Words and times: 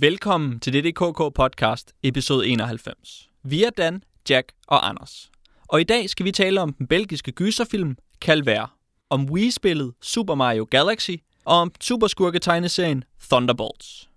Velkommen 0.00 0.60
til 0.60 0.72
DDKK 0.72 1.34
podcast, 1.34 1.92
episode 2.02 2.48
91. 2.48 3.30
Vi 3.42 3.64
er 3.64 3.70
Dan, 3.70 4.02
Jack 4.30 4.52
og 4.66 4.88
Anders. 4.88 5.30
Og 5.68 5.80
i 5.80 5.84
dag 5.84 6.10
skal 6.10 6.24
vi 6.24 6.32
tale 6.32 6.60
om 6.60 6.72
den 6.72 6.86
belgiske 6.86 7.32
gyserfilm 7.32 7.96
Calvær, 8.20 8.76
om 9.10 9.30
Wii-spillet 9.30 9.94
Super 10.02 10.34
Mario 10.34 10.68
Galaxy 10.70 11.16
og 11.44 11.56
om 11.56 11.72
superskurke-tegneserien 11.80 13.04
Thunderbolts. 13.30 14.10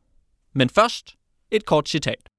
Men 0.53 0.69
først 0.69 1.17
et 1.51 1.65
kort 1.65 1.89
citat. 1.89 2.29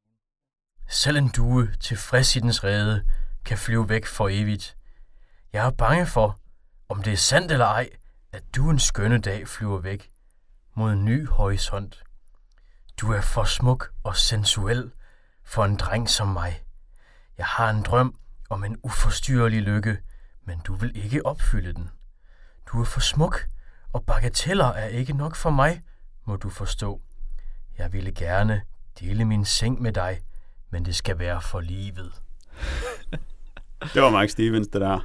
Selv 0.89 1.17
en 1.17 1.29
due 1.37 1.69
tilfreds 1.81 2.37
i 2.37 2.41
dens 2.41 2.65
rede 2.65 3.05
kan 3.45 3.59
flyve 3.59 3.89
væk 3.89 4.07
for 4.07 4.29
evigt. 4.29 4.77
Jeg 5.53 5.67
er 5.67 5.71
bange 5.71 6.07
for, 6.07 6.41
om 6.89 7.03
det 7.03 7.13
er 7.13 7.17
sandt 7.17 7.53
eller 7.53 7.67
ej, 7.67 7.89
at 8.33 8.43
du 8.57 8.71
en 8.71 8.79
skønne 8.79 9.19
dag 9.19 9.49
flyver 9.49 9.79
væk 9.79 10.11
mod 10.77 10.93
en 10.93 11.05
ny 11.05 11.29
horisont. 11.29 12.03
Du 13.03 13.13
er 13.13 13.21
for 13.21 13.45
smuk 13.45 13.91
og 14.05 14.17
sensuel 14.17 14.91
for 15.45 15.65
en 15.65 15.77
dreng 15.77 16.09
som 16.11 16.29
mig. 16.29 16.63
Jeg 17.39 17.47
har 17.47 17.71
en 17.71 17.83
drøm 17.83 18.15
om 18.51 18.65
en 18.65 18.77
uforstyrrelig 18.83 19.63
lykke, 19.63 19.99
men 20.47 20.59
du 20.67 20.75
vil 20.75 21.05
ikke 21.05 21.27
opfylde 21.27 21.73
den. 21.73 21.91
Du 22.67 22.81
er 22.81 22.85
for 22.85 23.01
smuk, 23.01 23.47
og 23.93 24.05
bagateller 24.07 24.67
er 24.67 24.87
ikke 24.87 25.13
nok 25.13 25.37
for 25.37 25.51
mig, 25.51 25.83
må 26.27 26.37
du 26.37 26.51
forstå. 26.51 27.01
Jeg 27.79 27.93
ville 27.93 28.13
gerne 28.13 28.63
dele 29.01 29.25
min 29.25 29.45
seng 29.45 29.83
med 29.83 29.93
dig, 29.93 30.21
men 30.71 30.85
det 30.85 30.97
skal 30.97 31.19
være 31.19 31.41
for 31.41 31.61
livet. 31.61 32.13
Det 33.95 34.03
var 34.03 34.11
Mark 34.11 34.29
Stevens, 34.29 34.69
det 34.69 34.81
der. 34.81 35.01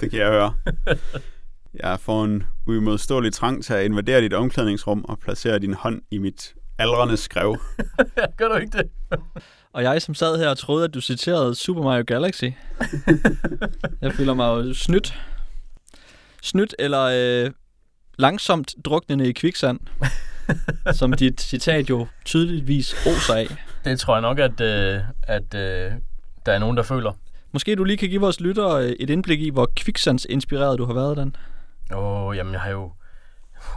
Det 0.00 0.10
kan 0.10 0.20
jeg 0.20 0.28
høre. 0.28 0.54
Jeg 1.74 2.00
får 2.00 2.24
en 2.24 2.46
uimodståelig 2.66 3.32
trang 3.32 3.64
til 3.64 3.74
at 3.74 3.84
invadere 3.84 4.20
dit 4.20 4.34
omklædningsrum 4.34 5.04
og 5.04 5.18
placere 5.18 5.58
din 5.58 5.74
hånd 5.74 6.02
i 6.10 6.18
mit 6.18 6.54
aldrende 6.78 7.16
skrev. 7.16 7.56
Gør 8.38 8.48
du 8.48 8.54
ikke 8.54 8.78
det? 8.78 8.90
Og 9.72 9.82
jeg 9.82 10.02
som 10.02 10.14
sad 10.14 10.38
her 10.38 10.48
og 10.48 10.58
troede, 10.58 10.84
at 10.84 10.94
du 10.94 11.00
citerede 11.00 11.54
Super 11.54 11.82
Mario 11.82 12.04
Galaxy. 12.06 12.44
jeg 14.02 14.12
føler 14.12 14.34
mig 14.34 14.46
jo 14.48 14.74
snydt. 14.74 15.20
Snydt 16.42 16.74
eller 16.78 17.02
øh, 17.12 17.50
langsomt 18.18 18.74
druknende 18.84 19.28
i 19.28 19.32
kviksand, 19.32 19.80
som 20.92 21.12
dit 21.12 21.40
citat 21.40 21.90
jo 21.90 22.06
tydeligvis 22.24 22.94
oser 23.06 23.34
af. 23.34 23.46
Det 23.84 24.00
tror 24.00 24.14
jeg 24.14 24.22
nok, 24.22 24.38
at, 24.38 24.60
øh, 24.60 25.00
at 25.22 25.54
øh, 25.54 25.92
der 26.46 26.52
er 26.52 26.58
nogen, 26.58 26.76
der 26.76 26.82
føler. 26.82 27.12
Måske 27.52 27.74
du 27.74 27.84
lige 27.84 27.96
kan 27.96 28.08
give 28.08 28.20
vores 28.20 28.40
lyttere 28.40 28.84
øh, 28.84 28.90
et 29.00 29.10
indblik 29.10 29.40
i, 29.40 29.50
hvor 29.50 29.70
kviksands-inspireret 29.76 30.78
du 30.78 30.84
har 30.84 30.94
været, 30.94 31.16
Dan. 31.16 31.36
Åh, 31.92 32.26
oh, 32.26 32.36
jamen 32.36 32.52
jeg 32.52 32.60
har 32.60 32.70
jo... 32.70 32.92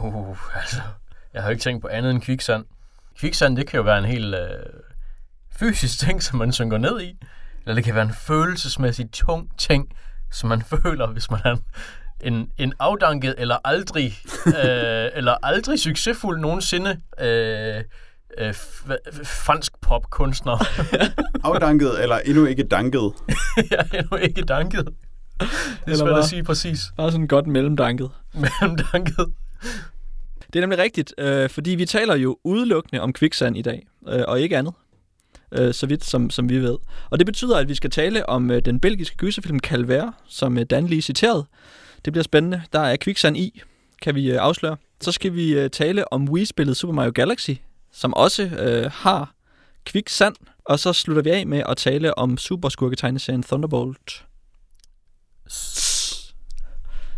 Uh, 0.00 0.60
altså, 0.60 0.80
jeg 1.34 1.42
har 1.42 1.48
jo 1.48 1.50
ikke 1.50 1.62
tænkt 1.62 1.82
på 1.82 1.88
andet 1.88 2.10
end 2.10 2.22
kviksand. 2.22 2.64
Kviksand, 3.18 3.56
det 3.56 3.66
kan 3.66 3.76
jo 3.76 3.82
være 3.82 3.98
en 3.98 4.04
helt 4.04 4.34
øh, 4.34 4.40
fysisk 5.58 5.98
ting, 5.98 6.22
som 6.22 6.38
man 6.38 6.52
synker 6.52 6.78
ned 6.78 7.00
i. 7.00 7.16
Eller 7.62 7.74
det 7.74 7.84
kan 7.84 7.94
være 7.94 8.04
en 8.04 8.14
følelsesmæssig 8.14 9.10
tung 9.12 9.58
ting, 9.58 9.88
som 10.32 10.48
man 10.48 10.62
føler, 10.82 11.06
hvis 11.06 11.30
man 11.30 11.40
er 11.44 11.56
en, 12.20 12.50
en 12.58 12.72
afdanket 12.78 13.34
eller 13.38 13.56
aldrig, 13.64 14.14
øh, 14.46 15.08
eller 15.14 15.34
aldrig 15.42 15.80
succesfuld 15.80 16.40
nogensinde 16.40 17.00
øh, 17.20 17.82
øh, 18.38 18.54
fransk 19.24 19.72
popkunstner. 19.80 20.64
Afdanket 21.48 22.02
eller 22.02 22.18
endnu 22.18 22.44
ikke 22.44 22.62
danket. 22.62 23.12
jeg 23.56 23.86
er 23.92 23.98
endnu 23.98 24.16
ikke 24.16 24.42
danket. 24.42 24.88
Det 25.40 25.48
er 25.48 25.92
Eller 25.92 26.06
svært 26.06 26.18
at 26.18 26.24
sige 26.24 26.44
præcis. 26.44 26.80
Bare 26.96 27.12
sådan 27.12 27.26
godt 27.26 27.46
mellemdanket. 27.46 28.10
Men 28.34 28.78
danket. 28.92 29.32
Det 30.52 30.58
er 30.58 30.60
nemlig 30.60 30.78
rigtigt, 30.78 31.14
øh, 31.18 31.50
fordi 31.50 31.70
vi 31.70 31.86
taler 31.86 32.16
jo 32.16 32.38
udelukkende 32.44 33.02
om 33.02 33.12
kviksand 33.12 33.56
i 33.56 33.62
dag, 33.62 33.86
øh, 34.08 34.22
og 34.28 34.40
ikke 34.40 34.56
andet, 34.56 34.74
øh, 35.52 35.74
så 35.74 35.86
vidt 35.86 36.04
som, 36.04 36.30
som 36.30 36.48
vi 36.48 36.58
ved. 36.58 36.78
Og 37.10 37.18
det 37.18 37.26
betyder, 37.26 37.56
at 37.56 37.68
vi 37.68 37.74
skal 37.74 37.90
tale 37.90 38.28
om 38.28 38.50
øh, 38.50 38.62
den 38.64 38.80
belgiske 38.80 39.16
gyserfilm 39.16 39.60
Calvaire, 39.60 40.12
som 40.26 40.58
øh, 40.58 40.64
Dan 40.64 40.86
lige 40.86 41.02
citerede. 41.02 41.44
Det 42.04 42.12
bliver 42.12 42.24
spændende. 42.24 42.62
Der 42.72 42.80
er 42.80 42.96
kviksand 42.96 43.36
i, 43.36 43.62
kan 44.02 44.14
vi 44.14 44.30
øh, 44.30 44.38
afsløre. 44.40 44.76
Så 45.00 45.12
skal 45.12 45.34
vi 45.34 45.58
øh, 45.58 45.70
tale 45.70 46.12
om 46.12 46.28
Wii-spillet 46.28 46.76
Super 46.76 46.94
Mario 46.94 47.12
Galaxy, 47.14 47.50
som 47.92 48.14
også 48.14 48.42
øh, 48.42 48.90
har 48.94 49.34
kviksand. 49.84 50.34
Og 50.64 50.78
så 50.78 50.92
slutter 50.92 51.22
vi 51.22 51.30
af 51.30 51.46
med 51.46 51.62
at 51.68 51.76
tale 51.76 52.18
om 52.18 52.38
superskurketegneserien 52.38 53.42
Thunderbolt, 53.42 54.24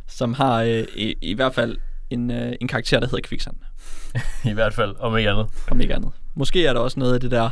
som 0.09 0.35
har 0.35 0.63
øh, 0.63 0.85
i, 0.97 1.15
i 1.23 1.35
hvert 1.35 1.55
fald 1.55 1.79
en, 2.15 2.31
øh, 2.31 2.53
en 2.61 2.69
karakter, 2.69 3.01
der 3.01 3.07
hedder 3.07 3.29
kviksand. 3.29 3.57
I 4.51 4.53
hvert 4.53 4.75
fald, 4.75 4.97
om 4.99 5.17
ikke 5.17 5.31
andet. 5.31 5.47
om 5.71 5.81
ikke 5.81 5.95
andet. 5.95 6.13
Måske 6.35 6.67
er 6.67 6.73
der 6.73 6.81
også 6.81 7.01
noget 7.01 7.15
af 7.15 7.21
det 7.21 7.31
der 7.31 7.51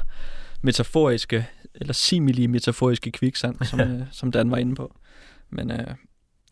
metaforiske, 0.62 1.46
eller 1.74 1.92
simili 1.92 2.46
metaforiske 2.46 3.10
kviksand, 3.10 3.56
som, 3.64 3.80
øh, 3.80 4.00
som 4.12 4.32
Dan 4.32 4.50
var 4.50 4.56
inde 4.56 4.74
på. 4.74 4.96
Men 5.50 5.70
øh, 5.70 5.86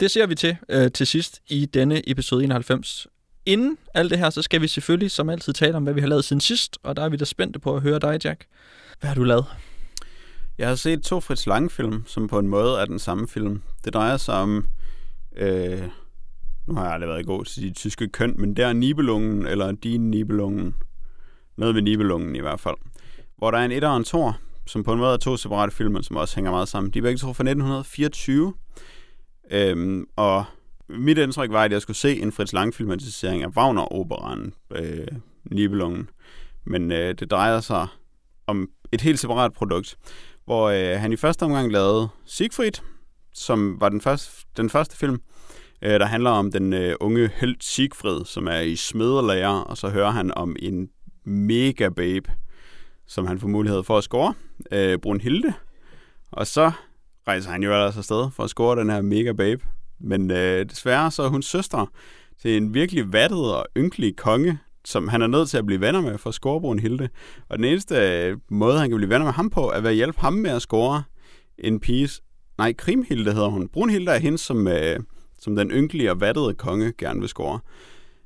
det 0.00 0.10
ser 0.10 0.26
vi 0.26 0.34
til 0.34 0.56
øh, 0.68 0.92
til 0.92 1.06
sidst 1.06 1.40
i 1.48 1.66
denne 1.66 2.10
episode 2.10 2.44
91. 2.44 3.06
Inden 3.46 3.78
alt 3.94 4.10
det 4.10 4.18
her, 4.18 4.30
så 4.30 4.42
skal 4.42 4.60
vi 4.60 4.68
selvfølgelig 4.68 5.10
som 5.10 5.30
altid 5.30 5.52
tale 5.52 5.76
om, 5.76 5.82
hvad 5.82 5.94
vi 5.94 6.00
har 6.00 6.08
lavet 6.08 6.24
siden 6.24 6.40
sidst, 6.40 6.78
og 6.82 6.96
der 6.96 7.02
er 7.02 7.08
vi 7.08 7.16
da 7.16 7.24
spændte 7.24 7.58
på 7.58 7.76
at 7.76 7.82
høre 7.82 7.98
dig, 7.98 8.18
Jack. 8.24 8.46
Hvad 9.00 9.08
har 9.08 9.14
du 9.14 9.24
lavet? 9.24 9.44
Jeg 10.58 10.68
har 10.68 10.74
set 10.74 11.02
to 11.02 11.20
Fritz 11.20 11.46
Lang-film, 11.46 12.04
som 12.06 12.28
på 12.28 12.38
en 12.38 12.48
måde 12.48 12.80
er 12.80 12.84
den 12.84 12.98
samme 12.98 13.28
film. 13.28 13.62
Det 13.84 13.94
drejer 13.94 14.16
sig 14.16 14.34
om... 14.34 14.66
Øh, 15.36 15.82
nu 16.66 16.74
har 16.74 16.84
jeg 16.84 16.92
aldrig 16.92 17.08
været 17.08 17.26
god 17.26 17.44
til 17.44 17.62
de 17.62 17.72
tyske 17.72 18.08
køn, 18.08 18.34
men 18.38 18.56
der 18.56 18.66
er 18.66 18.72
Nibelungen, 18.72 19.46
eller 19.46 19.72
din 19.72 20.10
Nibelungen. 20.10 20.74
Noget 21.56 21.74
med 21.74 21.82
Nibelungen 21.82 22.36
i 22.36 22.40
hvert 22.40 22.60
fald. 22.60 22.76
Hvor 23.38 23.50
der 23.50 23.58
er 23.58 23.64
en 23.64 23.72
etter 23.72 23.88
og 23.88 23.96
en 23.96 24.04
tor, 24.04 24.38
som 24.66 24.84
på 24.84 24.92
en 24.92 24.98
måde 24.98 25.12
er 25.12 25.16
to 25.16 25.36
separate 25.36 25.72
filmer, 25.72 26.02
som 26.02 26.16
også 26.16 26.34
hænger 26.34 26.50
meget 26.50 26.68
sammen. 26.68 26.92
De 26.92 26.98
er 26.98 27.02
begge 27.02 27.18
to 27.18 27.26
fra 27.26 27.44
1924. 27.44 28.54
Øhm, 29.50 30.06
og 30.16 30.44
mit 30.88 31.18
indtryk 31.18 31.50
var, 31.50 31.64
at 31.64 31.72
jeg 31.72 31.82
skulle 31.82 31.96
se 31.96 32.20
en 32.20 32.32
Fritz 32.32 32.52
Lang-filmatisering 32.52 33.42
af 33.42 33.48
Wagner-operan, 33.48 34.52
øh, 34.74 35.06
Nibelungen. 35.44 36.08
Men 36.64 36.92
øh, 36.92 37.14
det 37.14 37.30
drejer 37.30 37.60
sig 37.60 37.86
om 38.46 38.68
et 38.92 39.00
helt 39.00 39.18
separat 39.18 39.52
produkt, 39.52 39.96
hvor 40.44 40.68
øh, 40.68 41.00
han 41.00 41.12
i 41.12 41.16
første 41.16 41.42
omgang 41.42 41.72
lavede 41.72 42.08
Siegfried, 42.24 42.82
som 43.34 43.80
var 43.80 43.88
den 43.88 44.00
første, 44.00 44.46
den 44.56 44.70
første 44.70 44.96
film, 44.96 45.20
øh, 45.82 46.00
der 46.00 46.06
handler 46.06 46.30
om 46.30 46.52
den 46.52 46.72
øh, 46.72 46.96
unge 47.00 47.30
held 47.34 47.56
Siegfried, 47.60 48.24
som 48.24 48.46
er 48.46 48.60
i 48.60 48.76
smederlærer, 48.76 49.60
og 49.60 49.76
så 49.76 49.88
hører 49.88 50.10
han 50.10 50.34
om 50.34 50.56
en 50.58 50.88
mega 51.24 51.88
babe, 51.88 52.30
som 53.06 53.26
han 53.26 53.40
får 53.40 53.48
mulighed 53.48 53.82
for 53.82 53.98
at 53.98 54.04
score, 54.04 54.34
øh, 54.72 54.98
Brunhilde. 54.98 55.52
Og 56.32 56.46
så 56.46 56.72
rejser 57.28 57.50
han 57.50 57.62
jo 57.62 57.72
ellers 57.72 57.96
afsted 57.96 58.30
for 58.32 58.44
at 58.44 58.50
score 58.50 58.80
den 58.80 58.90
her 58.90 59.02
mega 59.02 59.32
babe. 59.32 59.64
Men 60.00 60.30
øh, 60.30 60.66
desværre 60.70 61.10
så 61.10 61.22
er 61.22 61.28
hun 61.28 61.42
søster 61.42 61.86
til 62.42 62.56
en 62.56 62.74
virkelig 62.74 63.12
vattet 63.12 63.54
og 63.54 63.66
ynkelig 63.76 64.16
konge, 64.16 64.58
som 64.84 65.08
han 65.08 65.22
er 65.22 65.26
nødt 65.26 65.48
til 65.48 65.58
at 65.58 65.66
blive 65.66 65.80
venner 65.80 66.00
med 66.00 66.18
for 66.18 66.28
at 66.28 66.34
score 66.34 66.60
Brunhilde. 66.60 67.08
Og 67.48 67.58
den 67.58 67.64
eneste 67.64 67.96
øh, 67.96 68.38
måde, 68.50 68.78
han 68.78 68.90
kan 68.90 68.96
blive 68.96 69.10
venner 69.10 69.24
med 69.24 69.32
ham 69.32 69.50
på, 69.50 69.70
er 69.70 69.80
ved 69.80 69.90
at 69.90 69.96
hjælpe 69.96 70.20
ham 70.20 70.32
med 70.32 70.50
at 70.50 70.62
score 70.62 71.02
en 71.58 71.80
pige. 71.80 72.08
Nej, 72.58 72.72
Krimhilde 72.72 73.32
hedder 73.32 73.48
hun. 73.48 73.68
Brunhilde 73.68 74.12
er 74.12 74.18
hende, 74.18 74.38
som, 74.38 74.68
øh, 74.68 75.00
som 75.40 75.56
den 75.56 75.70
ynkelige 75.70 76.10
og 76.10 76.20
vattede 76.20 76.54
konge 76.54 76.92
gerne 76.98 77.20
vil 77.20 77.28
score. 77.28 77.60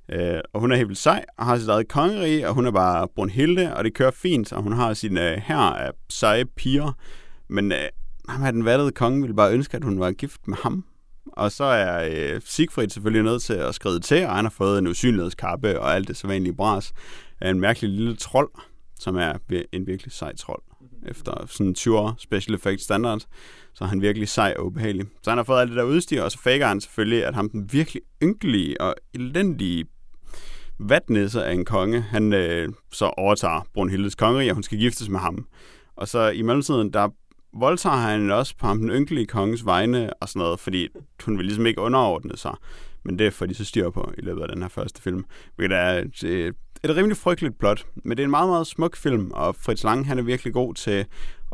Øh, 0.09 0.41
og 0.53 0.61
hun 0.61 0.73
er 0.73 0.77
helt 0.77 0.89
vildt 0.89 1.01
sej, 1.01 1.25
og 1.39 1.47
har 1.47 1.59
sit 1.59 1.69
eget 1.69 1.89
kongerige, 1.89 2.49
og 2.49 2.55
hun 2.55 2.67
er 2.67 2.71
bare 2.71 3.09
Brunhilde, 3.15 3.77
og 3.77 3.85
det 3.85 3.95
kører 3.95 4.11
fint, 4.11 4.53
og 4.53 4.63
hun 4.63 4.73
har 4.73 4.95
sin 4.95 5.19
øh, 5.19 5.43
her 5.45 5.57
af 5.57 5.91
seje 6.11 6.45
piger. 6.45 6.93
Men 7.49 7.73
øh, 7.73 7.89
ham 8.29 8.43
her, 8.43 8.51
den 8.51 8.65
vattede 8.65 8.93
konge, 8.93 9.21
ville 9.21 9.37
bare 9.37 9.53
ønske, 9.53 9.77
at 9.77 9.85
hun 9.85 10.01
var 10.01 10.13
gift 10.13 10.49
med 10.49 10.57
ham. 10.63 10.85
Og 11.27 11.53
så 11.53 11.65
er 11.65 12.09
øh, 12.13 12.41
Siegfried 12.45 12.89
selvfølgelig 12.89 13.23
nødt 13.23 13.43
til 13.43 13.55
at 13.55 13.75
skride 13.75 14.01
til, 14.01 14.27
og 14.27 14.37
han 14.37 14.45
har 14.45 14.51
fået 14.51 14.79
en 14.79 14.87
usynlighedskappe 14.87 15.81
og 15.81 15.95
alt 15.95 16.09
det 16.09 16.17
sædvanlige 16.17 16.55
bras 16.55 16.93
af 17.41 17.51
en 17.51 17.61
mærkelig 17.61 17.91
lille 17.91 18.17
trold, 18.17 18.51
som 18.99 19.17
er 19.17 19.33
en 19.73 19.87
virkelig 19.87 20.13
sej 20.13 20.37
trold. 20.37 20.63
Efter 21.09 21.47
sådan 21.47 21.75
20 21.75 21.99
år 21.99 22.15
special 22.19 22.55
effect 22.55 22.81
standard, 22.81 23.21
så 23.75 23.85
er 23.85 23.89
han 23.89 24.03
virkelig 24.03 24.29
sej 24.29 24.55
og 24.59 24.67
ubehagelig. 24.67 25.07
Så 25.23 25.31
han 25.31 25.39
har 25.39 25.45
fået 25.45 25.61
alt 25.61 25.71
det 25.71 25.77
der 25.77 25.85
udstyr, 25.85 26.23
og 26.23 26.33
så 26.33 26.39
faker 26.39 26.67
han 26.67 26.81
selvfølgelig, 26.81 27.27
at 27.27 27.35
ham 27.35 27.51
den 27.51 27.73
virkelig 27.73 28.03
ynkelige 28.23 28.81
og 28.81 28.95
elendige 29.15 29.85
vatnisse 30.79 31.45
af 31.45 31.53
en 31.53 31.65
konge, 31.65 32.01
han 32.01 32.33
øh, 32.33 32.69
så 32.93 33.05
overtager 33.07 33.67
Brunhildes 33.75 34.15
kongerige, 34.15 34.51
og 34.51 34.55
hun 34.55 34.63
skal 34.63 34.79
giftes 34.79 35.09
med 35.09 35.21
ham. 35.21 35.47
Og 35.97 36.09
så 36.09 36.29
i 36.29 36.43
mellemtiden, 36.43 36.93
der 36.93 37.09
voldtager 37.59 37.97
han 37.97 38.31
også 38.31 38.57
på 38.57 38.67
ham 38.67 38.79
den 38.79 38.91
ynkelige 38.91 39.27
konges 39.27 39.67
vegne 39.67 40.15
og 40.15 40.29
sådan 40.29 40.41
noget, 40.41 40.61
fordi 40.61 40.89
hun 41.25 41.39
vil 41.39 41.47
ligesom 41.47 41.67
ikke 41.67 41.81
underordne 41.81 42.37
sig. 42.37 42.55
Men 43.05 43.19
det 43.19 43.33
får 43.33 43.47
de 43.47 43.55
så 43.55 43.65
styr 43.65 43.91
på 43.91 44.13
i 44.19 44.21
løbet 44.21 44.43
af 44.43 44.49
den 44.49 44.63
her 44.63 44.69
første 44.69 45.03
film. 45.03 45.25
Hvilket 45.57 45.77
er 45.77 45.91
et, 45.91 46.25
et, 46.25 46.55
et 46.85 46.97
rimelig 46.97 47.17
frygteligt 47.17 47.59
plot. 47.59 47.87
Men 48.05 48.17
det 48.17 48.23
er 48.23 48.25
en 48.25 48.31
meget, 48.31 48.49
meget 48.49 48.67
smuk 48.67 48.97
film, 48.97 49.31
og 49.31 49.57
Fritz 49.57 49.85
Lang 49.85 50.07
han 50.07 50.19
er 50.19 50.23
virkelig 50.23 50.53
god 50.53 50.75
til 50.75 51.07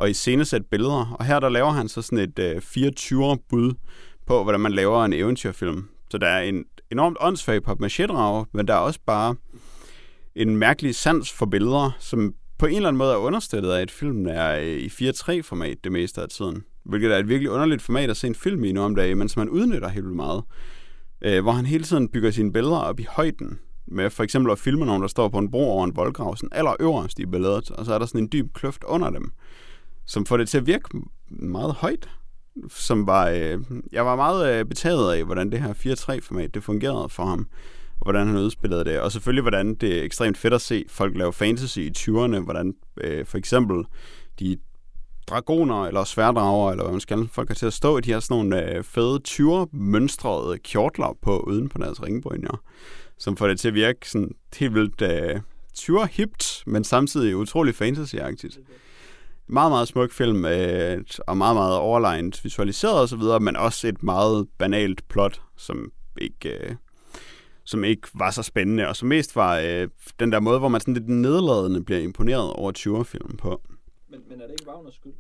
at 0.02 0.10
iscenesætte 0.10 0.66
billeder. 0.70 1.16
Og 1.18 1.24
her 1.24 1.40
der 1.40 1.48
laver 1.48 1.70
han 1.70 1.88
så 1.88 2.02
sådan 2.02 2.18
et 2.18 2.38
øh, 2.38 2.56
24-bud 2.56 3.74
på, 4.26 4.42
hvordan 4.42 4.60
man 4.60 4.72
laver 4.72 5.04
en 5.04 5.12
eventyrfilm. 5.12 5.88
Så 6.10 6.18
der 6.18 6.26
er 6.26 6.42
en 6.42 6.64
enormt 6.92 7.16
åndssvag 7.20 7.62
på 7.62 7.74
drag 7.74 8.46
men 8.52 8.68
der 8.68 8.74
er 8.74 8.78
også 8.78 9.00
bare 9.06 9.34
en 10.34 10.56
mærkelig 10.56 10.94
sans 10.94 11.32
for 11.32 11.46
billeder, 11.46 11.96
som 11.98 12.34
på 12.58 12.66
en 12.66 12.76
eller 12.76 12.88
anden 12.88 12.98
måde 12.98 13.12
er 13.12 13.16
understøttet 13.16 13.70
af, 13.70 13.80
at 13.80 13.90
filmen 13.90 14.26
er 14.26 14.56
øh, 14.56 14.66
i 14.66 14.84
i 14.84 15.10
4.3-format 15.10 15.78
det 15.84 15.92
meste 15.92 16.22
af 16.22 16.28
tiden. 16.28 16.64
Hvilket 16.84 17.12
er 17.14 17.18
et 17.18 17.28
virkelig 17.28 17.50
underligt 17.50 17.82
format 17.82 18.10
at 18.10 18.16
se 18.16 18.26
en 18.26 18.34
film 18.34 18.64
i 18.64 18.72
nu 18.72 18.80
om 18.82 18.94
dagen, 18.94 19.18
men 19.18 19.28
som 19.28 19.40
man 19.40 19.48
udnytter 19.48 19.88
helt 19.88 20.04
vildt 20.04 20.16
meget. 20.16 20.42
Øh, 21.22 21.42
hvor 21.42 21.52
han 21.52 21.66
hele 21.66 21.84
tiden 21.84 22.08
bygger 22.08 22.30
sine 22.30 22.52
billeder 22.52 22.78
op 22.78 23.00
i 23.00 23.06
højden. 23.10 23.58
Med 23.90 24.10
for 24.10 24.22
eksempel 24.22 24.52
at 24.52 24.58
filme 24.58 24.86
nogen, 24.86 25.02
der 25.02 25.08
står 25.08 25.28
på 25.28 25.38
en 25.38 25.50
bro 25.50 25.70
over 25.70 25.84
en 25.84 25.96
voldgrav, 25.96 26.36
sådan 26.36 26.48
aller 26.52 26.76
øverst 26.80 27.18
i 27.18 27.26
billedet, 27.26 27.70
og 27.70 27.86
så 27.86 27.94
er 27.94 27.98
der 27.98 28.06
sådan 28.06 28.20
en 28.20 28.28
dyb 28.32 28.54
kløft 28.54 28.84
under 28.84 29.10
dem, 29.10 29.32
som 30.06 30.26
får 30.26 30.36
det 30.36 30.48
til 30.48 30.58
at 30.58 30.66
virke 30.66 30.88
meget 31.28 31.74
højt. 31.74 32.08
Som 32.68 33.06
var, 33.06 33.28
øh, 33.28 33.60
jeg 33.92 34.06
var 34.06 34.16
meget 34.16 34.58
øh, 34.58 34.64
betaget 34.64 35.14
af, 35.14 35.24
hvordan 35.24 35.52
det 35.52 35.60
her 35.60 35.72
4.3-format 35.72 36.54
det 36.54 36.64
fungerede 36.64 37.08
for 37.08 37.24
ham 37.24 37.48
og 38.00 38.04
hvordan 38.04 38.26
han 38.26 38.36
udspillede 38.36 38.84
det. 38.84 39.00
Og 39.00 39.12
selvfølgelig, 39.12 39.42
hvordan 39.42 39.74
det 39.74 39.98
er 39.98 40.02
ekstremt 40.02 40.38
fedt 40.38 40.54
at 40.54 40.60
se 40.60 40.84
folk 40.88 41.16
lave 41.16 41.32
fantasy 41.32 41.78
i 41.78 41.92
20'erne, 41.98 42.38
hvordan 42.38 42.74
øh, 43.00 43.26
for 43.26 43.38
eksempel 43.38 43.84
de 44.38 44.56
dragoner 45.26 45.86
eller 45.86 46.04
sværdrager, 46.04 46.70
eller 46.70 46.84
hvad 46.84 46.92
man 46.92 47.00
skal 47.00 47.28
folk 47.32 47.48
har 47.48 47.54
til 47.54 47.66
at 47.66 47.72
stå 47.72 47.98
i 47.98 48.00
de 48.00 48.12
her 48.12 48.20
sådan 48.20 48.36
nogle 48.36 48.76
øh, 48.76 48.84
fede 48.84 49.20
20'er 49.28 49.68
mønstrede 49.72 50.58
kjortler 50.58 51.18
på 51.22 51.38
uden 51.38 51.68
på 51.68 51.78
deres 51.78 52.02
ringbrynjer, 52.02 52.62
som 53.20 53.36
får 53.36 53.48
det 53.48 53.60
til 53.60 53.68
at 53.68 53.74
virke 53.74 54.10
sådan 54.10 54.34
helt 54.56 54.74
vildt 54.74 55.02
øh, 55.02 55.40
20 55.74 56.06
hipt, 56.06 56.62
men 56.66 56.84
samtidig 56.84 57.36
utrolig 57.36 57.74
fantasy-agtigt. 57.74 58.60
Meget, 59.46 59.70
meget 59.70 59.88
smuk 59.88 60.12
film, 60.12 60.44
øh, 60.44 61.04
og 61.26 61.36
meget, 61.36 61.56
meget 61.56 61.76
overlegnet 61.76 62.44
visualiseret 62.44 63.02
osv., 63.02 63.42
men 63.42 63.56
også 63.56 63.88
et 63.88 64.02
meget 64.02 64.48
banalt 64.58 65.08
plot, 65.08 65.42
som 65.56 65.92
ikke... 66.20 66.48
Øh, 66.48 66.74
som 67.64 67.84
ikke 67.84 68.08
var 68.14 68.30
så 68.30 68.42
spændende, 68.42 68.88
og 68.88 68.96
som 68.96 69.08
mest 69.08 69.36
var 69.36 69.58
øh, 69.58 69.88
den 70.20 70.32
der 70.32 70.40
måde, 70.40 70.58
hvor 70.58 70.68
man 70.68 70.80
sådan 70.80 70.94
lidt 70.94 71.08
nedladende 71.08 71.84
bliver 71.84 72.00
imponeret 72.00 72.52
over 72.52 72.72
20'er-filmen 72.78 73.36
på. 73.36 73.62
Men, 74.10 74.20
men 74.28 74.40
er 74.40 74.46
det 74.46 74.54
ikke 74.60 74.70
Wagners 74.70 74.94
skyld? 74.94 75.12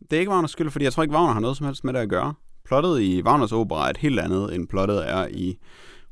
Det 0.00 0.12
er 0.16 0.20
ikke 0.20 0.32
Wagners 0.32 0.50
skyld, 0.50 0.70
fordi 0.70 0.84
jeg 0.84 0.92
tror 0.92 1.02
ikke, 1.02 1.14
Wagner 1.14 1.32
har 1.32 1.40
noget 1.40 1.56
som 1.56 1.66
helst 1.66 1.84
med 1.84 1.92
det 1.92 2.00
at 2.00 2.08
gøre. 2.08 2.34
Plottet 2.64 3.00
i 3.00 3.22
Wagners 3.22 3.52
opera 3.52 3.86
er 3.86 3.90
et 3.90 3.96
helt 3.96 4.20
andet, 4.20 4.54
end 4.54 4.68
plottet 4.68 5.10
er 5.10 5.28
i 5.30 5.58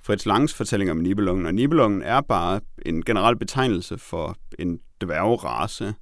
Fritz 0.04 0.26
Langs 0.26 0.54
fortælling 0.54 0.90
om 0.90 0.96
Nibelungen. 0.96 1.46
Og 1.46 1.54
Nibelungen 1.54 2.02
er 2.02 2.20
bare 2.20 2.60
en 2.86 3.04
generel 3.04 3.36
betegnelse 3.36 3.98
for 3.98 4.36
en 4.58 4.78
dværgerace, 5.00 5.94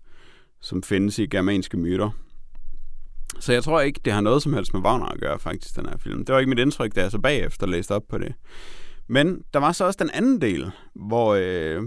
som 0.61 0.83
findes 0.83 1.19
i 1.19 1.27
germanske 1.27 1.77
myter. 1.77 2.11
Så 3.41 3.53
jeg 3.53 3.65
tror 3.65 3.81
ikke, 3.81 4.01
det 4.05 4.13
har 4.13 4.21
noget 4.21 4.43
som 4.43 4.53
helst 4.53 4.75
med 4.75 4.83
Wagner 4.83 5.07
at 5.07 5.21
gøre, 5.21 5.39
faktisk, 5.39 5.77
den 5.77 5.87
her 5.89 5.99
film. 5.99 6.25
Det 6.25 6.33
var 6.33 6.39
ikke 6.39 6.49
mit 6.49 6.59
indtryk, 6.59 6.95
da 6.95 7.01
jeg 7.01 7.11
så 7.11 7.19
bagefter 7.19 7.67
læste 7.67 7.95
op 7.95 8.03
på 8.09 8.19
det. 8.19 8.35
Men 9.09 9.43
der 9.55 9.61
var 9.61 9.73
så 9.73 9.85
også 9.85 9.99
den 10.03 10.11
anden 10.11 10.41
del, 10.41 10.71
hvor, 10.95 11.35
øh, 11.35 11.83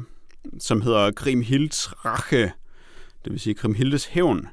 som 0.60 0.81
hedder 0.81 1.12
Grimhilds 1.12 2.06
Rache, 2.06 2.51
det 3.24 3.31
vil 3.31 3.39
sige 3.39 3.54
Grimhildes 3.54 4.06
Hævn, 4.06 4.48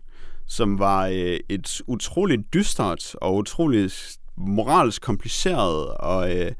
som 0.46 0.78
var 0.78 1.06
øh, 1.06 1.38
et 1.48 1.82
utroligt 1.86 2.54
dystert 2.54 3.14
og 3.14 3.36
utroligt 3.36 4.18
moralsk 4.36 5.02
kompliceret 5.02 5.88
og 5.88 6.38
øh, 6.38 6.52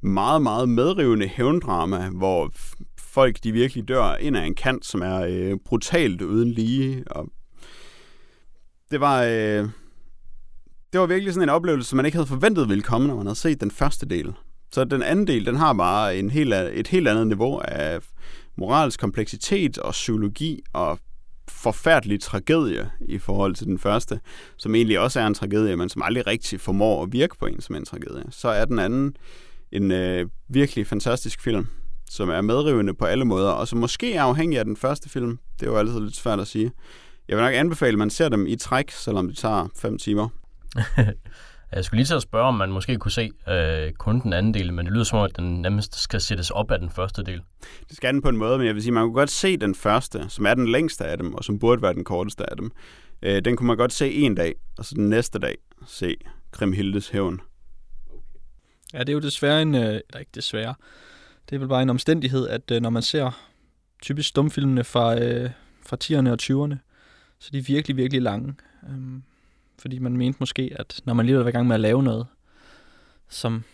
meget, 0.00 0.42
meget 0.42 0.68
medrivende 0.68 1.26
hævndrama, 1.26 2.08
hvor 2.08 2.50
folk 2.98 3.36
de 3.44 3.52
virkelig 3.52 3.88
dør 3.88 4.14
ind 4.14 4.36
af 4.36 4.44
en 4.44 4.54
kant, 4.54 4.86
som 4.86 5.02
er 5.02 5.20
øh, 5.28 5.56
brutalt 5.64 6.22
uden 6.22 6.50
lige. 6.52 7.04
Og 7.10 7.28
det 8.90 9.00
var... 9.00 9.22
Øh, 9.22 9.68
det 10.92 11.00
var 11.00 11.06
virkelig 11.06 11.34
sådan 11.34 11.48
en 11.48 11.54
oplevelse, 11.54 11.88
som 11.88 11.96
man 11.96 12.06
ikke 12.06 12.16
havde 12.16 12.28
forventet 12.28 12.68
ville 12.68 12.82
komme, 12.82 13.08
når 13.08 13.16
man 13.16 13.26
havde 13.26 13.38
set 13.38 13.60
den 13.60 13.70
første 13.70 14.06
del. 14.06 14.34
Så 14.72 14.84
den 14.84 15.02
anden 15.02 15.26
del, 15.26 15.46
den 15.46 15.56
har 15.56 15.72
bare 15.72 16.18
en 16.18 16.30
helt, 16.30 16.54
et 16.54 16.88
helt 16.88 17.08
andet 17.08 17.26
niveau 17.26 17.58
af 17.58 18.00
moralsk 18.56 19.00
kompleksitet 19.00 19.78
og 19.78 19.92
psykologi 19.92 20.62
og 20.72 20.98
forfærdelig 21.48 22.20
tragedie 22.20 22.90
i 23.00 23.18
forhold 23.18 23.54
til 23.54 23.66
den 23.66 23.78
første, 23.78 24.20
som 24.56 24.74
egentlig 24.74 24.98
også 24.98 25.20
er 25.20 25.26
en 25.26 25.34
tragedie, 25.34 25.76
men 25.76 25.88
som 25.88 26.02
aldrig 26.02 26.26
rigtig 26.26 26.60
formår 26.60 27.02
at 27.02 27.12
virke 27.12 27.38
på 27.38 27.46
en 27.46 27.60
som 27.60 27.76
en 27.76 27.84
tragedie. 27.84 28.24
Så 28.30 28.48
er 28.48 28.64
den 28.64 28.78
anden 28.78 29.16
en 29.72 29.90
øh, 29.90 30.26
virkelig 30.48 30.86
fantastisk 30.86 31.40
film, 31.40 31.66
som 32.10 32.28
er 32.28 32.40
medrivende 32.40 32.94
på 32.94 33.04
alle 33.04 33.24
måder, 33.24 33.50
og 33.50 33.68
som 33.68 33.78
måske 33.78 34.14
er 34.14 34.22
afhængig 34.22 34.58
af 34.58 34.64
den 34.64 34.76
første 34.76 35.08
film. 35.08 35.38
Det 35.60 35.66
er 35.66 35.70
jo 35.70 35.76
altid 35.76 36.00
lidt 36.00 36.16
svært 36.16 36.40
at 36.40 36.46
sige. 36.46 36.72
Jeg 37.28 37.36
vil 37.36 37.44
nok 37.44 37.54
anbefale, 37.54 37.92
at 37.92 37.98
man 37.98 38.10
ser 38.10 38.28
dem 38.28 38.46
i 38.46 38.56
træk, 38.56 38.90
selvom 38.90 39.28
det 39.28 39.36
tager 39.36 39.68
fem 39.76 39.98
timer. 39.98 40.28
Jeg 41.72 41.84
skulle 41.84 41.98
lige 41.98 42.06
til 42.06 42.14
at 42.14 42.22
spørge, 42.22 42.48
om 42.48 42.54
man 42.54 42.72
måske 42.72 42.96
kunne 42.96 43.12
se 43.12 43.30
øh, 43.48 43.92
kun 43.92 44.20
den 44.20 44.32
anden 44.32 44.54
del, 44.54 44.72
men 44.72 44.86
det 44.86 44.94
lyder 44.94 45.04
som 45.04 45.18
om, 45.18 45.24
at 45.24 45.36
den 45.36 45.62
nemmest 45.62 45.96
skal 45.96 46.20
sættes 46.20 46.50
op 46.50 46.70
af 46.70 46.78
den 46.78 46.90
første 46.90 47.24
del. 47.24 47.42
Det 47.88 47.96
skal 47.96 48.14
den 48.14 48.22
på 48.22 48.28
en 48.28 48.36
måde, 48.36 48.58
men 48.58 48.66
jeg 48.66 48.74
vil 48.74 48.82
sige, 48.82 48.92
man 48.92 49.04
kunne 49.04 49.14
godt 49.14 49.30
se 49.30 49.56
den 49.56 49.74
første, 49.74 50.24
som 50.28 50.46
er 50.46 50.54
den 50.54 50.68
længste 50.68 51.04
af 51.04 51.18
dem, 51.18 51.34
og 51.34 51.44
som 51.44 51.58
burde 51.58 51.82
være 51.82 51.94
den 51.94 52.04
korteste 52.04 52.50
af 52.50 52.56
dem. 52.56 52.70
Øh, 53.22 53.44
den 53.44 53.56
kunne 53.56 53.66
man 53.66 53.76
godt 53.76 53.92
se 53.92 54.12
en 54.12 54.34
dag, 54.34 54.54
og 54.78 54.84
så 54.84 54.94
den 54.94 55.08
næste 55.08 55.38
dag 55.38 55.54
se 55.86 56.16
Grimhildes 56.52 57.08
hævn. 57.08 57.40
Ja, 58.96 59.00
det 59.00 59.08
er 59.08 59.12
jo 59.12 59.20
desværre 59.20 59.62
en, 59.62 59.74
øh, 59.74 59.80
eller 59.82 60.18
ikke 60.18 60.30
desværre, 60.34 60.74
det 61.50 61.56
er 61.56 61.58
vel 61.58 61.68
bare 61.68 61.82
en 61.82 61.90
omstændighed, 61.90 62.48
at 62.48 62.70
øh, 62.70 62.80
når 62.82 62.90
man 62.90 63.02
ser 63.02 63.30
typisk 64.02 64.28
stumfilmene 64.28 64.84
fra, 64.84 65.20
øh, 65.20 65.50
fra 65.86 65.96
10'erne 66.04 66.30
og 66.30 66.38
20'erne, 66.42 66.76
så 67.38 67.50
de 67.52 67.58
er 67.58 67.62
virkelig, 67.62 67.96
virkelig 67.96 68.22
lange. 68.22 68.54
Øhm, 68.88 69.22
fordi 69.78 69.98
man 69.98 70.16
mente 70.16 70.36
måske, 70.40 70.72
at 70.78 71.00
når 71.04 71.14
man 71.14 71.26
lige 71.26 71.38
var 71.38 71.48
i 71.48 71.50
gang 71.50 71.66
med 71.66 71.74
at 71.74 71.80
lave 71.80 72.02
noget, 72.02 72.26
som, 73.28 73.64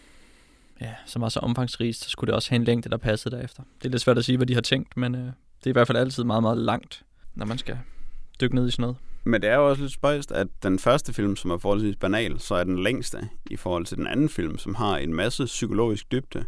ja, 0.81 0.95
som 1.07 1.23
var 1.23 1.29
så 1.29 1.41
omfangsrigt, 1.41 1.97
så 1.97 2.11
skulle 2.11 2.29
det 2.29 2.35
også 2.35 2.51
have 2.51 2.57
en 2.57 2.65
længde, 2.65 2.91
der 2.91 2.97
passede 2.97 3.37
derefter. 3.37 3.63
Det 3.79 3.87
er 3.87 3.91
lidt 3.91 4.03
svært 4.03 4.19
at 4.19 4.25
sige, 4.25 4.37
hvad 4.37 4.47
de 4.47 4.55
har 4.55 4.61
tænkt, 4.61 4.97
men 4.97 5.15
øh, 5.15 5.21
det 5.21 5.67
er 5.67 5.71
i 5.71 5.73
hvert 5.73 5.87
fald 5.87 5.99
altid 5.99 6.25
meget, 6.25 6.43
meget 6.43 6.59
langt, 6.59 7.05
når 7.35 7.47
man 7.47 7.59
skal 7.59 7.79
dykke 8.41 8.55
ned 8.55 8.69
i 8.69 8.71
sådan 8.71 8.83
noget. 8.83 8.97
Men 9.25 9.43
det 9.43 9.51
er 9.51 9.55
jo 9.55 9.69
også 9.69 9.83
lidt 9.83 9.93
spøjst, 9.93 10.33
at 10.33 10.47
den 10.63 10.79
første 10.79 11.13
film, 11.13 11.37
som 11.37 11.51
er 11.51 11.59
forholdsvis 11.59 11.97
banal, 11.97 12.41
så 12.41 12.55
er 12.55 12.65
den 12.65 12.83
længste 12.83 13.29
i 13.51 13.57
forhold 13.57 13.87
til 13.87 13.97
den 13.97 14.07
anden 14.07 14.29
film, 14.29 14.59
som 14.59 14.75
har 14.75 14.97
en 14.97 15.15
masse 15.15 15.45
psykologisk 15.45 16.13
dybde, 16.13 16.45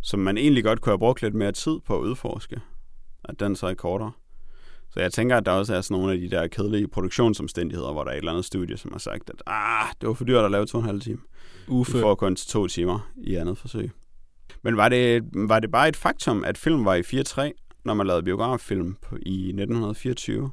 som 0.00 0.20
man 0.20 0.38
egentlig 0.38 0.64
godt 0.64 0.80
kunne 0.80 0.90
have 0.90 0.98
brugt 0.98 1.22
lidt 1.22 1.34
mere 1.34 1.52
tid 1.52 1.80
på 1.86 1.96
at 1.96 2.00
udforske. 2.00 2.60
At 3.24 3.40
den 3.40 3.56
så 3.56 3.66
er 3.66 3.74
kortere. 3.74 4.12
Så 4.90 5.00
jeg 5.00 5.12
tænker, 5.12 5.36
at 5.36 5.46
der 5.46 5.52
også 5.52 5.74
er 5.74 5.80
sådan 5.80 6.00
nogle 6.00 6.12
af 6.12 6.18
de 6.18 6.30
der 6.30 6.46
kedelige 6.46 6.88
produktionsomstændigheder, 6.88 7.92
hvor 7.92 8.04
der 8.04 8.10
er 8.10 8.14
et 8.14 8.18
eller 8.18 8.32
andet 8.32 8.44
studie, 8.44 8.76
som 8.76 8.92
har 8.92 8.98
sagt, 8.98 9.30
at 9.30 9.42
ah, 9.46 9.88
det 10.00 10.08
var 10.08 10.14
for 10.14 10.24
dyrt 10.24 10.44
at 10.44 10.50
lave 10.50 10.66
to 10.66 10.78
og 10.78 10.82
en 10.82 10.86
halv 10.86 11.00
time. 11.00 11.18
Uffe. 11.68 11.92
Du 11.92 12.00
får 12.00 12.14
kun 12.14 12.36
til 12.36 12.48
to 12.48 12.66
timer 12.66 13.10
i 13.16 13.34
andet 13.34 13.58
forsøg. 13.58 13.90
Men 14.62 14.76
var 14.76 14.88
det, 14.88 15.24
var 15.34 15.60
det 15.60 15.70
bare 15.70 15.88
et 15.88 15.96
faktum, 15.96 16.44
at 16.44 16.58
film 16.58 16.84
var 16.84 16.94
i 16.94 17.00
4.3, 17.00 17.50
når 17.84 17.94
man 17.94 18.06
lavede 18.06 18.22
biograffilm 18.22 18.96
i 19.26 19.48
1924? 19.48 20.50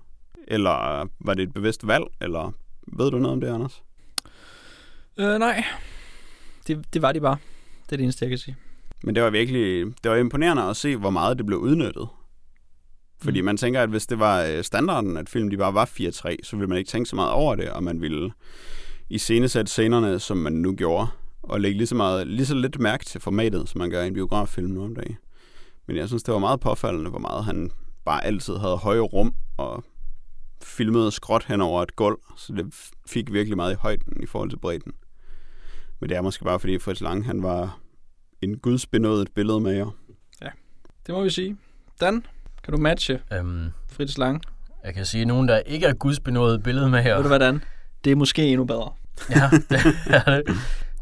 Eller 0.51 1.07
var 1.19 1.33
det 1.33 1.43
et 1.43 1.53
bevidst 1.53 1.87
valg? 1.87 2.03
Eller 2.21 2.51
ved 2.87 3.11
du 3.11 3.17
noget 3.17 3.33
om 3.33 3.41
det, 3.41 3.47
Anders? 3.47 3.83
Øh, 5.17 5.39
nej. 5.39 5.63
Det, 6.67 6.93
det 6.93 7.01
var 7.01 7.11
det 7.11 7.21
bare. 7.21 7.37
Det 7.85 7.91
er 7.91 7.97
det 7.97 8.03
eneste, 8.03 8.25
jeg 8.25 8.29
kan 8.29 8.37
sige. 8.37 8.55
Men 9.03 9.15
det 9.15 9.23
var 9.23 9.29
virkelig 9.29 9.85
det 10.03 10.11
var 10.11 10.17
imponerende 10.17 10.63
at 10.63 10.75
se, 10.75 10.95
hvor 10.95 11.09
meget 11.09 11.37
det 11.37 11.45
blev 11.45 11.59
udnyttet. 11.59 12.07
Fordi 13.21 13.41
mm. 13.41 13.45
man 13.45 13.57
tænker, 13.57 13.81
at 13.81 13.89
hvis 13.89 14.05
det 14.05 14.19
var 14.19 14.43
øh, 14.43 14.63
standarden, 14.63 15.17
at 15.17 15.29
film 15.29 15.49
de 15.49 15.57
bare 15.57 15.73
var 15.73 15.85
4-3, 15.85 16.35
så 16.43 16.55
ville 16.55 16.67
man 16.67 16.77
ikke 16.77 16.89
tænke 16.89 17.09
så 17.09 17.15
meget 17.15 17.31
over 17.31 17.55
det, 17.55 17.69
og 17.69 17.83
man 17.83 18.01
ville 18.01 18.31
i 19.09 19.17
scenesætte 19.17 19.71
scenerne, 19.71 20.19
som 20.19 20.37
man 20.37 20.53
nu 20.53 20.75
gjorde, 20.75 21.07
og 21.43 21.61
lægge 21.61 21.77
lige 21.77 21.87
så, 21.87 21.95
meget, 21.95 22.27
lige 22.27 22.45
så 22.45 22.55
lidt 22.55 22.79
mærke 22.79 23.05
til 23.05 23.21
formatet, 23.21 23.69
som 23.69 23.79
man 23.79 23.89
gør 23.89 24.03
i 24.03 24.07
en 24.07 24.13
biograffilm 24.13 24.69
nu 24.69 24.83
om 24.83 24.95
dagen. 24.95 25.17
Men 25.87 25.97
jeg 25.97 26.07
synes, 26.07 26.23
det 26.23 26.33
var 26.33 26.39
meget 26.39 26.59
påfaldende, 26.59 27.09
hvor 27.09 27.19
meget 27.19 27.45
han 27.45 27.71
bare 28.05 28.25
altid 28.25 28.55
havde 28.57 28.77
høje 28.77 28.99
rum, 28.99 29.33
og 29.57 29.83
filmede 30.63 31.11
skråt 31.11 31.45
hen 31.45 31.61
over 31.61 31.83
et 31.83 31.95
gulv, 31.95 32.17
så 32.37 32.53
det 32.53 32.91
fik 33.07 33.33
virkelig 33.33 33.57
meget 33.57 33.73
i 33.73 33.77
højden 33.79 34.23
i 34.23 34.25
forhold 34.25 34.49
til 34.49 34.57
bredden. 34.57 34.93
Men 35.99 36.09
det 36.09 36.17
er 36.17 36.21
måske 36.21 36.43
bare, 36.43 36.59
fordi 36.59 36.79
Fritz 36.79 37.01
Lang, 37.01 37.25
han 37.25 37.43
var 37.43 37.79
en 38.41 38.57
gudsbenådet 38.57 39.27
billedmager. 39.35 39.97
Ja, 40.41 40.49
det 41.07 41.15
må 41.15 41.23
vi 41.23 41.29
sige. 41.29 41.57
Dan, 42.01 42.25
kan 42.63 42.73
du 42.73 42.77
matche 42.77 43.19
øhm, 43.33 43.69
Fritz 43.89 44.17
Lang? 44.17 44.41
Jeg 44.83 44.93
kan 44.93 45.05
sige, 45.05 45.21
at 45.21 45.27
nogen, 45.27 45.47
der 45.47 45.59
ikke 45.59 45.85
er 45.85 45.93
gudsbenået 45.93 46.63
billede 46.63 46.89
med 46.89 47.03
her. 47.03 47.15
Ved 47.15 47.23
du 47.23 47.27
hvordan? 47.27 47.63
Det 48.03 48.11
er 48.11 48.15
måske 48.15 48.47
endnu 48.47 48.65
bedre. 48.65 48.91
ja, 49.29 49.49
det 49.69 49.81
er 50.09 50.23
det. 50.35 50.57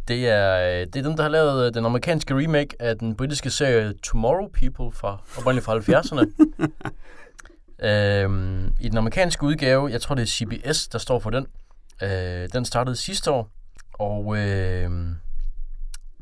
Det 0.08 0.30
er, 0.30 0.86
det 0.86 0.96
er 0.96 1.04
dem, 1.04 1.16
der 1.16 1.24
har 1.24 1.30
lavet 1.30 1.68
øh, 1.68 1.74
den 1.74 1.86
amerikanske 1.86 2.36
remake 2.36 2.76
af 2.80 2.98
den 2.98 3.16
britiske 3.16 3.50
serie 3.50 3.94
Tomorrow 4.04 4.48
People 4.48 4.98
fra 4.98 5.18
oprindeligt 5.38 5.66
fra 5.66 5.78
70'erne. 5.78 6.26
øhm, 7.82 8.74
I 8.80 8.90
den 8.90 8.98
amerikanske 8.98 9.44
udgave, 9.44 9.92
jeg 9.92 10.02
tror 10.02 10.16
det 10.16 10.22
er 10.22 10.28
CBS, 10.28 10.88
der 10.88 10.98
står 10.98 11.20
for 11.20 11.30
den. 11.30 11.48
Øh, 12.04 12.50
den 12.54 12.66
startede 12.66 12.96
sidste 12.96 13.32
år, 13.32 13.52
og 13.94 14.38
øh, 14.38 14.92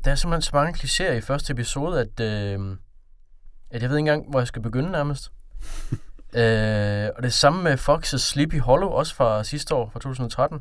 der 0.04 0.10
er 0.10 0.14
simpelthen 0.14 0.42
så 0.42 0.50
mange 0.52 0.78
klichéer 0.78 1.12
i 1.12 1.20
første 1.20 1.52
episode, 1.52 2.00
at 2.00 2.20
øh, 2.20 2.76
at 3.70 3.82
jeg 3.82 3.90
ved 3.90 3.96
ikke 3.96 4.10
engang, 4.10 4.30
hvor 4.30 4.40
jeg 4.40 4.46
skal 4.46 4.62
begynde 4.62 4.90
nærmest. 4.90 5.32
øh, 6.40 7.08
og 7.16 7.22
det 7.22 7.32
samme 7.32 7.62
med 7.62 7.74
Fox's 7.78 8.18
Sleepy 8.18 8.60
Hollow, 8.60 8.88
også 8.88 9.14
fra 9.14 9.44
sidste 9.44 9.74
år, 9.74 9.90
fra 9.92 10.00
2013. 10.00 10.58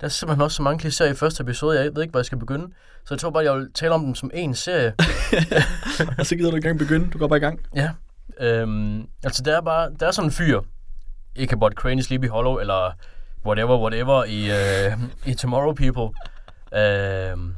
Der 0.00 0.06
er 0.06 0.08
simpelthen 0.08 0.42
også 0.42 0.56
så 0.56 0.62
mange 0.62 0.88
klichéer 0.88 1.10
i 1.10 1.14
første 1.14 1.42
episode, 1.42 1.80
jeg 1.80 1.94
ved 1.94 2.02
ikke, 2.02 2.10
hvor 2.10 2.20
jeg 2.20 2.26
skal 2.26 2.38
begynde. 2.38 2.66
Så 3.04 3.14
jeg 3.14 3.18
tror 3.18 3.30
bare, 3.30 3.44
jeg 3.44 3.54
vil 3.54 3.72
tale 3.74 3.94
om 3.94 4.04
dem 4.04 4.14
som 4.14 4.30
en 4.34 4.54
serie. 4.54 4.94
og 6.18 6.26
så 6.26 6.36
gider 6.36 6.50
du 6.50 6.56
ikke 6.56 6.68
engang 6.68 6.78
begynde, 6.78 7.10
du 7.10 7.18
går 7.18 7.28
bare 7.28 7.36
i 7.36 7.40
gang. 7.40 7.60
Ja. 7.74 7.90
Øhm, 8.40 9.08
altså, 9.24 9.42
der 9.42 9.56
er 9.56 9.60
bare, 9.60 9.90
der 10.00 10.06
er 10.06 10.10
sådan 10.10 10.28
en 10.28 10.32
fyr 10.32 10.60
Ichabod 11.36 11.70
Crane 11.70 11.98
i 11.98 12.02
Sleepy 12.02 12.28
Hollow, 12.28 12.56
eller 12.56 12.92
whatever, 13.46 13.78
whatever 13.78 14.24
i, 14.24 14.50
øh, 14.50 14.98
i 15.26 15.34
Tomorrow 15.34 15.74
People. 15.74 16.18
Øhm, 16.74 17.54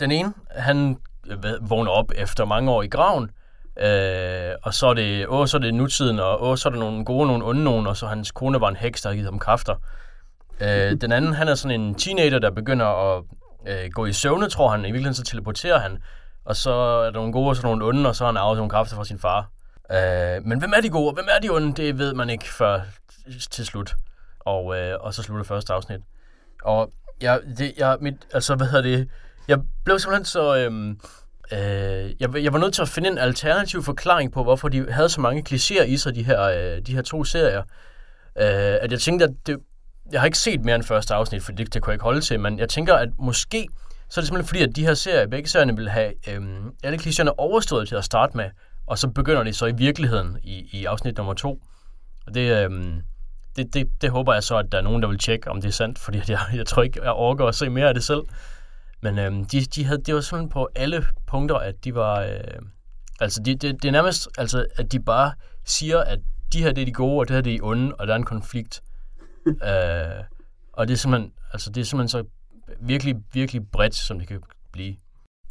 den 0.00 0.10
ene, 0.10 0.32
han 0.50 0.98
øh, 1.26 1.70
vågner 1.70 1.90
op 1.90 2.12
efter 2.16 2.44
mange 2.44 2.70
år 2.70 2.82
i 2.82 2.88
graven, 2.88 3.30
øh, 3.78 4.54
og 4.62 4.74
så 4.74 4.86
er, 4.86 4.94
det, 4.94 5.26
åh, 5.28 5.46
så 5.46 5.56
er 5.56 5.60
det 5.60 5.74
nutiden, 5.74 6.18
og 6.18 6.42
åh, 6.42 6.56
så 6.56 6.68
er 6.68 6.72
der 6.72 6.80
nogle 6.80 7.04
gode, 7.04 7.26
nogle 7.26 7.44
onde 7.44 7.64
nogen, 7.64 7.86
og 7.86 7.96
så 7.96 8.06
hans 8.06 8.30
kone 8.30 8.60
var 8.60 8.68
en 8.68 8.76
heks, 8.76 9.02
der 9.02 9.08
har 9.08 9.14
givet 9.14 9.30
ham 9.30 9.38
kræfter. 9.38 9.74
Øh, 10.60 11.00
den 11.00 11.12
anden, 11.12 11.32
han 11.32 11.48
er 11.48 11.54
sådan 11.54 11.80
en 11.80 11.94
teenager, 11.94 12.38
der 12.38 12.50
begynder 12.50 12.86
at 12.86 13.24
øh, 13.66 13.90
gå 13.90 14.06
i 14.06 14.12
søvne, 14.12 14.48
tror 14.48 14.70
han. 14.70 14.80
I 14.80 14.82
virkeligheden 14.82 15.14
så 15.14 15.22
teleporterer 15.22 15.78
han, 15.78 15.98
og 16.44 16.56
så 16.56 16.72
er 16.72 17.04
der 17.04 17.12
nogle 17.12 17.32
gode 17.32 17.48
og 17.48 17.56
så 17.56 17.62
nogle 17.62 17.84
onde, 17.84 18.08
og 18.08 18.16
så 18.16 18.24
har 18.24 18.32
han 18.32 18.36
arvet 18.36 18.56
nogle 18.56 18.70
kræfter 18.70 18.96
fra 18.96 19.04
sin 19.04 19.18
far. 19.18 19.50
Øh, 19.92 20.44
men 20.44 20.58
hvem 20.58 20.72
er 20.76 20.80
de 20.80 20.88
gode, 20.88 21.08
og 21.08 21.14
hvem 21.14 21.26
er 21.30 21.40
de 21.40 21.50
onde, 21.50 21.82
det 21.82 21.98
ved 21.98 22.14
man 22.14 22.30
ikke 22.30 22.52
før 22.52 22.80
til 23.50 23.66
slut. 23.66 23.96
Og, 24.40 24.76
øh, 24.76 24.98
og 25.00 25.14
så 25.14 25.22
slutter 25.22 25.44
første 25.44 25.72
afsnit. 25.72 26.00
Og 26.62 26.92
jeg, 27.20 27.40
det, 27.58 27.72
jeg, 27.78 27.96
mit, 28.00 28.14
altså, 28.32 28.54
hvad 28.54 28.66
hedder 28.66 28.96
det, 28.96 29.08
jeg 29.48 29.58
blev 29.84 29.98
simpelthen 29.98 30.24
så, 30.24 30.56
Øh, 30.56 30.96
øh, 31.52 32.12
jeg, 32.20 32.44
jeg 32.44 32.52
var 32.52 32.58
nødt 32.58 32.74
til 32.74 32.82
at 32.82 32.88
finde 32.88 33.08
en 33.08 33.18
alternativ 33.18 33.82
forklaring 33.82 34.32
på, 34.32 34.42
hvorfor 34.42 34.68
de 34.68 34.92
havde 34.92 35.08
så 35.08 35.20
mange 35.20 35.44
klichéer 35.48 35.82
i 35.82 35.96
sig, 35.96 36.14
de 36.14 36.22
her, 36.22 36.42
øh, 36.42 36.80
de 36.86 36.94
her 36.94 37.02
to 37.02 37.24
serier. 37.24 37.62
Øh, 38.38 38.78
at 38.80 38.92
jeg 38.92 39.00
tænkte, 39.00 39.24
at 39.24 39.30
det, 39.46 39.58
jeg 40.12 40.20
har 40.20 40.26
ikke 40.26 40.38
set 40.38 40.64
mere 40.64 40.74
end 40.74 40.84
første 40.84 41.14
afsnit, 41.14 41.42
for 41.42 41.52
det, 41.52 41.74
det 41.74 41.82
kunne 41.82 41.90
jeg 41.90 41.94
ikke 41.94 42.04
holde 42.04 42.20
til, 42.20 42.40
men 42.40 42.58
jeg 42.58 42.68
tænker, 42.68 42.94
at 42.94 43.08
måske, 43.18 43.68
så 44.08 44.20
er 44.20 44.22
det 44.22 44.28
simpelthen 44.28 44.48
fordi, 44.48 44.62
at 44.62 44.76
de 44.76 44.86
her 44.86 44.94
serier, 44.94 45.26
begge 45.26 45.48
serierne 45.48 45.76
vil 45.76 45.88
have 45.88 46.12
øh, 46.28 46.42
alle 46.84 46.98
klichéerne 46.98 47.30
overstået 47.38 47.88
til 47.88 47.94
at 47.94 48.04
starte 48.04 48.36
med, 48.36 48.50
og 48.86 48.98
så 48.98 49.08
begynder 49.08 49.42
de 49.42 49.52
så 49.52 49.66
i 49.66 49.72
virkeligheden 49.76 50.38
i, 50.42 50.68
i 50.72 50.84
afsnit 50.84 51.16
nummer 51.16 51.34
to. 51.34 51.62
Og 52.26 52.34
det, 52.34 52.64
øhm, 52.64 53.02
det, 53.56 53.74
det, 53.74 54.02
det 54.02 54.10
håber 54.10 54.32
jeg 54.32 54.42
så, 54.42 54.56
at 54.58 54.72
der 54.72 54.78
er 54.78 54.82
nogen, 54.82 55.02
der 55.02 55.08
vil 55.08 55.18
tjekke, 55.18 55.50
om 55.50 55.60
det 55.60 55.68
er 55.68 55.72
sandt, 55.72 55.98
fordi 55.98 56.20
jeg, 56.28 56.40
jeg 56.54 56.66
tror 56.66 56.82
ikke, 56.82 57.02
jeg 57.02 57.12
orker 57.12 57.46
at 57.46 57.54
se 57.54 57.70
mere 57.70 57.88
af 57.88 57.94
det 57.94 58.04
selv. 58.04 58.22
Men 59.02 59.18
øhm, 59.18 59.44
de, 59.44 59.60
de 59.60 59.84
havde, 59.84 60.02
det 60.02 60.14
var 60.14 60.20
sådan 60.20 60.48
på 60.48 60.68
alle 60.74 61.06
punkter, 61.26 61.56
at 61.56 61.84
de 61.84 61.94
var... 61.94 62.20
Øh, 62.20 62.38
altså, 63.20 63.42
de, 63.42 63.54
det, 63.54 63.82
det 63.82 63.88
er 63.88 63.92
nærmest, 63.92 64.28
altså, 64.38 64.66
at 64.76 64.92
de 64.92 65.00
bare 65.00 65.32
siger, 65.64 66.00
at 66.00 66.18
de 66.52 66.62
her 66.62 66.72
det 66.72 66.82
er 66.82 66.86
de 66.86 66.92
gode, 66.92 67.20
og 67.20 67.28
det 67.28 67.34
her 67.34 67.40
det 67.40 67.54
er 67.54 67.58
de 67.58 67.62
onde, 67.62 67.94
og 67.94 68.06
der 68.06 68.12
er 68.12 68.18
en 68.18 68.24
konflikt. 68.24 68.82
øh, 69.46 70.24
og 70.72 70.88
det 70.88 70.94
er 70.94 70.98
simpelthen, 70.98 71.32
altså, 71.52 71.70
det 71.70 71.80
er 71.80 71.84
simpelthen 71.84 72.08
så 72.08 72.24
virkelig, 72.80 73.16
virkelig 73.32 73.70
bredt, 73.72 73.94
som 73.94 74.18
det 74.18 74.28
kan 74.28 74.42
blive. 74.72 74.96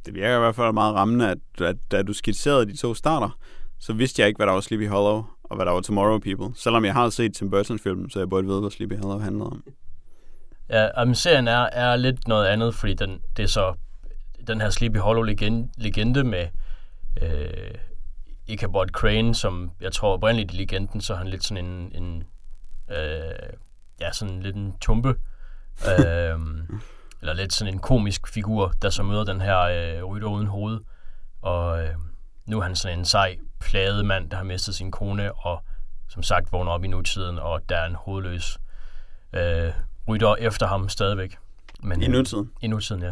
Det 0.05 0.13
virker 0.13 0.35
i 0.35 0.39
hvert 0.39 0.55
fald 0.55 0.73
meget 0.73 0.95
rammende, 0.95 1.29
at, 1.29 1.61
at 1.61 1.75
da 1.91 2.01
du 2.01 2.13
skitserede 2.13 2.65
de 2.65 2.77
to 2.77 2.93
starter, 2.93 3.37
så 3.79 3.93
vidste 3.93 4.21
jeg 4.21 4.27
ikke, 4.27 4.37
hvad 4.37 4.47
der 4.47 4.53
var 4.53 4.61
Sleepy 4.61 4.87
Hollow, 4.87 5.25
og 5.43 5.55
hvad 5.55 5.65
der 5.65 5.71
var 5.71 5.81
Tomorrow 5.81 6.19
People. 6.19 6.55
Selvom 6.55 6.85
jeg 6.85 6.93
har 6.93 7.09
set 7.09 7.35
Tim 7.35 7.49
Burton-filmen, 7.49 8.09
så 8.09 8.19
jeg 8.19 8.29
burde 8.29 8.47
vide, 8.47 8.59
hvad 8.59 8.71
Sleepy 8.71 8.97
Hollow 8.97 9.19
handlede 9.19 9.45
om. 9.45 9.63
Ja, 10.69 11.05
men 11.05 11.15
serien 11.15 11.47
er, 11.47 11.69
er 11.71 11.95
lidt 11.95 12.27
noget 12.27 12.47
andet, 12.47 12.75
fordi 12.75 12.93
den, 12.93 13.19
det 13.37 13.43
er 13.43 13.47
så 13.47 13.73
den 14.47 14.61
her 14.61 14.69
Sleepy 14.69 14.97
Hollow 14.97 15.23
legende, 15.23 15.69
legende 15.77 16.23
med 16.23 16.47
øh, 17.21 17.77
Ichabod 18.47 18.87
Crane, 18.87 19.35
som 19.35 19.71
jeg 19.81 19.91
tror 19.91 20.13
oprindeligt 20.13 20.53
i 20.53 20.55
legenden, 20.55 21.01
så 21.01 21.13
er 21.13 21.17
han 21.17 21.27
lidt 21.27 21.43
sådan 21.43 21.65
en, 21.65 21.91
en 22.03 22.23
øh, 22.89 23.53
ja, 24.01 24.11
sådan 24.11 24.39
lidt 24.41 24.55
en 24.55 24.73
tumpe, 24.81 25.09
øh, 25.89 26.39
eller 27.23 27.33
lidt 27.33 27.53
sådan 27.53 27.73
en 27.73 27.79
komisk 27.79 28.27
figur, 28.27 28.73
der 28.81 28.89
så 28.89 29.03
møder 29.03 29.23
den 29.23 29.41
her 29.41 29.59
øh, 29.59 30.03
rytter 30.03 30.27
uden 30.27 30.47
hoved, 30.47 30.79
og 31.41 31.83
øh, 31.83 31.95
nu 32.45 32.59
er 32.59 32.63
han 32.63 32.75
sådan 32.75 32.99
en 32.99 33.05
sej, 33.05 33.37
plaget 33.59 34.05
mand, 34.05 34.29
der 34.29 34.37
har 34.37 34.43
mistet 34.43 34.75
sin 34.75 34.91
kone, 34.91 35.33
og 35.33 35.63
som 36.09 36.23
sagt 36.23 36.51
vågner 36.51 36.71
op 36.71 36.83
i 36.83 36.87
nutiden, 36.87 37.39
og 37.39 37.69
der 37.69 37.77
er 37.77 37.85
en 37.85 37.95
hovedløs 37.95 38.57
øh, 39.33 39.73
rytter 40.07 40.35
efter 40.35 40.67
ham 40.67 40.89
stadigvæk. 40.89 41.37
Men, 41.83 42.01
I 42.01 42.07
nutiden? 42.07 42.51
I 42.61 42.67
nutiden, 42.67 43.01
ja. 43.01 43.11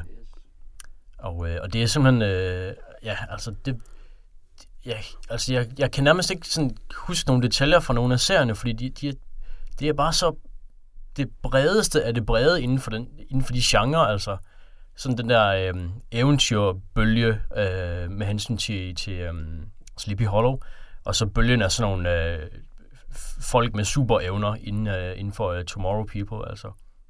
Og, 1.18 1.50
øh, 1.50 1.60
og 1.62 1.74
det 1.74 1.84
er 1.84 1.88
simpelthen, 1.88 2.22
øh, 2.22 2.74
ja, 3.04 3.18
altså 3.30 3.54
det, 3.66 3.82
ja, 4.86 4.98
altså 5.30 5.54
jeg, 5.54 5.68
jeg 5.78 5.92
kan 5.92 6.04
nærmest 6.04 6.32
ikke 6.32 6.48
sådan 6.48 6.78
huske 6.96 7.28
nogle 7.28 7.44
detaljer 7.44 7.80
fra 7.80 7.94
nogle 7.94 8.14
af 8.14 8.20
serierne, 8.20 8.56
fordi 8.56 8.74
de, 8.74 8.90
de, 8.90 9.18
de 9.80 9.90
er 9.90 9.94
bare 9.94 10.14
så 10.14 10.36
det 11.18 11.30
bredeste 11.42 12.04
af 12.04 12.14
det 12.14 12.26
brede 12.26 12.62
inden 12.62 12.80
for, 12.80 12.92
den, 12.92 13.08
inden 13.30 13.46
for 13.46 13.54
de 13.54 13.62
genrer, 13.64 14.00
altså 14.00 14.38
sådan 14.96 15.18
den 15.18 15.30
der 15.30 15.48
øh, 15.48 15.90
eventyrbølge 16.12 17.28
øh, 17.58 18.12
med 18.12 18.26
hensyn 18.26 18.58
til, 18.58 18.96
til 18.96 19.14
øh, 19.14 19.34
Sleepy 19.98 20.26
Hollow, 20.26 20.60
og 21.06 21.16
så 21.16 21.26
bølgen 21.26 21.62
af 21.62 21.72
sådan 21.72 21.92
nogle 21.92 22.34
øh, 22.34 22.40
folk 23.42 23.76
med 23.76 23.84
superevner 23.84 24.56
inden, 24.64 24.88
øh, 24.88 25.20
inden 25.20 25.34
for 25.34 25.58
uh, 25.58 25.64
Tomorrow 25.64 26.06
People, 26.06 26.50
altså 26.50 26.68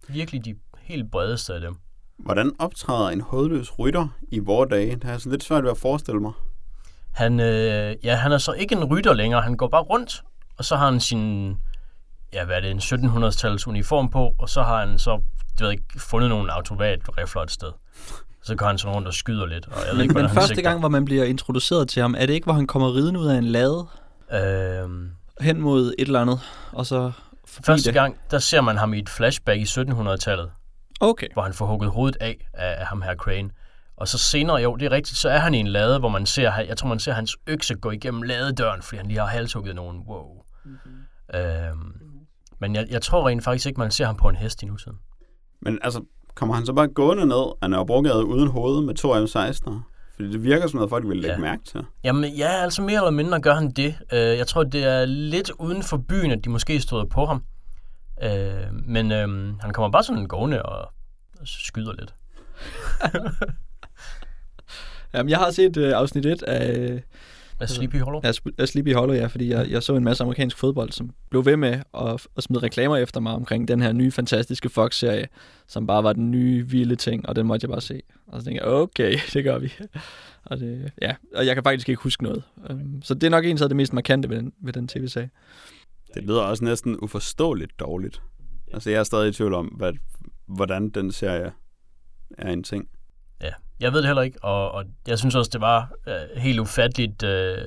virkelig 0.08 0.46
de 0.46 0.56
helt 0.82 1.12
bredeste 1.12 1.54
af 1.54 1.62
dem. 1.62 1.76
Hvordan 2.18 2.52
optræder 2.60 3.10
en 3.10 3.22
hovedløs 3.22 3.80
rytter 3.80 4.08
i 4.32 4.40
vores 4.40 4.70
dage? 4.70 4.96
Det 4.96 5.04
er 5.04 5.14
altså 5.14 5.30
lidt 5.30 5.44
svært 5.44 5.64
ved 5.64 5.72
at 5.72 5.78
forestille 5.78 6.20
mig. 6.20 6.32
Han, 7.12 7.40
øh, 7.40 7.96
ja, 8.04 8.16
han 8.16 8.32
er 8.32 8.38
så 8.38 8.52
ikke 8.52 8.76
en 8.76 8.84
rytter 8.84 9.14
længere. 9.14 9.42
Han 9.42 9.58
går 9.58 9.68
bare 9.68 9.82
rundt, 9.82 10.24
og 10.58 10.66
så 10.66 10.76
har 10.76 10.86
han 10.86 11.00
sin, 11.00 11.58
ja, 12.34 12.46
hvad 12.46 12.56
er 12.56 12.60
det, 12.62 12.72
en 12.72 12.80
1700-tals 12.80 13.68
uniform 13.68 14.10
på, 14.10 14.32
og 14.40 14.50
så 14.50 14.64
har 14.64 14.86
han 14.86 15.00
så, 15.00 15.22
det 15.58 15.62
ved 15.62 15.72
ikke, 15.72 15.84
fundet 15.98 16.30
nogle 16.30 16.52
automatrifler 16.54 17.42
et 17.42 17.52
sted. 17.52 17.72
Så 18.44 18.56
går 18.56 18.66
han 18.66 18.78
sådan 18.78 18.96
rundt 18.96 19.08
og 19.08 19.14
skyder 19.14 19.46
lidt. 19.46 19.68
Og 19.68 19.74
jeg 19.88 19.96
ved 19.96 20.04
ikke, 20.04 20.14
Men 20.14 20.30
første 20.30 20.48
sigter. 20.48 20.70
gang, 20.70 20.80
hvor 20.80 20.90
man 20.90 21.06
bliver 21.06 21.24
introduceret 21.24 21.90
til 21.90 22.02
ham, 22.02 22.16
er 22.18 22.26
det 22.26 22.34
ikke, 22.34 22.46
hvor 22.46 22.54
han 22.54 22.68
kommer 22.68 22.96
ridende 22.96 23.20
ud 23.20 23.28
af 23.28 23.38
en 23.38 23.44
lade? 23.44 23.88
Øhm, 24.34 25.12
hen 25.42 25.62
mod 25.62 25.94
et 26.00 26.06
eller 26.06 26.22
andet, 26.22 26.40
og 26.72 26.86
så 26.86 27.12
Første 27.66 27.86
det. 27.90 27.94
gang, 27.94 28.18
der 28.32 28.40
ser 28.40 28.62
man 28.62 28.78
ham 28.78 28.94
i 28.94 29.00
et 29.00 29.10
flashback 29.10 29.60
i 29.60 29.64
1700-tallet. 29.64 30.52
Okay. 31.00 31.28
Hvor 31.34 31.42
han 31.42 31.54
får 31.54 31.66
hugget 31.66 31.92
hovedet 31.92 32.18
af, 32.22 32.38
af, 32.54 32.76
af 32.80 32.86
ham 32.88 33.02
her 33.02 33.16
Crane. 33.16 33.50
Og 33.98 34.08
så 34.08 34.18
senere, 34.18 34.56
jo, 34.58 34.76
det 34.76 34.86
er 34.86 34.92
rigtigt, 34.92 35.18
så 35.18 35.30
er 35.30 35.38
han 35.38 35.54
i 35.54 35.58
en 35.58 35.68
lade, 35.68 36.00
hvor 36.00 36.10
man 36.10 36.26
ser, 36.26 36.56
jeg 36.58 36.78
tror, 36.78 36.90
man 36.90 37.00
ser 37.00 37.14
hans 37.14 37.38
økse 37.48 37.76
gå 37.76 37.92
igennem 37.92 38.22
ladedøren, 38.22 38.82
fordi 38.82 38.98
han 38.98 39.08
lige 39.08 39.20
har 39.20 39.28
halshugget 39.28 39.76
nogen. 39.76 39.98
Wow. 40.08 40.26
Mm-hmm. 40.66 41.40
Øhm, 41.40 41.94
men 42.62 42.76
jeg, 42.76 42.88
jeg 42.90 43.02
tror 43.02 43.28
rent 43.28 43.44
faktisk 43.44 43.66
ikke, 43.66 43.80
man 43.80 43.92
ser 43.92 44.06
ham 44.06 44.16
på 44.16 44.30
en 44.30 44.36
hest 44.36 44.64
i 44.64 44.66
nutiden. 44.66 44.98
Men 45.62 45.80
altså, 45.82 46.04
kommer 46.36 46.56
han 46.56 46.66
så 46.66 46.74
bare 46.74 46.88
gående 46.88 47.26
ned 47.26 47.54
af 47.62 47.70
Nørrebrogade 47.70 48.26
uden 48.26 48.48
hoved 48.48 48.86
med 48.86 48.96
to 48.96 49.24
M16'er? 49.24 49.80
Fordi 50.16 50.32
det 50.32 50.44
virker 50.44 50.68
som 50.68 50.78
noget, 50.78 50.90
folk 50.90 51.08
vil 51.08 51.18
lægge 51.18 51.36
ja. 51.36 51.42
mærke 51.42 51.64
til. 51.64 51.86
Jamen 52.04 52.34
ja, 52.34 52.50
altså 52.50 52.82
mere 52.82 52.98
eller 52.98 53.12
mindre 53.12 53.42
gør 53.42 53.54
han 53.54 53.72
det. 53.72 53.96
Uh, 54.14 54.18
jeg 54.18 54.48
tror, 54.48 54.64
det 54.64 54.84
er 54.84 55.06
lidt 55.06 55.52
uden 55.60 55.84
for 55.84 55.98
byen, 55.98 56.32
at 56.32 56.44
de 56.44 56.50
måske 56.50 56.82
stod 56.82 57.06
på 57.06 57.26
ham. 57.26 57.44
Uh, 58.26 58.76
men 58.86 59.06
uh, 59.06 59.60
han 59.62 59.74
kommer 59.74 59.92
bare 59.92 60.04
sådan 60.04 60.26
gående 60.26 60.64
og 60.64 60.94
skyder 61.46 61.94
lidt. 61.94 62.16
Jamen, 65.14 65.30
jeg 65.30 65.38
har 65.38 65.52
set 65.52 65.78
uh, 65.78 65.84
afsnit 65.84 66.26
1 66.26 66.44
af... 66.44 67.04
Af 67.62 67.70
Sleepy 67.70 67.96
Hollow? 67.96 68.22
Af, 68.24 68.34
af 68.58 68.68
Sleepy 68.68 68.94
Hollow, 68.94 69.16
ja, 69.16 69.26
fordi 69.26 69.50
jeg, 69.50 69.70
jeg 69.70 69.84
så 69.84 69.96
en 69.96 70.04
masse 70.04 70.24
amerikansk 70.24 70.58
fodbold, 70.58 70.92
som 70.92 71.12
blev 71.30 71.46
ved 71.46 71.58
med 71.58 71.80
at, 71.98 72.28
at 72.38 72.44
smide 72.44 72.64
reklamer 72.64 72.98
efter 72.98 73.20
mig 73.20 73.34
omkring 73.34 73.68
den 73.68 73.82
her 73.82 73.92
nye, 73.92 74.12
fantastiske 74.12 74.70
Fox-serie, 74.70 75.28
som 75.68 75.88
bare 75.88 76.04
var 76.04 76.14
den 76.14 76.32
nye, 76.32 76.68
vilde 76.68 76.96
ting, 76.96 77.30
og 77.30 77.36
den 77.36 77.48
måtte 77.48 77.66
jeg 77.66 77.70
bare 77.70 77.82
se. 77.82 78.02
Og 78.28 78.42
så 78.42 78.46
tænkte 78.46 78.66
jeg, 78.66 78.74
okay, 78.74 79.18
det 79.34 79.44
gør 79.44 79.58
vi. 79.58 79.74
og, 80.44 80.60
det, 80.60 80.92
ja, 81.02 81.16
og 81.36 81.46
jeg 81.46 81.56
kan 81.56 81.64
faktisk 81.64 81.90
ikke 81.90 82.02
huske 82.02 82.24
noget. 82.24 82.44
Um, 82.70 83.02
så 83.02 83.14
det 83.14 83.24
er 83.24 83.30
nok 83.30 83.46
en 83.46 83.58
af 83.62 83.70
det 83.70 83.76
mest 83.76 83.94
markante 83.94 84.30
ved 84.30 84.38
den, 84.38 84.54
ved 84.62 84.74
den 84.74 84.88
tv-serie. 84.88 85.30
Det 86.14 86.24
lyder 86.24 86.42
også 86.42 86.64
næsten 86.64 86.98
uforståeligt 87.02 87.80
dårligt. 87.80 88.22
Altså, 88.74 88.90
jeg 88.90 89.00
er 89.00 89.04
stadig 89.04 89.30
i 89.30 89.32
tvivl 89.32 89.54
om, 89.54 89.66
hvad, 89.66 89.94
hvordan 90.48 90.90
den 90.90 91.12
serie 91.12 91.52
er 92.38 92.52
en 92.52 92.64
ting. 92.64 92.88
Jeg 93.82 93.94
ved 93.94 94.00
det 94.00 94.08
heller 94.08 94.22
ikke, 94.22 94.44
og, 94.44 94.72
og 94.72 94.86
jeg 95.08 95.20
synes 95.20 95.36
også, 95.36 95.50
det 95.54 95.62
var 95.62 95.92
øh, 96.08 96.42
helt 96.42 96.60
ufatteligt 96.60 97.24
øh, 97.24 97.58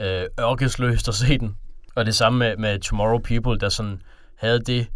øh, 0.00 0.24
ørkesløst 0.40 1.08
at 1.08 1.14
se 1.14 1.38
den. 1.38 1.56
Og 1.94 2.06
det 2.06 2.14
samme 2.14 2.38
med, 2.38 2.56
med 2.56 2.78
Tomorrow 2.78 3.18
People, 3.18 3.58
der 3.58 3.68
sådan 3.68 4.02
havde 4.38 4.60
det... 4.60 4.86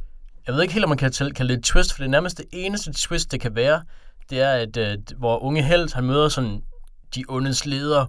Jeg 0.47 0.55
ved 0.55 0.63
ikke 0.63 0.75
helt, 0.75 0.85
om 0.85 0.89
man 0.89 0.99
kan 0.99 1.13
kalde 1.13 1.53
det 1.53 1.59
et 1.59 1.65
twist, 1.65 1.93
for 1.93 1.99
det 1.99 2.07
er 2.07 2.11
nærmest 2.11 2.39
det 2.39 2.47
eneste 2.53 2.93
twist, 2.93 3.33
det 3.33 3.41
kan 3.41 3.55
være, 3.55 3.83
det 4.31 4.41
er, 4.41 4.53
at 4.53 4.77
øh, 4.77 4.99
hvor 5.17 5.43
unge 5.43 5.63
held, 5.63 5.95
han 5.95 6.05
møder 6.05 6.29
sådan 6.29 6.63
de 7.15 7.25
ondes 7.29 7.67
ledere, 7.67 8.07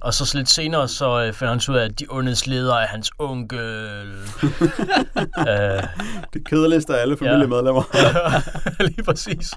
og 0.00 0.14
så 0.14 0.32
lidt 0.38 0.48
senere, 0.48 0.88
så 0.88 1.24
øh, 1.24 1.32
finder 1.32 1.52
han 1.52 1.60
ud 1.74 1.76
af, 1.76 1.84
at 1.84 2.00
de 2.00 2.06
ondes 2.10 2.46
ledere 2.46 2.82
er 2.82 2.86
hans 2.86 3.10
onkel. 3.18 4.12
uh, 4.42 4.48
det 6.34 6.44
kedeligste 6.44 6.96
af 6.96 7.02
alle 7.02 7.16
familiemedlemmer. 7.16 7.82
Ja, 7.94 8.84
lige 8.88 9.02
præcis. 9.02 9.52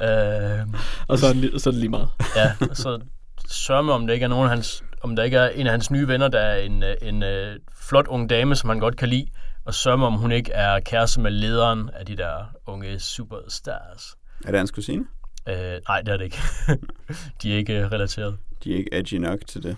uh, 0.00 0.74
og 1.08 1.18
så 1.18 1.26
er, 1.26 1.32
det, 1.32 1.62
så 1.62 1.70
er 1.70 1.72
det 1.72 1.80
lige 1.80 1.90
meget. 1.90 2.08
ja, 2.36 2.52
og 2.70 2.76
så 2.76 3.00
sørger 3.48 3.92
om 3.92 4.06
det 4.06 4.14
ikke 4.14 4.24
er 4.24 4.28
nogen 4.28 4.44
af 4.44 4.50
hans, 4.50 4.84
om 5.02 5.16
der 5.16 5.22
ikke 5.22 5.36
er 5.36 5.48
en 5.48 5.66
af 5.66 5.72
hans 5.72 5.90
nye 5.90 6.08
venner, 6.08 6.28
der 6.28 6.40
er 6.40 6.56
en, 6.56 6.82
øh, 6.82 6.94
en, 7.02 7.22
en 7.22 7.58
flot 7.80 8.06
ung 8.06 8.30
dame, 8.30 8.56
som 8.56 8.68
han 8.68 8.78
godt 8.78 8.96
kan 8.96 9.08
lide, 9.08 9.26
og 9.64 9.74
sørger 9.74 9.98
med, 9.98 10.06
om 10.06 10.14
hun 10.14 10.32
ikke 10.32 10.52
er 10.52 10.80
kæreste 10.80 11.20
med 11.20 11.30
lederen 11.30 11.90
af 11.94 12.06
de 12.06 12.16
der 12.16 12.50
unge 12.66 12.98
superstars. 12.98 14.16
Er 14.44 14.50
det 14.50 14.58
hans 14.58 14.70
kusine? 14.70 15.04
Øh, 15.48 15.80
nej, 15.88 16.00
det 16.00 16.08
er 16.08 16.16
det 16.16 16.24
ikke. 16.24 16.38
de 17.42 17.52
er 17.52 17.56
ikke 17.56 17.88
relateret. 17.88 18.38
De 18.64 18.72
er 18.72 18.76
ikke 18.76 18.94
edgy 18.94 19.14
nok 19.14 19.46
til 19.46 19.62
det. 19.62 19.76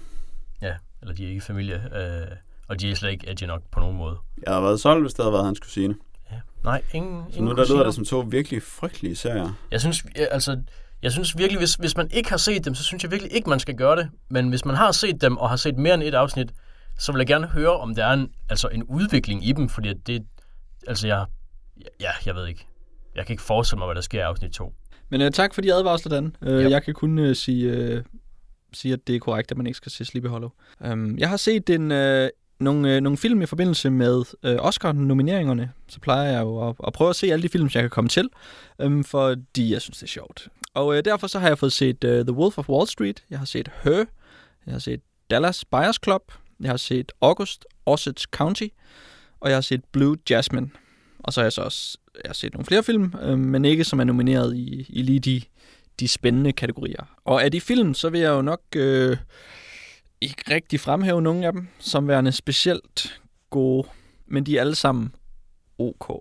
Ja, 0.63 0.75
eller 1.03 1.15
de 1.15 1.25
er 1.25 1.29
ikke 1.29 1.41
familie. 1.41 1.75
Øh, 1.97 2.37
Og 2.69 2.81
de 2.81 2.91
er 2.91 2.95
slet 2.95 3.11
ikke 3.11 3.31
edgy 3.31 3.45
nok 3.45 3.63
på 3.73 3.81
nogen 3.81 3.97
måde. 3.97 4.17
Jeg 4.47 4.53
havde 4.55 4.65
været 4.65 4.81
solgt, 4.81 5.03
hvis 5.03 5.15
det 5.15 5.25
havde 5.25 5.33
været 5.33 5.45
hans 5.45 5.61
kusine. 5.61 5.95
Ja. 6.33 6.37
Nej, 6.65 6.83
ingen, 6.93 7.23
Så 7.31 7.37
ingen 7.37 7.45
nu 7.51 7.57
der 7.63 7.69
lyder 7.75 7.85
det 7.85 7.95
som 7.95 8.05
to 8.05 8.21
virkelig 8.21 8.63
frygtelige 8.63 9.17
serier. 9.17 9.53
Jeg 9.71 9.81
synes, 9.81 10.05
altså, 10.31 10.61
jeg 11.03 11.13
synes 11.13 11.39
virkelig, 11.39 11.59
hvis, 11.59 11.75
hvis 11.75 11.97
man 11.97 12.09
ikke 12.11 12.31
har 12.31 12.37
set 12.37 12.65
dem, 12.65 12.75
så 12.75 12.83
synes 12.85 13.03
jeg 13.03 13.11
virkelig 13.11 13.33
ikke, 13.33 13.51
man 13.51 13.61
skal 13.61 13.75
gøre 13.77 13.97
det. 13.97 14.11
Men 14.31 14.49
hvis 14.49 14.65
man 14.65 14.77
har 14.77 14.93
set 14.93 15.21
dem, 15.21 15.37
og 15.37 15.49
har 15.49 15.57
set 15.57 15.77
mere 15.79 15.95
end 15.95 16.03
et 16.03 16.15
afsnit, 16.15 16.53
så 16.99 17.13
vil 17.13 17.19
jeg 17.19 17.27
gerne 17.27 17.47
høre, 17.47 17.73
om 17.77 17.95
der 17.95 18.05
er 18.07 18.13
en, 18.13 18.29
altså 18.51 18.69
en 18.69 18.83
udvikling 18.83 19.47
i 19.49 19.53
dem, 19.53 19.69
fordi 19.69 19.89
at 19.89 19.97
det, 20.07 20.23
altså 20.87 21.07
jeg, 21.07 21.25
ja, 22.01 22.11
jeg 22.27 22.35
ved 22.35 22.47
ikke. 22.47 22.67
Jeg 23.15 23.27
kan 23.27 23.33
ikke 23.35 23.43
forestille 23.43 23.79
mig, 23.79 23.87
hvad 23.87 23.95
der 23.95 24.01
sker 24.01 24.19
i 24.19 24.23
afsnit 24.23 24.53
2. 24.53 24.75
Men 25.09 25.21
øh, 25.21 25.31
tak 25.31 25.55
for 25.55 25.63
de 25.63 25.75
advarsler, 25.75 26.11
Dan. 26.21 26.37
Øh, 26.43 26.63
Ja. 26.63 26.71
Jeg 26.71 26.83
kan 26.83 26.95
kun 26.95 27.19
øh, 27.19 27.37
sige, 27.37 27.71
øh, 27.71 28.03
siger, 28.75 28.97
at 28.97 29.07
det 29.07 29.17
er 29.17 29.21
korrekt, 29.21 29.51
at 29.51 29.57
man 29.57 29.67
ikke 29.67 29.77
skal 29.77 29.93
se 29.93 30.05
Sleepy 30.05 30.27
Hollow. 30.27 30.51
Øhm, 30.85 31.19
jeg 31.19 31.29
har 31.29 31.37
set 31.37 31.71
en, 31.71 31.93
øh, 31.93 32.29
nogle, 32.61 32.95
øh, 32.95 33.01
nogle 33.01 33.17
film 33.17 33.43
i 33.43 33.47
forbindelse 33.47 33.91
med 33.91 34.23
øh, 34.43 34.57
Oscar-nomineringerne. 34.59 35.73
Så 35.89 36.01
plejer 36.01 36.33
jeg 36.33 36.41
jo 36.41 36.69
at, 36.69 36.77
at 36.87 36.93
prøve 36.93 37.11
at 37.11 37.17
se 37.17 37.33
alle 37.33 37.43
de 37.43 37.49
film, 37.49 37.65
jeg 37.75 37.83
kan 37.83 37.91
komme 37.91 38.09
til, 38.09 38.29
øhm, 38.81 39.05
fordi 39.05 39.73
jeg 39.73 39.83
synes, 39.83 39.99
det 39.99 40.03
er 40.03 40.11
sjovt. 40.11 40.49
Og 40.75 40.97
øh, 40.97 41.05
derfor 41.05 41.27
så 41.27 41.39
har 41.39 41.49
jeg 41.49 41.59
fået 41.59 41.73
set 41.73 42.05
øh, 42.05 42.25
The 42.25 42.33
Wolf 42.33 42.59
of 42.59 42.69
Wall 42.69 42.89
Street. 42.89 43.25
Jeg 43.31 43.39
har 43.39 43.47
set 43.47 43.71
Her. 43.83 44.05
Jeg 44.67 44.75
har 44.75 44.79
set 44.79 45.01
Dallas 45.31 45.65
Buyers 45.65 45.99
Club. 46.05 46.33
Jeg 46.61 46.71
har 46.71 46.77
set 46.77 47.13
August, 47.21 47.67
Osage 47.87 48.27
County. 48.31 48.67
Og 49.41 49.49
jeg 49.49 49.57
har 49.57 49.63
set 49.63 49.85
Blue 49.93 50.17
Jasmine. 50.31 50.71
Og 51.19 51.33
så 51.33 51.41
har 51.41 51.45
jeg 51.45 51.53
så 51.53 51.63
også 51.63 51.99
jeg 52.15 52.29
har 52.29 52.35
set 52.35 52.53
nogle 52.53 52.67
flere 52.67 52.83
film, 52.83 53.15
øh, 53.23 53.39
men 53.39 53.65
ikke 53.65 53.85
som 53.85 54.01
er 54.01 54.05
nomineret 54.05 54.57
i, 54.57 54.87
i 54.89 55.03
lige 55.03 55.21
de, 55.21 55.43
de 56.01 56.09
spændende 56.09 56.53
kategorier. 56.53 57.17
Og 57.25 57.45
af 57.45 57.53
de 57.53 57.61
film, 57.61 57.95
så 57.95 58.11
vil 58.11 58.21
jeg 58.21 58.31
jo 58.31 58.43
nok 58.43 58.61
øh, 58.77 59.17
ikke 60.21 60.55
rigtig 60.55 60.81
fremhæve 60.81 61.23
nogle 61.23 61.47
af 61.47 61.53
dem 61.53 61.69
som 61.79 62.09
værende 62.09 62.33
specielt 62.33 63.21
gode, 63.51 63.89
men 64.27 64.47
de 64.47 64.57
er 64.57 64.61
alle 64.61 64.75
sammen 64.75 65.15
ok. 65.79 66.09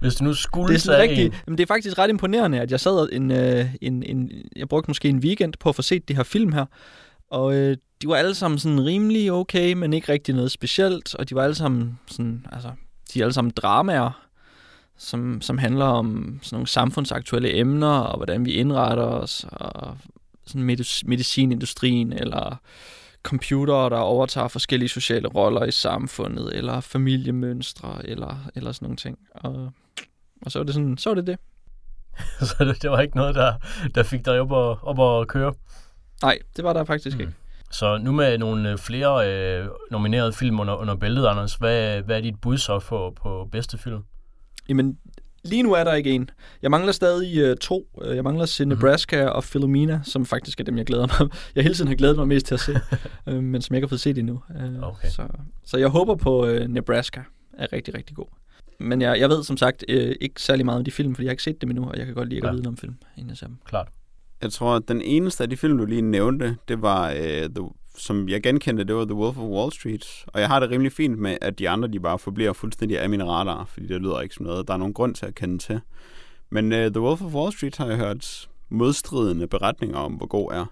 Hvis 0.00 0.14
du 0.14 0.24
nu 0.24 0.34
skulle 0.34 0.68
Det 0.68 0.74
er, 0.74 0.78
sådan 0.78 1.00
rigtig, 1.00 1.26
en, 1.26 1.34
men 1.46 1.58
det 1.58 1.62
er 1.62 1.74
faktisk 1.74 1.98
ret 1.98 2.08
imponerende, 2.08 2.60
at 2.60 2.70
jeg 2.70 2.80
sad 2.80 3.08
en, 3.12 3.30
øh, 3.30 3.74
en, 3.80 4.02
en, 4.02 4.30
jeg 4.56 4.68
brugte 4.68 4.90
måske 4.90 5.08
en 5.08 5.18
weekend 5.18 5.54
på 5.60 5.68
at 5.68 5.74
få 5.74 5.82
set 5.82 6.08
de 6.08 6.16
her 6.16 6.22
film 6.22 6.52
her, 6.52 6.66
og 7.30 7.54
øh, 7.54 7.76
de 8.02 8.08
var 8.08 8.16
alle 8.16 8.34
sammen 8.34 8.58
sådan 8.58 8.84
rimelig 8.84 9.32
okay, 9.32 9.72
men 9.72 9.92
ikke 9.92 10.12
rigtig 10.12 10.34
noget 10.34 10.50
specielt, 10.50 11.14
og 11.14 11.28
de 11.28 11.34
var 11.34 11.42
alle 11.42 11.54
sammen 11.54 11.98
sådan, 12.06 12.46
altså, 12.52 12.70
de 13.14 13.20
er 13.20 13.24
alle 13.24 13.32
sammen 13.32 13.52
dramaer, 13.56 14.28
som, 14.96 15.40
som 15.40 15.58
handler 15.58 15.84
om 15.84 16.38
sådan 16.42 16.56
nogle 16.56 16.68
samfundsaktuelle 16.68 17.56
emner, 17.56 17.98
og 17.98 18.16
hvordan 18.16 18.44
vi 18.44 18.52
indretter 18.52 19.04
os, 19.04 19.46
og 19.50 19.96
sådan 20.46 20.70
medic- 20.70 21.02
medicinindustrien, 21.06 22.12
eller 22.12 22.56
computere, 23.22 23.90
der 23.90 23.96
overtager 23.96 24.48
forskellige 24.48 24.88
sociale 24.88 25.28
roller 25.28 25.64
i 25.64 25.70
samfundet, 25.70 26.56
eller 26.56 26.80
familiemønstre, 26.80 27.98
eller, 28.04 28.36
eller 28.54 28.72
sådan 28.72 28.86
nogle 28.86 28.96
ting. 28.96 29.18
Og, 29.30 29.72
og 30.42 30.52
så 30.52 30.58
var 30.58 30.64
det 30.64 30.74
sådan, 30.74 30.98
så 30.98 31.10
var 31.10 31.14
det 31.14 31.26
det. 31.26 31.38
så 32.48 32.64
det, 32.64 32.82
det 32.82 32.90
var 32.90 33.00
ikke 33.00 33.16
noget, 33.16 33.34
der, 33.34 33.54
der 33.94 34.02
fik 34.02 34.24
dig 34.24 34.40
op 34.40 34.52
og, 34.52 34.78
op 34.82 34.98
og 34.98 35.28
køre. 35.28 35.54
Nej, 36.22 36.38
det 36.56 36.64
var 36.64 36.72
der 36.72 36.84
faktisk 36.84 37.16
mm. 37.16 37.20
ikke. 37.20 37.32
Så 37.70 37.98
nu 37.98 38.12
med 38.12 38.38
nogle 38.38 38.70
øh, 38.70 38.78
flere 38.78 39.30
øh, 39.30 39.68
nominerede 39.90 40.32
film 40.32 40.60
under, 40.60 40.74
under 40.74 40.94
bæltet, 40.94 41.26
Anders, 41.26 41.54
hvad, 41.54 42.02
hvad 42.02 42.16
er 42.16 42.20
dit 42.20 42.40
bud 42.40 42.58
så 42.58 42.78
på, 42.78 43.16
på 43.22 43.48
bedste 43.52 43.78
film? 43.78 44.04
Jamen, 44.68 44.98
lige 45.44 45.62
nu 45.62 45.72
er 45.72 45.84
der 45.84 45.94
ikke 45.94 46.10
en. 46.10 46.30
Jeg 46.62 46.70
mangler 46.70 46.92
stadig 46.92 47.50
uh, 47.50 47.56
to. 47.56 47.88
Øh, 48.04 48.16
Jeg 48.16 48.24
mangler 48.24 48.46
se 48.46 48.64
Nebraska 48.64 49.16
mm-hmm. 49.22 49.36
og 49.36 49.42
Philomena, 49.44 50.00
som 50.04 50.26
faktisk 50.26 50.60
er 50.60 50.64
dem, 50.64 50.78
jeg 50.78 50.86
glæder 50.86 51.06
mig. 51.20 51.30
Jeg 51.54 51.62
hele 51.62 51.74
tiden 51.74 51.88
har 51.88 51.94
glædet 51.94 52.16
mig 52.16 52.28
mest 52.28 52.46
til 52.46 52.54
at 52.54 52.60
se, 52.60 52.80
øh, 53.28 53.42
men 53.42 53.62
som 53.62 53.74
jeg 53.74 53.78
ikke 53.78 53.86
har 53.86 53.88
fået 53.88 54.00
set 54.00 54.18
endnu. 54.18 54.40
Øh, 54.60 54.82
Okay. 54.88 55.08
Så, 55.08 55.22
så 55.64 55.76
jeg 55.78 55.88
håber 55.88 56.14
på 56.14 56.46
uh, 56.46 56.56
Nebraska 56.56 57.20
er 57.58 57.72
rigtig, 57.72 57.94
rigtig 57.94 58.16
god. 58.16 58.26
Men 58.80 59.02
jeg, 59.02 59.20
jeg 59.20 59.28
ved 59.28 59.44
som 59.44 59.56
sagt 59.56 59.84
øh, 59.88 60.14
ikke 60.20 60.42
særlig 60.42 60.64
meget 60.66 60.78
om 60.78 60.84
de 60.84 60.90
film, 60.90 61.14
fordi 61.14 61.24
jeg 61.24 61.30
har 61.30 61.32
ikke 61.32 61.42
set 61.42 61.60
dem 61.60 61.70
endnu, 61.70 61.84
og 61.88 61.98
jeg 61.98 62.06
kan 62.06 62.14
godt 62.14 62.28
lide 62.28 62.38
at 62.38 62.44
Ja. 62.44 62.50
vide 62.50 62.62
noget 62.62 62.74
om 62.74 62.76
film, 62.76 62.94
inden 63.16 63.28
jeg 63.30 63.36
ser 63.36 63.46
dem. 63.46 63.56
Klart. 63.64 63.88
Jeg 64.42 64.52
tror, 64.52 64.76
at 64.76 64.82
den 64.88 65.00
eneste 65.02 65.42
af 65.44 65.50
de 65.50 65.56
film, 65.56 65.78
du 65.78 65.84
lige 65.84 66.02
nævnte, 66.02 66.56
det 66.68 66.82
var, 66.82 67.10
øh, 67.10 67.48
the, 67.56 67.68
som 67.96 68.28
jeg 68.28 68.42
genkendte, 68.42 68.84
det 68.84 68.94
var 68.94 69.04
The 69.04 69.14
Wolf 69.14 69.38
of 69.38 69.44
Wall 69.44 69.72
Street. 69.72 70.24
Og 70.26 70.40
jeg 70.40 70.48
har 70.48 70.60
det 70.60 70.70
rimelig 70.70 70.92
fint 70.92 71.18
med, 71.18 71.38
at 71.40 71.58
de 71.58 71.68
andre, 71.68 71.88
de 71.88 72.00
bare 72.00 72.18
forbliver 72.18 72.52
fuldstændig 72.52 73.00
af 73.00 73.10
min 73.10 73.28
radar, 73.28 73.64
fordi 73.64 73.86
det 73.86 74.00
lyder 74.00 74.20
ikke 74.20 74.34
som 74.34 74.46
noget, 74.46 74.68
der 74.68 74.74
er 74.74 74.78
nogen 74.78 74.94
grund 74.94 75.14
til 75.14 75.26
at 75.26 75.34
kende 75.34 75.58
til. 75.58 75.80
Men 76.50 76.72
uh, 76.72 76.78
The 76.78 77.00
Wolf 77.00 77.22
of 77.22 77.34
Wall 77.34 77.52
Street 77.52 77.76
har 77.76 77.86
jeg 77.86 77.96
hørt 77.96 78.48
modstridende 78.68 79.46
beretninger 79.46 79.98
om, 79.98 80.12
hvor 80.12 80.26
god 80.26 80.52
er. 80.52 80.66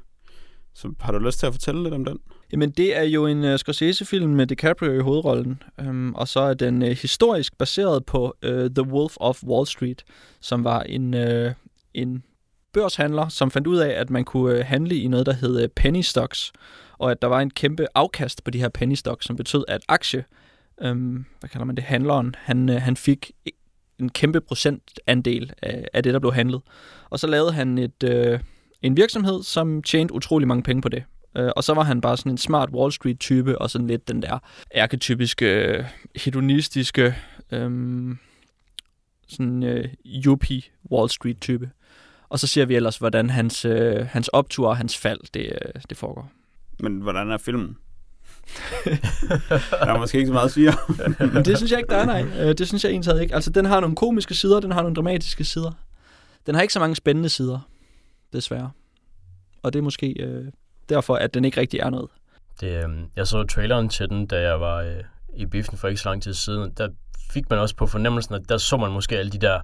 Så 0.75 0.93
har 1.01 1.13
du 1.13 1.19
lyst 1.19 1.39
til 1.39 1.47
at 1.47 1.53
fortælle 1.53 1.83
lidt 1.83 1.95
om 1.95 2.05
den? 2.05 2.19
Jamen, 2.53 2.71
det 2.71 2.97
er 2.97 3.03
jo 3.03 3.27
en 3.27 3.45
uh, 3.45 3.57
Scorsese-film 3.57 4.31
med 4.31 4.47
DiCaprio 4.47 4.93
i 4.93 4.99
hovedrollen, 4.99 5.63
um, 5.89 6.15
og 6.15 6.29
så 6.29 6.41
er 6.41 6.55
den 6.55 6.83
uh, 6.83 6.89
historisk 6.89 7.59
baseret 7.59 8.05
på 8.05 8.37
uh, 8.47 8.51
The 8.51 8.83
Wolf 8.83 9.15
of 9.17 9.43
Wall 9.43 9.67
Street, 9.67 10.05
som 10.41 10.65
var 10.65 10.81
en, 10.81 11.15
uh, 11.15 11.53
en 11.95 12.23
børshandler, 12.73 13.29
som 13.29 13.51
fandt 13.51 13.67
ud 13.67 13.77
af, 13.77 13.91
at 14.01 14.11
man 14.11 14.25
kunne 14.25 14.59
uh, 14.59 14.67
handle 14.67 14.97
i 14.97 15.09
noget, 15.09 15.27
der 15.27 15.33
hed 15.33 15.65
uh, 15.65 15.69
penny 15.77 16.01
stocks, 16.01 16.53
og 17.03 17.11
at 17.11 17.23
der 17.23 17.29
var 17.29 17.41
en 17.41 17.51
kæmpe 17.51 17.87
afkast 17.95 18.45
på 18.45 18.51
de 18.51 18.59
her 18.59 18.69
penny 18.69 18.95
stocks, 18.95 19.27
som 19.27 19.37
betød, 19.37 19.65
at 19.69 19.81
aktie, 19.89 20.25
øhm, 20.83 21.25
hvad 21.41 21.51
kalder 21.51 21.65
man 21.65 21.77
det, 21.77 21.85
handleren, 21.85 22.35
han, 22.39 22.69
øh, 22.69 22.83
han 22.83 22.97
fik 22.97 23.31
en 23.99 24.09
kæmpe 24.09 24.41
procentandel 24.41 25.53
af, 25.63 25.89
af 25.93 26.03
det, 26.03 26.15
der 26.15 26.21
blev 26.21 26.33
handlet. 26.33 26.61
Og 27.11 27.19
så 27.19 27.27
lavede 27.27 27.53
han 27.53 27.79
et, 27.79 28.03
øh, 28.05 28.41
en 28.83 28.97
virksomhed, 28.97 29.43
som 29.43 29.83
tjente 29.83 30.15
utrolig 30.15 30.49
mange 30.49 30.63
penge 30.63 30.83
på 30.83 30.89
det. 30.89 31.05
Øh, 31.37 31.51
og 31.57 31.65
så 31.65 31.75
var 31.75 31.83
han 31.83 32.01
bare 32.01 32.17
sådan 32.17 32.33
en 32.33 32.39
smart 32.39 32.71
Wall 32.71 32.93
Street-type, 32.93 33.59
og 33.59 33.71
sådan 33.71 33.87
lidt 33.87 34.09
den 34.09 34.23
der 34.23 34.39
arketypiske, 34.75 35.47
øh, 35.47 35.85
hedonistiske, 36.17 37.15
øh, 37.53 37.71
sådan 39.29 39.63
øh, 39.63 39.89
yuppie 40.05 40.63
Wall 40.91 41.11
Street-type. 41.11 41.71
Og 42.29 42.39
så 42.39 42.47
ser 42.47 42.65
vi 42.65 42.75
ellers, 42.75 42.97
hvordan 42.97 43.31
hans, 43.31 43.65
øh, 43.65 44.07
hans 44.07 44.29
optur 44.29 44.69
og 44.69 44.77
hans 44.77 44.99
fald, 44.99 45.21
det, 45.35 45.47
øh, 45.47 45.83
det 45.91 45.97
foregår. 45.97 46.33
Men 46.83 47.01
hvordan 47.01 47.31
er 47.31 47.39
filmen? 47.39 47.77
der 49.71 49.87
er 49.87 49.99
måske 49.99 50.19
ikke 50.19 50.27
så 50.27 50.33
meget 50.33 50.45
at 50.45 50.53
sige. 50.53 50.73
Men 51.33 51.45
det 51.45 51.57
synes 51.57 51.71
jeg 51.73 51.79
ikke, 51.79 51.91
der 51.91 51.97
er, 51.97 52.07
nej. 52.07 52.23
Øh, 52.41 52.59
det 52.59 52.69
synes 52.69 52.85
jeg 52.85 52.91
egentlig 52.91 53.23
ikke. 53.23 53.35
Altså, 53.35 53.51
den 53.51 53.65
har 53.65 53.81
nogle 53.81 53.97
komiske 53.97 54.35
sider, 54.35 54.61
den 54.61 54.73
har 54.73 54.83
nogle 54.83 54.95
dramatiske 54.95 55.45
sider. 55.45 55.73
Den 56.47 56.55
har 56.55 56.63
ikke 56.63 56.75
så 56.75 56.81
mange 56.81 56.97
spændende 56.97 57.29
sider, 57.29 57.69
desværre. 58.33 58.71
Og 59.63 59.73
det 59.73 59.79
er 59.79 59.83
måske 59.83 60.23
øh, 60.23 60.45
derfor, 60.89 61.15
at 61.15 61.35
den 61.35 61.45
ikke 61.45 61.61
rigtig 61.61 61.81
er 61.81 61.91
noget. 61.91 62.11
Det, 62.61 62.85
øh, 62.85 62.91
jeg 63.17 63.27
så 63.27 63.45
traileren 63.45 63.89
til 63.89 64.09
den, 64.09 64.27
da 64.27 64.41
jeg 64.41 64.61
var 64.61 64.77
øh, 64.77 65.03
i 65.37 65.47
biffen 65.47 65.79
for 65.79 65.89
ikke 65.89 66.01
så 66.01 66.09
lang 66.09 66.23
tid 66.23 66.35
siden. 66.35 66.73
Der 66.79 66.89
fik 67.31 67.51
man 67.51 67.59
også 67.59 67.77
på 67.77 67.87
fornemmelsen, 67.87 68.35
at 68.35 68.49
der 68.49 68.59
så 68.59 68.77
man 68.77 68.93
måske 68.93 69.19
alle 69.19 69.33
de 69.33 69.39
der 69.39 69.61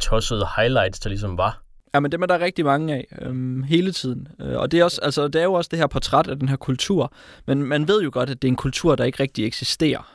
tossede 0.00 0.46
highlights, 0.56 1.00
der 1.00 1.08
ligesom 1.08 1.38
var. 1.38 1.63
Ja, 1.94 2.00
men 2.00 2.12
dem 2.12 2.22
er 2.22 2.26
der 2.26 2.40
rigtig 2.40 2.64
mange 2.64 2.94
af 2.94 3.06
øhm, 3.22 3.62
hele 3.62 3.92
tiden. 3.92 4.28
Øh, 4.40 4.56
og 4.56 4.72
det 4.72 4.80
er, 4.80 4.84
også, 4.84 5.00
altså, 5.02 5.28
det 5.28 5.40
er 5.40 5.44
jo 5.44 5.52
også 5.52 5.68
det 5.68 5.78
her 5.78 5.86
portræt 5.86 6.26
af 6.26 6.38
den 6.38 6.48
her 6.48 6.56
kultur. 6.56 7.12
Men 7.46 7.62
man 7.62 7.88
ved 7.88 8.02
jo 8.02 8.10
godt, 8.12 8.30
at 8.30 8.42
det 8.42 8.48
er 8.48 8.52
en 8.52 8.56
kultur, 8.56 8.96
der 8.96 9.04
ikke 9.04 9.22
rigtig 9.22 9.46
eksisterer. 9.46 10.12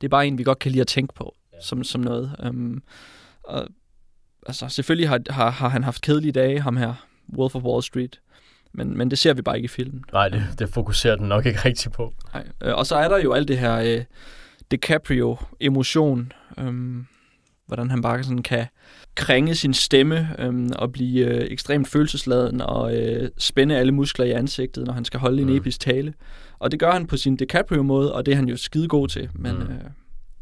Det 0.00 0.06
er 0.06 0.08
bare 0.08 0.26
en, 0.26 0.38
vi 0.38 0.44
godt 0.44 0.58
kan 0.58 0.70
lide 0.72 0.80
at 0.80 0.86
tænke 0.86 1.14
på 1.14 1.34
som, 1.62 1.84
som 1.84 2.00
noget. 2.00 2.36
Øhm, 2.42 2.82
og, 3.44 3.68
altså, 4.46 4.68
selvfølgelig 4.68 5.08
har, 5.08 5.20
har, 5.30 5.50
har 5.50 5.68
han 5.68 5.84
haft 5.84 6.02
kedelige 6.02 6.32
dage, 6.32 6.60
ham 6.60 6.76
her, 6.76 6.94
Wolf 7.36 7.54
of 7.54 7.62
Wall 7.62 7.82
Street. 7.82 8.20
Men, 8.72 8.98
men 8.98 9.10
det 9.10 9.18
ser 9.18 9.34
vi 9.34 9.42
bare 9.42 9.56
ikke 9.56 9.64
i 9.64 9.68
filmen. 9.68 10.04
Nej, 10.12 10.28
det, 10.28 10.44
det 10.58 10.68
fokuserer 10.68 11.16
den 11.16 11.28
nok 11.28 11.46
ikke 11.46 11.58
rigtig 11.64 11.92
på. 11.92 12.14
Nej. 12.34 12.46
Øh, 12.62 12.74
og 12.74 12.86
så 12.86 12.96
er 12.96 13.08
der 13.08 13.18
jo 13.18 13.32
alt 13.32 13.48
det 13.48 13.58
her 13.58 13.76
øh, 13.76 14.04
DiCaprio-emotion. 14.70 16.32
Øhm, 16.58 17.06
hvordan 17.66 17.90
han 17.90 18.02
bare 18.02 18.22
sådan 18.24 18.42
kan 18.42 18.66
krænge 19.14 19.54
sin 19.54 19.74
stemme 19.74 20.28
øhm, 20.38 20.70
og 20.76 20.92
blive 20.92 21.26
øh, 21.26 21.46
ekstremt 21.50 21.88
følelsesladen 21.88 22.60
og 22.60 22.96
øh, 22.96 23.30
spænde 23.38 23.76
alle 23.76 23.92
muskler 23.92 24.24
i 24.24 24.30
ansigtet, 24.30 24.86
når 24.86 24.92
han 24.92 25.04
skal 25.04 25.20
holde 25.20 25.42
mm. 25.44 25.48
en 25.50 25.56
episk 25.56 25.80
tale. 25.80 26.14
Og 26.58 26.70
det 26.70 26.80
gør 26.80 26.90
han 26.92 27.06
på 27.06 27.16
sin 27.16 27.36
DiCaprio-måde, 27.36 28.14
og 28.14 28.26
det 28.26 28.32
er 28.32 28.36
han 28.36 28.48
jo 28.48 28.56
skide 28.56 28.88
god 28.88 29.08
til. 29.08 29.28
Men, 29.34 29.54
Mm. 29.54 29.60
øh, 29.62 29.68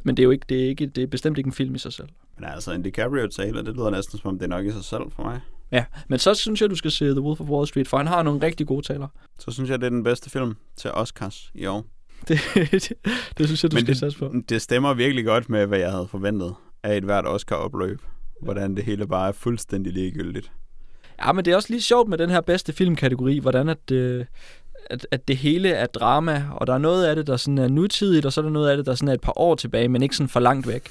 men 0.07 0.17
det 0.17 0.23
er 0.23 0.25
jo 0.25 0.31
ikke, 0.31 0.47
det 0.49 0.65
er 0.65 0.69
ikke, 0.69 0.87
det 0.87 1.03
er 1.03 1.07
bestemt 1.07 1.39
ikke 1.39 1.49
en 1.49 1.53
film 1.53 1.75
i 1.75 1.79
sig 1.79 1.93
selv. 1.93 2.09
Men 2.39 2.49
altså, 2.49 2.73
en 2.73 2.83
DiCaprio-taler, 2.83 3.63
det 3.63 3.75
lyder 3.75 3.91
næsten 3.91 4.19
som 4.19 4.29
om, 4.29 4.39
det 4.39 4.45
er 4.45 4.49
nok 4.49 4.67
i 4.67 4.71
sig 4.71 4.85
selv 4.85 5.03
for 5.17 5.23
mig. 5.23 5.41
Ja, 5.73 5.85
men 6.09 6.19
så 6.19 6.35
synes 6.35 6.61
jeg, 6.63 6.71
du 6.71 6.75
skal 6.77 6.91
se 6.91 7.05
The 7.11 7.21
Wolf 7.21 7.41
of 7.41 7.49
Wall 7.49 7.67
Street, 7.67 7.89
for 7.89 7.97
han 7.97 8.07
har 8.07 8.23
nogle 8.23 8.43
rigtig 8.47 8.67
gode 8.67 8.87
taler. 8.87 9.09
Så 9.39 9.51
synes 9.51 9.71
jeg, 9.71 9.79
det 9.81 9.87
er 9.87 9.91
den 9.91 10.05
bedste 10.05 10.31
film 10.31 10.55
til 10.77 10.91
Oscars 10.91 11.51
i 11.55 11.67
år. 11.67 11.85
Det, 12.29 12.39
det, 12.73 12.93
det 13.39 13.47
synes 13.47 13.63
jeg, 13.63 13.71
du 13.71 13.75
Men 13.77 13.85
skal 13.85 13.95
det- 13.95 14.01
satse 14.01 14.19
på. 14.19 14.35
Det 14.49 14.63
stemmer 14.63 14.95
virkelig 14.95 15.25
godt 15.25 15.49
med, 15.49 15.67
hvad 15.67 15.79
jeg 15.79 15.91
havde 15.91 16.09
forventet 16.09 16.55
af 16.85 16.97
et 16.97 17.05
hvert 17.05 17.27
Oscar-opløb. 17.27 18.01
Hvordan 18.41 18.77
det 18.77 18.85
hele 18.85 19.07
bare 19.07 19.29
er 19.29 19.33
fuldstændig 19.33 19.93
ligegyldigt. 19.93 20.53
Ja, 21.25 21.33
men 21.33 21.45
det 21.45 21.53
er 21.53 21.57
også 21.57 21.71
lige 21.71 21.83
sjovt 21.83 22.09
med 22.09 22.19
den 22.19 22.31
her 22.31 22.41
bedste 22.41 22.73
filmkategori, 22.73 23.39
hvordan 23.39 23.69
at, 23.69 23.91
øh, 23.93 24.25
at, 24.87 25.07
at 25.11 25.29
det 25.29 25.37
hele 25.37 25.69
er 25.71 25.87
drama, 25.87 26.45
og 26.53 26.67
der 26.67 26.75
er 26.75 26.79
noget 26.79 27.07
af 27.07 27.17
det, 27.17 27.27
der 27.27 27.37
sådan 27.37 27.59
er 27.59 27.69
nutidigt, 27.69 28.27
og 28.27 28.33
så 28.33 28.41
er 28.41 28.43
der 28.43 28.51
noget 28.53 28.71
af 28.71 28.77
det, 28.77 28.87
der 28.87 28.95
sådan 28.95 29.09
er 29.09 29.13
et 29.13 29.21
par 29.21 29.39
år 29.39 29.55
tilbage, 29.55 29.89
men 29.89 30.03
ikke 30.03 30.17
sådan 30.17 30.29
for 30.29 30.41
langt 30.41 30.69
væk. 30.69 30.89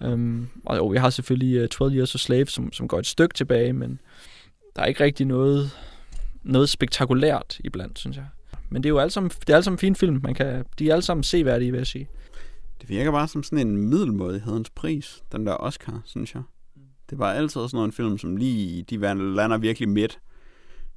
Um, 0.00 0.48
og 0.64 0.76
jo, 0.76 0.86
vi 0.86 0.98
har 0.98 1.10
selvfølgelig 1.10 1.56
øh, 1.56 1.62
uh, 1.62 1.68
12 1.68 1.94
Years 1.94 2.14
a 2.14 2.18
Slave, 2.18 2.46
som, 2.46 2.72
som 2.72 2.88
går 2.88 2.98
et 2.98 3.06
stykke 3.06 3.34
tilbage, 3.34 3.72
men 3.72 4.00
der 4.76 4.82
er 4.82 4.86
ikke 4.86 5.04
rigtig 5.04 5.26
noget, 5.26 5.70
noget 6.42 6.68
spektakulært 6.68 7.60
iblandt, 7.64 7.98
synes 7.98 8.16
jeg. 8.16 8.26
Men 8.70 8.82
det 8.82 8.88
er 8.88 8.90
jo 8.90 8.98
alle 8.98 9.10
sammen, 9.10 9.30
det 9.30 9.50
er 9.50 9.54
alle 9.54 9.64
sammen 9.64 9.78
fine 9.78 9.96
film. 9.96 10.20
Man 10.22 10.34
kan, 10.34 10.64
de 10.78 10.88
er 10.88 10.92
alle 10.92 11.02
sammen 11.02 11.24
seværdige, 11.24 11.70
vil 11.70 11.78
jeg 11.78 11.86
sige. 11.86 12.08
Det 12.80 12.88
virker 12.88 13.10
bare 13.10 13.28
som 13.28 13.42
sådan 13.42 13.66
en 13.66 13.76
middelmådighedens 13.76 14.70
pris, 14.70 15.22
den 15.32 15.46
der 15.46 15.56
Oscar, 15.60 16.02
synes 16.04 16.34
jeg. 16.34 16.42
Det 17.10 17.18
var 17.18 17.32
altid 17.32 17.68
sådan 17.68 17.84
en 17.84 17.92
film, 17.92 18.18
som 18.18 18.36
lige, 18.36 18.82
de 18.82 18.96
lander 19.34 19.58
virkelig 19.58 19.88
midt 19.88 20.20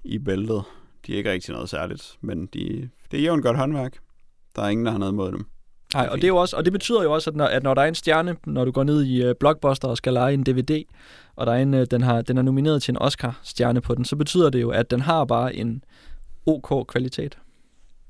i 0.04 0.20
bæltet. 0.20 0.63
De 1.08 1.13
er 1.13 1.18
ikke 1.18 1.32
rigtig 1.32 1.54
noget 1.54 1.70
særligt, 1.70 2.18
men 2.22 2.46
de, 2.46 2.89
det 3.12 3.20
er 3.20 3.26
jo 3.26 3.34
en 3.34 3.42
godt 3.42 3.58
håndværk. 3.58 3.98
Der 4.56 4.62
er 4.62 4.70
ingen, 4.70 4.86
der 4.86 4.92
har 4.92 5.00
noget 5.00 5.13
mod 5.13 5.32
dem. 5.32 5.46
Nej, 5.94 6.08
og 6.12 6.18
det, 6.18 6.24
er 6.24 6.28
jo 6.28 6.38
også, 6.38 6.58
og 6.58 6.65
det 6.65 6.74
betyder 6.74 7.04
jo 7.04 7.13
også, 7.13 7.30
at 7.30 7.36
når, 7.36 7.46
at 7.46 7.63
når 7.63 7.74
der 7.74 7.82
er 7.82 7.88
en 7.88 7.96
stjerne, 7.96 8.36
når 8.46 8.65
du 8.65 8.72
går 8.72 8.84
ned 8.84 9.04
i 9.04 9.30
uh, 9.30 9.32
Blockbuster 9.39 9.88
og 9.88 9.98
skal 9.98 10.13
lege 10.13 10.34
en 10.34 10.44
DVD, 10.44 10.84
og 11.36 11.46
der 11.46 11.54
er 11.54 11.58
en, 11.58 11.74
uh, 11.74 11.84
den, 11.92 12.02
har, 12.02 12.22
den 12.22 12.38
er 12.38 12.42
nomineret 12.42 12.84
til 12.84 12.92
en 12.92 12.98
Oscar-stjerne 12.98 13.82
på 13.82 13.96
den, 13.96 14.06
så 14.06 14.15
betyder 14.15 14.50
det 14.50 14.62
jo, 14.62 14.70
at 14.70 14.92
den 14.92 15.00
har 15.00 15.26
bare 15.26 15.56
en 15.56 15.84
OK 16.46 16.88
kvalitet. 16.88 17.38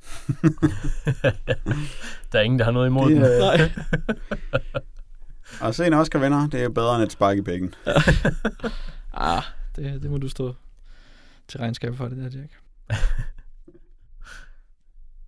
der 2.31 2.39
er 2.39 2.41
ingen, 2.41 2.59
der 2.59 2.65
har 2.65 2.71
noget 2.71 2.87
imod 2.87 3.09
Det, 3.09 3.15
den. 3.15 3.25
øh, 3.25 3.39
Nej. 3.39 3.71
Og 5.61 5.75
se 5.75 5.87
en 5.87 5.93
Oscar 5.93 6.19
vinder, 6.19 6.47
det 6.47 6.63
er 6.63 6.69
bedre 6.69 6.95
end 6.95 7.03
et 7.03 7.11
spark 7.11 7.37
i 7.37 7.41
pækken. 7.41 7.73
ah, 9.13 9.43
det, 9.75 10.01
det 10.03 10.11
må 10.11 10.17
du 10.17 10.29
stå 10.29 10.55
til 11.47 11.59
regnskab 11.59 11.95
for 11.95 12.07
det 12.07 12.17
der, 12.17 12.39
Jack. 12.39 12.51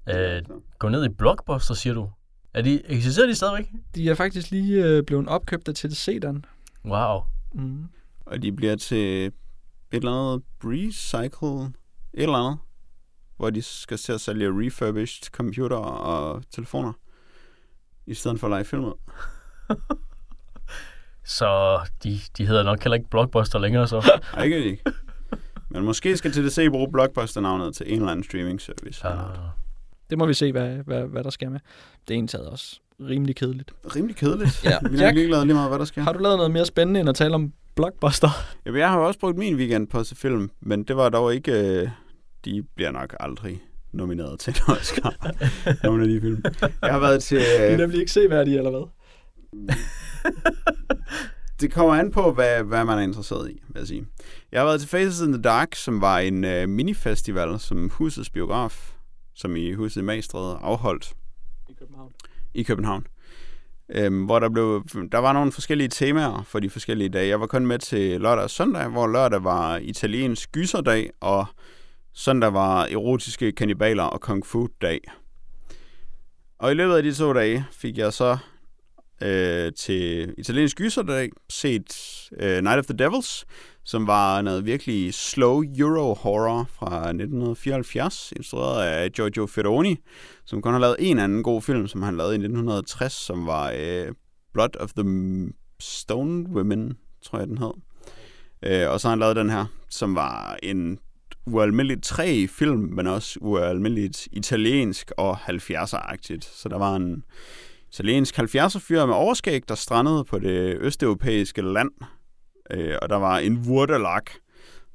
Øh, 0.10 0.42
gå 0.80 0.90
ned 0.90 1.06
i 1.06 1.10
Blockbuster, 1.10 1.74
siger 1.74 1.94
du. 1.94 2.10
Er 2.54 2.62
de, 2.62 2.82
eksisterer 2.86 3.28
de 3.28 3.36
stadigvæk? 3.36 3.72
De 3.96 4.10
er 4.10 4.16
faktisk 4.16 4.52
lige 4.52 4.86
øh, 4.86 5.04
blevet 5.04 5.28
opkøbt 5.28 5.68
af 5.68 5.76
TDC, 5.76 6.20
den. 6.22 6.46
Wow. 6.86 7.22
Mm. 7.54 7.84
Og 8.26 8.42
de 8.42 8.52
bliver 8.52 8.76
til 8.76 9.26
et 9.26 9.34
eller 9.92 10.12
andet 10.12 10.44
recycle, 10.64 11.66
et 12.14 12.24
eller 12.24 12.38
andet, 12.38 12.60
hvor 13.42 13.50
de 13.50 13.62
skal 13.62 13.98
til 13.98 14.14
at 14.14 14.22
sælge 14.22 14.50
refurbished 14.50 15.30
computer 15.32 15.76
og 15.78 16.44
telefoner, 16.52 16.94
i 18.06 18.14
stedet 18.14 18.40
for 18.40 18.48
at 18.48 18.52
lege 18.52 18.64
filmet. 18.64 18.94
Så 21.24 21.80
de, 22.04 22.20
de 22.38 22.46
hedder 22.48 22.64
nok 22.64 22.84
heller 22.84 22.96
ikke 22.96 23.10
Blockbuster 23.10 23.60
længere, 23.60 23.88
så. 23.88 23.98
Ej, 24.34 24.44
ikke 24.44 24.64
ikke. 24.64 24.84
Men 25.70 25.84
måske 25.84 26.18
skal 26.18 26.32
TDC 26.32 26.70
bruge 26.72 26.92
Blockbuster-navnet 26.92 27.76
til 27.76 27.94
en 27.94 28.00
eller 28.00 28.12
anden 28.12 28.24
streaming 28.24 28.62
service. 28.62 29.06
Uh, 29.08 29.14
Det 30.10 30.18
må 30.18 30.26
vi 30.26 30.34
se, 30.34 30.52
hvad, 30.52 30.70
hvad, 30.70 31.04
hvad 31.04 31.24
der 31.24 31.30
sker 31.30 31.50
med. 31.50 31.60
Det 32.08 32.14
er 32.14 32.16
egentlig 32.16 32.30
taget 32.30 32.48
også 32.48 32.80
rimelig 33.00 33.36
kedeligt. 33.36 33.72
Rimelig 33.96 34.16
kedeligt. 34.16 34.64
Ja. 34.64 34.78
Vi 34.92 34.98
er 34.98 35.12
ligeglade 35.12 35.46
lige 35.46 35.56
meget, 35.56 35.70
hvad 35.70 35.80
der 35.80 35.86
sker. 35.86 36.02
har 36.02 36.14
du 36.14 36.20
lavet 36.20 36.38
noget 36.38 36.52
mere 36.52 36.66
spændende 36.66 37.00
end 37.00 37.10
at 37.10 37.16
tale 37.16 37.36
om 37.36 37.54
Blockbuster? 37.76 38.30
Jamen, 38.66 38.80
jeg 38.80 38.90
har 38.90 38.98
jo 39.00 39.08
også 39.08 39.20
brugt 39.20 39.38
min 39.38 39.56
weekend 39.56 39.88
på 39.88 40.00
at 40.00 40.06
se 40.06 40.16
film, 40.16 40.52
men 40.60 40.84
det 40.84 40.96
var 40.96 41.10
dog 41.10 41.34
ikke... 41.34 41.52
Øh, 41.52 41.90
de 42.46 42.64
bliver 42.76 42.92
nok 42.92 43.16
aldrig 43.20 43.62
nomineret 43.94 44.40
til 44.40 44.52
en 44.52 44.74
Oscar. 44.76 45.16
nogle 45.88 46.04
af 46.04 46.10
de 46.10 46.22
film. 46.22 46.44
Jeg 46.82 46.92
har 46.92 47.00
været 47.00 47.24
til... 47.24 47.40
De 47.40 47.46
er 47.46 47.72
Øh, 47.72 47.78
nemlig 47.78 48.00
ikke 48.00 48.12
seværdige, 48.12 48.58
eller 48.58 48.70
hvad? 48.70 48.88
det 51.62 51.72
kommer 51.72 51.96
an 51.96 52.12
på, 52.12 52.32
hvad, 52.32 52.64
hvad 52.64 52.86
man 52.86 52.98
er 52.98 53.02
interesseret 53.02 53.52
i, 53.52 53.62
vil 53.68 53.80
jeg 53.80 53.88
sige. 53.88 54.06
Jeg 54.52 54.60
har 54.60 54.66
været 54.66 54.80
til 54.80 54.90
Faces 54.90 55.22
in 55.22 55.34
the 55.34 55.42
Dark, 55.42 55.76
som 55.76 56.02
var 56.02 56.20
en 56.20 56.44
øh, 56.44 56.70
minifestival, 56.70 57.60
som 57.60 57.90
Husets 57.90 58.30
Biograf, 58.30 58.94
som 59.36 59.56
i 59.56 59.74
Huset 59.74 60.02
i 60.02 60.04
Magstræde, 60.04 60.58
afholdt 60.62 61.14
I 61.70 61.74
København. 61.74 62.12
i 62.54 62.64
København. 62.64 63.06
Øhm, 63.96 64.26
hvor 64.26 64.40
der 64.40 64.50
blev, 64.50 64.84
der 65.12 65.18
var 65.18 65.34
nogle 65.34 65.52
forskellige 65.52 65.88
temaer 65.88 66.44
for 66.44 66.60
de 66.60 66.70
forskellige 66.70 67.10
dage. 67.10 67.28
Jeg 67.28 67.40
var 67.40 67.48
kun 67.48 67.66
med 67.66 67.80
til 67.80 68.22
lørdag 68.22 68.44
og 68.44 68.50
søndag, 68.50 68.88
hvor 68.88 69.08
lørdag 69.08 69.44
var 69.44 69.78
italiensk 69.78 70.52
gyserdag, 70.52 71.10
og 71.20 71.46
søndag 72.14 72.54
var 72.54 72.86
erotiske 72.86 73.52
kannibaler 73.52 74.04
og 74.04 74.22
kung 74.22 74.46
fu 74.46 74.68
dag. 74.82 75.00
Og 76.60 76.72
i 76.72 76.74
løbet 76.74 76.96
af 76.96 77.04
de 77.04 77.14
to 77.14 77.34
dage 77.34 77.66
fik 77.72 77.98
jeg 77.98 78.14
så 78.14 78.38
øh, 79.22 79.72
til 79.74 80.34
italiensk 80.38 80.78
gyserdag 80.78 81.30
set 81.50 81.94
øh, 82.40 82.64
Night 82.64 82.80
of 82.80 82.86
the 82.86 82.98
Devils, 82.98 83.46
som 83.84 84.08
var 84.08 84.42
noget 84.42 84.66
virkelig 84.66 85.14
slow 85.14 85.64
euro 85.78 86.14
horror 86.14 86.70
fra 86.74 86.98
1974, 86.98 88.34
instrueret 88.36 88.84
af 88.84 89.12
Giorgio 89.12 89.46
Ferroni, 89.46 89.98
som 90.46 90.62
kun 90.62 90.74
har 90.74 90.80
lavet 90.80 90.96
en 91.00 91.20
anden 91.20 91.44
god 91.44 91.62
film, 91.62 91.88
som 91.88 92.02
han 92.02 92.18
lavede 92.18 92.34
i 92.34 92.38
1960, 92.38 93.14
som 93.14 93.46
var 93.46 93.74
øh, 93.78 94.14
Blood 94.54 94.76
of 94.80 94.92
the 94.94 95.06
Stone 95.80 96.50
Women, 96.50 96.98
tror 97.22 97.40
jeg 97.40 97.48
den 97.48 97.58
hed. 97.58 97.74
Øh, 98.64 98.90
og 98.90 99.00
så 99.00 99.08
har 99.08 99.10
han 99.10 99.20
lavet 99.20 99.36
den 99.36 99.50
her, 99.50 99.66
som 99.90 100.16
var 100.16 100.58
en 100.64 101.00
ualmindeligt 101.46 102.04
træ 102.04 102.46
film, 102.50 102.80
men 102.80 103.08
også 103.08 103.40
ualmindeligt 103.42 104.28
italiensk 104.32 105.12
og 105.18 105.38
70'er-agtigt. 105.38 106.58
Så 106.58 106.70
der 106.70 106.78
var 106.78 106.96
en 106.96 107.24
italiensk 107.92 108.40
70'er-fyr 108.40 109.06
med 109.06 109.16
overskæg, 109.16 109.70
der 109.70 109.76
strandede 109.76 110.26
på 110.26 110.40
det 110.40 110.78
østeuropæiske 110.80 111.62
land. 111.62 111.92
Øh, 112.72 112.96
og 113.02 113.10
der 113.10 113.16
var 113.16 113.38
en 113.38 113.58
Wurdelak, 113.58 114.32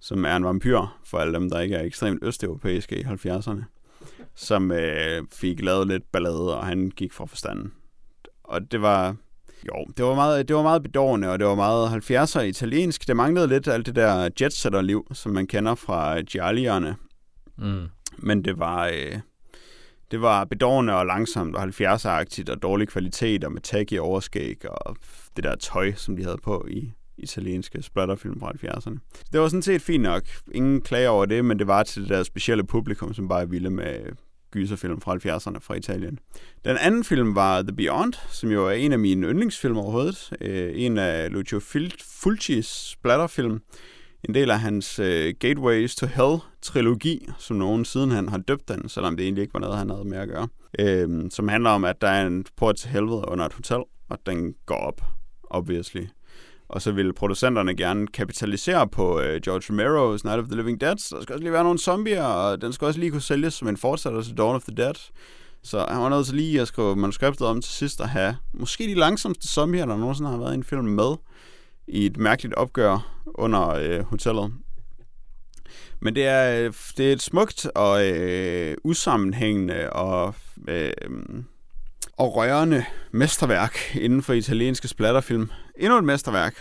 som 0.01 0.25
er 0.25 0.37
en 0.37 0.45
vampyr, 0.45 0.99
for 1.05 1.19
alle 1.19 1.35
dem, 1.35 1.51
der 1.51 1.61
ikke 1.61 1.75
er 1.75 1.85
ekstremt 1.85 2.23
østeuropæiske 2.23 3.01
i 3.01 3.03
70'erne, 3.03 3.63
som 4.35 4.73
øh, 4.73 5.23
fik 5.33 5.63
lavet 5.63 5.87
lidt 5.89 6.13
ballade, 6.13 6.59
og 6.59 6.67
han 6.67 6.91
gik 6.91 7.13
fra 7.13 7.27
forstanden. 7.27 7.73
Og 8.45 8.73
det 8.73 8.83
var... 8.83 9.17
Jo, 9.69 9.85
det 9.97 10.05
var 10.05 10.15
meget, 10.15 10.49
det 10.49 10.57
var 10.57 10.63
meget 10.63 10.83
bedårende, 10.83 11.31
og 11.31 11.39
det 11.39 11.47
var 11.47 11.55
meget 11.55 12.11
70'er 12.11 12.41
italiensk. 12.41 13.09
Det 13.09 13.17
manglede 13.17 13.49
lidt 13.49 13.69
alt 13.69 13.87
det 13.87 13.97
der 13.97 14.29
jetsetter-liv, 14.41 15.07
som 15.13 15.33
man 15.33 15.47
kender 15.47 15.75
fra 15.75 16.21
Giallierne. 16.21 16.97
mm. 17.59 17.87
Men 18.19 18.45
det 18.45 18.59
var, 18.59 18.87
øh, 18.87 19.19
det 20.11 20.21
var 20.21 20.45
bedårende 20.45 20.95
og 20.95 21.07
langsomt 21.07 21.57
og 21.57 21.63
70'er-agtigt 21.63 22.51
og 22.51 22.63
dårlig 22.63 22.89
kvalitet 22.89 23.45
og 23.45 23.53
med 23.53 23.61
tag 23.61 23.93
i 23.93 23.99
overskæg 23.99 24.71
og 24.71 24.97
det 25.37 25.45
der 25.45 25.55
tøj, 25.55 25.93
som 25.93 26.17
de 26.17 26.25
havde 26.25 26.39
på 26.43 26.67
i 26.71 26.93
italienske 27.19 27.83
splatterfilm 27.83 28.41
fra 28.41 28.53
70'erne. 28.53 28.99
Det 29.33 29.41
var 29.41 29.49
sådan 29.49 29.63
set 29.63 29.83
fint 29.83 30.03
nok. 30.03 30.23
Ingen 30.53 30.81
klager 30.81 31.09
over 31.09 31.27
det, 31.27 31.45
men 31.45 31.59
det 31.59 31.67
var 31.67 31.83
til 31.83 32.03
det 32.03 32.11
der 32.11 32.23
specielle 32.23 32.65
publikum, 32.65 33.15
som 33.15 33.29
bare 33.29 33.43
er 33.43 33.47
vilde 33.47 33.71
med 33.71 34.01
gyserfilm 34.57 35.01
fra 35.01 35.15
70'erne 35.15 35.59
fra 35.61 35.75
Italien. 35.75 36.19
Den 36.65 36.77
anden 36.81 37.05
film 37.05 37.35
var 37.35 37.63
The 37.63 37.77
Beyond, 37.77 38.13
som 38.31 38.51
jo 38.51 38.67
er 38.67 38.73
en 38.73 38.93
af 38.93 38.99
mine 38.99 39.27
yndlingsfilm 39.27 39.77
overhovedet. 39.77 40.33
Øh, 40.41 40.73
en 40.75 40.99
af 40.99 41.33
Lucio 41.33 41.61
Fulcis 42.21 42.67
splatterfilm. 42.67 43.61
En 44.29 44.35
del 44.35 44.51
af 44.51 44.61
hans 44.61 44.99
øh, 44.99 45.35
Gateways 45.41 45.95
to 45.97 46.07
Hell-trilogi, 46.07 47.29
som 47.39 47.57
nogen 47.57 47.85
siden 47.85 48.11
han 48.11 48.29
har 48.29 48.39
døbt 48.39 48.69
den, 48.69 48.89
selvom 48.89 49.17
det 49.17 49.25
egentlig 49.25 49.43
ikke 49.43 49.55
var 49.55 49.61
noget, 49.61 49.79
han 49.79 49.91
havde 49.91 50.05
med 50.05 50.19
at 50.19 50.29
gøre. 50.29 50.49
Øh, 50.79 51.31
som 51.31 51.49
handler 51.49 51.71
om, 51.71 51.85
at 51.85 52.01
der 52.01 52.09
er 52.09 52.27
en 52.27 52.45
port 52.57 52.77
til 52.77 52.91
helvede 52.91 53.25
under 53.29 53.45
et 53.45 53.53
hotel, 53.53 53.83
og 54.09 54.19
den 54.27 54.55
går 54.67 54.77
op, 54.77 55.01
obviously. 55.51 56.07
Og 56.69 56.83
så 56.83 56.93
ville 56.93 57.13
producenterne 57.13 57.77
gerne 57.77 58.07
kapitalisere 58.07 58.89
på 58.89 59.21
øh, 59.21 59.41
George 59.41 59.73
Romero's 59.73 60.21
Night 60.25 60.41
of 60.41 60.47
the 60.47 60.57
Living 60.57 60.81
Dead. 60.81 60.99
Så 60.99 61.17
der 61.17 61.23
skal 61.23 61.33
også 61.33 61.43
lige 61.43 61.53
være 61.53 61.65
nogle 61.65 61.79
zombier, 61.79 62.23
og 62.23 62.61
den 62.61 62.73
skal 62.73 62.87
også 62.87 63.01
lige 63.01 63.11
kunne 63.11 63.23
sælges 63.23 63.55
som 63.55 63.69
en 63.69 63.77
fortsætter 63.77 64.23
til 64.23 64.37
Dawn 64.37 64.55
of 64.55 64.63
the 64.63 64.77
Dead. 64.77 64.95
Så 65.63 65.87
han 65.89 66.03
var 66.03 66.09
nødt 66.09 66.27
til 66.27 66.35
lige 66.35 66.61
at 66.61 66.69
skrive 66.69 66.97
manuskriptet 66.97 67.47
om 67.47 67.63
til 67.63 67.73
sidst 67.73 68.01
at 68.01 68.09
have 68.09 68.37
måske 68.53 68.85
de 68.85 68.95
langsomste 68.95 69.49
zombier, 69.49 69.87
der 69.87 69.97
nogensinde 69.97 70.31
har 70.31 70.39
været 70.39 70.53
i 70.53 70.55
en 70.55 70.65
film 70.65 70.85
med 70.85 71.17
i 71.89 72.07
et 72.07 72.17
mærkeligt 72.17 72.55
opgør 72.55 73.23
under 73.35 73.69
øh, 73.69 74.01
hotellet. 74.01 74.53
Men 76.01 76.15
det 76.15 76.27
er, 76.27 76.65
øh, 76.65 76.73
det 76.97 77.09
er 77.09 77.13
et 77.13 77.23
smukt 77.23 77.67
og 77.75 78.09
øh, 78.09 78.77
usammenhængende 78.85 79.91
og, 79.91 80.35
øh, 80.69 80.93
og 82.17 82.37
rørende 82.37 82.85
mesterværk 83.13 83.79
inden 83.95 84.23
for 84.23 84.33
italienske 84.33 84.89
splatterfilm. 84.89 85.51
Endnu 85.79 85.99
et 85.99 86.05
mesterværk. 86.05 86.55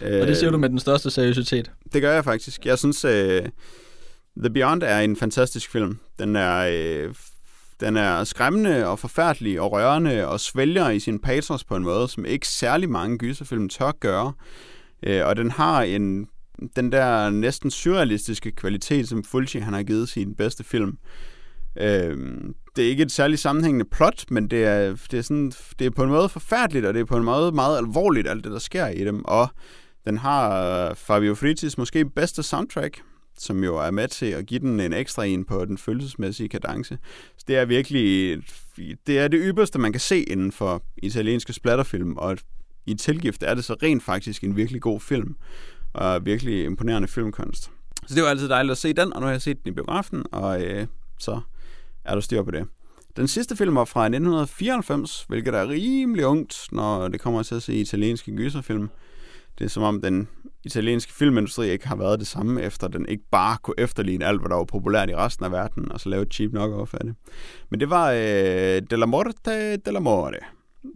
Og 0.00 0.06
det 0.06 0.36
siger 0.36 0.50
du 0.50 0.58
med 0.58 0.68
den 0.68 0.78
største 0.78 1.10
seriøsitet. 1.10 1.70
Det 1.92 2.02
gør 2.02 2.12
jeg 2.12 2.24
faktisk. 2.24 2.66
Jeg 2.66 2.78
synes, 2.78 3.04
uh, 3.04 3.10
The 4.36 4.50
Beyond 4.54 4.82
er 4.82 5.00
en 5.00 5.16
fantastisk 5.16 5.70
film. 5.70 5.98
Den 6.18 6.36
er, 6.36 6.68
uh, 7.08 7.14
den 7.80 7.96
er 7.96 8.24
skræmmende 8.24 8.86
og 8.86 8.98
forfærdelig 8.98 9.60
og 9.60 9.72
rørende 9.72 10.28
og 10.28 10.40
svælger 10.40 10.90
i 10.90 11.00
sin 11.00 11.18
pathos 11.18 11.64
på 11.64 11.76
en 11.76 11.82
måde, 11.82 12.08
som 12.08 12.24
ikke 12.24 12.48
særlig 12.48 12.90
mange 12.90 13.18
gyserfilm 13.18 13.68
tør 13.68 13.92
gøre. 14.00 14.32
Uh, 15.06 15.26
og 15.26 15.36
den 15.36 15.50
har 15.50 15.82
en 15.82 16.28
den 16.76 16.92
der 16.92 17.30
næsten 17.30 17.70
surrealistiske 17.70 18.50
kvalitet, 18.50 19.08
som 19.08 19.24
Fulci 19.24 19.58
han 19.58 19.74
har 19.74 19.82
givet 19.82 20.08
sin 20.08 20.34
bedste 20.34 20.64
film. 20.64 20.98
Uh, 21.76 22.16
det 22.76 22.84
er 22.84 22.88
ikke 22.88 23.02
et 23.02 23.12
særligt 23.12 23.40
sammenhængende 23.40 23.84
plot, 23.84 24.24
men 24.30 24.50
det 24.50 24.64
er, 24.64 24.96
det, 25.10 25.18
er 25.18 25.22
sådan, 25.22 25.52
det 25.78 25.86
er 25.86 25.90
på 25.90 26.02
en 26.02 26.10
måde 26.10 26.28
forfærdeligt, 26.28 26.86
og 26.86 26.94
det 26.94 27.00
er 27.00 27.04
på 27.04 27.16
en 27.16 27.24
måde 27.24 27.52
meget 27.52 27.78
alvorligt, 27.78 28.28
alt 28.28 28.44
det, 28.44 28.52
der 28.52 28.58
sker 28.58 28.86
i 28.86 29.04
dem. 29.04 29.24
Og 29.24 29.48
den 30.04 30.18
har 30.18 30.64
øh, 30.88 30.96
Fabio 30.96 31.34
Fritis 31.34 31.78
måske 31.78 32.04
bedste 32.04 32.42
soundtrack, 32.42 33.02
som 33.38 33.64
jo 33.64 33.76
er 33.76 33.90
med 33.90 34.08
til 34.08 34.26
at 34.26 34.46
give 34.46 34.60
den 34.60 34.80
en 34.80 34.92
ekstra 34.92 35.24
en 35.24 35.44
på 35.44 35.64
den 35.64 35.78
følelsesmæssige 35.78 36.48
kadence. 36.48 36.98
Så 37.36 37.44
det 37.48 37.56
er 37.56 37.64
virkelig, 37.64 38.38
det 39.06 39.18
er 39.18 39.28
det 39.28 39.40
ypperste, 39.44 39.78
man 39.78 39.92
kan 39.92 40.00
se 40.00 40.22
inden 40.22 40.52
for 40.52 40.82
italienske 41.02 41.52
splatterfilm, 41.52 42.16
og 42.16 42.38
i 42.86 42.94
tilgift 42.94 43.42
er 43.42 43.54
det 43.54 43.64
så 43.64 43.76
rent 43.82 44.02
faktisk 44.02 44.44
en 44.44 44.56
virkelig 44.56 44.80
god 44.80 45.00
film, 45.00 45.36
og 45.92 46.26
virkelig 46.26 46.64
imponerende 46.64 47.08
filmkunst. 47.08 47.70
Så 48.06 48.14
det 48.14 48.22
var 48.22 48.28
altid 48.28 48.48
dejligt 48.48 48.72
at 48.72 48.78
se 48.78 48.92
den, 48.92 49.12
og 49.12 49.20
nu 49.20 49.26
har 49.26 49.32
jeg 49.32 49.42
set 49.42 49.64
den 49.64 49.72
i 49.72 49.74
biografen, 49.74 50.24
og 50.32 50.62
øh, 50.62 50.86
så 51.18 51.40
er 52.04 52.14
der 52.14 52.20
styr 52.20 52.42
på 52.42 52.50
det. 52.50 52.66
Den 53.16 53.28
sidste 53.28 53.56
film 53.56 53.74
var 53.74 53.84
fra 53.84 54.04
1994, 54.04 55.24
hvilket 55.28 55.54
er 55.54 55.68
rimelig 55.68 56.26
ungt, 56.26 56.68
når 56.72 57.08
det 57.08 57.20
kommer 57.20 57.42
til 57.42 57.54
at 57.54 57.62
se 57.62 57.74
italienske 57.74 58.36
gyserfilm. 58.36 58.90
Det 59.58 59.64
er 59.64 59.68
som 59.68 59.82
om 59.82 60.00
den 60.00 60.28
italienske 60.64 61.12
filmindustri 61.12 61.70
ikke 61.70 61.88
har 61.88 61.96
været 61.96 62.18
det 62.18 62.26
samme, 62.26 62.62
efter 62.62 62.88
den 62.88 63.08
ikke 63.08 63.24
bare 63.30 63.56
kunne 63.62 63.74
efterligne 63.78 64.24
alt, 64.24 64.40
hvad 64.40 64.48
der 64.48 64.56
var 64.56 64.64
populært 64.64 65.10
i 65.10 65.16
resten 65.16 65.44
af 65.44 65.52
verden, 65.52 65.92
og 65.92 66.00
så 66.00 66.08
lave 66.08 66.22
et 66.22 66.34
cheap 66.34 66.50
knock-off 66.50 66.94
af 66.94 67.04
det. 67.04 67.14
Men 67.70 67.80
det 67.80 67.90
var 67.90 68.10
øh, 68.10 68.82
De 68.90 68.96
la 68.96 69.06
Morte 69.06 69.32
de 69.76 69.92
la 69.92 70.00
Morte, 70.00 70.38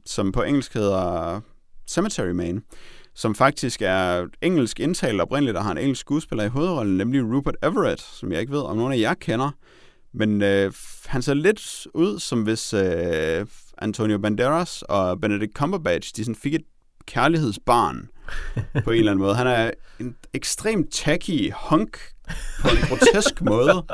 som 0.07 0.33
på 0.33 0.43
engelsk 0.43 0.75
hedder 0.75 1.41
Cemetery 1.87 2.31
Man, 2.31 2.63
som 3.15 3.35
faktisk 3.35 3.83
er 3.83 4.27
engelsk 4.43 4.81
indtalt 4.81 5.21
oprindeligt, 5.21 5.57
og 5.57 5.65
har 5.65 5.73
en 5.73 5.79
engelsk 5.79 6.01
skuespiller 6.01 6.45
i 6.45 6.49
hovedrollen, 6.49 6.97
nemlig 6.97 7.35
Rupert 7.35 7.57
Everett, 7.63 8.01
som 8.01 8.33
jeg 8.33 8.41
ikke 8.41 8.53
ved, 8.53 8.63
om 8.63 8.77
nogen 8.77 8.93
af 8.93 8.99
jer 8.99 9.15
kender. 9.15 9.51
Men 10.15 10.43
øh, 10.43 10.73
han 11.07 11.23
ser 11.23 11.35
lidt 11.35 11.87
ud, 11.95 12.19
som 12.19 12.43
hvis 12.43 12.75
øh, 12.75 13.47
Antonio 13.79 14.19
Banderas 14.19 14.83
og 14.83 15.21
Benedict 15.21 15.53
Cumberbatch, 15.55 16.13
de 16.17 16.25
sådan 16.25 16.35
fik 16.35 16.55
et 16.55 16.65
kærlighedsbarn 17.07 18.09
på 18.85 18.91
en 18.91 18.99
eller 18.99 19.13
anden 19.13 19.23
måde. 19.23 19.35
Han 19.35 19.47
er 19.47 19.71
en 20.01 20.17
ekstremt 20.35 20.93
tacky 20.93 21.53
hunk 21.53 21.99
på 22.61 22.69
en 22.69 22.77
grotesk 22.89 23.43
måde, 23.53 23.85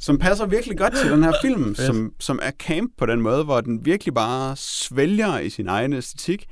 som 0.00 0.18
passer 0.18 0.46
virkelig 0.46 0.78
godt 0.78 0.96
til 0.96 1.10
den 1.10 1.24
her 1.24 1.32
film, 1.42 1.74
som, 1.74 2.12
som 2.20 2.38
er 2.42 2.50
camp 2.50 2.92
på 2.98 3.06
den 3.06 3.20
måde, 3.20 3.44
hvor 3.44 3.60
den 3.60 3.84
virkelig 3.84 4.14
bare 4.14 4.56
svælger 4.56 5.38
i 5.38 5.50
sin 5.50 5.68
egen 5.68 5.92
æstetik, 5.92 6.46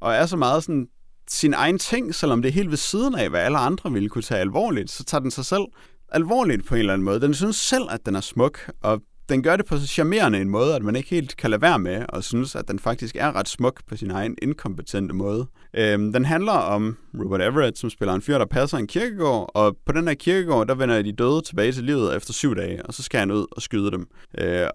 og 0.00 0.14
er 0.14 0.26
så 0.26 0.36
meget 0.36 0.62
sådan 0.62 0.88
sin 1.28 1.54
egen 1.54 1.78
ting, 1.78 2.14
selvom 2.14 2.42
det 2.42 2.48
er 2.48 2.52
helt 2.52 2.70
ved 2.70 2.76
siden 2.76 3.14
af, 3.14 3.30
hvad 3.30 3.40
alle 3.40 3.58
andre 3.58 3.92
ville 3.92 4.08
kunne 4.08 4.22
tage 4.22 4.40
alvorligt, 4.40 4.90
så 4.90 5.04
tager 5.04 5.20
den 5.20 5.30
sig 5.30 5.44
selv 5.44 5.64
alvorligt 6.08 6.66
på 6.66 6.74
en 6.74 6.78
eller 6.78 6.92
anden 6.92 7.04
måde. 7.04 7.20
Den 7.20 7.34
synes 7.34 7.56
selv, 7.56 7.84
at 7.90 8.06
den 8.06 8.16
er 8.16 8.20
smuk, 8.20 8.70
og 8.82 9.02
den 9.28 9.42
gør 9.42 9.56
det 9.56 9.66
på 9.66 9.78
så 9.78 9.86
charmerende 9.86 10.40
en 10.40 10.48
måde, 10.48 10.74
at 10.74 10.82
man 10.82 10.96
ikke 10.96 11.10
helt 11.10 11.36
kan 11.36 11.50
lade 11.50 11.62
være 11.62 11.78
med 11.78 12.04
og 12.08 12.24
synes, 12.24 12.54
at 12.54 12.68
den 12.68 12.78
faktisk 12.78 13.16
er 13.16 13.36
ret 13.36 13.48
smuk 13.48 13.80
på 13.86 13.96
sin 13.96 14.10
egen 14.10 14.36
inkompetente 14.42 15.14
måde. 15.14 15.46
Øhm, 15.74 16.12
den 16.12 16.24
handler 16.24 16.52
om 16.52 16.96
Robert 17.14 17.40
Everett, 17.40 17.78
som 17.78 17.90
spiller 17.90 18.14
en 18.14 18.22
fyr, 18.22 18.38
der 18.38 18.46
passer 18.46 18.78
en 18.78 18.86
kirkegård, 18.86 19.50
og 19.54 19.76
på 19.86 19.92
den 19.92 20.08
her 20.08 20.14
kirkegård, 20.14 20.66
der 20.66 20.74
vender 20.74 21.02
de 21.02 21.12
døde 21.12 21.42
tilbage 21.42 21.72
til 21.72 21.84
livet 21.84 22.16
efter 22.16 22.32
syv 22.32 22.56
dage, 22.56 22.86
og 22.86 22.94
så 22.94 23.02
skal 23.02 23.20
han 23.20 23.30
ud 23.30 23.46
og 23.50 23.62
skyde 23.62 23.90
dem. 23.90 24.08
Øh, 24.38 24.66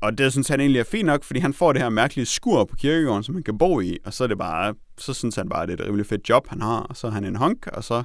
og 0.00 0.18
det 0.18 0.32
synes 0.32 0.48
han 0.48 0.60
egentlig 0.60 0.80
er 0.80 0.84
fint 0.84 1.06
nok, 1.06 1.24
fordi 1.24 1.40
han 1.40 1.52
får 1.52 1.72
det 1.72 1.82
her 1.82 1.88
mærkelige 1.88 2.26
skur 2.26 2.64
på 2.64 2.76
kirkegården, 2.76 3.22
som 3.22 3.34
han 3.34 3.44
kan 3.44 3.58
bo 3.58 3.80
i, 3.80 3.98
og 4.04 4.12
så 4.12 4.24
er 4.24 4.28
det 4.28 4.38
bare, 4.38 4.74
så 4.98 5.12
synes 5.12 5.36
han 5.36 5.48
bare, 5.48 5.62
at 5.62 5.68
det 5.68 5.80
er 5.80 5.84
et 5.84 5.88
rimelig 5.88 6.06
fedt 6.06 6.28
job, 6.28 6.48
han 6.48 6.62
har, 6.62 6.80
og 6.80 6.96
så 6.96 7.06
er 7.06 7.10
han 7.10 7.24
en 7.24 7.36
honk, 7.36 7.66
og 7.66 7.84
så 7.84 8.02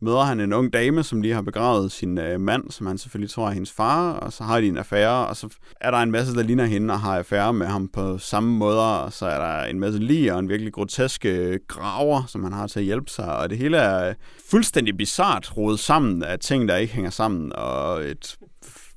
møder 0.00 0.20
han 0.20 0.40
en 0.40 0.52
ung 0.52 0.72
dame, 0.72 1.02
som 1.02 1.20
lige 1.22 1.34
har 1.34 1.42
begravet 1.42 1.92
sin 1.92 2.18
øh, 2.18 2.40
mand, 2.40 2.70
som 2.70 2.86
han 2.86 2.98
selvfølgelig 2.98 3.30
tror 3.30 3.48
er 3.48 3.50
hendes 3.50 3.72
far, 3.72 4.12
og 4.12 4.32
så 4.32 4.44
har 4.44 4.60
de 4.60 4.66
en 4.66 4.76
affære, 4.76 5.26
og 5.26 5.36
så 5.36 5.48
er 5.80 5.90
der 5.90 5.98
en 5.98 6.10
masse, 6.10 6.34
der 6.34 6.42
ligner 6.42 6.64
hende 6.64 6.94
og 6.94 7.00
har 7.00 7.18
affære 7.18 7.52
med 7.52 7.66
ham 7.66 7.88
på 7.88 8.18
samme 8.18 8.50
måde, 8.58 9.02
og 9.02 9.12
så 9.12 9.26
er 9.26 9.38
der 9.38 9.64
en 9.64 9.80
masse 9.80 9.98
lige 9.98 10.34
og 10.34 10.38
en 10.38 10.48
virkelig 10.48 10.72
grotesk 10.72 11.24
øh, 11.24 11.58
graver, 11.68 12.22
som 12.26 12.44
han 12.44 12.52
har 12.52 12.66
til 12.66 12.80
at 12.80 12.86
hjælpe 12.86 13.10
sig, 13.10 13.36
og 13.36 13.50
det 13.50 13.58
hele 13.58 13.76
er 13.76 14.08
øh, 14.08 14.14
fuldstændig 14.50 14.96
bizart 14.96 15.56
rodet 15.56 15.78
sammen 15.78 16.22
af 16.22 16.38
ting, 16.38 16.68
der 16.68 16.76
ikke 16.76 16.94
hænger 16.94 17.10
sammen, 17.10 17.52
og 17.52 18.02
et 18.02 18.36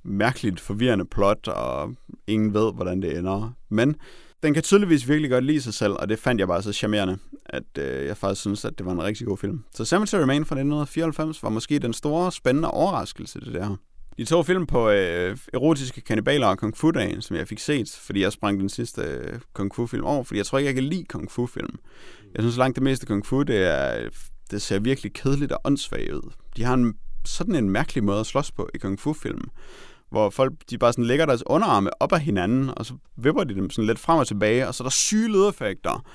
mærkeligt 0.04 0.60
forvirrende 0.60 1.06
plot, 1.06 1.48
og 1.48 1.94
ingen 2.28 2.54
ved, 2.54 2.74
hvordan 2.74 3.02
det 3.02 3.18
ender. 3.18 3.54
Men 3.70 3.96
den 4.43 4.54
kan 4.54 4.63
tydeligvis 4.63 5.10
virkelig 5.10 5.32
godt 5.32 5.43
lide 5.43 5.62
sig 5.62 5.73
selv, 5.73 5.93
og 5.93 6.10
det 6.10 6.19
fandt 6.19 6.39
jeg 6.39 6.47
bare 6.47 6.63
så 6.63 6.73
charmerende, 6.73 7.17
at 7.45 7.63
øh, 7.77 8.06
jeg 8.06 8.17
faktisk 8.17 8.41
synes, 8.41 8.65
at 8.65 8.77
det 8.77 8.86
var 8.86 8.91
en 8.91 9.04
rigtig 9.04 9.27
god 9.27 9.38
film. 9.38 9.63
Så 9.75 9.86
Cemetery 9.86 10.23
Man 10.23 10.45
fra 10.45 10.56
1994 10.56 11.43
var 11.43 11.49
måske 11.49 11.80
den 11.80 11.93
store, 11.93 12.32
spændende 12.32 12.71
overraskelse, 12.71 13.39
det 13.39 13.54
der. 13.54 13.75
De 14.17 14.25
to 14.25 14.43
film 14.43 14.65
på 14.65 14.89
øh, 14.89 15.38
erotiske 15.54 16.01
kannibaler 16.01 16.47
og 16.47 16.58
kung 16.58 16.77
fu 16.77 16.91
dagen, 16.91 17.21
som 17.21 17.36
jeg 17.36 17.47
fik 17.47 17.60
set, 17.60 17.99
fordi 18.01 18.21
jeg 18.21 18.32
sprang 18.32 18.60
den 18.60 18.69
sidste 18.69 19.01
øh, 19.01 19.39
kung 19.54 19.75
fu 19.75 19.88
film 19.88 20.04
over, 20.04 20.23
fordi 20.23 20.38
jeg 20.38 20.45
tror 20.45 20.58
ikke, 20.58 20.67
jeg 20.67 20.75
kan 20.75 20.84
lide 20.84 21.04
kung 21.04 21.32
fu 21.32 21.45
film. 21.45 21.80
Jeg 22.36 22.43
synes 22.43 22.58
langt 22.58 22.75
det 22.75 22.84
meste 22.84 23.06
kung 23.06 23.25
fu, 23.25 23.43
det, 23.43 23.58
er, 23.58 24.10
det 24.51 24.62
ser 24.62 24.80
virkelig 24.80 25.13
kedeligt 25.13 25.51
og 25.51 25.62
åndssvagt 25.63 26.12
ud. 26.12 26.32
De 26.58 26.63
har 26.63 26.73
en, 26.73 26.93
sådan 27.25 27.56
en 27.56 27.69
mærkelig 27.69 28.04
måde 28.04 28.19
at 28.19 28.25
slås 28.25 28.51
på 28.51 28.69
i 28.73 28.77
kung 28.77 28.99
fu 28.99 29.13
film 29.13 29.41
hvor 30.12 30.30
folk 30.30 30.54
de 30.69 30.78
bare 30.78 30.93
sådan 30.93 31.06
lægger 31.06 31.26
deres 31.26 31.43
underarme 31.45 32.02
op 32.02 32.13
af 32.13 32.21
hinanden, 32.21 32.71
og 32.78 32.86
så 32.86 32.93
vipper 33.17 33.43
de 33.43 33.56
dem 33.56 33.69
sådan 33.69 33.88
lidt 33.88 34.00
frem 34.00 34.19
og 34.19 34.28
tilbage, 34.28 34.67
og 34.67 34.76
så 34.76 34.84
er 34.84 34.86
der 34.86 34.91
syge 34.91 35.28
lydeffekter. 35.28 36.06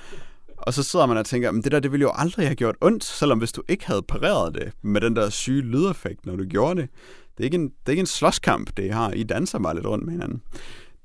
Og 0.57 0.73
så 0.73 0.83
sidder 0.83 1.05
man 1.05 1.17
og 1.17 1.25
tænker, 1.25 1.51
men 1.51 1.63
det 1.63 1.71
der, 1.71 1.79
det 1.79 1.91
ville 1.91 2.01
jo 2.01 2.11
aldrig 2.15 2.47
have 2.47 2.55
gjort 2.55 2.75
ondt, 2.81 3.03
selvom 3.03 3.37
hvis 3.37 3.51
du 3.51 3.63
ikke 3.67 3.87
havde 3.87 4.01
pareret 4.01 4.55
det 4.55 4.71
med 4.81 5.01
den 5.01 5.15
der 5.15 5.29
syge 5.29 5.61
lydeffekt, 5.61 6.25
når 6.25 6.35
du 6.35 6.43
gjorde 6.43 6.81
det. 6.81 6.89
Det 7.37 7.43
er 7.43 7.43
ikke 7.43 7.55
en, 7.55 7.63
det 7.63 7.85
er 7.85 7.91
ikke 7.91 7.99
en 7.99 8.05
slåskamp, 8.05 8.77
det 8.77 8.93
har. 8.93 9.11
I 9.11 9.23
danser 9.23 9.59
bare 9.59 9.75
lidt 9.75 9.87
rundt 9.87 10.05
med 10.05 10.13
hinanden. 10.13 10.41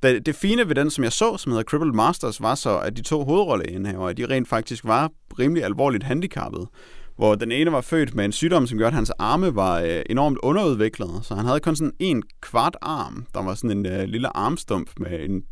Det, 0.03 0.27
det 0.27 0.35
fine 0.35 0.69
ved 0.69 0.75
den, 0.75 0.91
som 0.91 1.05
jeg 1.05 1.13
så, 1.13 1.37
som 1.37 1.53
hedder 1.53 1.65
Crippled 1.65 1.93
Masters, 1.93 2.41
var 2.41 2.55
så, 2.55 2.79
at 2.79 2.97
de 2.97 3.03
to 3.03 3.25
hovedrolleindehavere, 3.25 4.13
de 4.13 4.27
rent 4.27 4.49
faktisk 4.49 4.85
var 4.85 5.11
rimelig 5.39 5.65
alvorligt 5.65 6.05
handicappet 6.05 6.69
hvor 7.17 7.35
den 7.35 7.53
ene 7.53 7.73
var 7.73 7.81
født 7.81 8.15
med 8.15 8.25
en 8.25 8.33
sygdom, 8.33 8.67
som 8.67 8.79
gjorde, 8.79 8.89
at 8.89 8.95
hans 8.95 9.11
arme 9.11 9.55
var 9.55 9.81
øh, 9.81 10.03
enormt 10.11 10.39
underudviklet. 10.43 11.11
Så 11.23 11.35
han 11.35 11.45
havde 11.45 11.61
kun 11.61 11.77
sådan 11.77 11.93
en 11.99 12.23
kvart 12.41 12.77
arm. 12.83 13.27
Der 13.35 13.43
var 13.43 13.55
sådan 13.55 13.79
en 13.79 13.87
øh, 13.87 14.05
lille 14.05 14.37
armstump 14.37 14.91
med 14.97 15.21
en 15.21 15.43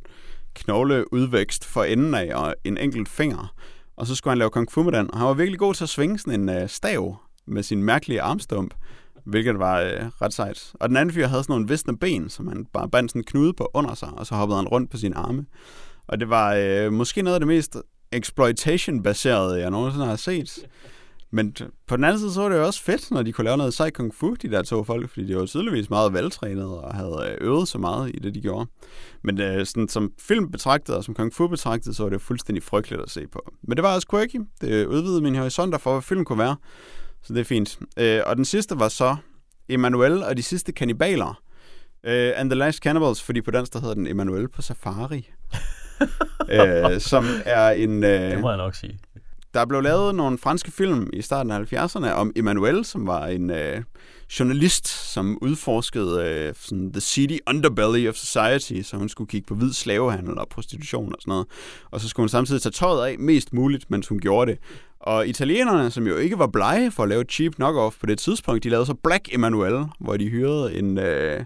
knogleudvækst 0.54 1.64
for 1.64 1.84
enden 1.84 2.14
af 2.14 2.34
og 2.34 2.54
en 2.64 2.78
enkelt 2.78 3.08
finger. 3.08 3.54
Og 3.96 4.06
så 4.06 4.14
skulle 4.14 4.30
han 4.30 4.38
lave 4.38 4.50
kung 4.50 4.72
fu 4.72 4.82
med 4.82 4.92
den. 4.92 5.10
Og 5.10 5.18
han 5.18 5.26
var 5.26 5.34
virkelig 5.34 5.58
god 5.58 5.74
til 5.74 5.84
at 5.84 5.88
svinge 5.88 6.18
sådan 6.18 6.40
en 6.40 6.48
øh, 6.48 6.68
stav 6.68 7.16
med 7.46 7.62
sin 7.62 7.82
mærkelige 7.82 8.22
armstump, 8.22 8.74
hvilket 9.24 9.58
var 9.58 9.80
øh, 9.80 10.06
ret 10.22 10.34
sejt. 10.34 10.72
Og 10.74 10.88
den 10.88 10.96
anden 10.96 11.14
fyr 11.14 11.26
havde 11.26 11.42
sådan 11.42 11.52
nogle 11.52 11.68
visne 11.68 11.98
ben, 11.98 12.28
som 12.28 12.48
han 12.48 12.66
bare 12.72 12.88
bandt 12.88 13.10
sådan 13.10 13.20
en 13.20 13.24
knude 13.24 13.52
på 13.52 13.70
under 13.74 13.94
sig, 13.94 14.08
og 14.08 14.26
så 14.26 14.34
hoppede 14.34 14.58
han 14.58 14.68
rundt 14.68 14.90
på 14.90 14.96
sine 14.96 15.16
arme. 15.16 15.46
Og 16.08 16.20
det 16.20 16.28
var 16.28 16.54
øh, 16.54 16.92
måske 16.92 17.22
noget 17.22 17.34
af 17.34 17.40
det 17.40 17.48
mest 17.48 17.76
exploitation-baserede, 18.12 19.60
jeg 19.60 19.70
nogensinde 19.70 20.06
har 20.06 20.16
set. 20.16 20.66
Men 21.32 21.56
på 21.86 21.96
den 21.96 22.04
anden 22.04 22.18
side, 22.18 22.32
så 22.32 22.42
var 22.42 22.48
det 22.48 22.56
jo 22.56 22.66
også 22.66 22.82
fedt, 22.82 23.10
når 23.10 23.22
de 23.22 23.32
kunne 23.32 23.44
lave 23.44 23.56
noget 23.56 23.74
sej 23.74 23.90
kung 23.90 24.14
fu, 24.14 24.34
de 24.42 24.50
der 24.50 24.62
to 24.62 24.84
folk, 24.84 25.10
fordi 25.10 25.26
de 25.26 25.36
var 25.36 25.46
tydeligvis 25.46 25.90
meget 25.90 26.12
veltrænede 26.12 26.80
og 26.80 26.94
havde 26.94 27.36
øh, 27.40 27.46
øvet 27.46 27.68
så 27.68 27.78
meget 27.78 28.10
i 28.14 28.18
det, 28.18 28.34
de 28.34 28.40
gjorde. 28.40 28.70
Men 29.22 29.40
øh, 29.40 29.66
sådan, 29.66 29.88
som 29.88 30.12
film 30.18 30.50
betragtet 30.50 30.94
og 30.94 31.04
som 31.04 31.14
kung 31.14 31.34
fu 31.34 31.48
betragtet, 31.48 31.96
så 31.96 32.02
var 32.02 32.10
det 32.10 32.20
fuldstændig 32.20 32.62
frygteligt 32.62 33.02
at 33.02 33.10
se 33.10 33.26
på. 33.26 33.52
Men 33.62 33.76
det 33.76 33.82
var 33.82 33.94
også 33.94 34.08
quirky. 34.10 34.40
Det 34.60 34.86
udvidede 34.86 35.20
min 35.20 35.34
horisonter 35.34 35.78
for, 35.78 35.92
hvad 35.92 36.02
film 36.02 36.24
kunne 36.24 36.38
være. 36.38 36.56
Så 37.22 37.32
det 37.32 37.40
er 37.40 37.44
fint. 37.44 37.78
Øh, 37.96 38.20
og 38.26 38.36
den 38.36 38.44
sidste 38.44 38.78
var 38.78 38.88
så 38.88 39.16
Emanuel 39.68 40.22
og 40.22 40.36
de 40.36 40.42
sidste 40.42 40.72
kanibaler. 40.72 41.42
Øh, 42.04 42.32
and 42.36 42.50
the 42.50 42.58
Last 42.58 42.78
Cannibals, 42.78 43.22
fordi 43.22 43.40
på 43.40 43.50
dansk 43.50 43.72
der 43.72 43.80
hedder 43.80 43.94
den 43.94 44.06
Emanuel 44.06 44.48
på 44.48 44.62
Safari. 44.62 45.30
øh, 46.54 47.00
som 47.00 47.24
er 47.44 47.70
en... 47.70 48.04
Øh, 48.04 48.30
det 48.30 48.40
må 48.40 48.48
jeg 48.48 48.56
nok 48.56 48.74
sige. 48.74 48.98
Der 49.54 49.66
blev 49.66 49.80
lavet 49.80 50.14
nogle 50.14 50.38
franske 50.38 50.70
film 50.70 51.10
i 51.12 51.22
starten 51.22 51.52
af 51.52 51.72
70'erne 51.72 52.10
om 52.12 52.32
Emmanuel, 52.36 52.84
som 52.84 53.06
var 53.06 53.26
en 53.26 53.50
øh, 53.50 53.82
journalist, 54.38 54.88
som 54.88 55.38
udforskede 55.42 56.24
øh, 56.24 56.54
sådan 56.58 56.92
the 56.92 57.00
city 57.00 57.36
underbelly 57.48 58.08
of 58.08 58.14
society, 58.14 58.82
så 58.82 58.96
hun 58.96 59.08
skulle 59.08 59.28
kigge 59.28 59.46
på 59.46 59.54
hvid 59.54 59.72
slavehandel 59.72 60.38
og 60.38 60.48
prostitution 60.48 61.12
og 61.14 61.20
sådan 61.20 61.30
noget. 61.30 61.46
Og 61.90 62.00
så 62.00 62.08
skulle 62.08 62.24
hun 62.24 62.28
samtidig 62.28 62.62
tage 62.62 62.72
tøjet 62.72 63.06
af 63.06 63.18
mest 63.18 63.52
muligt, 63.52 63.90
mens 63.90 64.08
hun 64.08 64.18
gjorde 64.18 64.50
det. 64.50 64.60
Og 65.00 65.26
italienerne, 65.26 65.90
som 65.90 66.06
jo 66.06 66.16
ikke 66.16 66.38
var 66.38 66.46
blege 66.46 66.90
for 66.90 67.02
at 67.02 67.08
lave 67.08 67.24
cheap 67.24 67.54
knockoff 67.54 67.96
på 68.00 68.06
det 68.06 68.18
tidspunkt, 68.18 68.64
de 68.64 68.68
lavede 68.68 68.86
så 68.86 68.94
Black 68.94 69.34
Emmanuel, 69.34 69.84
hvor 70.00 70.16
de 70.16 70.28
hyrede 70.28 70.74
en... 70.74 70.98
Øh, 70.98 71.44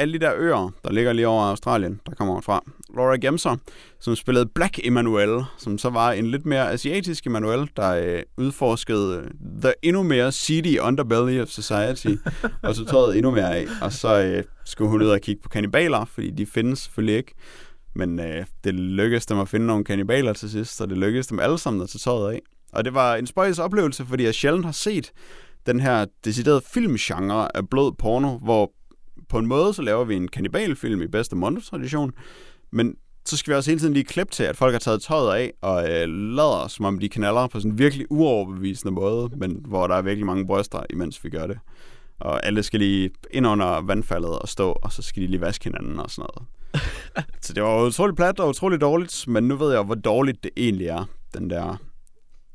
alle 0.00 0.12
de 0.12 0.18
der 0.18 0.32
øer, 0.36 0.72
der 0.84 0.92
ligger 0.92 1.12
lige 1.12 1.28
over 1.28 1.42
Australien, 1.42 2.00
der 2.06 2.14
kommer 2.14 2.40
fra. 2.40 2.64
Laura 2.96 3.16
Gemser, 3.16 3.56
som 4.00 4.16
spillede 4.16 4.46
Black 4.46 4.78
Emmanuel, 4.84 5.44
som 5.58 5.78
så 5.78 5.90
var 5.90 6.12
en 6.12 6.26
lidt 6.26 6.46
mere 6.46 6.72
asiatisk 6.72 7.26
Emmanuel, 7.26 7.70
der 7.76 7.90
øh, 7.90 8.22
udforskede 8.36 9.22
the 9.62 9.72
endnu 9.82 10.02
mere 10.02 10.32
seedy 10.32 10.78
underbelly 10.78 11.40
of 11.40 11.48
society, 11.48 12.08
og 12.62 12.74
så 12.74 12.84
tøjet 12.84 13.16
endnu 13.16 13.30
mere 13.30 13.56
af. 13.56 13.66
Og 13.82 13.92
så 13.92 14.22
øh, 14.22 14.44
skulle 14.64 14.90
hun 14.90 15.02
ud 15.02 15.08
og 15.08 15.20
kigge 15.20 15.42
på 15.42 15.48
kannibaler, 15.48 16.04
fordi 16.04 16.30
de 16.30 16.46
findes 16.46 16.78
selvfølgelig 16.78 17.16
ikke. 17.16 17.34
Men 17.94 18.20
øh, 18.20 18.46
det 18.64 18.74
lykkedes 18.74 19.26
dem 19.26 19.38
at 19.38 19.48
finde 19.48 19.66
nogle 19.66 19.84
kannibaler 19.84 20.32
til 20.32 20.50
sidst, 20.50 20.80
og 20.80 20.88
det 20.88 20.98
lykkedes 20.98 21.26
dem 21.26 21.38
alle 21.38 21.58
sammen 21.58 21.82
at 21.82 21.88
tage 21.88 21.98
tøjet 21.98 22.32
af. 22.32 22.40
Og 22.72 22.84
det 22.84 22.94
var 22.94 23.16
en 23.16 23.26
spøjs 23.26 23.58
oplevelse, 23.58 24.06
fordi 24.06 24.24
jeg 24.24 24.34
sjældent 24.34 24.64
har 24.64 24.72
set 24.72 25.12
den 25.66 25.80
her 25.80 26.06
deciderede 26.24 26.62
filmgenre 26.74 27.56
af 27.56 27.68
blød 27.68 27.92
porno, 27.98 28.38
hvor 28.38 28.72
på 29.30 29.38
en 29.38 29.46
måde, 29.46 29.74
så 29.74 29.82
laver 29.82 30.04
vi 30.04 30.16
en 30.16 30.28
kanibalfilm 30.28 31.02
i 31.02 31.06
bedste 31.06 31.36
Mondo-tradition, 31.36 32.12
men 32.72 32.94
så 33.26 33.36
skal 33.36 33.50
vi 33.50 33.56
også 33.56 33.70
hele 33.70 33.80
tiden 33.80 33.94
lige 33.94 34.04
klippe 34.04 34.32
til, 34.32 34.42
at 34.42 34.56
folk 34.56 34.72
har 34.72 34.78
taget 34.78 35.02
tøjet 35.02 35.34
af 35.34 35.52
og 35.60 35.82
øh, 35.82 36.08
lader, 36.08 36.68
som 36.68 36.84
om 36.84 36.98
de 36.98 37.08
knaller 37.08 37.46
på 37.46 37.60
sådan 37.60 37.72
en 37.72 37.78
virkelig 37.78 38.06
uoverbevisende 38.10 38.92
måde, 38.92 39.28
men 39.36 39.64
hvor 39.68 39.86
der 39.86 39.94
er 39.94 40.02
virkelig 40.02 40.26
mange 40.26 40.46
bryster, 40.46 40.82
imens 40.90 41.24
vi 41.24 41.30
gør 41.30 41.46
det. 41.46 41.58
Og 42.20 42.46
alle 42.46 42.62
skal 42.62 42.80
lige 42.80 43.10
ind 43.30 43.46
under 43.46 43.80
vandfaldet 43.80 44.38
og 44.38 44.48
stå, 44.48 44.76
og 44.82 44.92
så 44.92 45.02
skal 45.02 45.22
de 45.22 45.26
lige 45.26 45.40
vaske 45.40 45.64
hinanden 45.64 46.00
og 46.00 46.10
sådan 46.10 46.28
noget. 46.34 46.48
så 47.44 47.52
det 47.52 47.62
var 47.62 47.86
utroligt 47.86 48.16
plat 48.16 48.40
og 48.40 48.48
utroligt 48.48 48.80
dårligt, 48.80 49.24
men 49.28 49.48
nu 49.48 49.56
ved 49.56 49.72
jeg, 49.72 49.82
hvor 49.82 49.94
dårligt 49.94 50.44
det 50.44 50.50
egentlig 50.56 50.86
er, 50.86 51.04
den 51.34 51.50
der 51.50 51.76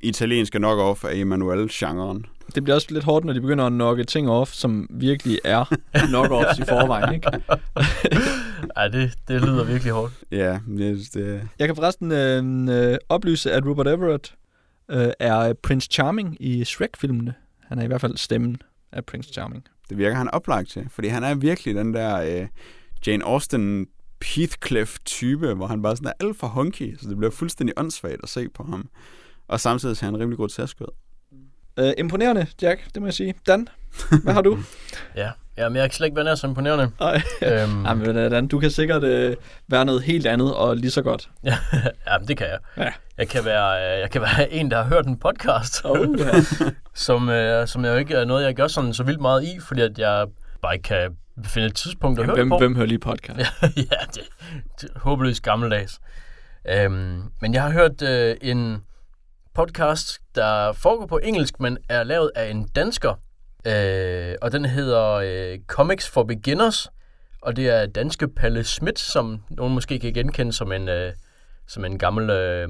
italienske 0.07 0.57
knock-off 0.57 1.03
af 1.03 1.15
Emanuel-genren. 1.15 2.25
Det 2.55 2.63
bliver 2.63 2.75
også 2.75 2.87
lidt 2.89 3.03
hårdt, 3.03 3.25
når 3.25 3.33
de 3.33 3.41
begynder 3.41 3.65
at 3.65 3.73
nokke 3.73 4.03
ting 4.03 4.29
off, 4.29 4.51
som 4.51 4.87
virkelig 4.89 5.39
er 5.43 5.65
knock-offs 6.09 6.59
i 6.59 6.65
forvejen, 6.69 7.13
ikke? 7.13 7.27
Ej, 8.75 8.87
det, 8.87 9.13
det 9.27 9.41
lyder 9.41 9.63
virkelig 9.63 9.93
hårdt. 9.93 10.13
Ja, 10.31 10.59
det, 10.67 11.13
det, 11.13 11.49
Jeg 11.59 11.67
kan 11.67 11.75
forresten 11.75 12.11
øh, 12.11 12.91
øh, 12.91 12.97
oplyse, 13.09 13.51
at 13.51 13.65
Rupert 13.65 13.87
Everett 13.87 14.35
øh, 14.91 15.07
er 15.19 15.53
Prince 15.53 15.89
Charming 15.91 16.37
i 16.39 16.63
Shrek-filmene. 16.65 17.33
Han 17.67 17.79
er 17.79 17.83
i 17.83 17.87
hvert 17.87 18.01
fald 18.01 18.17
stemmen 18.17 18.57
af 18.91 19.05
Prince 19.05 19.33
Charming. 19.33 19.63
det 19.89 19.97
virker 19.97 20.17
han 20.17 20.31
oplagt 20.31 20.69
til, 20.69 20.87
fordi 20.91 21.07
han 21.07 21.23
er 21.23 21.35
virkelig 21.35 21.75
den 21.75 21.93
der 21.93 22.41
øh, 22.41 22.47
Jane 23.07 23.25
Austen 23.25 23.87
Heathcliff-type, 24.25 25.53
hvor 25.53 25.67
han 25.67 25.81
bare 25.81 25.95
sådan 25.95 26.07
er 26.19 26.25
alt 26.25 26.37
for 26.37 26.47
hunky, 26.47 26.97
så 26.97 27.09
det 27.09 27.17
bliver 27.17 27.31
fuldstændig 27.31 27.73
åndssvagt 27.77 28.23
at 28.23 28.29
se 28.29 28.49
på 28.49 28.63
ham. 28.63 28.89
Og 29.47 29.59
samtidig 29.59 29.97
ser 29.97 30.05
han 30.05 30.19
rimelig 30.19 30.37
grotesk 30.37 30.81
ud. 30.81 30.87
Øh, 31.79 31.93
imponerende, 31.97 32.47
Jack, 32.61 32.85
det 32.93 33.01
må 33.01 33.07
jeg 33.07 33.13
sige. 33.13 33.33
Dan, 33.47 33.67
hvad 34.23 34.33
har 34.33 34.41
du? 34.41 34.57
Ja, 35.15 35.31
ja 35.57 35.69
men 35.69 35.75
jeg 35.75 35.89
kan 35.89 35.95
slet 35.95 36.05
ikke 36.07 36.15
være 36.15 36.25
nær 36.25 36.35
så 36.35 36.47
imponerende. 36.47 36.91
Nej. 36.99 37.21
øhm, 37.41 37.85
Jamen, 37.87 38.17
øh, 38.17 38.31
Dan, 38.31 38.47
du 38.47 38.59
kan 38.59 38.71
sikkert 38.71 39.03
øh, 39.03 39.35
være 39.67 39.85
noget 39.85 40.01
helt 40.01 40.27
andet 40.27 40.55
og 40.55 40.77
lige 40.77 40.91
så 40.91 41.01
godt. 41.01 41.29
ja, 41.43 41.57
men 42.19 42.27
det 42.27 42.37
kan 42.37 42.47
jeg. 42.47 42.59
Ja. 42.77 42.91
Jeg 43.17 43.27
kan, 43.27 43.45
være, 43.45 43.93
øh, 43.95 43.99
jeg 43.99 44.09
kan 44.11 44.21
være 44.21 44.51
en, 44.51 44.71
der 44.71 44.77
har 44.83 44.89
hørt 44.89 45.05
en 45.05 45.17
podcast, 45.19 45.81
Oh, 45.85 46.07
ja. 46.19 46.31
som, 46.93 47.29
øh, 47.29 47.67
som 47.67 47.85
jeg 47.85 47.91
jo 47.91 47.97
ikke 47.97 48.13
er 48.15 48.25
noget, 48.25 48.45
jeg 48.45 48.55
gør 48.55 48.67
sådan 48.67 48.93
så 48.93 49.03
vildt 49.03 49.21
meget 49.21 49.43
i, 49.43 49.59
fordi 49.59 49.81
at 49.81 49.99
jeg 49.99 50.27
bare 50.61 50.73
ikke 50.75 50.83
kan 50.83 51.17
finde 51.45 51.67
et 51.67 51.75
tidspunkt 51.75 52.19
at 52.19 52.25
høre 52.25 52.35
hvem, 52.35 52.49
på. 52.49 52.57
hvem 52.57 52.75
hører 52.75 52.87
lige 52.87 52.99
podcast? 52.99 53.39
ja, 53.63 53.81
det, 54.13 54.21
det 54.81 54.89
er 54.95 54.99
håbløst 54.99 55.43
gammeldags. 55.43 55.99
Øhm, 56.69 57.21
men 57.41 57.53
jeg 57.53 57.63
har 57.63 57.71
hørt 57.71 58.01
øh, 58.01 58.35
en 58.41 58.83
podcast, 59.55 60.19
der 60.35 60.73
foregår 60.73 61.05
på 61.05 61.17
engelsk, 61.17 61.59
men 61.59 61.77
er 61.89 62.03
lavet 62.03 62.31
af 62.35 62.49
en 62.49 62.67
dansker. 62.67 63.13
Øh, 63.67 64.35
og 64.41 64.51
den 64.51 64.65
hedder 64.65 65.11
øh, 65.13 65.59
Comics 65.67 66.09
for 66.09 66.23
Beginners. 66.23 66.89
Og 67.41 67.55
det 67.55 67.69
er 67.69 67.85
danske 67.85 68.27
Palle 68.27 68.63
Schmidt, 68.63 68.99
som 68.99 69.43
nogen 69.49 69.73
måske 69.73 69.99
kan 69.99 70.13
genkende 70.13 70.53
som 70.53 70.71
en, 70.71 70.89
øh, 70.89 71.13
som 71.67 71.85
en 71.85 71.97
gammel 71.97 72.29
øh, 72.29 72.69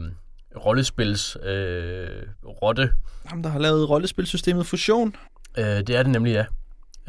rollespils 0.65 1.37
øh, 1.43 2.23
rotte. 2.45 2.93
Ham, 3.25 3.43
der 3.43 3.49
har 3.49 3.59
lavet 3.59 3.89
rollespilsystemet 3.89 4.65
Fusion. 4.65 5.15
Øh, 5.57 5.65
det 5.65 5.89
er 5.89 6.03
det 6.03 6.11
nemlig, 6.11 6.33
ja. 6.33 6.45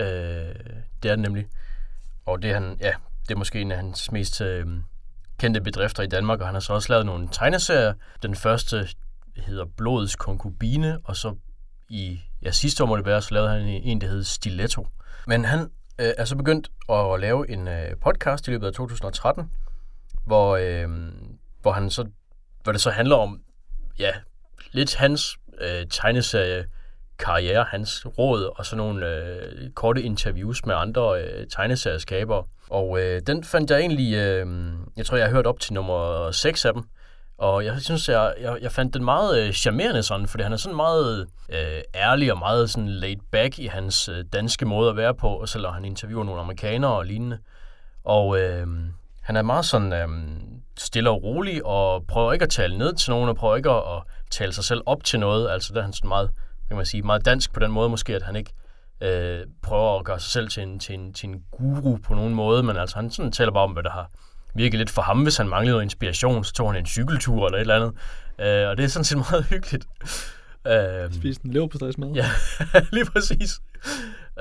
Øh, 0.04 0.54
det 1.02 1.10
er 1.10 1.16
det 1.16 1.18
nemlig. 1.18 1.46
Og 2.26 2.42
det 2.42 2.50
er, 2.50 2.54
han, 2.54 2.76
ja, 2.80 2.92
det 3.28 3.34
er 3.34 3.38
måske 3.38 3.60
en 3.60 3.70
af 3.70 3.76
hans 3.76 4.12
mest 4.12 4.40
øh, 4.40 4.66
kendte 5.38 5.60
bedrifter 5.60 6.02
i 6.02 6.06
Danmark, 6.06 6.40
og 6.40 6.46
han 6.46 6.54
har 6.54 6.60
så 6.60 6.72
også 6.72 6.92
lavet 6.92 7.06
nogle 7.06 7.28
tegneserier. 7.32 7.94
Den 8.22 8.34
første 8.34 8.88
hedder 9.36 9.64
Blodets 9.76 10.16
Konkubine, 10.16 10.98
og 11.04 11.16
så 11.16 11.34
i 11.88 12.20
ja, 12.42 12.50
sidste 12.50 12.84
år 12.84 12.88
må 12.88 12.96
det 12.96 13.06
være, 13.06 13.22
så 13.22 13.34
lavede 13.34 13.50
han 13.50 13.62
en, 13.62 14.00
der 14.00 14.08
hed 14.08 14.24
Stiletto. 14.24 14.86
Men 15.26 15.44
han 15.44 15.60
øh, 15.98 16.12
er 16.18 16.24
så 16.24 16.36
begyndt 16.36 16.70
at 16.90 17.20
lave 17.20 17.50
en 17.50 17.68
øh, 17.68 17.96
podcast 18.02 18.48
i 18.48 18.50
løbet 18.50 18.66
af 18.66 18.72
2013, 18.72 19.50
hvor, 20.24 20.56
øh, 20.56 20.88
hvor, 21.62 21.72
han 21.72 21.90
så, 21.90 22.08
hvor 22.62 22.72
det 22.72 22.80
så 22.80 22.90
handler 22.90 23.16
om 23.16 23.40
ja, 23.98 24.12
lidt 24.72 24.94
hans 24.94 25.38
øh, 25.60 25.86
tegneserie 25.90 26.64
karriere, 27.18 27.64
hans 27.64 28.06
råd 28.18 28.52
og 28.58 28.66
sådan 28.66 28.76
nogle 28.76 29.06
øh, 29.14 29.70
korte 29.70 30.02
interviews 30.02 30.66
med 30.66 30.74
andre 30.74 31.22
øh, 31.22 31.46
tegneserieskabere. 31.46 32.44
Og 32.70 33.00
øh, 33.00 33.20
den 33.26 33.44
fandt 33.44 33.70
jeg 33.70 33.80
egentlig, 33.80 34.14
øh, 34.14 34.72
jeg 34.96 35.06
tror 35.06 35.16
jeg 35.16 35.26
har 35.26 35.32
hørt 35.32 35.46
op 35.46 35.60
til 35.60 35.74
nummer 35.74 36.30
6 36.30 36.64
af 36.64 36.72
dem. 36.72 36.82
Og 37.38 37.64
jeg 37.64 37.80
synes, 37.80 38.08
jeg, 38.08 38.34
jeg, 38.40 38.58
jeg 38.60 38.72
fandt 38.72 38.94
den 38.94 39.04
meget 39.04 39.46
øh, 39.46 39.52
charmerende 39.52 40.02
sådan, 40.02 40.28
fordi 40.28 40.42
han 40.42 40.52
er 40.52 40.56
sådan 40.56 40.76
meget 40.76 41.26
øh, 41.48 41.80
ærlig 41.94 42.32
og 42.32 42.38
meget 42.38 42.70
sådan 42.70 42.88
laid 42.88 43.16
back 43.32 43.58
i 43.58 43.66
hans 43.66 44.08
øh, 44.08 44.24
danske 44.32 44.66
måde 44.66 44.90
at 44.90 44.96
være 44.96 45.14
på, 45.14 45.28
og 45.28 45.48
selvom 45.48 45.74
han 45.74 45.84
interviewer 45.84 46.24
nogle 46.24 46.40
amerikanere 46.40 46.92
og 46.92 47.04
lignende. 47.04 47.38
Og 48.04 48.38
øh, 48.38 48.66
han 49.22 49.36
er 49.36 49.42
meget 49.42 49.64
sådan 49.64 49.92
øh, 49.92 50.08
stille 50.78 51.10
og 51.10 51.22
rolig, 51.22 51.66
og 51.66 52.06
prøver 52.06 52.32
ikke 52.32 52.42
at 52.42 52.50
tale 52.50 52.78
ned 52.78 52.94
til 52.94 53.10
nogen, 53.10 53.28
og 53.28 53.36
prøver 53.36 53.56
ikke 53.56 53.70
at, 53.70 53.82
at 53.96 54.02
tale 54.30 54.52
sig 54.52 54.64
selv 54.64 54.80
op 54.86 55.04
til 55.04 55.20
noget. 55.20 55.50
Altså 55.50 55.72
der 55.72 55.78
er 55.78 55.84
han 55.84 55.92
sådan 55.92 56.08
meget, 56.08 56.30
kan 56.68 56.76
man 56.76 56.86
sige, 56.86 57.02
meget 57.02 57.24
dansk 57.24 57.52
på 57.52 57.60
den 57.60 57.70
måde 57.70 57.88
måske, 57.88 58.16
at 58.16 58.22
han 58.22 58.36
ikke 58.36 58.52
øh, 59.00 59.40
prøver 59.62 59.98
at 59.98 60.04
gøre 60.04 60.20
sig 60.20 60.30
selv 60.30 60.48
til 60.48 60.62
en, 60.62 60.78
til, 60.78 60.94
en, 60.94 61.12
til 61.12 61.28
en 61.28 61.42
guru 61.50 61.96
på 61.96 62.14
nogen 62.14 62.34
måde, 62.34 62.62
men 62.62 62.76
altså 62.76 62.96
han 62.96 63.10
sådan 63.10 63.32
taler 63.32 63.52
bare 63.52 63.64
om, 63.64 63.72
hvad 63.72 63.82
der 63.82 63.90
har 63.90 64.10
virket 64.56 64.78
lidt 64.78 64.90
for 64.90 65.02
ham, 65.02 65.22
hvis 65.22 65.36
han 65.36 65.48
manglede 65.48 65.72
noget 65.72 65.84
inspiration, 65.84 66.44
så 66.44 66.52
tog 66.52 66.72
han 66.72 66.80
en 66.80 66.86
cykeltur 66.86 67.46
eller 67.46 67.56
et 67.56 67.60
eller 67.60 67.74
andet. 67.76 67.92
Øh, 68.40 68.68
og 68.68 68.76
det 68.76 68.84
er 68.84 68.88
sådan 68.88 69.04
set 69.04 69.18
meget 69.30 69.44
hyggeligt. 69.44 69.86
Øh, 70.66 71.12
Spiste 71.12 71.46
en 71.46 71.52
leverpostejsmad. 71.52 72.08
Ja, 72.14 72.26
lige 72.92 73.04
præcis. 73.04 73.60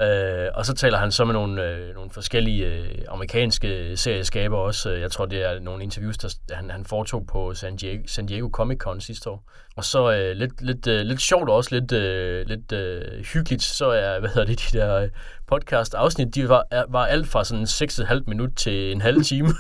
Øh, 0.02 0.48
og 0.54 0.66
så 0.66 0.74
taler 0.74 0.98
han 0.98 1.12
så 1.12 1.26
med 1.26 1.34
nogle, 1.34 1.70
øh, 1.70 1.94
nogle 1.96 2.10
forskellige 2.10 2.66
øh, 2.66 2.96
amerikanske 3.08 3.98
serieskaber 3.98 4.58
også. 4.58 4.90
Øh, 4.92 5.02
jeg 5.02 5.12
tror, 5.12 5.26
det 5.26 5.44
er 5.44 5.60
nogle 5.60 5.84
interviews, 5.84 6.18
der 6.18 6.36
han, 6.52 6.70
han 6.70 6.86
foretog 6.86 7.26
på 7.28 7.54
San 7.54 7.76
Diego, 7.76 8.04
San 8.08 8.26
Diego 8.26 8.50
Comic 8.50 8.78
Con 8.78 9.02
sidste 9.02 9.30
år. 9.30 9.52
Og 9.76 9.84
så 9.84 10.12
øh, 10.12 10.36
lidt, 10.36 10.62
lidt, 10.62 10.88
øh, 10.88 11.02
lidt 11.02 11.22
sjovt 11.22 11.50
og 11.50 11.56
også 11.56 11.76
lidt, 11.80 11.92
øh, 11.92 12.48
lidt 12.48 12.72
øh, 12.72 13.26
hyggeligt, 13.34 13.64
så 13.64 13.86
er, 13.86 14.20
hvad 14.20 14.30
hedder 14.30 14.46
det, 14.46 14.60
de 14.72 14.78
der 14.78 14.96
øh, 14.96 15.10
podcast-afsnit, 15.48 16.36
de 16.36 16.50
var, 16.50 16.64
var 16.90 17.06
alt 17.06 17.28
fra 17.28 17.44
sådan 17.44 17.64
6,5 17.64 18.24
minut 18.28 18.50
til 18.56 18.92
en 18.92 19.02
halv 19.02 19.24
time. 19.24 19.48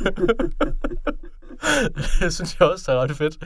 det 2.21 2.34
synes 2.34 2.60
jeg 2.60 2.67
også 2.67 2.91
er 2.91 2.95
ret 2.95 3.12
fedt. 3.12 3.38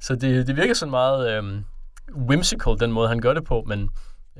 Så 0.00 0.14
det, 0.14 0.46
det 0.46 0.56
virker 0.56 0.74
sådan 0.74 0.90
meget 0.90 1.30
øh, 1.30 1.44
whimsical, 2.28 2.80
den 2.80 2.92
måde 2.92 3.08
han 3.08 3.20
gør 3.20 3.32
det 3.32 3.44
på, 3.44 3.64
men 3.66 3.88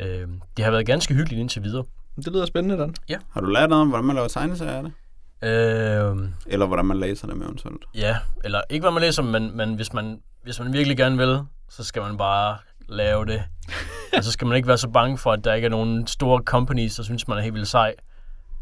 øh, 0.00 0.28
det 0.56 0.64
har 0.64 0.70
været 0.70 0.86
ganske 0.86 1.14
hyggeligt 1.14 1.40
indtil 1.40 1.62
videre. 1.62 1.84
Det 2.24 2.32
lyder 2.32 2.46
spændende, 2.46 2.78
Dan. 2.82 2.94
Har 3.30 3.40
du 3.40 3.46
lært 3.46 3.68
noget 3.70 3.82
om, 3.82 3.88
hvordan 3.88 4.04
man 4.04 4.14
laver 4.16 4.28
tegneserier 4.28 4.72
af 4.72 4.82
det? 4.82 4.92
Øh, 5.42 6.16
Eller 6.46 6.66
hvordan 6.66 6.84
man 6.84 6.96
læser 6.98 7.26
dem 7.26 7.42
eventuelt? 7.42 7.84
ja, 7.94 8.16
eller 8.44 8.60
ikke 8.70 8.82
hvad 8.82 8.92
man 8.92 9.00
læser, 9.02 9.22
men, 9.22 9.56
men 9.56 9.74
hvis, 9.74 9.92
man, 9.92 10.20
hvis 10.44 10.60
man 10.60 10.72
virkelig 10.72 10.96
gerne 10.96 11.16
vil, 11.16 11.40
så 11.68 11.84
skal 11.84 12.02
man 12.02 12.16
bare 12.16 12.56
lave 12.88 13.26
det. 13.26 13.42
og 14.16 14.24
så 14.26 14.32
skal 14.32 14.46
man 14.46 14.56
ikke 14.56 14.68
være 14.68 14.78
så 14.78 14.88
bange 14.88 15.18
for, 15.18 15.32
at 15.32 15.44
der 15.44 15.54
ikke 15.54 15.66
er 15.66 15.70
nogen 15.70 16.06
store 16.06 16.42
companies, 16.42 16.94
der 16.96 17.02
synes, 17.02 17.28
man 17.28 17.38
er 17.38 17.42
helt 17.42 17.54
vildt 17.54 17.68
sej. 17.68 17.94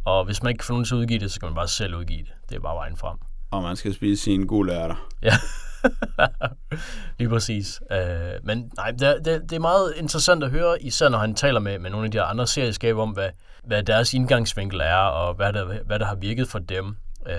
Og 0.04 0.24
hvis 0.24 0.42
man 0.42 0.50
ikke 0.50 0.58
kan 0.58 0.64
få 0.66 0.72
nogen 0.72 0.84
til 0.84 0.94
at 0.94 0.98
udgive 0.98 1.18
det, 1.18 1.30
så 1.30 1.34
skal 1.34 1.46
man 1.46 1.54
bare 1.54 1.68
selv 1.68 1.94
udgive 1.96 2.18
det. 2.18 2.32
Det 2.48 2.56
er 2.56 2.60
bare 2.60 2.74
vejen 2.76 2.96
frem. 2.96 3.16
Og 3.50 3.62
man 3.62 3.76
skal 3.76 3.94
spise 3.94 4.22
sine 4.22 4.46
gule 4.46 4.72
ærter. 4.72 5.08
Ja, 5.22 5.32
lige 7.18 7.28
præcis. 7.28 7.80
Uh, 7.90 8.46
men 8.46 8.72
nej, 8.76 8.90
det, 8.90 9.24
det, 9.24 9.42
det 9.42 9.52
er 9.52 9.60
meget 9.60 9.94
interessant 9.96 10.44
at 10.44 10.50
høre, 10.50 10.82
især 10.82 11.08
når 11.08 11.18
han 11.18 11.34
taler 11.34 11.60
med, 11.60 11.78
med 11.78 11.90
nogle 11.90 12.04
af 12.04 12.10
de 12.10 12.22
andre 12.22 12.46
serieskaber 12.46 13.02
om, 13.02 13.10
hvad, 13.10 13.30
hvad 13.64 13.82
deres 13.82 14.14
indgangsvinkel 14.14 14.80
er, 14.80 14.96
og 14.96 15.34
hvad 15.34 15.52
der, 15.52 15.82
hvad 15.84 15.98
der 15.98 16.06
har 16.06 16.14
virket 16.14 16.48
for 16.48 16.58
dem, 16.58 16.96
uh, 17.20 17.32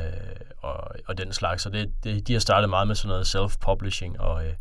og, 0.61 0.91
og 1.07 1.17
den 1.17 1.33
slags. 1.33 1.63
Så 1.63 1.69
det, 1.69 1.91
det, 2.03 2.27
de 2.27 2.33
har 2.33 2.39
startet 2.39 2.69
meget 2.69 2.87
med 2.87 2.95
sådan 2.95 3.09
noget 3.09 3.35
self-publishing, 3.35 4.19
og, 4.19 4.35
uh, 4.35 4.53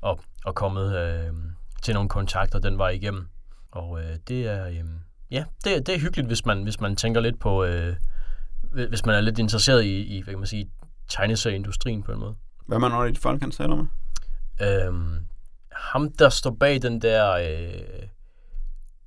og, 0.00 0.20
og 0.44 0.54
kommet 0.54 0.86
uh, 0.86 1.36
til 1.82 1.94
nogle 1.94 2.08
kontakter 2.08 2.58
den 2.58 2.78
vej 2.78 2.88
igennem. 2.88 3.28
Og 3.72 3.90
uh, 3.90 4.00
det 4.28 4.46
er... 4.46 4.66
Um, 4.80 5.00
ja, 5.30 5.44
det, 5.64 5.86
det 5.86 5.94
er 5.94 5.98
hyggeligt, 5.98 6.26
hvis 6.26 6.46
man, 6.46 6.62
hvis 6.62 6.80
man 6.80 6.96
tænker 6.96 7.20
lidt 7.20 7.40
på... 7.40 7.64
øh, 7.64 7.96
hvis 8.88 9.06
man 9.06 9.14
er 9.14 9.20
lidt 9.20 9.38
interesseret 9.38 9.84
i, 9.84 10.16
i 10.16 10.22
hvad 10.22 10.32
kan 10.32 10.38
man 10.38 10.46
sige, 10.46 10.70
tegneserieindustrien 11.08 12.02
på 12.02 12.12
en 12.12 12.18
måde. 12.18 12.34
Hvad 12.66 12.78
af 13.06 13.14
de 13.14 13.20
folk, 13.20 13.40
han 13.40 13.50
taler 13.50 13.76
med? 13.76 13.86
Øhm, 14.62 15.26
ham, 15.72 16.12
der 16.12 16.28
står 16.28 16.50
bag 16.60 16.82
den 16.82 17.02
der, 17.02 17.32
øh, 17.32 18.08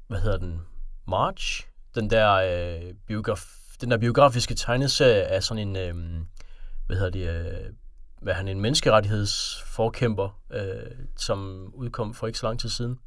hvad 0.07 0.19
hedder 0.19 0.37
den, 0.37 0.61
March? 1.07 1.67
Den 1.95 2.09
der, 2.09 2.33
øh, 2.33 2.93
biograf, 3.07 3.45
den 3.81 3.91
der 3.91 3.97
biografiske 3.97 4.55
tegneserie 4.55 5.21
er 5.21 5.39
sådan 5.39 5.67
en, 5.67 5.75
øh, 5.75 6.21
hvad 6.87 6.97
hedder 6.97 7.11
det, 7.11 7.29
øh, 7.29 7.73
hvad 8.21 8.33
han, 8.33 8.47
en 8.47 8.61
menneskerettighedsforkæmper, 8.61 10.39
øh, 10.51 11.05
som 11.15 11.69
udkom 11.73 12.13
for 12.13 12.27
ikke 12.27 12.39
så 12.39 12.47
lang 12.47 12.59
tid 12.59 12.69
siden. 12.69 12.99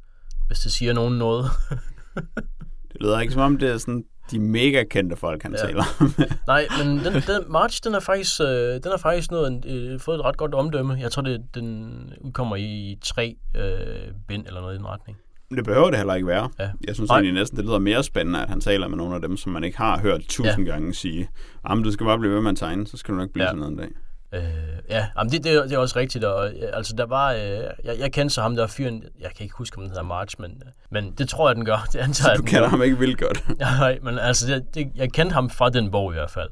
Hvis 0.47 0.59
det 0.59 0.71
siger 0.71 0.93
nogen 0.93 1.17
noget. 1.17 1.45
Det 2.93 3.01
lyder 3.01 3.19
ikke 3.19 3.33
som 3.33 3.41
om, 3.41 3.57
det 3.57 3.69
er 3.69 3.77
sådan 3.77 4.05
de 4.31 4.39
mega 4.39 4.83
kendte 4.83 5.15
folk, 5.15 5.43
han 5.43 5.51
Ja. 5.51 5.65
taler 5.67 5.83
om. 5.99 6.13
Nej, 6.47 6.67
men 6.83 6.97
den, 6.97 7.13
den 7.13 7.51
March, 7.51 7.81
den 7.83 7.93
er 7.93 7.99
faktisk, 7.99 8.41
øh, 8.41 8.47
den 8.47 8.85
er 8.93 8.97
faktisk 8.97 9.31
noget, 9.31 9.65
øh, 9.65 9.99
fået 9.99 10.15
et 10.15 10.25
ret 10.25 10.37
godt 10.37 10.53
omdømme. 10.53 10.97
Jeg 10.99 11.11
tror, 11.11 11.21
det, 11.21 11.41
den 11.55 11.93
udkommer 12.21 12.55
i 12.55 12.97
tre 13.03 13.35
øh, 13.55 14.13
bind 14.27 14.47
eller 14.47 14.61
noget 14.61 14.75
i 14.75 14.77
den 14.77 14.85
retning. 14.87 15.17
det 15.55 15.65
behøver 15.65 15.89
det 15.89 15.97
heller 15.97 16.13
ikke 16.15 16.27
være. 16.27 16.49
Ja. 16.59 16.69
Jeg 16.87 16.95
synes 16.95 17.09
Nej. 17.09 17.17
egentlig 17.17 17.33
næsten, 17.33 17.57
det 17.57 17.65
lyder 17.65 17.79
mere 17.79 18.03
spændende, 18.03 18.41
at 18.41 18.49
han 18.49 18.61
taler 18.61 18.87
med 18.87 18.97
nogle 18.97 19.15
af 19.15 19.21
dem, 19.21 19.37
som 19.37 19.51
man 19.51 19.63
ikke 19.63 19.77
har 19.77 19.99
hørt 19.99 20.21
tusind 20.29 20.65
ja. 20.65 20.71
gange 20.71 20.93
sige, 20.93 21.29
jamen 21.69 21.83
du 21.83 21.91
skal 21.91 22.05
bare 22.05 22.19
blive 22.19 22.33
ved 22.33 22.41
med 22.41 22.51
at 22.51 22.57
tegne, 22.57 22.87
så 22.87 22.97
skal 22.97 23.13
du 23.13 23.19
nok 23.19 23.29
blive 23.29 23.43
ja. 23.43 23.49
sådan 23.49 23.59
noget 23.59 23.71
en 23.71 23.77
dag. 23.77 23.89
Øh, 24.33 24.43
ja, 24.89 25.07
jamen 25.17 25.31
det, 25.31 25.43
det, 25.43 25.53
er- 25.53 25.61
det 25.63 25.71
er 25.73 25.77
også 25.77 25.99
rigtigt. 25.99 26.23
Og, 26.23 26.47
øh, 26.53 26.69
altså, 26.73 26.95
der 26.95 27.05
var, 27.05 27.31
øh, 27.33 27.39
jeg, 27.83 27.99
jeg 27.99 28.11
kendte 28.13 28.33
så 28.35 28.41
ham, 28.41 28.55
der 28.55 28.67
fyren, 28.67 29.03
jeg 29.19 29.31
kan 29.37 29.43
ikke 29.43 29.55
huske, 29.55 29.77
om 29.77 29.81
den 29.83 29.89
hedder 29.89 30.03
March, 30.03 30.35
men, 30.39 30.51
øh, 30.65 30.71
men 30.89 31.11
det 31.11 31.29
tror 31.29 31.49
jeg, 31.49 31.55
den 31.55 31.65
gør. 31.65 31.87
Det 31.93 31.99
antager 31.99 32.31
jeg, 32.31 32.37
Du 32.37 32.43
kender 32.43 32.67
ham 32.67 32.81
ikke 32.81 32.97
vildt 32.97 33.19
godt. 33.19 33.49
Nej, 33.59 33.99
men 34.01 34.19
altså, 34.19 34.47
det, 34.47 34.75
det, 34.75 34.91
jeg 34.95 35.11
kendte 35.11 35.33
ham 35.33 35.49
fra 35.49 35.69
den 35.69 35.91
bog 35.91 36.11
i 36.11 36.13
hvert 36.15 36.31
fald. 36.31 36.49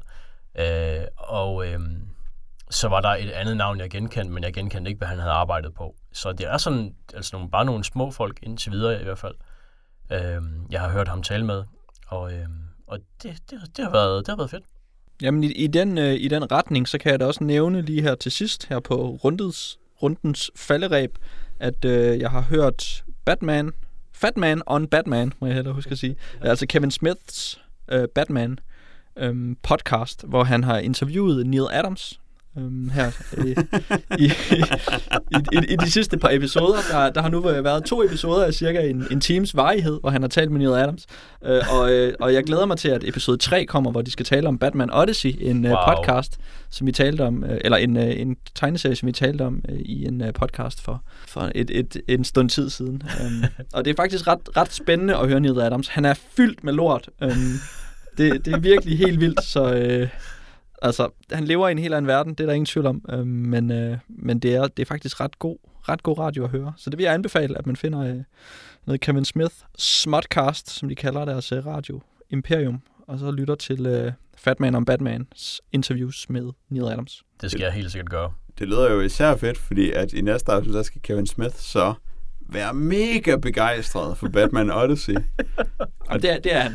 Øh, 0.58 1.04
og 1.16 1.66
øh, 1.66 1.80
så 2.70 2.88
var 2.88 3.00
der 3.00 3.08
et 3.08 3.30
andet 3.30 3.56
navn, 3.56 3.80
jeg 3.80 3.90
genkendte, 3.90 4.32
men 4.34 4.44
jeg 4.44 4.52
genkendte 4.54 4.88
ikke, 4.88 4.98
hvad 4.98 5.08
han 5.08 5.18
havde 5.18 5.32
arbejdet 5.32 5.74
på. 5.74 5.94
Så 6.12 6.32
det 6.32 6.46
er 6.46 6.56
sådan, 6.56 6.94
altså 7.14 7.36
nogle, 7.36 7.50
bare 7.50 7.64
nogle 7.64 7.84
små 7.84 8.10
folk 8.10 8.38
indtil 8.42 8.72
videre 8.72 9.00
i 9.00 9.04
hvert 9.04 9.18
fald. 9.18 9.34
Øh, 10.12 10.42
jeg 10.70 10.80
har 10.80 10.88
hørt 10.90 11.08
ham 11.08 11.22
tale 11.22 11.46
med, 11.46 11.64
og, 12.06 12.32
øh, 12.32 12.46
og 12.86 12.98
det, 13.22 13.36
det, 13.50 13.58
det, 13.76 13.84
har 13.84 13.92
været, 13.92 14.26
det 14.26 14.32
har 14.32 14.36
været 14.36 14.50
fedt. 14.50 14.64
Jamen 15.22 15.44
i, 15.44 15.52
i, 15.52 15.66
den, 15.66 15.98
øh, 15.98 16.14
i 16.14 16.28
den 16.28 16.52
retning, 16.52 16.88
så 16.88 16.98
kan 16.98 17.10
jeg 17.10 17.20
da 17.20 17.26
også 17.26 17.44
nævne 17.44 17.82
lige 17.82 18.02
her 18.02 18.14
til 18.14 18.32
sidst, 18.32 18.66
her 18.68 18.80
på 18.80 19.18
rundens, 19.24 19.78
rundens 20.02 20.50
falderæb, 20.56 21.18
at 21.60 21.84
øh, 21.84 22.20
jeg 22.20 22.30
har 22.30 22.40
hørt 22.40 23.04
Batman, 23.24 23.72
Fatman 24.12 24.62
on 24.66 24.86
Batman, 24.86 25.32
må 25.40 25.46
jeg 25.46 25.54
hellere 25.54 25.74
huske 25.74 25.90
at 25.90 25.98
sige. 25.98 26.16
Altså 26.40 26.66
Kevin 26.66 26.90
Smiths 26.90 27.60
øh, 27.92 28.08
Batman 28.14 28.58
øh, 29.16 29.56
podcast, 29.62 30.24
hvor 30.26 30.44
han 30.44 30.64
har 30.64 30.78
interviewet 30.78 31.46
Neil 31.46 31.66
Adams, 31.70 32.20
øhm, 32.58 32.88
her 32.88 33.10
i, 33.44 33.50
i, 34.18 34.24
i, 35.30 35.36
i, 35.52 35.72
i 35.72 35.76
de 35.76 35.90
sidste 35.90 36.18
par 36.18 36.30
episoder. 36.30 36.78
Der, 36.90 37.10
der 37.10 37.22
har 37.22 37.28
nu 37.28 37.40
været 37.40 37.84
to 37.84 38.04
episoder 38.04 38.44
af 38.44 38.54
cirka 38.54 38.80
en, 38.80 39.06
en 39.10 39.20
times 39.20 39.56
varighed, 39.56 40.00
hvor 40.00 40.10
han 40.10 40.22
har 40.22 40.28
talt 40.28 40.50
med 40.50 40.58
Neil 40.58 40.82
Adams. 40.82 41.06
Øh, 41.44 41.62
og, 41.72 41.92
øh, 41.92 42.14
og 42.20 42.34
jeg 42.34 42.44
glæder 42.44 42.66
mig 42.66 42.78
til, 42.78 42.88
at 42.88 43.04
episode 43.04 43.36
3 43.36 43.64
kommer, 43.64 43.90
hvor 43.90 44.02
de 44.02 44.10
skal 44.10 44.26
tale 44.26 44.48
om 44.48 44.58
Batman 44.58 44.90
Odyssey, 44.92 45.34
en 45.40 45.64
øh, 45.66 45.70
Wow. 45.70 45.80
podcast, 45.96 46.38
som 46.70 46.86
vi 46.86 46.92
talte 46.92 47.24
om, 47.24 47.44
øh, 47.44 47.58
eller 47.64 47.78
en, 47.78 47.96
øh, 47.96 48.20
en 48.20 48.36
tegneserie, 48.54 48.96
som 48.96 49.06
vi 49.06 49.12
talte 49.12 49.42
om 49.42 49.62
i 49.68 50.04
en 50.06 50.22
podcast 50.34 50.82
for, 50.82 51.04
for 51.28 51.50
et, 51.54 51.70
et, 51.70 51.96
en 52.08 52.24
stund 52.24 52.48
tid 52.48 52.70
siden. 52.70 53.02
Um, 53.20 53.44
og 53.74 53.84
det 53.84 53.90
er 53.90 53.94
faktisk 53.96 54.26
ret, 54.26 54.56
ret 54.56 54.72
spændende 54.72 55.16
at 55.16 55.28
høre 55.28 55.40
Neil 55.40 55.60
Adams. 55.60 55.88
Han 55.88 56.04
er 56.04 56.14
fyldt 56.36 56.64
med 56.64 56.72
lort. 56.72 57.08
Um, 57.22 57.30
det, 58.18 58.44
det 58.44 58.54
er 58.54 58.58
virkelig 58.58 58.98
helt 58.98 59.20
vildt, 59.20 59.44
så... 59.44 59.74
Øh, 59.74 60.08
Altså, 60.82 61.10
han 61.32 61.44
lever 61.44 61.68
i 61.68 61.72
en 61.72 61.78
helt 61.78 61.94
anden 61.94 62.06
verden, 62.08 62.34
det 62.34 62.40
er 62.40 62.46
der 62.46 62.54
ingen 62.54 62.66
tvivl 62.66 62.86
om, 62.86 63.04
øh, 63.08 63.26
men, 63.26 63.72
øh, 63.72 63.98
men 64.08 64.38
det, 64.38 64.54
er, 64.54 64.66
det 64.66 64.82
er 64.82 64.86
faktisk 64.86 65.20
ret 65.20 65.38
god, 65.38 65.56
ret 65.88 66.02
god 66.02 66.18
radio 66.18 66.44
at 66.44 66.50
høre. 66.50 66.72
Så 66.76 66.90
det 66.90 66.98
vil 66.98 67.04
jeg 67.04 67.14
anbefale, 67.14 67.58
at 67.58 67.66
man 67.66 67.76
finder 67.76 68.00
øh, 68.00 68.22
noget 68.86 69.00
Kevin 69.00 69.24
Smith 69.24 69.54
Smutcast, 69.78 70.70
som 70.70 70.88
de 70.88 70.94
kalder 70.94 71.24
deres 71.24 71.52
øh, 71.52 71.66
radio, 71.66 72.00
Imperium, 72.30 72.82
og 73.08 73.18
så 73.18 73.30
lytter 73.30 73.54
til 73.54 73.86
øh, 73.86 74.12
Fatman 74.36 74.74
om 74.74 74.84
Batmans 74.84 75.60
interviews 75.72 76.26
med 76.28 76.50
Neil 76.68 76.84
Adams. 76.84 77.22
Det 77.40 77.50
skal 77.50 77.62
jeg 77.62 77.72
helt 77.72 77.92
sikkert 77.92 78.10
gøre. 78.10 78.32
Det 78.58 78.68
lyder 78.68 78.92
jo 78.92 79.00
især 79.00 79.36
fedt, 79.36 79.58
fordi 79.58 79.92
at 79.92 80.12
i 80.12 80.20
næste 80.20 80.52
afsnit, 80.52 80.74
der 80.74 80.82
skal 80.82 81.00
Kevin 81.02 81.26
Smith 81.26 81.54
så 81.54 81.94
være 82.48 82.74
mega 82.74 83.36
begejstret 83.36 84.18
for 84.18 84.28
Batman 84.28 84.70
Odyssey. 84.82 85.14
Og 86.08 86.22
det 86.22 86.32
er, 86.32 86.38
det 86.38 86.54
er 86.54 86.60
han. 86.60 86.72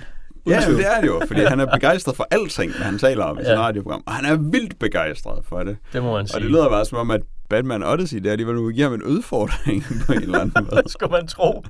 Ja, 0.47 0.67
men 0.69 0.77
det 0.77 0.85
er 0.95 1.01
det 1.01 1.07
jo, 1.07 1.21
fordi 1.27 1.41
han 1.41 1.59
er 1.59 1.65
begejstret 1.73 2.15
for 2.15 2.27
alting, 2.31 2.71
hvad 2.71 2.85
han 2.85 2.97
taler 2.99 3.23
om 3.23 3.37
i 3.39 3.41
Ja. 3.43 3.59
radioprogram. 3.59 4.03
Og 4.07 4.13
han 4.13 4.25
er 4.25 4.35
vildt 4.51 4.79
begejstret 4.79 5.45
for 5.45 5.63
det. 5.63 5.77
Det 5.93 6.03
må 6.03 6.13
man 6.13 6.27
sige. 6.27 6.37
Og 6.37 6.41
det 6.41 6.49
lyder 6.51 6.69
bare 6.69 6.85
som 6.85 6.97
om, 6.97 7.11
at 7.11 7.21
Batman 7.49 7.83
Odyssey, 7.83 8.17
det 8.17 8.25
er 8.27 8.31
alligevel, 8.31 8.55
nu 8.55 8.69
giver 8.71 8.85
ham 8.89 8.93
en 8.93 9.03
udfordring 9.03 9.83
på 10.05 10.13
en 10.13 10.21
eller 10.21 10.39
anden 10.39 10.67
måde. 10.71 10.83
skulle 10.91 11.11
man 11.11 11.27
tro. 11.27 11.63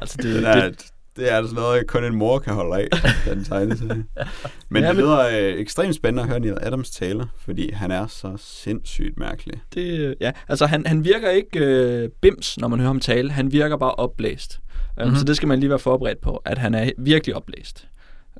Altså, 0.00 0.16
det, 0.22 0.34
Den 0.34 0.44
er, 0.44 0.68
det, 0.68 0.82
det 1.16 1.32
er 1.32 1.36
altså 1.36 1.54
noget, 1.54 1.86
kun 1.86 2.04
en 2.04 2.14
mor 2.16 2.38
kan 2.38 2.54
holde 2.54 2.76
af, 2.76 2.88
den 3.24 3.44
tegneserie. 3.44 4.04
Men 4.70 4.82
Ja, 4.82 4.88
det 4.88 4.96
men- 4.96 5.04
lyder 5.04 5.18
øh, 5.28 5.60
ekstremt 5.60 5.94
spændende 5.94 6.22
at 6.22 6.28
høre 6.28 6.40
Neil 6.40 6.58
Adams 6.60 6.90
tale, 6.90 7.24
fordi 7.44 7.72
han 7.72 7.90
er 7.90 8.06
så 8.06 8.32
sindssygt 8.36 9.18
mærkelig. 9.18 9.60
det, 9.74 10.14
ja, 10.20 10.32
altså 10.48 10.66
han, 10.66 10.86
han 10.86 11.04
virker 11.04 11.30
ikke 11.30 11.58
øh, 11.58 12.08
bims, 12.22 12.58
når 12.58 12.68
man 12.68 12.78
hører 12.78 12.88
ham 12.88 13.00
tale. 13.00 13.30
Han 13.30 13.52
virker 13.52 13.76
bare 13.76 13.92
opblæst. 13.94 14.60
Um, 14.96 15.02
mm-hmm. 15.04 15.16
Så 15.18 15.24
det 15.24 15.36
skal 15.36 15.48
man 15.48 15.60
lige 15.60 15.70
være 15.70 15.78
forberedt 15.78 16.20
på, 16.20 16.42
at 16.44 16.58
han 16.58 16.74
er 16.74 16.90
virkelig 16.98 17.36
oplæst. 17.36 17.88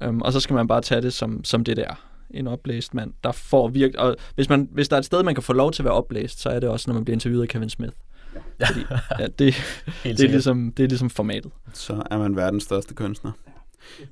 Um, 0.07 0.23
og 0.23 0.33
så 0.33 0.41
skal 0.41 0.55
man 0.55 0.69
bare 0.69 0.81
tage 0.81 1.03
det 1.03 1.13
som, 1.13 1.45
som 1.45 1.65
det 1.65 1.77
der. 1.77 2.05
En 2.31 2.47
oplæst 2.47 2.95
mand, 2.95 3.13
der 3.25 3.33
får 3.33 3.69
virkelig... 3.69 4.01
Og 4.01 4.17
hvis, 4.35 4.49
man, 4.49 4.69
hvis 4.73 4.89
der 4.89 4.97
er 4.97 4.99
et 4.99 5.05
sted, 5.05 5.23
man 5.23 5.35
kan 5.35 5.43
få 5.43 5.53
lov 5.53 5.73
til 5.73 5.83
at 5.83 5.85
være 5.85 5.95
oplæst, 5.95 6.41
så 6.41 6.49
er 6.49 6.61
det 6.61 6.69
også, 6.69 6.91
når 6.91 6.95
man 6.95 7.05
bliver 7.05 7.15
interviewet 7.15 7.43
af 7.43 7.49
Kevin 7.49 7.71
Smith. 7.71 7.93
Fordi, 8.67 8.81
ja, 9.19 9.27
det, 9.27 9.55
Helt 10.05 10.19
det, 10.19 10.25
er 10.25 10.31
ligesom, 10.31 10.73
det 10.77 10.85
er 10.85 10.89
ligesom 10.89 11.11
formatet. 11.11 11.53
Så 11.73 12.03
er 12.11 12.19
man 12.19 12.37
verdens 12.37 12.65
største 12.65 12.95
kunstner. 12.95 13.33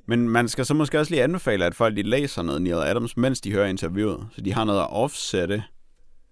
Men 0.05 0.29
man 0.29 0.47
skal 0.47 0.65
så 0.65 0.73
måske 0.73 0.99
også 0.99 1.11
lige 1.11 1.23
anbefale, 1.23 1.65
at 1.65 1.75
folk 1.75 1.95
de 1.95 2.01
læser 2.01 2.41
noget 2.41 2.61
Neil 2.61 2.75
Adams, 2.75 3.17
mens 3.17 3.41
de 3.41 3.51
hører 3.51 3.67
interviewet. 3.67 4.27
Så 4.35 4.41
de 4.41 4.53
har 4.53 4.63
noget 4.63 4.79
at 4.79 4.87
offsætte 4.89 5.63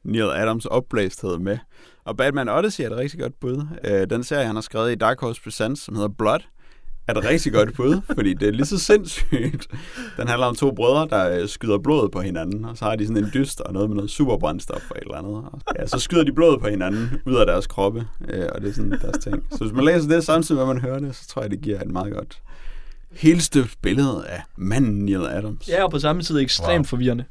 Neil 0.03 0.30
Adams 0.36 0.66
opblæsthed 0.66 1.38
med. 1.38 1.58
Og 2.06 2.18
Batman 2.18 2.49
Odyssey 2.49 2.84
er 2.84 2.89
et 2.89 2.97
rigtig 2.97 3.20
godt 3.20 3.39
bud. 3.39 3.68
Øh, 3.84 4.10
Den 4.10 4.24
serie, 4.24 4.45
han 4.45 4.56
har 4.56 4.62
skrevet 4.62 4.91
i 4.91 4.95
Dark 4.95 5.20
Horse 5.20 5.41
Presents, 5.41 5.82
som 5.82 5.95
hedder 5.95 6.10
Blood, 6.10 6.39
er 7.08 7.14
et 7.14 7.26
rigtig 7.26 7.53
godt 7.53 7.74
bud, 7.76 8.01
fordi 8.16 8.34
det 8.34 8.47
er 8.47 8.51
lige 8.51 8.66
så 8.66 8.78
sindssygt. 8.80 9.68
Den 10.18 10.28
handler 10.28 10.45
om 10.47 10.56
to 10.56 10.72
brødre, 10.72 11.08
der 11.10 11.39
øh, 11.41 11.47
skyder 11.49 11.78
blodet 11.78 12.12
på 12.12 12.22
hinanden, 12.22 12.66
og 12.66 12.78
så 12.78 12.86
har 12.86 12.95
de 12.95 13.08
sådan 13.08 13.24
en 13.24 13.32
dyst 13.34 13.62
og 13.62 13.74
noget 13.74 13.89
med 13.89 13.95
noget 13.95 14.12
superbrændstof 14.12 14.91
og 14.91 14.97
et 14.97 15.01
eller 15.03 15.18
andet. 15.18 15.43
Ja, 15.80 15.88
så 15.88 15.99
skyder 15.99 16.24
de 16.24 16.32
blodet 16.34 16.62
på 16.62 16.68
hinanden 16.68 17.10
ud 17.26 17.36
af 17.36 17.45
deres 17.45 17.68
kroppe, 17.68 18.08
øh, 18.30 18.45
og 18.56 18.62
det 18.62 18.70
er 18.70 18.74
sådan 18.74 18.91
deres 18.91 19.18
ting. 19.24 19.43
Så 19.51 19.58
hvis 19.64 19.74
man 19.74 19.86
læser 19.86 20.08
det 20.10 20.24
samtidig 20.24 20.56
med, 20.62 20.70
at 20.70 20.76
man 20.76 20.82
hører 20.84 20.99
det, 20.99 21.16
så 21.16 21.28
tror 21.28 21.41
jeg, 21.41 21.51
det 21.51 21.62
giver 21.62 21.82
et 21.82 21.91
meget 21.91 22.14
godt 22.14 22.39
helstøbt 23.12 23.76
billede 23.82 24.24
af 24.28 24.41
manden 24.58 25.06
Neil 25.06 25.26
Adams. 25.26 25.68
Ja, 25.70 25.84
og 25.84 25.91
på 25.91 25.99
samme 25.99 26.22
tid 26.22 26.39
ekstremt 26.39 26.78
Wow. 26.78 26.84
forvirrende. 26.84 27.24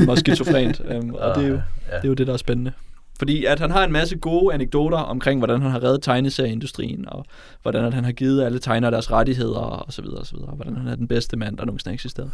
um, 0.00 0.08
og 0.08 0.18
skizofrent. 0.18 0.80
Um, 0.80 1.14
og 1.14 1.34
det 1.36 1.44
er, 1.44 1.48
jo, 1.48 1.54
ja. 1.54 1.96
det 1.96 2.04
er 2.04 2.08
jo 2.08 2.14
det, 2.14 2.26
der 2.26 2.32
er 2.32 2.36
spændende. 2.36 2.72
Fordi 3.18 3.44
at 3.44 3.60
han 3.60 3.70
har 3.70 3.84
en 3.84 3.92
masse 3.92 4.16
gode 4.16 4.54
anekdoter 4.54 4.98
omkring, 4.98 5.40
hvordan 5.40 5.62
han 5.62 5.70
har 5.70 5.82
reddet 5.82 6.02
tegneserieindustrien, 6.02 7.08
og 7.08 7.24
hvordan 7.62 7.84
at 7.84 7.94
han 7.94 8.04
har 8.04 8.12
givet 8.12 8.44
alle 8.44 8.58
tegnere 8.58 8.90
deres 8.90 9.12
rettigheder, 9.12 9.58
og 9.58 9.92
så 9.92 10.02
videre, 10.02 10.18
og 10.18 10.26
så 10.26 10.36
videre. 10.36 10.50
Og 10.50 10.56
hvordan 10.56 10.76
han 10.76 10.86
er 10.88 10.96
den 10.96 11.08
bedste 11.08 11.36
mand, 11.36 11.58
der 11.58 11.64
nogensinde 11.64 11.94
eksisteret. 11.94 12.30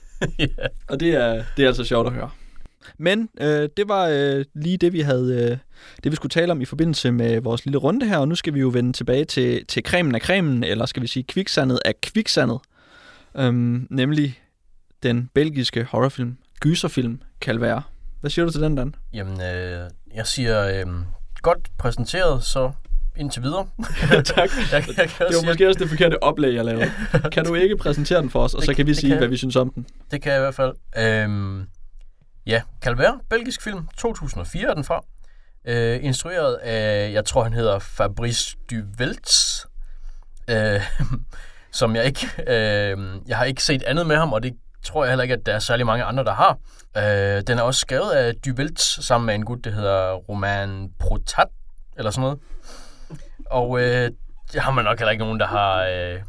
ja. 0.38 0.46
Og 0.88 1.00
det 1.00 1.14
er, 1.14 1.44
det 1.56 1.62
er 1.62 1.66
altså 1.66 1.84
sjovt 1.84 2.06
at 2.06 2.12
høre. 2.12 2.30
Men 2.98 3.28
øh, 3.40 3.68
det 3.76 3.88
var 3.88 4.06
øh, 4.06 4.44
lige 4.54 4.76
det, 4.76 4.92
vi 4.92 5.00
havde, 5.00 5.50
øh, 5.50 5.58
det 6.04 6.12
vi 6.12 6.16
skulle 6.16 6.30
tale 6.30 6.52
om 6.52 6.60
i 6.60 6.64
forbindelse 6.64 7.12
med 7.12 7.40
vores 7.40 7.64
lille 7.64 7.78
runde 7.78 8.06
her, 8.06 8.18
og 8.18 8.28
nu 8.28 8.34
skal 8.34 8.54
vi 8.54 8.60
jo 8.60 8.68
vende 8.68 8.92
tilbage 8.92 9.24
til, 9.24 9.66
til 9.66 9.82
cremen 9.82 10.14
af 10.14 10.20
cremen, 10.20 10.64
eller 10.64 10.86
skal 10.86 11.02
vi 11.02 11.06
sige 11.06 11.22
kviksandet 11.22 11.80
af 11.84 12.00
kviksandet, 12.00 12.58
øhm, 13.36 13.86
nemlig 13.90 14.40
den 15.02 15.30
belgiske 15.34 15.84
horrorfilm, 15.84 16.36
gyserfilm, 16.60 17.20
Calvær. 17.40 17.90
Hvad 18.20 18.30
siger 18.30 18.44
du 18.44 18.52
til 18.52 18.60
den, 18.60 18.74
Dan? 18.74 18.94
Jamen, 19.12 19.40
øh, 19.40 19.90
jeg 20.14 20.26
siger 20.26 20.66
øh, 20.66 20.86
godt 21.42 21.68
præsenteret, 21.78 22.44
så 22.44 22.72
indtil 23.16 23.42
videre. 23.42 23.66
tak. 24.24 24.50
jeg, 24.72 24.72
jeg 24.72 24.84
Det 24.96 25.20
var 25.20 25.30
sige, 25.32 25.46
måske 25.46 25.68
også 25.68 25.78
det 25.80 25.88
forkerte 25.88 26.22
oplæg, 26.22 26.54
jeg 26.54 26.64
lavede. 26.64 26.90
Kan 27.32 27.44
du 27.44 27.54
ikke 27.54 27.76
præsentere 27.76 28.22
den 28.22 28.30
for 28.30 28.42
os, 28.44 28.54
og 28.54 28.60
Det- 28.60 28.66
så 28.66 28.74
kan 28.74 28.86
vi 28.86 28.94
sige, 28.94 29.10
kan 29.10 29.18
hvad 29.18 29.28
vi 29.28 29.36
synes 29.36 29.56
om 29.56 29.72
den? 29.72 29.86
Det 30.10 30.22
kan 30.22 30.32
jeg 30.32 30.38
i 30.40 30.42
hvert 30.42 30.54
fald. 30.54 30.72
Øhm, 30.98 31.66
ja, 32.46 32.62
Calvert, 32.82 33.14
belgisk 33.30 33.62
film, 33.62 33.88
2004 33.98 34.68
er 34.70 34.74
den 34.74 34.84
fra. 34.84 35.04
Øh, 35.64 35.98
instrueret 36.04 36.54
af, 36.54 37.12
jeg 37.12 37.24
tror 37.24 37.42
han 37.42 37.52
hedder 37.52 37.78
Fabrice 37.78 38.56
Duvels, 38.70 39.66
øh, 40.50 40.80
som 41.72 41.96
jeg 41.96 42.04
ikke, 42.04 42.26
øh, 42.46 42.98
jeg 43.28 43.36
har 43.36 43.44
ikke 43.44 43.62
set 43.64 43.82
andet 43.82 44.06
med 44.06 44.16
ham, 44.16 44.32
og 44.32 44.42
det 44.42 44.52
tror 44.84 45.04
jeg 45.04 45.10
heller 45.10 45.22
ikke, 45.22 45.34
at 45.34 45.46
der 45.46 45.54
er 45.54 45.58
særlig 45.58 45.86
mange 45.86 46.04
andre, 46.04 46.24
der 46.24 46.34
har. 46.34 46.58
Øh, 46.96 47.42
den 47.46 47.58
er 47.58 47.62
også 47.62 47.80
skrevet 47.80 48.10
af 48.10 48.34
Duvels 48.34 49.04
sammen 49.04 49.26
med 49.26 49.34
en 49.34 49.44
gut, 49.44 49.64
der 49.64 49.70
hedder 49.70 50.14
Roman 50.14 50.90
Protat, 50.98 51.48
eller 51.96 52.10
sådan 52.10 52.20
noget. 52.20 52.38
Og 53.46 53.80
øh, 53.80 54.10
det 54.52 54.60
har 54.60 54.70
man 54.70 54.84
nok 54.84 54.98
heller 54.98 55.10
ikke 55.10 55.24
nogen, 55.24 55.40
der 55.40 55.46
har, 55.46 55.82
øh, 55.84 56.20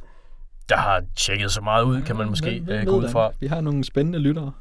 der 0.69 0.77
har 0.77 1.03
tjekket 1.15 1.51
så 1.51 1.61
meget 1.61 1.83
ud, 1.83 2.01
kan 2.01 2.15
man 2.15 2.29
måske 2.29 2.63
øh, 2.67 2.85
gå 2.85 2.91
ud 2.91 3.09
fra. 3.09 3.31
Vi 3.39 3.47
har 3.47 3.61
nogle 3.61 3.83
spændende 3.83 4.19
lyttere. 4.19 4.51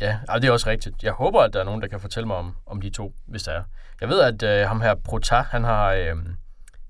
Ja, 0.00 0.18
altså, 0.28 0.38
det 0.38 0.48
er 0.48 0.52
også 0.52 0.70
rigtigt. 0.70 1.02
Jeg 1.02 1.12
håber, 1.12 1.40
at 1.40 1.52
der 1.52 1.60
er 1.60 1.64
nogen, 1.64 1.82
der 1.82 1.88
kan 1.88 2.00
fortælle 2.00 2.26
mig 2.26 2.36
om, 2.36 2.56
om 2.66 2.80
de 2.80 2.90
to, 2.90 3.14
hvis 3.26 3.42
der 3.42 3.52
er. 3.52 3.62
Jeg 4.00 4.08
ved, 4.08 4.20
at 4.20 4.42
øh, 4.42 4.68
ham 4.68 4.80
her, 4.80 4.94
Prota, 4.94 5.34
han 5.36 5.64
har, 5.64 5.92
øh, 5.92 6.16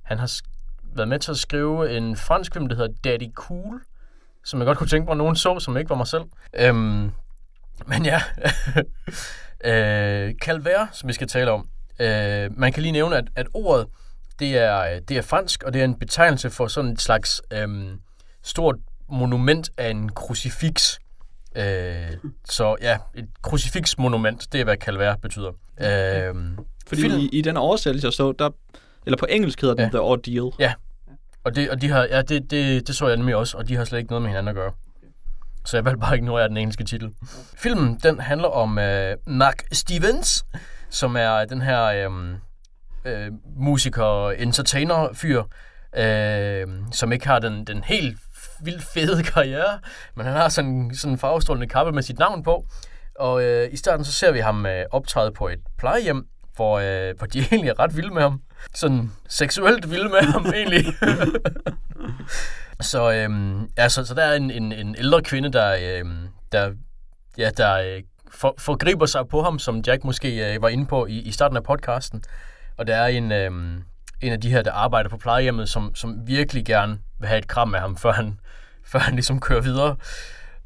han 0.02 0.18
har 0.18 0.40
været 0.82 1.08
med 1.08 1.18
til 1.18 1.30
at 1.30 1.38
skrive 1.38 1.96
en 1.96 2.16
fransk 2.16 2.52
film, 2.52 2.68
der 2.68 2.76
hedder 2.76 2.94
Daddy 3.04 3.32
Cool, 3.34 3.80
som 4.44 4.60
jeg 4.60 4.66
godt 4.66 4.78
kunne 4.78 4.88
tænke 4.88 5.04
mig, 5.04 5.12
at 5.12 5.18
nogen 5.18 5.36
så, 5.36 5.60
som 5.60 5.76
ikke 5.76 5.90
var 5.90 5.96
mig 5.96 6.06
selv. 6.06 6.24
Øhm, 6.54 7.12
men 7.86 8.04
ja, 8.04 8.20
øh, 10.28 10.34
Calvert, 10.34 10.88
som 10.92 11.08
vi 11.08 11.12
skal 11.12 11.28
tale 11.28 11.50
om. 11.50 11.68
Øh, 12.00 12.58
man 12.58 12.72
kan 12.72 12.82
lige 12.82 12.92
nævne, 12.92 13.16
at, 13.16 13.24
at 13.36 13.46
ordet, 13.54 13.86
det 14.38 14.58
er, 14.58 15.00
det 15.00 15.16
er 15.16 15.22
fransk, 15.22 15.62
og 15.62 15.72
det 15.72 15.80
er 15.80 15.84
en 15.84 15.98
betegnelse 15.98 16.50
for 16.50 16.66
sådan 16.66 16.90
et 16.90 17.00
slags 17.00 17.42
øh, 17.50 17.68
stort 18.42 18.76
monument 19.08 19.70
af 19.78 19.90
en 19.90 20.08
krucifiks. 20.08 20.98
Øh, 21.56 22.10
så 22.44 22.76
ja, 22.80 22.98
et 23.14 23.28
krucifiksmonument, 23.42 24.52
det 24.52 24.60
er, 24.60 24.64
hvad 24.64 24.76
Calvert 24.76 25.20
betyder. 25.20 25.48
Øh, 25.80 26.34
Fordi 26.86 27.02
Film. 27.02 27.18
i, 27.18 27.28
i 27.32 27.40
den 27.42 27.56
oversættelse, 27.56 28.06
jeg 28.06 28.12
så, 28.12 28.32
der, 28.32 28.50
eller 29.06 29.16
på 29.16 29.26
engelsk 29.30 29.60
hedder 29.60 29.74
den 29.74 29.84
Ja. 29.84 29.88
The 29.90 30.00
Ordeal. 30.00 30.50
og 31.44 31.56
det, 31.56 31.70
og 31.70 31.80
de 31.80 31.88
har, 31.88 32.02
ja, 32.10 32.22
det, 32.22 32.50
det, 32.50 32.86
det 32.86 32.96
så 32.96 33.08
jeg 33.08 33.16
nemlig 33.16 33.36
også, 33.36 33.56
og 33.56 33.68
de 33.68 33.76
har 33.76 33.84
slet 33.84 33.98
ikke 33.98 34.10
noget 34.10 34.22
med 34.22 34.30
hinanden 34.30 34.48
at 34.48 34.54
gøre. 34.54 34.72
Så 35.64 35.76
jeg 35.76 35.84
valgte 35.84 36.00
bare 36.00 36.12
at 36.12 36.16
ignorere 36.18 36.48
den 36.48 36.56
engelske 36.56 36.84
titel. 36.84 37.10
Filmen, 37.56 38.00
den 38.02 38.20
handler 38.20 38.48
om 38.48 38.78
øh, 38.78 39.16
Mark 39.26 39.64
Stevens, 39.72 40.44
som 40.90 41.16
er 41.16 41.44
den 41.44 41.62
her 41.62 41.84
øh, 41.84 42.10
øh, 43.04 43.32
musiker, 43.56 44.30
entertainer 44.30 45.08
fyr, 45.14 45.42
øh, 45.96 46.66
som 46.92 47.12
ikke 47.12 47.26
har 47.26 47.38
den, 47.38 47.64
den 47.64 47.84
helt 47.84 48.18
vildt 48.60 48.82
fede 48.82 49.22
karriere, 49.22 49.78
men 50.14 50.26
han 50.26 50.34
har 50.34 50.48
sådan, 50.48 50.90
sådan 50.94 51.12
en 51.12 51.18
farvestrålende 51.18 51.66
kappe 51.68 51.92
med 51.92 52.02
sit 52.02 52.18
navn 52.18 52.42
på. 52.42 52.66
Og 53.18 53.44
øh, 53.44 53.72
i 53.72 53.76
starten 53.76 54.04
så 54.04 54.12
ser 54.12 54.32
vi 54.32 54.38
ham 54.38 54.66
øh, 54.66 54.84
optræde 54.90 55.32
på 55.32 55.48
et 55.48 55.60
plejehjem, 55.78 56.26
hvor, 56.56 56.78
øh, 56.78 57.18
hvor 57.18 57.26
de 57.26 57.38
egentlig 57.52 57.70
er 57.70 57.78
ret 57.78 57.96
vilde 57.96 58.14
med 58.14 58.22
ham. 58.22 58.40
Sådan 58.74 59.10
seksuelt 59.28 59.90
vilde 59.90 60.08
med 60.08 60.20
ham 60.20 60.46
egentlig. 60.46 60.84
så, 62.80 63.12
øhm, 63.12 63.70
ja, 63.78 63.88
så, 63.88 64.04
så 64.04 64.14
der 64.14 64.22
er 64.22 64.36
en, 64.36 64.50
en, 64.50 64.72
en 64.72 64.96
ældre 64.98 65.22
kvinde, 65.22 65.52
der, 65.52 65.76
øhm, 65.82 66.28
der, 66.52 66.72
ja, 67.38 67.50
der 67.56 67.74
øh, 67.74 68.02
for, 68.30 68.54
forgriber 68.58 69.06
sig 69.06 69.28
på 69.28 69.42
ham, 69.42 69.58
som 69.58 69.82
Jack 69.86 70.04
måske 70.04 70.54
øh, 70.54 70.62
var 70.62 70.68
inde 70.68 70.86
på 70.86 71.06
i, 71.06 71.18
i 71.18 71.32
starten 71.32 71.56
af 71.56 71.62
podcasten. 71.62 72.22
Og 72.76 72.86
der 72.86 72.96
er 72.96 73.06
en, 73.06 73.32
øhm, 73.32 73.82
en 74.20 74.32
af 74.32 74.40
de 74.40 74.50
her, 74.50 74.62
der 74.62 74.72
arbejder 74.72 75.10
på 75.10 75.16
plejehjemmet, 75.16 75.68
som, 75.68 75.94
som 75.94 76.26
virkelig 76.26 76.64
gerne 76.64 76.98
vil 77.20 77.28
have 77.28 77.38
et 77.38 77.48
kram 77.48 77.68
med 77.68 77.78
ham, 77.78 77.96
før 77.96 78.12
han, 78.12 78.38
før 78.92 78.98
han 78.98 79.14
ligesom 79.14 79.40
kører 79.40 79.60
videre. 79.60 79.96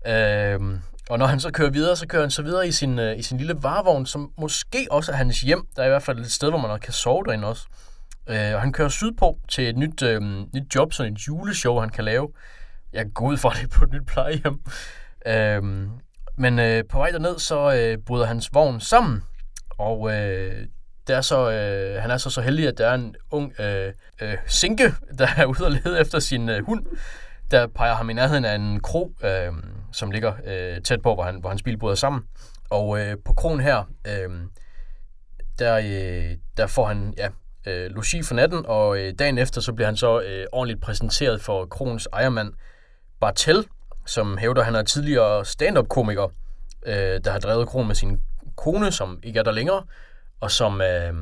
Øhm, 0.06 0.80
og 1.10 1.18
når 1.18 1.26
han 1.26 1.40
så 1.40 1.50
kører 1.50 1.70
videre, 1.70 1.96
så 1.96 2.06
kører 2.06 2.22
han 2.22 2.30
så 2.30 2.42
videre 2.42 2.68
i 2.68 2.72
sin, 2.72 2.98
øh, 2.98 3.18
i 3.18 3.22
sin 3.22 3.38
lille 3.38 3.54
varevogn, 3.62 4.06
som 4.06 4.32
måske 4.38 4.86
også 4.90 5.12
er 5.12 5.16
hans 5.16 5.40
hjem. 5.40 5.66
Der 5.76 5.82
er 5.82 5.86
i 5.86 5.90
hvert 5.90 6.02
fald 6.02 6.18
et 6.18 6.32
sted, 6.32 6.48
hvor 6.48 6.58
man 6.58 6.80
kan 6.80 6.92
sove 6.92 7.24
derinde 7.24 7.48
også. 7.48 7.66
Øh, 7.70 7.87
Øh, 8.28 8.54
og 8.54 8.60
han 8.60 8.72
kører 8.72 8.88
sydpå 8.88 9.38
til 9.48 9.68
et 9.68 9.76
nyt, 9.76 10.02
øh, 10.02 10.22
nyt 10.54 10.74
job, 10.74 10.92
sådan 10.92 11.12
et 11.12 11.18
juleshow, 11.18 11.80
han 11.80 11.88
kan 11.88 12.04
lave. 12.04 12.28
Jeg 12.92 13.06
går 13.14 13.26
ud 13.26 13.36
for 13.36 13.50
det 13.60 13.70
på 13.70 13.84
et 13.84 13.92
nyt 13.92 14.06
plejehjem. 14.06 14.60
Øh, 15.26 15.88
men 16.36 16.58
øh, 16.58 16.84
på 16.90 16.98
vej 16.98 17.10
derned, 17.10 17.38
så 17.38 17.74
øh, 17.74 17.98
bryder 17.98 18.26
hans 18.26 18.50
vogn 18.54 18.80
sammen. 18.80 19.22
Og 19.78 20.12
øh, 20.12 20.66
det 21.06 21.16
er 21.16 21.20
så, 21.20 21.50
øh, 21.50 22.02
han 22.02 22.10
er 22.10 22.16
så 22.16 22.30
så 22.30 22.40
heldig, 22.40 22.68
at 22.68 22.78
der 22.78 22.86
er 22.86 22.94
en 22.94 23.14
ung 23.30 23.60
øh, 23.60 23.92
øh, 24.22 24.36
sinke, 24.46 24.94
der 25.18 25.28
er 25.36 25.44
ude 25.44 25.64
og 25.64 25.70
lede 25.70 26.00
efter 26.00 26.18
sin 26.18 26.48
øh, 26.48 26.66
hund. 26.66 26.86
Der 27.50 27.66
peger 27.66 27.94
ham 27.94 28.10
i 28.10 28.12
nærheden 28.12 28.44
af 28.44 28.54
en 28.54 28.80
kro, 28.80 29.12
øh, 29.24 29.52
som 29.92 30.10
ligger 30.10 30.32
øh, 30.46 30.82
tæt 30.82 31.02
på, 31.02 31.14
hvor, 31.14 31.24
han, 31.24 31.40
hvor 31.40 31.48
hans 31.48 31.62
bil 31.62 31.78
bryder 31.78 31.94
sammen. 31.94 32.22
Og 32.70 33.00
øh, 33.00 33.16
på 33.24 33.32
krogen 33.32 33.60
her, 33.60 33.84
øh, 34.06 34.30
der, 35.58 35.76
øh, 35.76 36.36
der 36.56 36.66
får 36.66 36.86
han 36.86 37.14
ja, 37.16 37.28
øh, 37.68 37.90
logi 37.90 38.22
for 38.22 38.34
natten, 38.34 38.66
og 38.66 38.98
øh, 38.98 39.14
dagen 39.18 39.38
efter 39.38 39.60
så 39.60 39.72
bliver 39.72 39.86
han 39.86 39.96
så 39.96 40.20
øh, 40.20 40.46
ordentligt 40.52 40.82
præsenteret 40.82 41.40
for 41.40 41.66
Krons 41.66 42.08
ejermand 42.12 42.52
Bartel, 43.20 43.66
som 44.06 44.38
hævder, 44.38 44.60
at 44.60 44.64
han 44.64 44.74
er 44.74 44.82
tidligere 44.82 45.44
stand-up-komiker, 45.44 46.28
øh, 46.86 46.94
der 47.24 47.30
har 47.30 47.38
drevet 47.38 47.68
Kron 47.68 47.86
med 47.86 47.94
sin 47.94 48.22
kone, 48.56 48.92
som 48.92 49.20
ikke 49.22 49.38
er 49.38 49.42
der 49.42 49.52
længere, 49.52 49.82
og 50.40 50.50
som, 50.50 50.80
øh, 50.80 51.14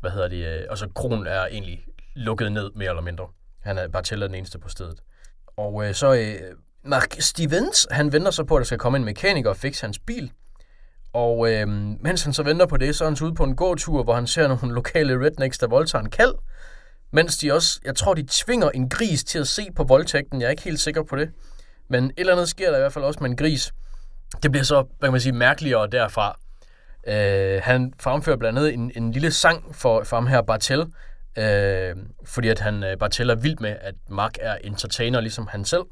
hvad 0.00 0.10
hedder 0.10 0.28
det, 0.28 0.60
øh, 0.60 0.66
og 0.70 0.78
så 0.78 0.88
Kron 0.94 1.26
er 1.26 1.46
egentlig 1.46 1.86
lukket 2.14 2.52
ned, 2.52 2.70
mere 2.74 2.88
eller 2.88 3.02
mindre. 3.02 3.26
Han 3.60 3.78
er 3.78 3.88
Bartel 3.88 4.22
er 4.22 4.26
den 4.26 4.34
eneste 4.34 4.58
på 4.58 4.68
stedet. 4.68 5.00
Og 5.56 5.88
øh, 5.88 5.94
så 5.94 6.14
øh, 6.14 6.56
Mark 6.84 7.16
Stevens, 7.18 7.86
han 7.90 8.12
venter 8.12 8.30
så 8.30 8.44
på, 8.44 8.56
at 8.56 8.60
der 8.60 8.64
skal 8.64 8.78
komme 8.78 8.98
en 8.98 9.04
mekaniker 9.04 9.50
og 9.50 9.56
fikse 9.56 9.82
hans 9.82 9.98
bil. 9.98 10.32
Og 11.14 11.52
øh, 11.52 11.68
mens 12.00 12.22
han 12.22 12.32
så 12.32 12.42
venter 12.42 12.66
på 12.66 12.76
det, 12.76 12.96
så 12.96 13.04
er 13.04 13.08
han 13.08 13.16
så 13.16 13.24
ude 13.24 13.34
på 13.34 13.44
en 13.44 13.56
gåtur, 13.56 14.02
hvor 14.02 14.14
han 14.14 14.26
ser 14.26 14.48
nogle 14.48 14.74
lokale 14.74 15.24
rednecks, 15.26 15.58
der 15.58 15.66
voldtager 15.66 16.04
en 16.04 16.10
kald. 16.10 16.34
Mens 17.10 17.36
de 17.36 17.52
også, 17.52 17.80
jeg 17.84 17.96
tror, 17.96 18.14
de 18.14 18.26
tvinger 18.30 18.70
en 18.70 18.88
gris 18.88 19.24
til 19.24 19.38
at 19.38 19.48
se 19.48 19.68
på 19.76 19.84
voldtægten. 19.84 20.40
Jeg 20.40 20.46
er 20.46 20.50
ikke 20.50 20.62
helt 20.62 20.80
sikker 20.80 21.02
på 21.02 21.16
det. 21.16 21.30
Men 21.88 22.04
et 22.04 22.12
eller 22.16 22.32
andet 22.32 22.48
sker 22.48 22.70
der 22.70 22.76
i 22.76 22.80
hvert 22.80 22.92
fald 22.92 23.04
også 23.04 23.20
med 23.20 23.30
en 23.30 23.36
gris. 23.36 23.72
Det 24.42 24.50
bliver 24.50 24.64
så, 24.64 24.74
hvad 24.98 25.08
kan 25.08 25.12
man 25.12 25.20
sige, 25.20 25.32
mærkeligere 25.32 25.86
derfra. 25.86 26.38
Øh, 27.06 27.60
han 27.64 27.92
fremfører 28.00 28.36
blandt 28.36 28.58
andet 28.58 28.74
en, 28.74 28.92
en 28.96 29.12
lille 29.12 29.30
sang 29.30 29.76
for, 29.76 30.04
for 30.04 30.16
ham 30.16 30.26
her, 30.26 30.42
Bartel. 30.42 30.86
Øh, 31.38 31.96
fordi 32.24 32.48
at 32.48 32.60
han, 32.60 32.84
øh, 32.84 32.98
Bartel 32.98 33.30
er 33.30 33.34
vild 33.34 33.56
med, 33.60 33.76
at 33.80 33.94
Mark 34.08 34.34
er 34.40 34.54
entertainer, 34.54 35.20
ligesom 35.20 35.46
han 35.46 35.64
selv. 35.64 35.82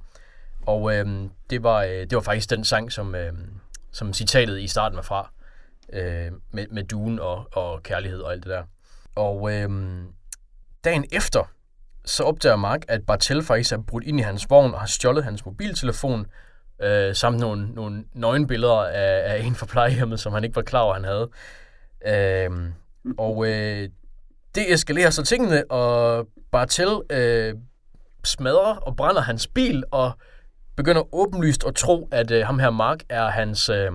Og 0.66 0.94
øh, 0.94 1.06
det, 1.50 1.62
var, 1.62 1.82
øh, 1.82 1.90
det 1.90 2.14
var 2.14 2.20
faktisk 2.20 2.50
den 2.50 2.64
sang, 2.64 2.92
som, 2.92 3.14
øh, 3.14 3.32
som 3.92 4.12
citatet 4.12 4.60
i 4.60 4.66
starten 4.66 4.96
var 4.96 5.02
fra. 5.02 5.32
Øh, 5.92 6.32
med, 6.50 6.66
med 6.70 6.84
duen 6.84 7.18
og, 7.18 7.48
og 7.52 7.82
kærlighed 7.82 8.20
og 8.20 8.32
alt 8.32 8.44
det 8.44 8.50
der. 8.50 8.62
Og 9.16 9.52
øh, 9.52 9.70
dagen 10.84 11.04
efter, 11.12 11.50
så 12.04 12.24
opdager 12.24 12.56
Mark, 12.56 12.84
at 12.88 13.06
Bartel 13.06 13.42
faktisk 13.42 13.72
er 13.72 13.82
brudt 13.82 14.04
ind 14.04 14.20
i 14.20 14.22
hans 14.22 14.50
vogn 14.50 14.74
og 14.74 14.80
har 14.80 14.86
stjålet 14.86 15.24
hans 15.24 15.44
mobiltelefon, 15.46 16.26
øh, 16.82 17.14
samt 17.14 17.38
nogle, 17.38 17.74
nogle 17.74 18.04
nøgenbilleder 18.12 18.82
af, 18.84 19.34
af 19.34 19.42
en 19.42 19.54
fra 19.54 19.66
plejehjemmet, 19.66 20.20
som 20.20 20.32
han 20.32 20.44
ikke 20.44 20.56
var 20.56 20.62
klar 20.62 20.80
over, 20.80 20.94
han 20.94 21.04
havde. 21.04 21.30
Øh, 22.06 22.50
og 23.18 23.46
øh, 23.46 23.88
det 24.54 24.72
eskalerer 24.72 25.10
så 25.10 25.22
tingene, 25.22 25.70
og 25.70 26.26
Bartel 26.52 27.00
øh, 27.10 27.54
smadrer 28.24 28.76
og 28.76 28.96
brænder 28.96 29.20
hans 29.20 29.46
bil, 29.46 29.84
og 29.90 30.12
begynder 30.76 31.14
åbenlyst 31.14 31.64
at 31.66 31.74
tro, 31.74 32.08
at 32.10 32.30
øh, 32.30 32.46
ham 32.46 32.58
her 32.58 32.70
Mark 32.70 33.02
er 33.08 33.30
hans 33.30 33.68
øh, 33.68 33.90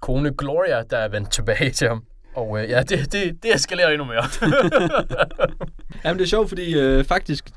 kone 0.00 0.34
Gloria, 0.38 0.82
der 0.82 0.98
er 0.98 1.08
vendt 1.08 1.32
tilbage 1.32 1.70
til 1.70 1.88
ham. 1.88 2.04
Og 2.34 2.62
øh, 2.62 2.70
ja, 2.70 2.82
det, 2.82 3.12
det, 3.12 3.42
det 3.42 3.54
eskalerer 3.54 3.90
endnu 3.90 4.04
mere. 4.04 4.24
Jamen, 6.04 6.18
det 6.18 6.24
er 6.24 6.28
sjovt, 6.28 6.48
fordi 6.48 6.78
øh, 6.78 7.04
faktisk 7.04 7.50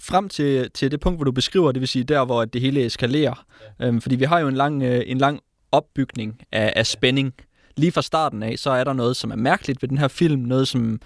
frem 0.00 0.28
til, 0.28 0.70
til 0.70 0.90
det 0.90 1.00
punkt, 1.00 1.18
hvor 1.18 1.24
du 1.24 1.32
beskriver, 1.32 1.72
det 1.72 1.80
vil 1.80 1.88
sige 1.88 2.04
der, 2.04 2.24
hvor 2.24 2.44
det 2.44 2.60
hele 2.60 2.86
eskalerer. 2.86 3.44
Ja. 3.80 3.86
Øhm, 3.86 4.00
fordi 4.00 4.16
vi 4.16 4.24
har 4.24 4.38
jo 4.38 4.48
en 4.48 4.54
lang, 4.54 4.82
øh, 4.82 5.02
en 5.06 5.18
lang 5.18 5.40
opbygning 5.72 6.40
af, 6.52 6.72
af 6.76 6.86
spænding. 6.86 7.34
Lige 7.76 7.92
fra 7.92 8.02
starten 8.02 8.42
af, 8.42 8.58
så 8.58 8.70
er 8.70 8.84
der 8.84 8.92
noget, 8.92 9.16
som 9.16 9.30
er 9.30 9.36
mærkeligt 9.36 9.82
ved 9.82 9.88
den 9.88 9.98
her 9.98 10.08
film. 10.08 10.40
Noget, 10.40 10.68
som 10.68 11.00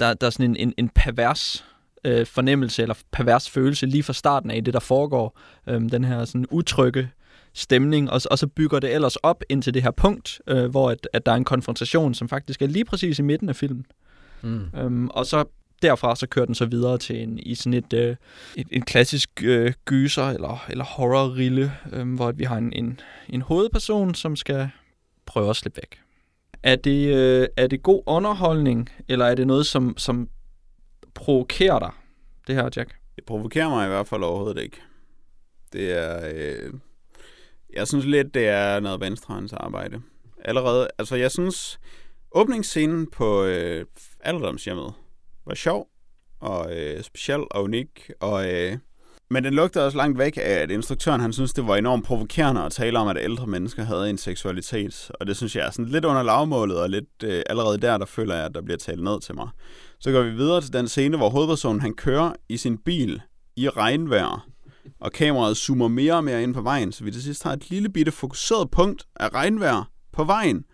der, 0.00 0.14
der 0.14 0.26
er 0.26 0.30
sådan 0.30 0.50
en, 0.50 0.56
en, 0.56 0.74
en 0.76 0.88
pervers 0.88 1.64
øh, 2.04 2.26
fornemmelse 2.26 2.82
eller 2.82 2.94
pervers 3.12 3.50
følelse 3.50 3.86
lige 3.86 4.02
fra 4.02 4.12
starten 4.12 4.50
af 4.50 4.64
det, 4.64 4.74
der 4.74 4.80
foregår. 4.80 5.38
Øhm, 5.68 5.90
den 5.90 6.04
her 6.04 6.24
sådan 6.24 6.46
utrygge 6.50 7.10
stemning, 7.54 8.10
og, 8.10 8.20
og 8.30 8.38
så 8.38 8.46
bygger 8.46 8.78
det 8.78 8.94
ellers 8.94 9.16
op 9.16 9.42
indtil 9.48 9.74
det 9.74 9.82
her 9.82 9.90
punkt, 9.90 10.40
øh, 10.46 10.64
hvor 10.64 10.90
at, 10.90 11.08
at 11.12 11.26
der 11.26 11.32
er 11.32 11.36
en 11.36 11.44
konfrontation, 11.44 12.14
som 12.14 12.28
faktisk 12.28 12.62
er 12.62 12.66
lige 12.66 12.84
præcis 12.84 13.18
i 13.18 13.22
midten 13.22 13.48
af 13.48 13.56
filmen. 13.56 13.86
Mm. 14.42 14.64
Øhm, 14.76 15.08
og 15.08 15.26
så 15.26 15.44
derfra 15.82 16.16
så 16.16 16.26
kører 16.26 16.46
den 16.46 16.54
så 16.54 16.66
videre 16.66 16.98
til 16.98 17.22
en, 17.22 17.38
i 17.38 17.54
sådan 17.54 17.74
et, 17.74 17.92
øh, 17.92 18.16
et 18.56 18.66
en 18.70 18.82
klassisk 18.82 19.30
øh, 19.44 19.72
gyser 19.84 20.28
eller, 20.28 20.64
eller 20.68 20.84
horrorrille, 20.84 21.72
øh, 21.92 22.14
hvor 22.14 22.32
vi 22.32 22.44
har 22.44 22.56
en, 22.56 22.72
en, 22.72 23.00
en 23.28 23.42
hovedperson, 23.42 24.14
som 24.14 24.36
skal 24.36 24.70
prøve 25.26 25.50
at 25.50 25.56
slippe 25.56 25.76
væk. 25.76 26.00
Er 26.62 26.76
det, 26.76 27.14
øh, 27.16 27.48
er 27.56 27.66
det 27.66 27.82
god 27.82 28.02
underholdning, 28.06 28.88
eller 29.08 29.24
er 29.26 29.34
det 29.34 29.46
noget, 29.46 29.66
som, 29.66 29.94
som 29.98 30.28
provokerer 31.16 31.78
dig, 31.78 31.90
det 32.46 32.54
her, 32.54 32.70
Jack? 32.76 32.94
Det 33.16 33.24
provokerer 33.24 33.68
mig 33.68 33.84
i 33.86 33.88
hvert 33.88 34.06
fald 34.06 34.22
overhovedet 34.22 34.62
ikke. 34.62 34.82
Det 35.72 35.92
er... 35.92 36.30
Øh, 36.34 36.72
jeg 37.72 37.88
synes 37.88 38.04
lidt, 38.04 38.34
det 38.34 38.48
er 38.48 38.80
noget 38.80 39.00
venstrehånds 39.00 39.52
arbejde. 39.52 40.00
Allerede, 40.44 40.88
altså 40.98 41.16
jeg 41.16 41.30
synes, 41.30 41.78
åbningsscenen 42.32 43.06
på 43.10 43.44
øh, 43.44 43.86
alderdomshjemmet 44.20 44.92
var 45.46 45.54
sjov, 45.54 45.88
og 46.40 46.76
øh, 46.76 47.02
speciel 47.02 47.40
og 47.50 47.62
unik, 47.62 48.10
og... 48.20 48.52
Øh, 48.54 48.78
men 49.30 49.44
den 49.44 49.54
lugter 49.54 49.82
også 49.82 49.96
langt 49.96 50.18
væk 50.18 50.36
af, 50.36 50.50
at 50.50 50.70
instruktøren 50.70 51.20
han 51.20 51.32
synes, 51.32 51.52
det 51.52 51.66
var 51.66 51.76
enormt 51.76 52.04
provokerende 52.04 52.62
at 52.62 52.72
tale 52.72 52.98
om, 52.98 53.08
at 53.08 53.16
ældre 53.20 53.46
mennesker 53.46 53.82
havde 53.82 54.10
en 54.10 54.18
seksualitet. 54.18 55.10
Og 55.20 55.26
det 55.26 55.36
synes 55.36 55.56
jeg 55.56 55.66
er 55.66 55.70
sådan 55.70 55.90
lidt 55.90 56.04
under 56.04 56.22
lavmålet, 56.22 56.80
og 56.80 56.90
lidt 56.90 57.22
øh, 57.24 57.42
allerede 57.46 57.78
der, 57.78 57.98
der 57.98 58.06
føler 58.06 58.34
jeg, 58.34 58.44
at 58.44 58.54
der 58.54 58.62
bliver 58.62 58.78
talt 58.78 59.02
ned 59.02 59.20
til 59.20 59.34
mig. 59.34 59.48
Så 60.00 60.12
går 60.12 60.22
vi 60.22 60.30
videre 60.30 60.60
til 60.60 60.72
den 60.72 60.88
scene, 60.88 61.16
hvor 61.16 61.30
hovedpersonen 61.30 61.80
han 61.80 61.94
kører 61.94 62.32
i 62.48 62.56
sin 62.56 62.78
bil 62.78 63.22
i 63.56 63.68
regnvejr, 63.68 64.46
og 65.00 65.12
kameraet 65.12 65.56
zoomer 65.56 65.88
mere 65.88 66.14
og 66.14 66.24
mere 66.24 66.42
ind 66.42 66.54
på 66.54 66.62
vejen, 66.62 66.92
så 66.92 67.04
vi 67.04 67.10
til 67.10 67.22
sidst 67.22 67.42
har 67.42 67.52
et 67.52 67.70
lille 67.70 67.88
bitte 67.88 68.12
fokuseret 68.12 68.70
punkt 68.70 69.06
af 69.16 69.34
regnvejr 69.34 69.90
på 70.12 70.24
vejen. 70.24 70.64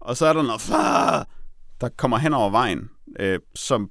Og 0.00 0.16
så 0.16 0.26
er 0.26 0.32
der 0.32 0.42
noget, 0.42 1.26
der 1.80 1.88
kommer 1.96 2.18
hen 2.18 2.34
over 2.34 2.50
vejen, 2.50 2.90
øh, 3.20 3.38
som 3.54 3.90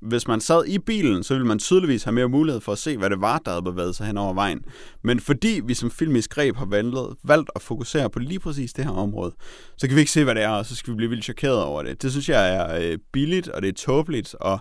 hvis 0.00 0.28
man 0.28 0.40
sad 0.40 0.66
i 0.66 0.78
bilen, 0.78 1.22
så 1.22 1.34
ville 1.34 1.46
man 1.46 1.58
tydeligvis 1.58 2.04
have 2.04 2.14
mere 2.14 2.28
mulighed 2.28 2.60
for 2.60 2.72
at 2.72 2.78
se, 2.78 2.96
hvad 2.96 3.10
det 3.10 3.20
var, 3.20 3.38
der 3.38 3.50
havde 3.50 3.62
bevæget 3.62 3.96
sig 3.96 4.06
hen 4.06 4.18
over 4.18 4.34
vejen. 4.34 4.64
Men 5.02 5.20
fordi 5.20 5.60
vi 5.64 5.74
som 5.74 5.90
filmisk 5.90 6.30
greb 6.30 6.56
har 6.56 6.64
valgt, 6.64 6.96
valgt 7.24 7.50
at 7.54 7.62
fokusere 7.62 8.10
på 8.10 8.18
lige 8.18 8.40
præcis 8.40 8.72
det 8.72 8.84
her 8.84 8.92
område, 8.92 9.34
så 9.76 9.86
kan 9.86 9.96
vi 9.96 10.00
ikke 10.00 10.12
se, 10.12 10.24
hvad 10.24 10.34
det 10.34 10.42
er, 10.42 10.48
og 10.48 10.66
så 10.66 10.76
skal 10.76 10.92
vi 10.92 10.96
blive 10.96 11.10
vildt 11.10 11.24
chokeret 11.24 11.62
over 11.62 11.82
det. 11.82 12.02
Det 12.02 12.10
synes 12.10 12.28
jeg 12.28 12.56
er 12.56 12.92
øh, 12.92 12.98
billigt, 13.12 13.48
og 13.48 13.62
det 13.62 13.68
er 13.68 13.72
tåbeligt, 13.72 14.34
og 14.34 14.60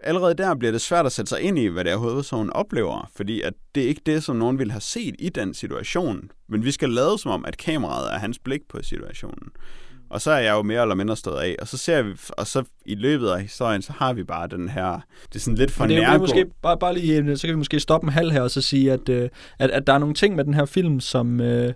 allerede 0.00 0.34
der 0.34 0.54
bliver 0.54 0.72
det 0.72 0.80
svært 0.80 1.06
at 1.06 1.12
sætte 1.12 1.28
sig 1.28 1.40
ind 1.40 1.58
i, 1.58 1.66
hvad 1.66 1.84
det 1.84 1.92
er, 1.92 1.96
hovedpersonen 1.96 2.52
oplever, 2.52 3.10
fordi 3.16 3.40
at 3.40 3.52
det 3.74 3.82
er 3.82 3.88
ikke 3.88 4.02
det, 4.06 4.24
som 4.24 4.36
nogen 4.36 4.58
ville 4.58 4.72
have 4.72 4.80
set 4.80 5.14
i 5.18 5.28
den 5.28 5.54
situation. 5.54 6.30
Men 6.48 6.64
vi 6.64 6.70
skal 6.70 6.90
lade 6.90 7.18
som 7.18 7.30
om, 7.30 7.44
at 7.44 7.56
kameraet 7.56 8.14
er 8.14 8.18
hans 8.18 8.38
blik 8.38 8.60
på 8.68 8.82
situationen. 8.82 9.48
Og 10.10 10.20
så 10.20 10.30
er 10.30 10.38
jeg 10.38 10.52
jo 10.52 10.62
mere 10.62 10.82
eller 10.82 10.94
mindre 10.94 11.16
stået 11.16 11.40
af. 11.40 11.56
Og 11.60 11.68
så 11.68 11.78
ser 11.78 12.02
vi, 12.02 12.14
og 12.28 12.46
så 12.46 12.64
i 12.86 12.94
løbet 12.94 13.28
af 13.28 13.42
historien, 13.42 13.82
så 13.82 13.92
har 13.92 14.12
vi 14.12 14.24
bare 14.24 14.46
den 14.48 14.68
her, 14.68 15.00
det 15.28 15.34
er 15.34 15.38
sådan 15.38 15.58
lidt 15.58 15.70
for 15.70 15.86
det 15.86 15.96
er, 15.96 16.18
måske, 16.18 16.46
bare, 16.62 16.78
bare 16.78 16.94
lige, 16.94 17.16
øh, 17.16 17.36
så 17.36 17.46
kan 17.46 17.54
vi 17.54 17.58
måske 17.58 17.80
stoppe 17.80 18.04
en 18.06 18.12
halv 18.12 18.30
her 18.30 18.40
og 18.40 18.50
så 18.50 18.62
sige, 18.62 18.92
at, 18.92 19.08
øh, 19.08 19.28
at, 19.58 19.70
at 19.70 19.86
der 19.86 19.92
er 19.92 19.98
nogle 19.98 20.14
ting 20.14 20.36
med 20.36 20.44
den 20.44 20.54
her 20.54 20.64
film, 20.64 21.00
som, 21.00 21.40
øh, 21.40 21.74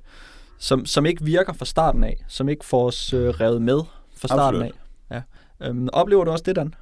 som, 0.59 0.87
som 0.87 1.07
ikke 1.07 1.25
virker 1.25 1.53
fra 1.53 1.65
starten 1.65 2.05
af, 2.05 2.25
som 2.29 2.49
ikke 2.49 2.65
får 2.65 2.87
os 2.87 3.11
revet 3.15 3.63
med 3.63 3.81
fra 4.17 4.29
starten 4.29 4.63
Absolut. 4.63 4.75
af. 5.11 5.23
Ja. 5.61 5.67
Øhm, 5.67 5.89
oplever 5.93 6.25
du 6.25 6.31
også 6.31 6.45
det, 6.47 6.57
Dan? 6.57 6.75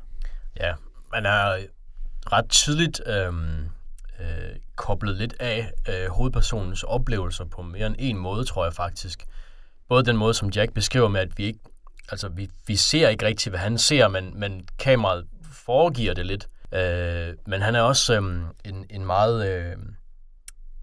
Ja, 0.60 0.72
man 1.12 1.26
er 1.26 1.56
ret 2.32 2.48
tydeligt 2.48 3.00
øhm, 3.06 3.68
øh, 4.20 4.56
koblet 4.76 5.16
lidt 5.16 5.34
af 5.40 5.72
øh, 5.88 6.10
hovedpersonens 6.10 6.82
oplevelser 6.82 7.44
på 7.44 7.62
mere 7.62 7.86
end 7.86 7.96
en 7.98 8.18
måde, 8.18 8.44
tror 8.44 8.64
jeg 8.64 8.72
faktisk 8.72 9.24
både 9.88 10.04
den 10.04 10.16
måde, 10.16 10.34
som 10.34 10.48
Jack 10.48 10.72
beskriver 10.74 11.08
med, 11.08 11.20
at 11.20 11.38
vi 11.38 11.44
ikke, 11.44 11.58
altså 12.10 12.28
vi, 12.28 12.50
vi 12.66 12.76
ser 12.76 13.08
ikke 13.08 13.26
rigtigt, 13.26 13.52
hvad 13.52 13.60
han 13.60 13.78
ser, 13.78 14.08
men, 14.08 14.40
men 14.40 14.68
kameraet 14.78 15.26
foregiver 15.52 16.14
det 16.14 16.26
lidt. 16.26 16.48
Øh, 16.72 17.34
men 17.46 17.62
han 17.62 17.74
er 17.74 17.80
også 17.80 18.14
øh, 18.14 18.40
en, 18.64 18.86
en, 18.90 19.06
meget, 19.06 19.48
øh, 19.50 19.76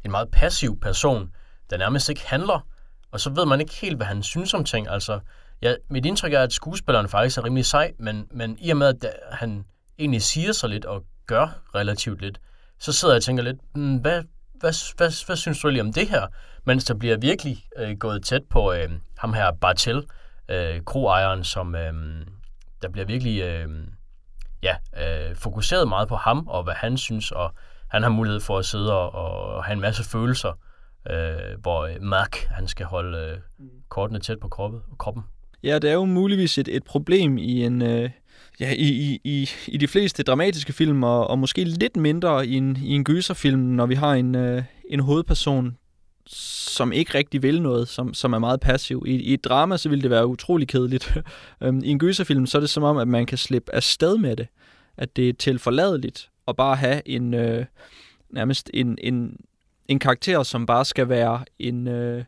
en 0.06 0.12
meget 0.12 0.32
passiv 0.32 0.80
person, 0.80 1.32
der 1.70 1.78
nærmest 1.78 2.10
ikke 2.10 2.28
handler, 2.28 2.68
og 3.12 3.20
så 3.20 3.30
ved 3.30 3.46
man 3.46 3.62
ikke 3.62 3.74
helt, 3.74 3.96
hvad 3.98 4.08
han 4.08 4.24
synes 4.24 4.54
om 4.54 4.64
ting. 4.64 4.88
Altså, 4.90 5.20
ja, 5.62 5.76
mit 5.90 6.06
indtryk 6.06 6.34
er, 6.34 6.42
at 6.42 6.54
skuespilleren 6.54 7.10
faktisk 7.10 7.38
er 7.38 7.44
rimelig 7.44 7.66
sej, 7.66 7.92
men, 8.00 8.28
men 8.32 8.58
i 8.62 8.70
og 8.70 8.78
med, 8.78 8.88
at 8.88 9.04
øh, 9.04 9.10
han 9.32 9.66
egentlig 10.00 10.22
siger 10.22 10.52
så 10.52 10.68
lidt 10.68 10.86
og 10.86 11.04
gør 11.28 11.62
relativt 11.76 12.22
lidt, 12.22 12.40
så 12.80 12.94
sidder 12.94 13.14
jeg 13.14 13.20
og 13.20 13.24
tænker 13.24 13.44
lidt, 13.44 13.58
hmm, 13.74 13.98
hvad, 13.98 14.24
hvad, 14.60 14.96
hvad, 14.98 15.26
hvad 15.26 15.36
synes 15.36 15.60
du 15.60 15.68
lige 15.68 15.82
om 15.82 15.94
det 15.94 16.10
her? 16.10 16.28
Mens 16.66 16.84
der 16.84 16.94
bliver 16.94 17.18
virkelig 17.18 17.64
øh, 17.78 17.98
gået 17.98 18.24
tæt 18.24 18.44
på 18.50 18.74
øh, 18.74 18.90
ham 19.18 19.34
her 19.34 19.52
Bartel, 19.52 20.06
øh, 20.50 20.82
kroejeren, 20.86 21.44
som 21.44 21.76
øh, 21.76 21.94
der 22.82 22.90
bliver 22.90 23.06
virkelig 23.06 23.42
øh, 23.42 23.70
ja, 24.64 24.76
øh, 24.98 25.36
fokuseret 25.36 25.88
meget 25.88 26.08
på 26.08 26.16
ham 26.16 26.48
og 26.48 26.64
hvad 26.64 26.74
han 26.74 26.98
synes, 26.98 27.32
og 27.32 27.54
han 27.88 28.04
har 28.04 28.10
mulighed 28.10 28.40
for 28.40 28.58
at 28.58 28.66
sidde 28.66 28.94
og, 28.94 29.14
og 29.56 29.64
have 29.64 29.74
en 29.74 29.82
masse 29.82 30.04
følelser, 30.04 30.60
øh, 31.10 31.62
hvor 31.62 31.90
Mark 32.02 32.38
han 32.50 32.68
skal 32.68 32.86
holde 32.86 33.18
øh, 33.18 33.38
kortene 33.90 34.20
tæt 34.20 34.40
på 34.40 34.48
kroppen. 34.48 34.82
kroppen. 34.98 35.24
Ja, 35.64 35.80
det 35.80 35.90
er 35.90 35.94
jo 35.94 36.06
muligvis 36.06 36.58
et, 36.58 36.68
et 36.68 36.84
problem 36.84 37.38
i 37.38 37.66
en... 37.66 37.82
Øh 37.82 38.10
ja, 38.60 38.74
i, 38.74 38.90
i, 38.90 39.20
i, 39.24 39.50
i 39.68 39.78
de 39.78 39.88
fleste 39.88 40.24
dramatiske 40.24 40.74
film, 40.74 41.04
og, 41.04 41.28
og 41.28 41.40
måske 41.40 41.64
lidt 41.64 41.96
mindre 41.96 42.48
i 42.48 42.54
en, 42.56 42.78
i 42.84 42.96
en 42.96 43.04
gyserfilm, 43.04 43.60
når 43.60 43.86
vi 43.86 43.96
har 43.96 44.14
en, 44.14 44.36
øh, 44.36 44.64
en 44.90 45.00
hovedperson, 45.00 45.78
som 46.28 46.92
ikke 46.92 47.18
rigtig 47.18 47.44
vil 47.44 47.62
noget, 47.62 47.88
som, 47.88 48.14
som 48.14 48.34
er 48.34 48.40
meget 48.40 48.60
passiv. 48.60 49.04
I, 49.08 49.16
I 49.16 49.34
et 49.34 49.44
drama, 49.44 49.78
så 49.78 49.90
ville 49.90 50.02
det 50.02 50.10
være 50.10 50.28
utrolig 50.28 50.68
kedeligt. 50.68 51.18
Øhm, 51.64 51.82
I 51.84 51.90
en 51.90 52.00
gyserfilm, 52.00 52.46
så 52.46 52.58
er 52.58 52.60
det 52.60 52.70
som 52.70 52.84
om, 52.84 52.98
at 52.98 53.08
man 53.08 53.26
kan 53.26 53.38
slippe 53.38 53.76
afsted 53.76 54.18
med 54.18 54.36
det. 54.36 54.48
At 54.98 55.16
det 55.16 55.30
er 55.30 55.34
tilforladeligt 55.34 56.30
at 56.48 56.56
bare 56.56 56.76
have 56.76 57.08
en, 57.08 57.34
øh, 57.34 57.66
nærmest 58.30 58.70
en, 58.74 58.98
en, 59.02 59.38
en 59.88 60.00
karakter, 60.00 60.44
som 60.44 60.66
bare 60.66 60.86
skal 60.86 61.10
være 61.10 61.46
en, 61.60 61.88
øh, 61.88 62.24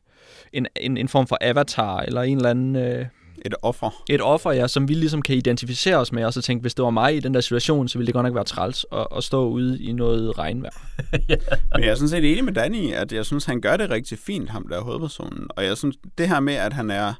en, 0.53 0.67
en, 0.75 0.97
en 0.97 1.07
form 1.07 1.27
for 1.27 1.37
avatar, 1.41 1.99
eller 1.99 2.21
en 2.21 2.37
eller 2.37 2.49
anden... 2.49 2.75
Øh, 2.75 3.05
et 3.45 3.55
offer. 3.61 4.03
Et 4.09 4.21
offer, 4.21 4.51
ja, 4.51 4.67
som 4.67 4.87
vi 4.87 4.93
ligesom 4.93 5.21
kan 5.21 5.35
identificere 5.35 5.95
os 5.95 6.11
med, 6.11 6.25
og 6.25 6.33
så 6.33 6.41
tænke, 6.41 6.61
hvis 6.61 6.73
det 6.73 6.83
var 6.83 6.89
mig 6.89 7.15
i 7.15 7.19
den 7.19 7.33
der 7.33 7.41
situation, 7.41 7.87
så 7.87 7.97
ville 7.97 8.07
det 8.07 8.13
godt 8.13 8.25
nok 8.25 8.35
være 8.35 8.43
træls 8.43 8.85
at, 8.91 9.07
at 9.17 9.23
stå 9.23 9.47
ude 9.47 9.81
i 9.81 9.91
noget 9.91 10.37
regnvejr. 10.37 10.89
ja. 11.29 11.35
Men 11.73 11.83
jeg 11.83 11.89
er 11.89 11.95
sådan 11.95 12.09
set 12.09 12.31
enig 12.31 12.43
med 12.43 12.53
Danny, 12.53 12.93
at 12.93 13.11
jeg 13.11 13.25
synes, 13.25 13.45
han 13.45 13.61
gør 13.61 13.77
det 13.77 13.89
rigtig 13.89 14.19
fint, 14.19 14.49
ham 14.49 14.67
der 14.67 14.81
hovedpersonen. 14.81 15.47
Og 15.49 15.65
jeg 15.65 15.77
synes, 15.77 15.95
det 16.17 16.29
her 16.29 16.39
med, 16.39 16.53
at 16.53 16.73
han 16.73 16.91
er 16.91 17.13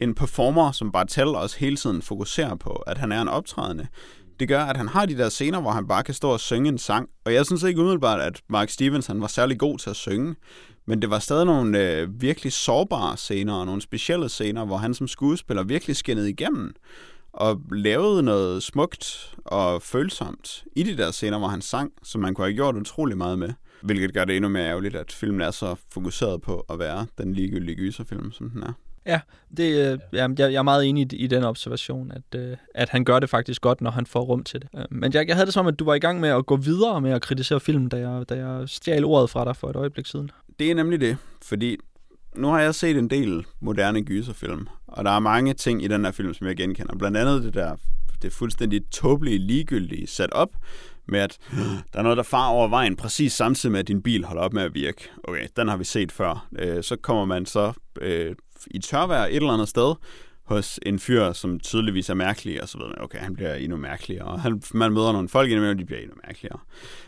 en 0.00 0.14
performer, 0.14 0.72
som 0.72 0.92
Bartel 0.92 1.28
også 1.28 1.58
hele 1.58 1.76
tiden 1.76 2.02
fokuserer 2.02 2.54
på, 2.54 2.70
at 2.70 2.98
han 2.98 3.12
er 3.12 3.22
en 3.22 3.28
optrædende, 3.28 3.86
det 4.40 4.48
gør, 4.48 4.60
at 4.60 4.76
han 4.76 4.88
har 4.88 5.06
de 5.06 5.18
der 5.18 5.28
scener, 5.28 5.60
hvor 5.60 5.70
han 5.70 5.88
bare 5.88 6.02
kan 6.02 6.14
stå 6.14 6.30
og 6.30 6.40
synge 6.40 6.68
en 6.68 6.78
sang. 6.78 7.08
Og 7.24 7.34
jeg 7.34 7.46
synes 7.46 7.62
ikke 7.62 7.80
umiddelbart, 7.80 8.20
at 8.20 8.40
Mark 8.48 8.70
Stevens 8.70 9.06
han 9.06 9.20
var 9.20 9.26
særlig 9.26 9.58
god 9.58 9.78
til 9.78 9.90
at 9.90 9.96
synge. 9.96 10.34
Men 10.86 11.02
det 11.02 11.10
var 11.10 11.18
stadig 11.18 11.46
nogle 11.46 11.92
øh, 11.92 12.22
virkelig 12.22 12.52
sårbare 12.52 13.16
scener, 13.16 13.54
og 13.54 13.66
nogle 13.66 13.82
specielle 13.82 14.28
scener, 14.28 14.64
hvor 14.64 14.76
han 14.76 14.94
som 14.94 15.08
skuespiller 15.08 15.62
virkelig 15.62 15.96
skinnede 15.96 16.30
igennem 16.30 16.74
og 17.32 17.60
lavede 17.72 18.22
noget 18.22 18.62
smukt 18.62 19.34
og 19.44 19.82
følsomt 19.82 20.64
i 20.76 20.82
de 20.82 20.96
der 20.96 21.10
scener, 21.10 21.38
hvor 21.38 21.48
han 21.48 21.62
sang, 21.62 21.92
som 22.02 22.20
man 22.20 22.34
kunne 22.34 22.46
have 22.46 22.54
gjort 22.54 22.76
utrolig 22.76 23.16
meget 23.16 23.38
med. 23.38 23.50
Hvilket 23.82 24.14
gør 24.14 24.24
det 24.24 24.36
endnu 24.36 24.48
mere 24.48 24.68
ærgerligt, 24.68 24.96
at 24.96 25.12
filmen 25.12 25.40
er 25.40 25.50
så 25.50 25.74
fokuseret 25.90 26.42
på 26.42 26.66
at 26.70 26.78
være 26.78 27.06
den 27.18 27.34
ligegyldige 27.34 27.76
gyserfilm, 27.76 28.32
som 28.32 28.50
den 28.50 28.62
er. 28.62 28.72
Ja, 29.06 29.20
det, 29.56 29.92
øh, 29.92 29.98
ja, 30.12 30.28
jeg, 30.28 30.38
jeg 30.38 30.54
er 30.54 30.62
meget 30.62 30.86
enig 30.86 31.12
i, 31.12 31.16
i 31.16 31.26
den 31.26 31.44
observation, 31.44 32.12
at, 32.12 32.40
øh, 32.40 32.56
at 32.74 32.88
han 32.88 33.04
gør 33.04 33.18
det 33.18 33.30
faktisk 33.30 33.62
godt, 33.62 33.80
når 33.80 33.90
han 33.90 34.06
får 34.06 34.20
rum 34.20 34.44
til 34.44 34.60
det. 34.60 34.68
Øh, 34.76 34.84
men 34.90 35.12
jeg, 35.12 35.28
jeg 35.28 35.36
havde 35.36 35.46
det 35.46 35.54
som, 35.54 35.66
at 35.66 35.78
du 35.78 35.84
var 35.84 35.94
i 35.94 35.98
gang 35.98 36.20
med 36.20 36.28
at 36.28 36.46
gå 36.46 36.56
videre 36.56 37.00
med 37.00 37.10
at 37.10 37.22
kritisere 37.22 37.60
filmen, 37.60 37.88
da 37.88 38.08
jeg, 38.08 38.28
da 38.28 38.34
jeg 38.34 38.68
stjal 38.68 39.04
ordet 39.04 39.30
fra 39.30 39.44
dig 39.44 39.56
for 39.56 39.70
et 39.70 39.76
øjeblik 39.76 40.06
siden. 40.06 40.30
Det 40.58 40.70
er 40.70 40.74
nemlig 40.74 41.00
det, 41.00 41.16
fordi 41.42 41.76
nu 42.36 42.48
har 42.48 42.60
jeg 42.60 42.74
set 42.74 42.96
en 42.96 43.10
del 43.10 43.46
moderne 43.60 44.04
gyserfilm, 44.04 44.68
og 44.86 45.04
der 45.04 45.10
er 45.10 45.18
mange 45.18 45.54
ting 45.54 45.84
i 45.84 45.88
den 45.88 46.04
her 46.04 46.12
film, 46.12 46.34
som 46.34 46.46
jeg 46.46 46.56
genkender. 46.56 46.96
Blandt 46.96 47.16
andet 47.16 47.42
det 47.42 47.54
der 47.54 47.76
det 48.22 48.32
fuldstændig 48.32 48.90
tåbelige, 48.90 49.38
ligegyldige 49.38 50.06
setup, 50.06 50.48
med 51.08 51.20
at 51.20 51.38
der 51.92 51.98
er 51.98 52.02
noget, 52.02 52.16
der 52.16 52.22
far 52.22 52.48
over 52.48 52.68
vejen, 52.68 52.96
præcis 52.96 53.32
samtidig 53.32 53.72
med, 53.72 53.80
at 53.80 53.88
din 53.88 54.02
bil 54.02 54.24
holder 54.24 54.42
op 54.42 54.52
med 54.52 54.62
at 54.62 54.74
virke. 54.74 55.10
Okay, 55.24 55.48
den 55.56 55.68
har 55.68 55.76
vi 55.76 55.84
set 55.84 56.12
før. 56.12 56.48
Øh, 56.58 56.82
så 56.82 56.96
kommer 56.96 57.24
man 57.24 57.46
så 57.46 57.72
øh, 58.00 58.34
i 58.66 58.78
tørvejr 58.78 59.24
et 59.26 59.36
eller 59.36 59.52
andet 59.52 59.68
sted, 59.68 59.94
hos 60.46 60.80
en 60.82 60.98
fyr, 60.98 61.32
som 61.32 61.60
tydeligvis 61.60 62.08
er 62.10 62.14
mærkelig, 62.14 62.62
og 62.62 62.68
så 62.68 62.78
ved 62.78 62.86
man, 62.86 63.00
okay, 63.00 63.18
han 63.18 63.34
bliver 63.34 63.54
endnu 63.54 63.76
mærkeligere, 63.76 64.26
og 64.26 64.40
han, 64.40 64.62
man 64.74 64.92
møder 64.92 65.12
nogle 65.12 65.28
folk 65.28 65.50
indimellem, 65.50 65.78
de 65.78 65.84
bliver 65.84 66.00
endnu 66.00 66.16
mærkeligere. 66.26 66.58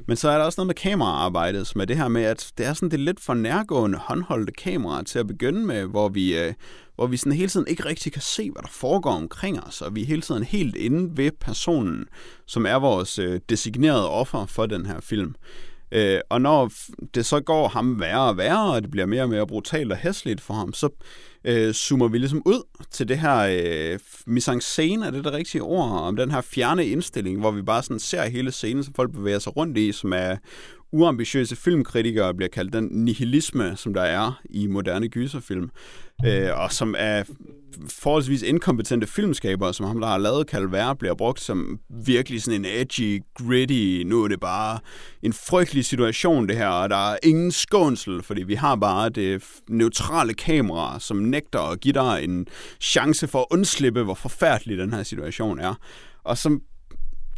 Men 0.07 0.17
så 0.17 0.29
er 0.29 0.39
der 0.39 0.45
også 0.45 0.61
noget 0.61 0.67
med 0.67 0.75
kameraarbejdet, 0.75 1.67
som 1.67 1.81
er 1.81 1.85
det 1.85 1.97
her 1.97 2.09
med, 2.09 2.23
at 2.23 2.53
det 2.59 2.67
er 2.67 2.73
sådan 2.73 2.91
det 2.91 3.01
lidt 3.01 3.21
for 3.21 3.35
nærgående 3.35 3.99
håndholdte 3.99 4.53
kamera 4.53 5.03
til 5.03 5.19
at 5.19 5.27
begynde 5.27 5.67
med, 5.67 5.87
hvor 5.87 6.09
vi, 6.09 6.39
øh, 6.39 6.55
hvor 6.95 7.07
vi 7.07 7.17
sådan 7.17 7.33
hele 7.33 7.49
tiden 7.49 7.67
ikke 7.67 7.85
rigtig 7.85 8.13
kan 8.13 8.23
se, 8.23 8.51
hvad 8.51 8.63
der 8.63 8.69
foregår 8.69 9.13
omkring 9.13 9.65
os, 9.65 9.83
og 9.83 9.95
vi 9.95 10.03
er 10.03 10.07
hele 10.07 10.23
tiden 10.23 10.43
helt 10.43 10.77
inde 10.77 11.17
ved 11.17 11.31
personen, 11.31 12.05
som 12.47 12.67
er 12.67 12.77
vores 12.77 13.19
øh, 13.19 13.41
designerede 13.49 14.11
offer 14.11 14.47
for 14.47 14.67
den 14.67 14.87
her 14.87 15.01
film. 15.01 15.35
Øh, 15.93 16.21
og 16.29 16.41
når 16.41 16.73
det 17.15 17.27
så 17.27 17.41
går 17.41 17.69
ham 17.69 18.01
værre 18.01 18.29
og 18.29 18.37
værre, 18.37 18.75
og 18.75 18.83
det 18.83 18.91
bliver 18.91 19.07
mere 19.07 19.23
og 19.23 19.29
mere 19.29 19.47
brutalt 19.47 19.93
og 19.93 19.99
hæsligt 19.99 20.41
for 20.41 20.55
ham, 20.55 20.73
så 20.73 20.89
øh, 21.45 21.73
zoomer 21.73 22.09
vi 22.09 22.19
ligesom 22.19 22.43
ud 22.47 22.63
til 22.91 23.09
det 23.09 23.19
her 23.19 23.39
øh, 23.39 23.99
mise 24.27 24.53
en 24.53 24.61
scène, 24.61 25.07
er 25.07 25.11
det 25.11 25.25
det 25.25 25.33
rigtige 25.33 25.63
ord, 25.63 25.91
om 25.91 26.17
den 26.17 26.31
her 26.31 26.41
fjerne 26.41 26.87
indstilling, 26.87 27.41
hvor 27.41 27.51
vi 27.51 27.63
bare 27.63 27.83
sådan 27.83 27.99
ser 27.99 28.29
hele 28.29 28.53
scenen, 28.53 28.85
som 28.85 28.95
folk 28.95 29.13
bevæger 29.13 29.39
sig 29.39 29.57
rundt 29.57 29.79
i, 29.79 29.93
som 29.93 30.13
er 30.13 30.37
uambitiøse 30.93 31.57
filmkritikere 31.57 32.35
bliver 32.35 32.49
kaldt 32.49 32.73
den 32.73 32.89
nihilisme, 32.93 33.77
som 33.77 33.95
der 33.95 34.03
er 34.03 34.41
i 34.51 34.67
moderne 34.67 35.09
gyserfilm, 35.09 35.71
øh, 36.27 36.61
og 36.61 36.73
som 36.73 36.95
er 36.99 37.23
forholdsvis 37.89 38.43
inkompetente 38.43 39.07
filmskabere, 39.07 39.75
som 39.75 39.87
ham, 39.87 40.01
der 40.01 40.07
har 40.07 40.19
lavet 40.19 40.49
Calvert, 40.49 40.99
bliver 40.99 41.15
brugt 41.15 41.41
som 41.41 41.81
virkelig 41.89 42.43
sådan 42.43 42.65
en 42.65 42.71
edgy, 42.81 43.23
gritty, 43.35 44.03
nu 44.07 44.25
er 44.25 44.29
det 44.29 44.41
bare 44.41 44.79
en 45.23 45.33
frygtelig 45.33 45.85
situation 45.85 46.49
det 46.49 46.57
her, 46.57 46.69
og 46.69 46.91
der 46.91 47.13
er 47.13 47.19
ingen 47.23 47.53
skånsel, 47.53 48.23
fordi 48.23 48.43
vi 48.43 48.55
har 48.55 48.77
bare 48.77 49.09
det 49.09 49.43
neutrale 49.69 50.35
kamera, 50.35 51.01
som 51.01 51.17
nægter 51.17 51.61
at 51.61 51.81
give 51.81 51.95
dig 51.95 52.25
en 52.25 52.47
chance 52.81 53.29
for 53.29 53.39
at 53.39 53.47
undslippe, 53.51 54.03
hvor 54.03 54.15
forfærdelig 54.15 54.79
den 54.79 54.93
her 54.93 55.03
situation 55.03 55.59
er. 55.59 55.75
Og 56.25 56.39
som 56.39 56.63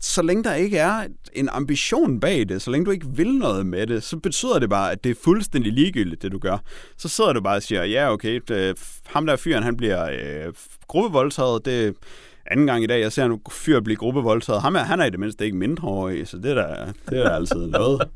så 0.01 0.23
længe 0.23 0.45
der 0.45 0.55
ikke 0.55 0.79
er 0.79 1.07
en 1.33 1.49
ambition 1.49 2.21
bag 2.21 2.49
det, 2.49 2.63
så 2.63 2.71
længe 2.71 2.85
du 2.85 2.91
ikke 2.91 3.07
vil 3.09 3.35
noget 3.35 3.67
med 3.67 3.87
det, 3.87 4.03
så 4.03 4.17
betyder 4.17 4.59
det 4.59 4.71
bare, 4.71 4.93
at 4.93 5.05
det 5.05 5.11
er 5.11 5.15
fuldstændig 5.25 5.73
ligegyldigt, 5.73 6.23
det 6.23 6.33
du 6.33 6.39
gør. 6.39 6.59
Så 6.97 7.09
sidder 7.09 7.33
du 7.33 7.41
bare 7.41 7.57
og 7.57 7.63
siger, 7.63 7.85
ja 7.85 8.13
okay, 8.13 8.41
det, 8.49 8.79
ham 9.07 9.27
der 9.27 9.37
fyren, 9.37 9.63
han 9.63 9.77
bliver 9.77 10.11
øh, 10.11 10.53
gruppevoldtaget, 10.87 11.65
det 11.65 11.95
anden 12.47 12.67
gang 12.67 12.85
i 12.85 12.87
dag, 12.87 13.01
jeg 13.01 13.13
ser 13.13 13.25
en 13.25 13.41
fyr 13.51 13.81
blive 13.81 13.97
gruppevoldtaget. 13.97 14.63
Ham 14.63 14.75
er, 14.75 14.81
han 14.81 15.01
er 15.01 15.05
i 15.05 15.11
det 15.11 15.21
mindste 15.21 15.45
ikke 15.45 15.57
mindre 15.57 15.89
så 16.27 16.37
det 16.37 16.51
er 16.51 16.55
da, 16.55 16.93
det 17.11 17.19
er 17.19 17.25
da 17.25 17.35
altid 17.35 17.67
noget. 17.67 18.09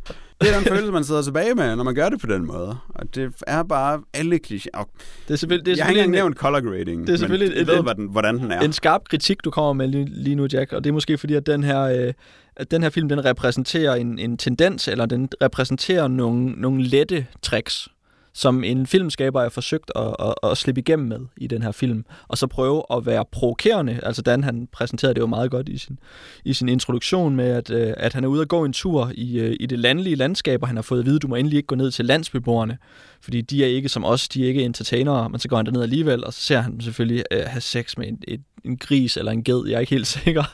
Det 0.44 0.52
er 0.52 0.58
den 0.58 0.68
følelse, 0.68 0.92
man 0.92 1.04
sidder 1.04 1.22
tilbage 1.22 1.54
med, 1.54 1.76
når 1.76 1.84
man 1.84 1.94
gør 1.94 2.08
det 2.08 2.20
på 2.20 2.26
den 2.26 2.46
måde. 2.46 2.76
Og 2.88 3.14
det 3.14 3.32
er 3.46 3.62
bare 3.62 4.02
alle 4.14 4.40
klichéer. 4.46 4.84
Det 5.28 5.32
er 5.32 5.36
selvfølgelig, 5.36 5.66
det 5.66 5.72
er 5.72 5.76
jeg 5.76 5.84
har 5.84 5.90
ikke 5.90 6.00
engang 6.00 6.10
nævnt 6.12 6.36
color 6.36 6.60
grading, 6.60 7.06
det 7.06 7.12
er 7.12 7.16
selvfølgelig 7.16 7.48
men 7.48 7.58
jeg 7.58 7.66
ved, 7.66 7.82
hvordan, 7.82 8.08
hvordan 8.10 8.38
den 8.38 8.52
er. 8.52 8.60
En 8.60 8.72
skarp 8.72 9.00
kritik, 9.10 9.44
du 9.44 9.50
kommer 9.50 9.72
med 9.72 9.88
lige 10.06 10.36
nu, 10.36 10.46
Jack, 10.52 10.72
og 10.72 10.84
det 10.84 10.90
er 10.90 10.94
måske 10.94 11.18
fordi, 11.18 11.34
at 11.34 11.46
den 11.46 11.64
her, 11.64 11.80
øh, 11.80 12.12
at 12.56 12.70
den 12.70 12.82
her 12.82 12.90
film, 12.90 13.08
den 13.08 13.24
repræsenterer 13.24 13.94
en, 13.94 14.18
en 14.18 14.36
tendens, 14.36 14.88
eller 14.88 15.06
den 15.06 15.28
repræsenterer 15.42 16.08
nogle, 16.08 16.52
nogle 16.56 16.82
lette 16.82 17.26
tricks, 17.42 17.88
som 18.34 18.64
en 18.64 18.86
filmskaber 18.86 19.42
er 19.42 19.48
forsøgt 19.48 19.92
at, 19.96 20.16
at, 20.18 20.34
at 20.50 20.58
slippe 20.58 20.80
igennem 20.80 21.08
med 21.08 21.18
i 21.36 21.46
den 21.46 21.62
her 21.62 21.72
film, 21.72 22.04
og 22.28 22.38
så 22.38 22.46
prøve 22.46 22.82
at 22.92 23.06
være 23.06 23.24
provokerende. 23.32 24.00
Altså 24.02 24.22
Dan, 24.22 24.44
han 24.44 24.68
præsenterede 24.72 25.14
det 25.14 25.20
jo 25.20 25.26
meget 25.26 25.50
godt 25.50 25.68
i 25.68 25.78
sin, 25.78 25.98
i 26.44 26.52
sin 26.52 26.68
introduktion 26.68 27.36
med, 27.36 27.48
at, 27.48 27.70
øh, 27.70 27.94
at 27.96 28.12
han 28.12 28.24
er 28.24 28.28
ude 28.28 28.42
at 28.42 28.48
gå 28.48 28.64
en 28.64 28.72
tur 28.72 29.12
i, 29.14 29.38
øh, 29.38 29.56
i 29.60 29.66
det 29.66 29.78
landlige 29.78 30.16
landskab, 30.16 30.62
og 30.62 30.68
han 30.68 30.76
har 30.76 30.82
fået 30.82 30.98
at 30.98 31.06
vide, 31.06 31.16
at 31.16 31.22
du 31.22 31.28
må 31.28 31.34
endelig 31.34 31.56
ikke 31.56 31.66
gå 31.66 31.74
ned 31.74 31.90
til 31.90 32.04
landsbyboerne, 32.04 32.78
fordi 33.20 33.40
de 33.40 33.64
er 33.64 33.68
ikke 33.68 33.88
som 33.88 34.04
os, 34.04 34.28
de 34.28 34.44
er 34.44 34.48
ikke 34.48 34.62
entertainere, 34.62 35.30
men 35.30 35.40
så 35.40 35.48
går 35.48 35.56
han 35.56 35.66
derned 35.66 35.82
alligevel, 35.82 36.24
og 36.24 36.32
så 36.32 36.40
ser 36.40 36.60
han 36.60 36.80
selvfølgelig 36.80 37.24
uh, 37.34 37.40
have 37.46 37.60
sex 37.60 37.96
med 37.96 38.08
en, 38.08 38.18
et, 38.28 38.42
en 38.64 38.76
gris 38.76 39.16
eller 39.16 39.32
en 39.32 39.44
ged, 39.44 39.62
jeg 39.66 39.76
er 39.76 39.80
ikke 39.80 39.94
helt 39.94 40.06
sikker. 40.24 40.44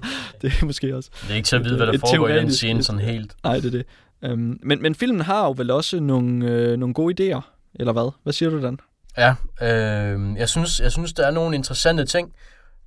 det 0.42 0.52
er 0.60 0.66
måske 0.66 0.96
også... 0.96 1.10
Det 1.22 1.30
er 1.30 1.36
ikke 1.36 1.46
til 1.46 1.56
at 1.56 1.64
vide, 1.64 1.76
hvad 1.76 1.86
der 1.86 1.98
foregår 1.98 2.28
i 2.28 2.36
den 2.36 2.52
scene 2.52 2.82
sådan 2.82 3.00
helt. 3.00 3.34
Nej, 3.44 3.56
det 3.56 3.66
er 3.66 3.70
det. 3.70 3.86
Um, 4.32 4.58
men, 4.62 4.82
men 4.82 4.94
filmen 4.94 5.20
har 5.20 5.44
jo 5.44 5.54
vel 5.56 5.70
også 5.70 6.00
nogle, 6.00 6.50
øh, 6.50 6.78
nogle 6.78 6.94
gode 6.94 7.34
idéer 7.34 7.40
eller 7.74 7.92
hvad? 7.92 8.12
Hvad 8.22 8.32
siger 8.32 8.50
du, 8.50 8.62
Dan? 8.62 8.78
Ja, 9.16 9.34
øh, 9.62 10.36
jeg, 10.36 10.48
synes, 10.48 10.80
jeg 10.80 10.92
synes, 10.92 11.12
der 11.12 11.26
er 11.26 11.30
nogle 11.30 11.56
interessante 11.56 12.04
ting. 12.04 12.34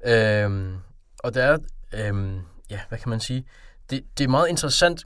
Øh, 0.06 0.74
og 1.20 1.34
der 1.34 1.44
er, 1.44 1.58
øh, 1.94 2.34
ja, 2.70 2.80
hvad 2.90 2.98
kan 3.00 3.10
man 3.10 3.20
sige? 3.20 3.46
Det, 3.90 4.04
det 4.18 4.24
er 4.24 4.28
meget 4.28 4.50
interessant. 4.50 5.04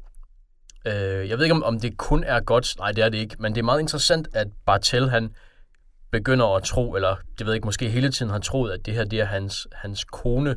Øh, 0.86 1.30
jeg 1.30 1.38
ved 1.38 1.45
ikke, 1.45 1.55
om, 1.55 1.63
om 1.63 1.80
det 1.80 1.97
kun 1.97 2.23
er 2.23 2.39
godt. 2.39 2.75
Nej, 2.80 2.91
det 2.91 3.03
er 3.03 3.09
det 3.09 3.17
ikke. 3.17 3.36
Men 3.39 3.55
det 3.55 3.59
er 3.59 3.65
meget 3.65 3.80
interessant, 3.80 4.28
at 4.34 4.47
Bartel, 4.65 5.09
han 5.09 5.30
begynder 6.11 6.55
at 6.55 6.63
tro, 6.63 6.95
eller 6.95 7.15
det 7.38 7.45
ved 7.45 7.53
jeg 7.53 7.55
ikke, 7.55 7.65
måske 7.65 7.89
hele 7.89 8.11
tiden 8.11 8.32
har 8.32 8.39
troet, 8.39 8.71
at 8.71 8.86
det 8.86 8.93
her 8.93 9.03
det 9.03 9.19
er 9.19 9.25
hans, 9.25 9.67
hans 9.73 10.03
kone, 10.03 10.55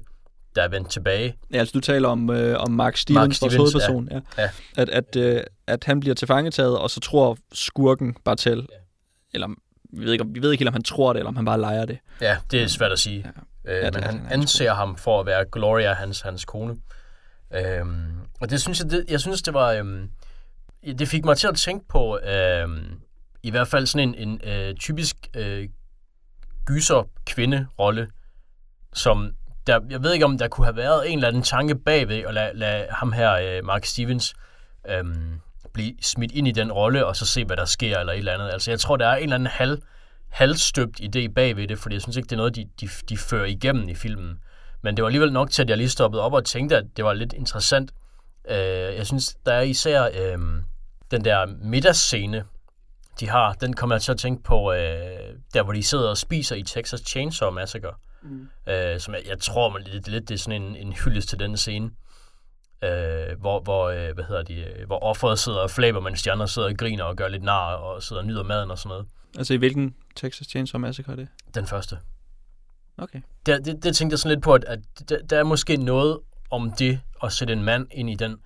der 0.54 0.62
er 0.62 0.68
vendt 0.68 0.90
tilbage. 0.90 1.36
Ja, 1.52 1.58
altså 1.58 1.72
du 1.72 1.80
taler 1.80 2.08
om, 2.08 2.30
øh, 2.30 2.60
om 2.60 2.70
Mark 2.70 2.96
Stevens, 2.96 3.16
Mark 3.16 3.32
Stevens 3.32 3.56
hovedperson. 3.56 4.08
Ja. 4.10 4.20
Ja. 4.38 4.42
Ja. 4.42 4.50
At, 4.76 4.88
at, 4.88 5.16
øh, 5.16 5.42
at 5.66 5.84
han 5.84 6.00
bliver 6.00 6.14
tilfangetaget, 6.14 6.78
og 6.78 6.90
så 6.90 7.00
tror 7.00 7.36
skurken 7.52 8.16
Bartel, 8.24 8.58
ja 8.58 8.76
eller 9.34 9.48
vi 9.92 10.04
ved, 10.04 10.12
ikke, 10.12 10.22
om- 10.24 10.34
vi 10.34 10.42
ved 10.42 10.52
ikke 10.52 10.60
helt, 10.60 10.68
om 10.68 10.72
han 10.74 10.82
tror 10.82 11.12
det, 11.12 11.20
eller 11.20 11.28
om 11.28 11.36
han 11.36 11.44
bare 11.44 11.60
leger 11.60 11.84
det. 11.84 11.98
Ja, 12.20 12.36
det 12.50 12.62
er 12.62 12.66
svært 12.66 12.92
at 12.92 12.98
sige. 12.98 13.32
Ja. 13.64 13.72
Øh, 13.72 13.84
det 13.84 13.94
men 13.94 14.02
han 14.02 14.18
han, 14.18 14.32
anser 14.32 14.74
ham 14.74 14.96
for 14.96 15.20
at 15.20 15.26
være 15.26 15.44
Gloria, 15.52 15.92
hans, 15.92 16.20
hans 16.20 16.44
kone. 16.44 16.76
Øhm, 17.54 18.12
og 18.40 18.50
det 18.50 18.60
synes 18.60 18.80
jeg, 18.80 18.90
det, 18.90 19.04
jeg 19.08 19.20
synes, 19.20 19.42
det 19.42 19.54
var... 19.54 19.72
Øhm, 19.72 20.10
det 20.98 21.08
fik 21.08 21.24
mig 21.24 21.36
til 21.36 21.46
at 21.48 21.56
tænke 21.56 21.88
på, 21.88 22.18
øhm, 22.18 23.00
i 23.42 23.50
hvert 23.50 23.68
fald 23.68 23.86
sådan 23.86 24.14
en, 24.14 24.28
en 24.28 24.40
øh, 24.50 24.74
typisk 24.74 25.16
øh, 25.36 25.68
gyser-kvinde-rolle, 26.66 28.08
som 28.92 29.30
der, 29.66 29.80
jeg 29.90 30.02
ved 30.02 30.12
ikke, 30.12 30.24
om 30.24 30.38
der 30.38 30.48
kunne 30.48 30.64
have 30.66 30.76
været 30.76 31.10
en 31.12 31.18
eller 31.18 31.28
anden 31.28 31.42
tanke 31.42 31.74
bagved 31.74 32.16
at 32.28 32.34
lade, 32.34 32.50
lade 32.58 32.86
ham 32.90 33.12
her, 33.12 33.32
øh, 33.32 33.64
Mark 33.64 33.84
Stevens, 33.84 34.34
øhm, 34.88 35.40
blive 35.72 35.94
smidt 36.00 36.32
ind 36.32 36.48
i 36.48 36.52
den 36.52 36.72
rolle, 36.72 37.06
og 37.06 37.16
så 37.16 37.26
se, 37.26 37.44
hvad 37.44 37.56
der 37.56 37.64
sker, 37.64 37.98
eller 37.98 38.12
et 38.12 38.18
eller 38.18 38.34
andet. 38.34 38.50
Altså, 38.52 38.70
jeg 38.70 38.80
tror, 38.80 38.96
der 38.96 39.06
er 39.06 39.16
en 39.16 39.22
eller 39.22 39.34
anden 39.34 39.46
halv, 39.46 39.78
halvstøbt 40.28 41.00
idé 41.00 41.28
bagved 41.28 41.68
det, 41.68 41.78
fordi 41.78 41.94
jeg 41.94 42.02
synes 42.02 42.16
ikke, 42.16 42.26
det 42.26 42.32
er 42.32 42.36
noget, 42.36 42.56
de, 42.56 42.68
de, 42.80 42.88
de 43.08 43.16
fører 43.16 43.44
igennem 43.44 43.88
i 43.88 43.94
filmen. 43.94 44.38
Men 44.82 44.96
det 44.96 45.02
var 45.02 45.08
alligevel 45.08 45.32
nok 45.32 45.50
til, 45.50 45.62
at 45.62 45.70
jeg 45.70 45.76
lige 45.76 45.88
stoppede 45.88 46.22
op 46.22 46.32
og 46.32 46.44
tænkte, 46.44 46.76
at 46.76 46.84
det 46.96 47.04
var 47.04 47.12
lidt 47.12 47.32
interessant. 47.32 47.90
Øh, 48.48 48.56
jeg 48.96 49.06
synes, 49.06 49.36
der 49.46 49.52
er 49.52 49.60
især 49.60 50.04
øh, 50.04 50.38
den 51.10 51.24
der 51.24 51.46
middagsscene, 51.62 52.44
de 53.20 53.28
har, 53.28 53.52
den 53.52 53.72
kommer 53.72 53.94
jeg 53.94 54.02
til 54.02 54.12
at 54.12 54.18
tænke 54.18 54.42
på, 54.42 54.72
øh, 54.72 55.34
der 55.54 55.62
hvor 55.62 55.72
de 55.72 55.82
sidder 55.82 56.08
og 56.08 56.16
spiser 56.16 56.56
i 56.56 56.62
Texas 56.62 57.00
Chainsaw 57.00 57.50
Massacre. 57.50 57.92
Mm. 58.22 58.48
Øh, 58.68 59.00
som 59.00 59.14
jeg, 59.14 59.22
jeg 59.28 59.38
tror 59.38 59.70
man 59.70 59.82
lidt, 59.82 60.08
lidt 60.08 60.28
det 60.28 60.34
er 60.34 60.38
sådan 60.38 60.62
en, 60.62 60.76
en 60.76 60.92
hyldest 60.92 61.28
til 61.28 61.38
den 61.38 61.56
scene. 61.56 61.90
Øh, 62.84 63.40
hvor, 63.40 63.60
hvor, 63.60 63.88
øh, 63.88 64.14
hvad 64.14 64.24
hedder 64.24 64.42
de, 64.42 64.54
øh, 64.54 64.86
hvor 64.86 64.98
offeret 64.98 65.38
sidder 65.38 65.58
og 65.58 65.70
flæber, 65.70 66.00
mens 66.00 66.22
de 66.22 66.32
andre 66.32 66.48
sidder 66.48 66.68
og 66.68 66.76
griner 66.76 67.04
og 67.04 67.16
gør 67.16 67.28
lidt 67.28 67.42
nar 67.42 67.74
og 67.74 68.02
sidder 68.02 68.22
og 68.22 68.28
nyder 68.28 68.42
maden 68.42 68.70
og 68.70 68.78
sådan 68.78 68.88
noget. 68.88 69.06
Altså 69.38 69.54
i 69.54 69.56
hvilken 69.56 69.94
Texas 70.16 70.46
Chainsaw 70.46 70.78
Massacre 70.78 71.12
er 71.12 71.16
det? 71.16 71.28
Den 71.54 71.66
første. 71.66 71.98
Okay. 72.98 73.20
Det, 73.46 73.64
det, 73.64 73.84
det 73.84 73.96
tænkte 73.96 74.14
jeg 74.14 74.18
sådan 74.18 74.36
lidt 74.36 74.44
på, 74.44 74.54
at, 74.54 74.64
at 74.64 74.80
der, 75.08 75.18
der 75.30 75.38
er 75.38 75.44
måske 75.44 75.76
noget 75.76 76.18
om 76.50 76.72
det 76.78 77.00
at 77.22 77.32
sætte 77.32 77.52
en 77.52 77.64
mand 77.64 77.86
ind 77.90 78.10
i 78.10 78.14
den 78.14 78.36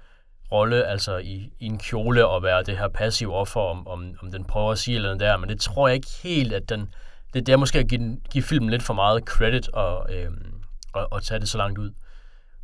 rolle, 0.53 0.85
altså 0.85 1.17
i, 1.17 1.53
i 1.61 1.67
en 1.67 1.79
kjole 1.79 2.27
og 2.27 2.43
være 2.43 2.63
det 2.63 2.79
her 2.79 2.89
passive 2.89 3.35
offer, 3.35 3.61
om, 3.61 3.89
om, 3.89 4.15
om 4.23 4.31
den 4.31 4.45
prøver 4.45 4.73
at 4.73 4.79
sige 4.79 4.95
eller 4.95 5.09
noget 5.09 5.21
der, 5.21 5.37
men 5.37 5.49
det 5.49 5.61
tror 5.61 5.89
jeg 5.89 5.95
ikke 5.95 6.09
helt, 6.23 6.53
at 6.53 6.69
den, 6.69 6.81
det, 7.35 7.47
det 7.47 7.53
er 7.53 7.57
måske 7.57 7.79
at 7.79 7.89
give, 7.89 8.17
give 8.31 8.45
filmen 8.45 8.71
lidt 8.71 8.83
for 8.83 8.95
meget 8.95 9.23
credit 9.25 9.69
og, 9.69 10.15
øhm, 10.15 10.53
og, 10.93 11.09
og 11.11 11.23
tage 11.23 11.41
det 11.41 11.49
så 11.49 11.59
langt 11.59 11.79
ud. 11.79 11.91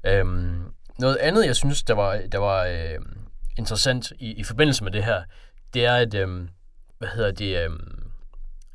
Øhm, 0.06 0.64
noget 1.00 1.16
andet, 1.16 1.46
jeg 1.46 1.56
synes, 1.56 1.82
der 1.82 1.94
var, 1.94 2.20
der 2.32 2.38
var 2.38 2.64
øh, 2.64 2.98
interessant 3.58 4.12
i, 4.18 4.32
i 4.32 4.44
forbindelse 4.44 4.84
med 4.84 4.92
det 4.92 5.04
her, 5.04 5.22
det 5.74 5.84
er, 5.84 5.94
at, 5.94 6.14
øh, 6.14 6.48
hvad 6.98 7.08
hedder 7.08 7.30
det, 7.30 7.64
øh, 7.64 7.70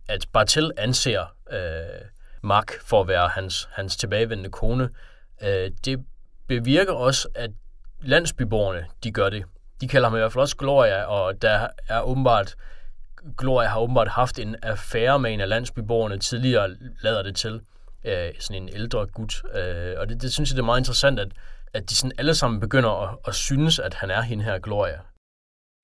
at 0.08 0.26
Bartel 0.34 0.72
anser 0.78 1.36
øh, 1.52 2.06
Mark 2.42 2.72
for 2.82 3.02
at 3.02 3.08
være 3.08 3.28
hans, 3.28 3.70
hans 3.72 3.98
tilbagevendende 3.98 4.50
kone. 4.50 4.90
Øh, 5.44 5.72
det 5.86 6.06
bevirker 6.48 6.94
også, 6.94 7.28
at 7.36 7.52
landsbyborgerne, 8.02 8.86
de 9.04 9.12
gør 9.12 9.30
det. 9.30 9.44
De 9.82 9.88
kalder 9.88 10.10
ham 10.10 10.18
i 10.18 10.20
hvert 10.20 10.34
fald 10.34 10.42
også 10.42 10.58
Gloria, 10.58 11.04
og 11.04 11.42
der 11.42 11.68
er 11.90 12.02
åbenbart, 12.02 12.56
Gloria 13.38 13.68
har 13.68 13.80
åbenbart 13.80 14.08
haft 14.08 14.40
en 14.40 14.56
affære 14.64 15.20
med 15.20 15.34
en 15.34 15.42
af 15.42 15.50
landsbyborgerne 15.50 16.18
tidligere, 16.18 16.76
lader 17.02 17.24
det 17.24 17.36
til. 17.36 17.62
Øh, 18.04 18.30
sådan 18.40 18.64
en 18.64 18.70
ældre 18.70 19.08
gut. 19.08 19.44
Øh, 19.56 19.94
og 19.98 20.10
det, 20.10 20.22
det 20.22 20.34
synes 20.34 20.50
jeg, 20.50 20.56
det 20.56 20.62
er 20.62 20.66
meget 20.66 20.80
interessant, 20.80 21.20
at, 21.20 21.28
at 21.76 21.90
de 21.90 21.96
sådan 21.96 22.12
alle 22.18 22.36
sammen 22.36 22.60
begynder 22.60 22.90
at, 22.90 23.18
at 23.28 23.36
synes, 23.36 23.80
at 23.80 23.94
han 23.94 24.12
er 24.12 24.22
hende 24.22 24.44
her 24.44 24.60
Gloria. 24.60 25.00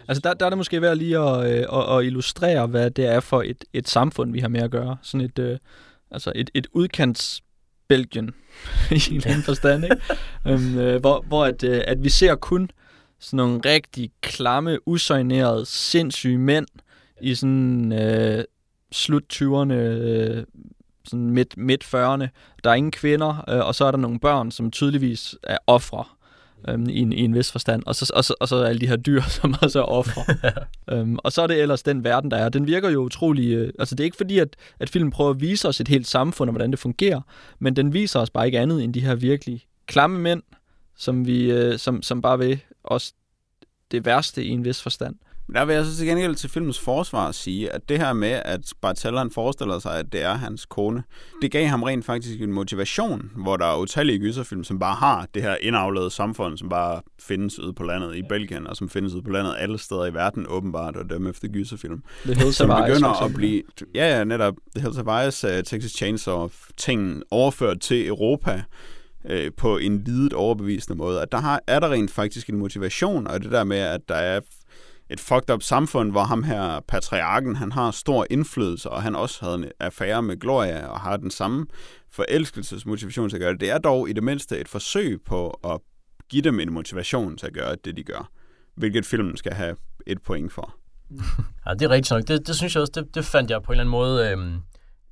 Altså 0.07 0.21
der, 0.21 0.33
der 0.33 0.45
er 0.45 0.49
det 0.49 0.57
måske 0.57 0.81
værd 0.81 0.97
lige 0.97 1.19
at, 1.19 1.51
øh, 1.51 1.65
at, 1.79 1.97
at 1.97 2.05
illustrere, 2.05 2.67
hvad 2.67 2.91
det 2.91 3.05
er 3.05 3.19
for 3.19 3.41
et, 3.41 3.65
et 3.73 3.89
samfund, 3.89 4.31
vi 4.31 4.39
har 4.39 4.47
med 4.47 4.61
at 4.61 4.71
gøre. 4.71 4.97
Sådan 5.01 5.25
et, 5.25 5.39
øh, 5.39 5.57
altså 6.11 6.31
et, 6.35 6.49
et 6.53 6.67
udkants 6.73 7.41
Belgien 7.87 8.27
i 8.91 8.93
en 9.09 9.15
eller 9.15 9.27
anden 9.27 9.43
forstand, 9.43 9.83
ikke? 9.83 9.97
øhm, 10.47 10.77
øh, 10.77 10.99
hvor, 10.99 11.21
hvor 11.27 11.45
at, 11.45 11.63
øh, 11.63 11.81
at 11.87 12.03
vi 12.03 12.09
ser 12.09 12.35
kun 12.35 12.71
sådan 13.19 13.37
nogle 13.37 13.61
rigtig 13.65 14.11
klamme, 14.21 14.87
usøgnerede, 14.87 15.65
sindssyge 15.65 16.37
mænd 16.37 16.67
i 17.21 17.35
sådan 17.35 17.91
øh, 17.91 18.43
slut 18.91 19.23
20'erne, 19.33 19.73
øh, 19.73 20.43
sådan 21.05 21.29
midt, 21.29 21.57
midt 21.57 21.83
40'erne. 21.83 22.27
Der 22.63 22.69
er 22.69 22.73
ingen 22.73 22.91
kvinder, 22.91 23.43
øh, 23.49 23.67
og 23.67 23.75
så 23.75 23.85
er 23.85 23.91
der 23.91 23.97
nogle 23.97 24.19
børn, 24.19 24.51
som 24.51 24.71
tydeligvis 24.71 25.35
er 25.43 25.57
ofre 25.67 26.05
øhm, 26.67 26.89
i, 26.89 26.99
en, 26.99 27.13
i 27.13 27.21
en 27.21 27.35
vis 27.35 27.51
forstand. 27.51 27.83
Og 27.85 27.95
så, 27.95 28.11
og, 28.15 28.25
så, 28.25 28.33
og 28.39 28.47
så 28.47 28.63
alle 28.63 28.81
de 28.81 28.87
her 28.87 28.95
dyr, 28.95 29.21
som 29.41 29.55
også 29.61 29.79
er 29.79 29.83
ofre. 29.83 30.21
øhm, 30.91 31.17
og 31.23 31.31
så 31.31 31.41
er 31.41 31.47
det 31.47 31.61
ellers 31.61 31.83
den 31.83 32.03
verden, 32.03 32.31
der 32.31 32.37
er. 32.37 32.49
Den 32.49 32.67
virker 32.67 32.89
jo 32.89 33.01
utrolig... 33.01 33.53
Øh, 33.53 33.73
altså 33.79 33.95
det 33.95 34.03
er 34.03 34.05
ikke 34.05 34.17
fordi, 34.17 34.39
at, 34.39 34.55
at 34.79 34.89
filmen 34.89 35.11
prøver 35.11 35.29
at 35.29 35.41
vise 35.41 35.67
os 35.67 35.79
et 35.79 35.87
helt 35.87 36.07
samfund, 36.07 36.49
og 36.49 36.51
hvordan 36.51 36.71
det 36.71 36.79
fungerer, 36.79 37.21
men 37.59 37.75
den 37.75 37.93
viser 37.93 38.19
os 38.19 38.29
bare 38.29 38.45
ikke 38.45 38.59
andet 38.59 38.83
end 38.83 38.93
de 38.93 39.01
her 39.01 39.15
virkelig 39.15 39.65
klamme 39.85 40.19
mænd, 40.19 40.43
som, 40.97 41.27
vi, 41.27 41.51
øh, 41.51 41.79
som, 41.79 42.01
som 42.01 42.21
bare 42.21 42.39
vil 42.39 42.59
os 42.83 43.13
det 43.91 44.05
værste 44.05 44.43
i 44.43 44.49
en 44.49 44.65
vis 44.65 44.81
forstand. 44.81 45.15
Der 45.53 45.65
vil 45.65 45.75
jeg 45.75 45.85
så 45.85 45.97
til 45.97 46.07
gengæld 46.07 46.35
til 46.35 46.49
filmens 46.49 46.79
forsvar 46.79 47.31
sige, 47.31 47.71
at 47.71 47.89
det 47.89 47.97
her 47.97 48.13
med, 48.13 48.41
at 48.45 48.73
Bartel 48.81 49.17
han 49.17 49.31
forestiller 49.31 49.79
sig, 49.79 49.99
at 49.99 50.05
det 50.11 50.23
er 50.23 50.33
hans 50.33 50.65
kone, 50.65 51.03
det 51.41 51.51
gav 51.51 51.65
ham 51.65 51.83
rent 51.83 52.05
faktisk 52.05 52.41
en 52.41 52.53
motivation, 52.53 53.31
hvor 53.35 53.57
der 53.57 53.65
er 53.65 53.77
utallige 53.77 54.19
gyserfilm, 54.19 54.63
som 54.63 54.79
bare 54.79 54.95
har 54.95 55.27
det 55.33 55.41
her 55.41 55.55
indavlede 55.61 56.11
samfund, 56.11 56.57
som 56.57 56.69
bare 56.69 57.01
findes 57.19 57.59
ude 57.59 57.73
på 57.73 57.83
landet 57.83 58.15
i 58.15 58.21
Belgien, 58.29 58.67
og 58.67 58.77
som 58.77 58.89
findes 58.89 59.13
ude 59.13 59.23
på 59.23 59.31
landet 59.31 59.55
alle 59.59 59.77
steder 59.77 60.05
i 60.05 60.13
verden, 60.13 60.45
åbenbart, 60.49 60.95
og 60.95 61.09
dømme 61.09 61.29
efter 61.29 61.47
gyserfilm. 61.47 62.03
The 62.25 62.33
Hills 62.33 62.55
Som 62.55 62.69
begynder 62.69 63.23
at 63.23 63.33
blive, 63.33 63.63
ja, 63.95 64.17
ja, 64.17 64.23
netop 64.23 64.53
Hills 64.75 64.97
of 64.97 65.27
Ice, 65.27 65.47
uh, 65.47 65.63
Texas 65.63 65.91
Chainsaw, 65.91 66.49
ting 66.77 67.23
overført 67.31 67.79
til 67.79 68.07
Europa, 68.07 68.63
øh, 69.29 69.51
på 69.57 69.77
en 69.77 70.03
lidet 70.03 70.33
overbevisende 70.33 70.97
måde. 70.97 71.21
At 71.21 71.31
der 71.31 71.37
har, 71.37 71.61
er 71.67 71.79
der 71.79 71.91
rent 71.91 72.11
faktisk 72.11 72.49
en 72.49 72.57
motivation, 72.57 73.27
og 73.27 73.43
det 73.43 73.51
der 73.51 73.63
med, 73.63 73.77
at 73.77 74.01
der 74.09 74.15
er 74.15 74.39
et 75.11 75.19
fucked 75.19 75.49
up 75.49 75.63
samfund, 75.63 76.11
hvor 76.11 76.23
ham 76.23 76.43
her 76.43 76.79
patriarken, 76.87 77.55
han 77.55 77.71
har 77.71 77.91
stor 77.91 78.25
indflydelse, 78.29 78.89
og 78.89 79.03
han 79.03 79.15
også 79.15 79.45
havde 79.45 79.55
en 79.55 79.65
affære 79.79 80.21
med 80.21 80.39
Gloria, 80.39 80.87
og 80.87 80.99
har 80.99 81.17
den 81.17 81.31
samme 81.31 81.65
forelskelsesmotivation 82.11 83.29
til 83.29 83.35
at 83.37 83.41
gøre 83.41 83.51
det. 83.51 83.59
Det 83.59 83.69
er 83.69 83.77
dog 83.77 84.09
i 84.09 84.13
det 84.13 84.23
mindste 84.23 84.59
et 84.59 84.67
forsøg 84.67 85.21
på 85.25 85.49
at 85.49 85.79
give 86.29 86.41
dem 86.41 86.59
en 86.59 86.73
motivation 86.73 87.37
til 87.37 87.47
at 87.47 87.53
gøre 87.53 87.75
det, 87.85 87.97
de 87.97 88.03
gør. 88.03 88.29
Hvilket 88.75 89.05
filmen 89.05 89.37
skal 89.37 89.53
have 89.53 89.75
et 90.07 90.21
point 90.21 90.53
for. 90.53 90.75
Ja, 91.65 91.73
det 91.73 91.81
er 91.81 91.89
rigtigt 91.89 92.11
nok. 92.11 92.27
Det, 92.27 92.47
det 92.47 92.55
synes 92.55 92.75
jeg 92.75 92.81
også, 92.81 92.91
det, 92.95 93.15
det 93.15 93.25
fandt 93.25 93.51
jeg 93.51 93.61
på 93.63 93.71
en 93.71 93.79
eller 93.79 93.83
anden 93.83 93.91
måde 93.91 94.29
øhm, 94.29 94.61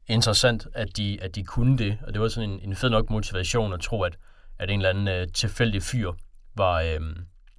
interessant, 0.08 0.68
at 0.74 0.98
de, 0.98 1.18
at 1.22 1.36
de 1.36 1.44
kunne 1.44 1.78
det. 1.78 1.98
Og 2.08 2.14
det 2.14 2.22
var 2.22 2.28
sådan 2.28 2.50
en, 2.50 2.60
en 2.60 2.76
fed 2.76 2.90
nok 2.90 3.10
motivation 3.10 3.74
at 3.74 3.80
tro, 3.80 4.02
at, 4.02 4.18
at 4.60 4.70
en 4.70 4.80
eller 4.80 4.90
anden 4.90 5.08
øh, 5.08 5.28
tilfældig 5.34 5.84
fyr 5.84 6.12
var, 6.56 6.82
øhm, 6.82 7.18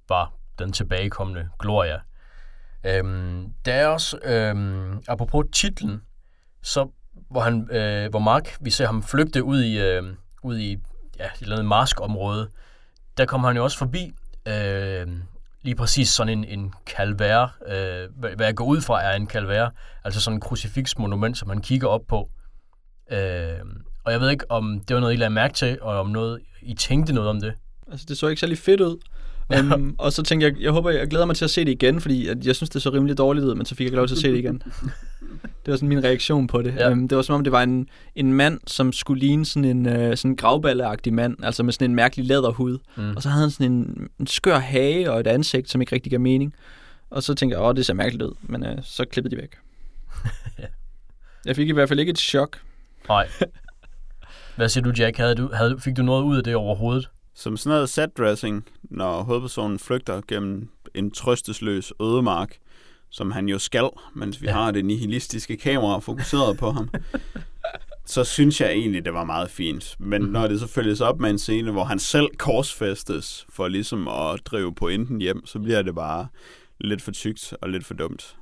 var 0.09 0.33
den 0.59 0.71
tilbagekommende 0.71 1.49
Gloria. 1.59 1.99
Øhm, 2.83 3.53
der 3.65 3.73
er 3.73 3.87
også, 3.87 4.17
øhm, 4.23 5.03
apropos 5.07 5.45
titlen, 5.53 6.01
så 6.61 6.87
hvor, 7.29 7.41
han, 7.41 7.67
øh, 7.71 8.09
hvor 8.09 8.19
Mark, 8.19 8.57
vi 8.61 8.69
ser 8.69 8.85
ham 8.85 9.03
flygte 9.03 9.43
ud 9.43 9.61
i, 9.61 9.79
øh, 9.79 10.03
ud 10.43 10.57
i 10.57 10.77
ja, 11.19 11.25
et 11.25 11.41
eller 11.41 11.55
andet 11.55 11.67
maskområde, 11.67 12.49
der 13.17 13.25
kommer 13.25 13.47
han 13.47 13.57
jo 13.57 13.63
også 13.63 13.77
forbi 13.77 14.11
øh, 14.47 15.07
lige 15.61 15.75
præcis 15.75 16.09
sådan 16.09 16.37
en, 16.37 16.59
en 16.59 16.73
kalvær, 16.85 17.57
øh, 17.67 18.35
hvad 18.35 18.45
jeg 18.45 18.55
går 18.55 18.65
ud 18.65 18.81
fra 18.81 19.03
er 19.03 19.15
en 19.15 19.27
kalvær, 19.27 19.69
altså 20.03 20.21
sådan 20.21 20.37
en 20.37 20.41
krucifiksmonument, 20.41 21.37
som 21.37 21.47
man 21.47 21.61
kigger 21.61 21.87
op 21.87 22.01
på. 22.07 22.29
Øh, 23.11 23.59
og 24.03 24.11
jeg 24.11 24.21
ved 24.21 24.29
ikke, 24.29 24.51
om 24.51 24.79
det 24.87 24.93
var 24.93 24.99
noget, 24.99 25.13
I 25.13 25.17
lagde 25.17 25.33
mærke 25.33 25.53
til, 25.53 25.81
og 25.81 25.99
om 25.99 26.09
noget, 26.09 26.41
I 26.61 26.73
tænkte 26.73 27.13
noget 27.13 27.29
om 27.29 27.41
det. 27.41 27.53
Altså, 27.91 28.05
det 28.09 28.17
så 28.17 28.27
ikke 28.27 28.39
særlig 28.39 28.57
fedt 28.57 28.81
ud. 28.81 28.97
Um, 29.73 29.95
og 29.97 30.13
så 30.13 30.23
tænkte 30.23 30.47
jeg, 30.47 30.61
jeg 30.61 30.71
håber, 30.71 30.89
jeg 30.89 31.07
glæder 31.07 31.25
mig 31.25 31.35
til 31.35 31.45
at 31.45 31.51
se 31.51 31.65
det 31.65 31.71
igen, 31.71 32.01
fordi 32.01 32.27
at 32.27 32.45
jeg 32.45 32.55
synes, 32.55 32.69
det 32.69 32.81
så 32.81 32.89
rimelig 32.89 33.17
dårligt 33.17 33.45
ud, 33.45 33.55
men 33.55 33.65
så 33.65 33.75
fik 33.75 33.87
jeg 33.87 33.95
lov 33.95 34.07
til 34.07 34.15
at 34.15 34.21
se 34.21 34.31
det 34.31 34.37
igen. 34.37 34.63
det 35.65 35.71
var 35.71 35.75
sådan 35.75 35.89
min 35.89 36.03
reaktion 36.03 36.47
på 36.47 36.61
det. 36.61 36.73
Ja. 36.75 36.87
Ja. 36.87 36.91
Um, 36.91 37.07
det 37.07 37.15
var 37.15 37.21
som 37.21 37.35
om, 37.35 37.43
det 37.43 37.53
var 37.53 37.63
en, 37.63 37.89
en 38.15 38.33
mand, 38.33 38.59
som 38.67 38.93
skulle 38.93 39.19
ligne 39.19 39.45
sådan 39.45 39.65
en 39.65 39.85
uh, 39.85 40.17
sådan 40.17 40.35
gravballeagtig 40.35 41.13
mand, 41.13 41.43
altså 41.43 41.63
med 41.63 41.73
sådan 41.73 41.89
en 41.89 41.95
mærkelig 41.95 42.25
læderhud. 42.25 42.77
Mm. 42.95 43.15
Og 43.15 43.23
så 43.23 43.29
havde 43.29 43.41
han 43.41 43.51
sådan 43.51 43.71
en, 43.71 44.09
en 44.19 44.27
skør 44.27 44.59
hage 44.59 45.11
og 45.11 45.19
et 45.19 45.27
ansigt, 45.27 45.69
som 45.69 45.81
ikke 45.81 45.95
rigtig 45.95 46.09
gav 46.09 46.19
mening. 46.19 46.55
Og 47.09 47.23
så 47.23 47.33
tænkte 47.33 47.57
jeg, 47.57 47.65
åh, 47.65 47.75
det 47.75 47.85
ser 47.85 47.93
mærkeligt 47.93 48.23
ud, 48.23 48.33
men 48.41 48.63
uh, 48.63 48.69
så 48.83 49.05
klippede 49.05 49.35
de 49.35 49.41
væk. 49.41 49.51
Ja. 50.59 50.65
Jeg 51.45 51.55
fik 51.55 51.69
i 51.69 51.71
hvert 51.71 51.89
fald 51.89 51.99
ikke 51.99 52.09
et 52.09 52.19
chok. 52.19 52.59
Nej. 53.07 53.27
Hvad 54.55 54.69
siger 54.69 54.83
du, 54.83 54.91
Jack? 54.97 55.17
Havde 55.17 55.35
du, 55.35 55.49
havde, 55.53 55.79
fik 55.79 55.97
du 55.97 56.01
noget 56.01 56.23
ud 56.23 56.37
af 56.37 56.43
det 56.43 56.55
overhovedet? 56.55 57.09
Som 57.41 57.57
sådan 57.57 57.75
noget 57.75 57.89
set-dressing, 57.89 58.69
når 58.83 59.23
hovedpersonen 59.23 59.79
flygter 59.79 60.21
gennem 60.27 60.69
en 60.93 61.11
trøstesløs 61.11 61.93
ødemark, 62.01 62.57
som 63.09 63.31
han 63.31 63.49
jo 63.49 63.59
skal, 63.59 63.89
mens 64.15 64.41
vi 64.41 64.47
ja. 64.47 64.53
har 64.53 64.71
det 64.71 64.85
nihilistiske 64.85 65.57
kamera 65.57 65.99
fokuseret 65.99 66.57
på 66.57 66.71
ham, 66.71 66.89
så 68.05 68.23
synes 68.23 68.61
jeg 68.61 68.71
egentlig, 68.71 69.05
det 69.05 69.13
var 69.13 69.23
meget 69.23 69.49
fint. 69.49 69.95
Men 69.99 70.21
mm-hmm. 70.21 70.33
når 70.33 70.47
det 70.47 70.59
så 70.59 70.67
følges 70.67 71.01
op 71.01 71.19
med 71.19 71.29
en 71.29 71.39
scene, 71.39 71.71
hvor 71.71 71.83
han 71.83 71.99
selv 71.99 72.27
korsfæstes 72.37 73.45
for 73.49 73.67
ligesom 73.67 74.07
at 74.07 74.39
drive 74.45 74.75
pointen 74.75 75.21
hjem, 75.21 75.45
så 75.45 75.59
bliver 75.59 75.81
det 75.81 75.95
bare 75.95 76.27
lidt 76.79 77.01
for 77.01 77.11
tykt 77.11 77.53
og 77.61 77.69
lidt 77.69 77.85
for 77.85 77.93
dumt. 77.93 78.35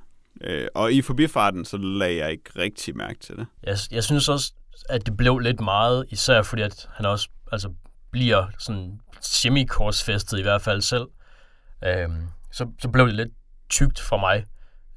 Øh, 0.43 0.67
og 0.75 0.93
i 0.93 1.01
forbifarten, 1.01 1.65
så 1.65 1.77
lagde 1.77 2.17
jeg 2.17 2.31
ikke 2.31 2.49
rigtig 2.55 2.97
mærke 2.97 3.19
til 3.19 3.35
det. 3.35 3.47
Jeg, 3.63 3.77
jeg 3.91 4.03
synes 4.03 4.29
også, 4.29 4.53
at 4.89 5.05
det 5.05 5.17
blev 5.17 5.37
lidt 5.37 5.59
meget, 5.61 6.05
især 6.09 6.41
fordi 6.41 6.61
at 6.61 6.89
han 6.93 7.05
også 7.05 7.29
altså, 7.51 7.69
bliver 8.11 8.45
sådan 8.59 8.99
semi-korsfæstet 9.21 10.39
i 10.39 10.41
hvert 10.41 10.61
fald 10.61 10.81
selv. 10.81 11.07
Øhm, 11.85 12.27
så, 12.51 12.71
så 12.81 12.89
blev 12.89 13.07
det 13.07 13.15
lidt 13.15 13.29
tygt 13.69 13.99
for 13.99 14.17
mig 14.17 14.45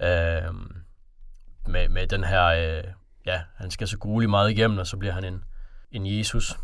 øhm, 0.03 0.73
med, 1.69 1.89
med 1.89 2.07
den 2.07 2.25
her, 2.25 2.45
øh, 2.45 2.85
ja, 3.27 3.41
han 3.57 3.71
skal 3.71 3.89
så 3.89 3.99
grueligt 3.99 4.31
meget 4.31 4.51
igennem, 4.51 4.79
og 4.79 4.87
så 4.87 4.97
bliver 4.97 5.13
han 5.15 5.25
en, 5.25 5.45
en 5.93 6.19
Jesus, 6.19 6.59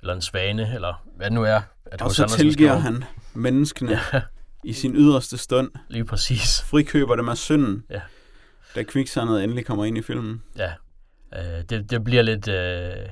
eller 0.00 0.14
en 0.14 0.22
svane, 0.22 0.74
eller 0.74 1.06
hvad 1.16 1.26
det 1.26 1.32
nu 1.32 1.42
er. 1.44 1.60
At 1.86 2.02
Og 2.02 2.10
så 2.12 2.22
Andersen 2.22 2.40
tilgiver 2.40 2.70
skriver. 2.80 2.80
han 2.92 3.04
menneskene 3.34 4.00
Ja, 4.12 4.22
i 4.64 4.72
sin 4.72 4.96
yderste 4.96 5.38
stund. 5.38 5.70
lige 5.88 6.04
præcis. 6.04 6.62
Frikøber 6.62 7.16
dem 7.16 7.28
af 7.28 7.36
synden, 7.36 7.84
Ja. 7.90 8.00
da 8.74 8.82
kviksandet 8.82 9.44
endelig 9.44 9.66
kommer 9.66 9.84
ind 9.84 9.98
i 9.98 10.02
filmen. 10.02 10.42
Ja, 10.56 10.72
øh, 11.34 11.64
det, 11.68 11.90
det 11.90 12.04
bliver 12.04 12.22
lidt... 12.22 12.48
Øh, 12.48 13.06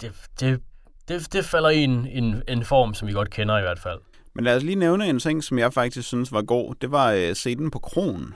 det, 0.00 0.12
det, 0.40 0.60
det, 1.08 1.32
det 1.32 1.44
falder 1.44 1.68
i 1.68 1.84
en, 1.84 2.06
en, 2.06 2.42
en 2.48 2.64
form, 2.64 2.94
som 2.94 3.08
vi 3.08 3.12
godt 3.12 3.30
kender 3.30 3.58
i 3.58 3.62
hvert 3.62 3.78
fald. 3.78 3.98
Men 4.34 4.44
lad 4.44 4.56
os 4.56 4.62
lige 4.62 4.76
nævne 4.76 5.08
en 5.08 5.18
ting, 5.18 5.44
som 5.44 5.58
jeg 5.58 5.72
faktisk 5.72 6.08
synes 6.08 6.32
var 6.32 6.42
god. 6.42 6.74
Det 6.80 6.90
var 6.90 7.12
øh, 7.12 7.34
scenen 7.34 7.70
på 7.70 7.78
kronen. 7.78 8.34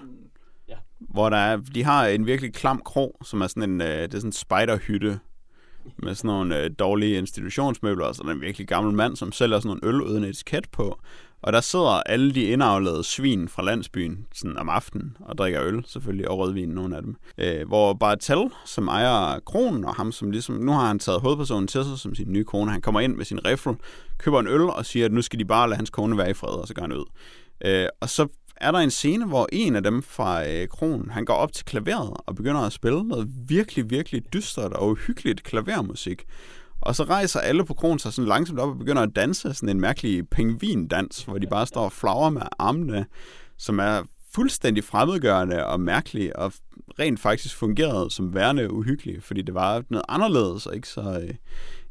Ja. 0.69 0.75
Hvor 1.01 1.31
der 1.31 1.37
er, 1.37 1.57
de 1.57 1.85
har 1.85 2.07
en 2.07 2.27
virkelig 2.27 2.55
klam 2.55 2.83
kro, 2.85 3.19
som 3.25 3.41
er 3.41 3.47
sådan 3.47 3.63
en, 3.63 3.81
øh, 3.81 3.87
det 3.87 4.15
er 4.15 4.19
sådan 4.19 4.29
en 4.29 4.33
spiderhytte 4.33 5.21
med 5.97 6.15
sådan 6.15 6.29
nogle 6.29 6.63
øh, 6.63 6.71
dårlige 6.79 7.19
institutionsmøbler, 7.19 8.07
og 8.07 8.15
så 8.15 8.23
der 8.23 8.31
en 8.31 8.41
virkelig 8.41 8.69
gammel 8.69 8.95
mand, 8.95 9.17
som 9.17 9.33
sælger 9.33 9.61
sådan 9.61 9.79
nogle 9.83 9.97
øl 9.97 10.03
uden 10.03 10.25
etiket 10.25 10.71
på. 10.73 11.01
Og 11.43 11.53
der 11.53 11.61
sidder 11.61 12.03
alle 12.07 12.35
de 12.35 12.43
indavlede 12.43 13.05
svin 13.05 13.49
fra 13.49 13.63
landsbyen 13.63 14.27
sådan 14.35 14.59
om 14.59 14.69
aftenen 14.69 15.17
og 15.21 15.39
drikker 15.39 15.63
øl, 15.63 15.85
selvfølgelig, 15.87 16.29
og 16.29 16.39
rødvin, 16.39 16.69
nogle 16.69 16.97
af 16.97 17.03
dem. 17.03 17.17
Øh, 17.39 17.69
hvor 17.69 17.93
Bartel, 17.95 18.51
som 18.65 18.89
ejer 18.89 19.41
kronen, 19.41 19.85
og 19.85 19.95
ham 19.95 20.13
som 20.13 20.31
ligesom, 20.31 20.55
nu 20.55 20.73
har 20.73 20.87
han 20.87 20.99
taget 20.99 21.21
hovedpersonen 21.21 21.69
til 21.69 21.85
sig 21.85 21.99
som 21.99 22.15
sin 22.15 22.33
nye 22.33 22.45
kone, 22.45 22.71
han 22.71 22.81
kommer 22.81 23.01
ind 23.01 23.17
med 23.17 23.25
sin 23.25 23.45
rifle, 23.45 23.77
køber 24.19 24.41
en 24.41 24.47
øl 24.47 24.61
og 24.61 24.87
siger, 24.87 25.07
at 25.07 25.13
nu 25.13 25.23
skal 25.23 25.39
de 25.39 25.45
bare 25.45 25.69
lade 25.69 25.77
hans 25.77 25.91
kone 25.91 26.19
være 26.19 26.31
i 26.31 26.35
fred, 26.35 26.53
og 26.53 26.69
så 26.69 26.75
går 26.75 26.83
han 26.83 26.93
ud. 26.93 27.05
Øh, 27.65 27.87
og 28.01 28.09
så 28.09 28.29
er 28.61 28.71
der 28.71 28.79
en 28.79 28.91
scene, 28.91 29.27
hvor 29.27 29.49
en 29.53 29.77
af 29.77 29.83
dem 29.83 30.03
fra 30.03 30.49
øh, 30.49 30.69
kronen, 30.69 31.11
han 31.11 31.25
går 31.25 31.35
op 31.35 31.53
til 31.53 31.65
klaveret 31.65 32.17
og 32.27 32.37
begynder 32.37 32.61
at 32.61 32.73
spille 32.73 33.03
noget 33.03 33.29
virkelig, 33.49 33.91
virkelig 33.91 34.33
dystert 34.33 34.73
og 34.73 34.89
uhyggeligt 34.89 35.43
klavermusik. 35.43 36.25
Og 36.81 36.97
så 36.97 37.05
rejser 37.05 37.41
alle 37.41 37.65
på 37.65 37.75
kronen 37.75 37.99
sig 37.99 38.13
sådan 38.13 38.29
langsomt 38.29 38.59
op 38.61 38.69
og 38.69 38.79
begynder 38.79 39.03
at 39.03 39.17
danse 39.17 39.55
sådan 39.55 39.69
en 39.69 39.81
mærkelig 39.81 40.29
pingvindans, 40.29 41.23
hvor 41.23 41.39
de 41.39 41.47
bare 41.47 41.67
står 41.67 41.85
og 41.85 41.93
flagrer 41.93 42.31
med 42.31 42.43
armene, 42.59 43.07
som 43.57 43.79
er 43.79 44.03
fuldstændig 44.35 44.85
fremmedgørende 44.85 45.67
og 45.67 45.81
mærkelig, 45.81 46.39
og 46.39 46.53
rent 46.99 47.21
faktisk 47.21 47.57
fungerede 47.57 48.11
som 48.11 48.35
værende 48.35 48.73
uhyggelig, 48.73 49.23
fordi 49.23 49.43
det 49.43 49.55
var 49.55 49.83
noget 49.91 50.05
anderledes, 50.09 50.67
og 50.67 50.75
ikke 50.75 50.89
så, 50.89 51.21
øh, 51.23 51.35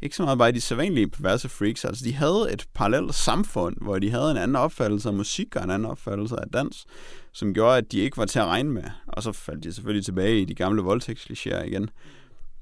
ikke 0.02 0.16
så 0.16 0.24
meget 0.24 0.38
bare 0.38 0.52
de 0.52 0.62
sædvanlige 0.62 1.10
perverse 1.10 1.50
freaks. 1.50 1.86
Altså, 1.86 2.06
de 2.06 2.14
havde 2.14 2.48
et 2.54 2.66
parallelt 2.74 3.16
samfund, 3.16 3.78
hvor 3.82 4.00
de 4.00 4.12
havde 4.12 4.32
en 4.32 4.38
anden 4.38 4.56
opfattelse 4.56 5.10
af 5.10 5.16
musik 5.16 5.56
og 5.56 5.64
en 5.64 5.70
anden 5.70 5.86
opfattelse 5.92 6.36
af 6.36 6.48
dans, 6.54 6.86
som 7.32 7.54
gjorde, 7.54 7.78
at 7.78 7.92
de 7.92 8.00
ikke 8.00 8.18
var 8.18 8.26
til 8.26 8.40
at 8.40 8.46
regne 8.46 8.70
med. 8.70 8.84
Og 9.08 9.24
så 9.24 9.32
faldt 9.32 9.64
de 9.64 9.74
selvfølgelig 9.74 10.06
tilbage 10.06 10.42
i 10.42 10.46
de 10.46 10.56
gamle 10.56 10.82
voldtægtsklichéer 10.82 11.64
igen. 11.64 11.90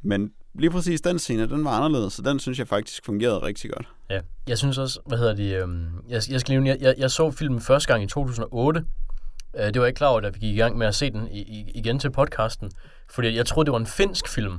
Men 0.03 0.31
lige 0.59 0.71
præcis 0.71 1.01
den 1.01 1.19
scene, 1.19 1.49
den 1.49 1.65
var 1.65 1.71
anderledes, 1.71 2.13
så 2.13 2.21
den 2.21 2.39
synes 2.39 2.59
jeg 2.59 2.67
faktisk 2.67 3.05
fungerede 3.05 3.37
rigtig 3.37 3.71
godt. 3.71 3.87
Ja, 4.09 4.19
jeg 4.47 4.57
synes 4.57 4.77
også, 4.77 4.99
hvad 5.05 5.17
hedder 5.17 5.33
det, 5.33 5.61
øhm, 5.61 5.85
jeg, 6.09 6.21
jeg 6.29 6.39
skal 6.39 6.51
nævne, 6.51 6.69
jeg, 6.69 6.77
jeg, 6.81 6.95
jeg 6.97 7.11
så 7.11 7.31
filmen 7.31 7.61
første 7.61 7.87
gang 7.87 8.03
i 8.03 8.07
2008. 8.07 8.85
Øh, 9.57 9.65
det 9.65 9.75
var 9.75 9.81
jeg 9.81 9.87
ikke 9.87 9.97
klar 9.97 10.07
over, 10.07 10.19
da 10.19 10.29
vi 10.29 10.39
gik 10.39 10.55
i 10.55 10.57
gang 10.57 10.77
med 10.77 10.87
at 10.87 10.95
se 10.95 11.11
den 11.11 11.27
i, 11.31 11.39
i, 11.39 11.71
igen 11.75 11.99
til 11.99 12.11
podcasten, 12.11 12.71
fordi 13.09 13.35
jeg 13.35 13.45
troede, 13.45 13.65
det 13.65 13.71
var 13.71 13.79
en 13.79 13.85
finsk 13.87 14.29
film. 14.29 14.53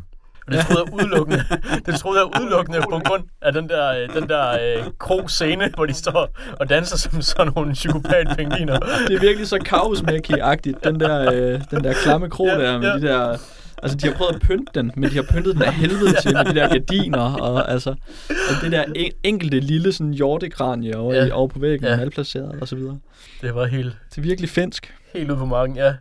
Og 0.47 0.53
det 0.53 0.66
troede 0.66 0.82
jeg 0.86 0.94
udelukkende, 0.94 1.44
det 1.86 2.01
troede 2.01 2.20
jeg 2.20 2.42
udelukkende 2.42 2.80
på 2.80 3.01
grund 3.05 3.24
af 3.42 3.53
den 3.53 3.68
der, 3.68 3.88
øh, 4.03 4.14
den 4.14 4.28
der 4.28 4.51
øh, 4.51 4.84
krog-scene, 4.99 5.70
hvor 5.74 5.86
de 5.86 5.94
står 5.94 6.28
og 6.61 6.68
danser 6.68 6.97
som 6.97 7.22
sådan 7.22 7.53
nogle 7.57 7.72
psykopat-pingviner. 7.72 8.78
Det 9.09 9.16
er 9.16 9.20
virkelig 9.20 9.49
så 9.49 9.57
kaosmækki-agtigt, 9.57 10.84
den 10.84 11.01
der, 11.01 11.32
øh, 11.32 11.61
den 11.70 11.84
der 11.84 11.92
klamme 11.92 12.30
kro 12.30 12.47
Ja, 12.47 12.59
der 12.59 12.78
med 12.78 12.88
ja. 12.88 12.94
de 12.94 13.03
der... 13.03 13.36
Altså, 13.83 13.97
de 13.97 14.07
har 14.07 14.14
prøvet 14.14 14.35
at 14.35 14.41
pynte 14.41 14.72
den, 14.74 14.93
men 14.97 15.11
de 15.11 15.14
har 15.14 15.22
pyntet 15.31 15.55
den 15.55 15.62
af 15.62 15.74
helvede 15.74 16.14
til 16.22 16.33
med 16.33 16.45
de 16.45 16.55
der 16.55 16.68
gardiner, 16.68 17.20
og 17.35 17.70
altså, 17.70 17.91
og 18.29 18.62
det 18.62 18.72
der 18.72 18.85
en, 18.95 19.12
enkelte 19.22 19.61
lille 19.61 19.93
sådan 19.93 20.14
hjortekranje 20.14 20.97
over, 20.97 21.14
Ja. 21.14 21.33
over 21.35 21.49
på 21.49 21.59
væggen, 21.59 21.89
Ja. 21.89 21.97
malplaceret 21.97 22.61
og 22.61 22.68
så 22.68 22.77
videre. 22.77 22.99
Det 23.41 23.55
var 23.55 23.66
helt, 23.66 23.97
Det 24.11 24.18
er 24.18 24.22
virkelig 24.22 24.51
finsk. 24.51 24.95
helt 25.14 25.31
ude 25.31 25.39
på 25.39 25.47
marken, 25.47 25.77
ja. 25.77 25.95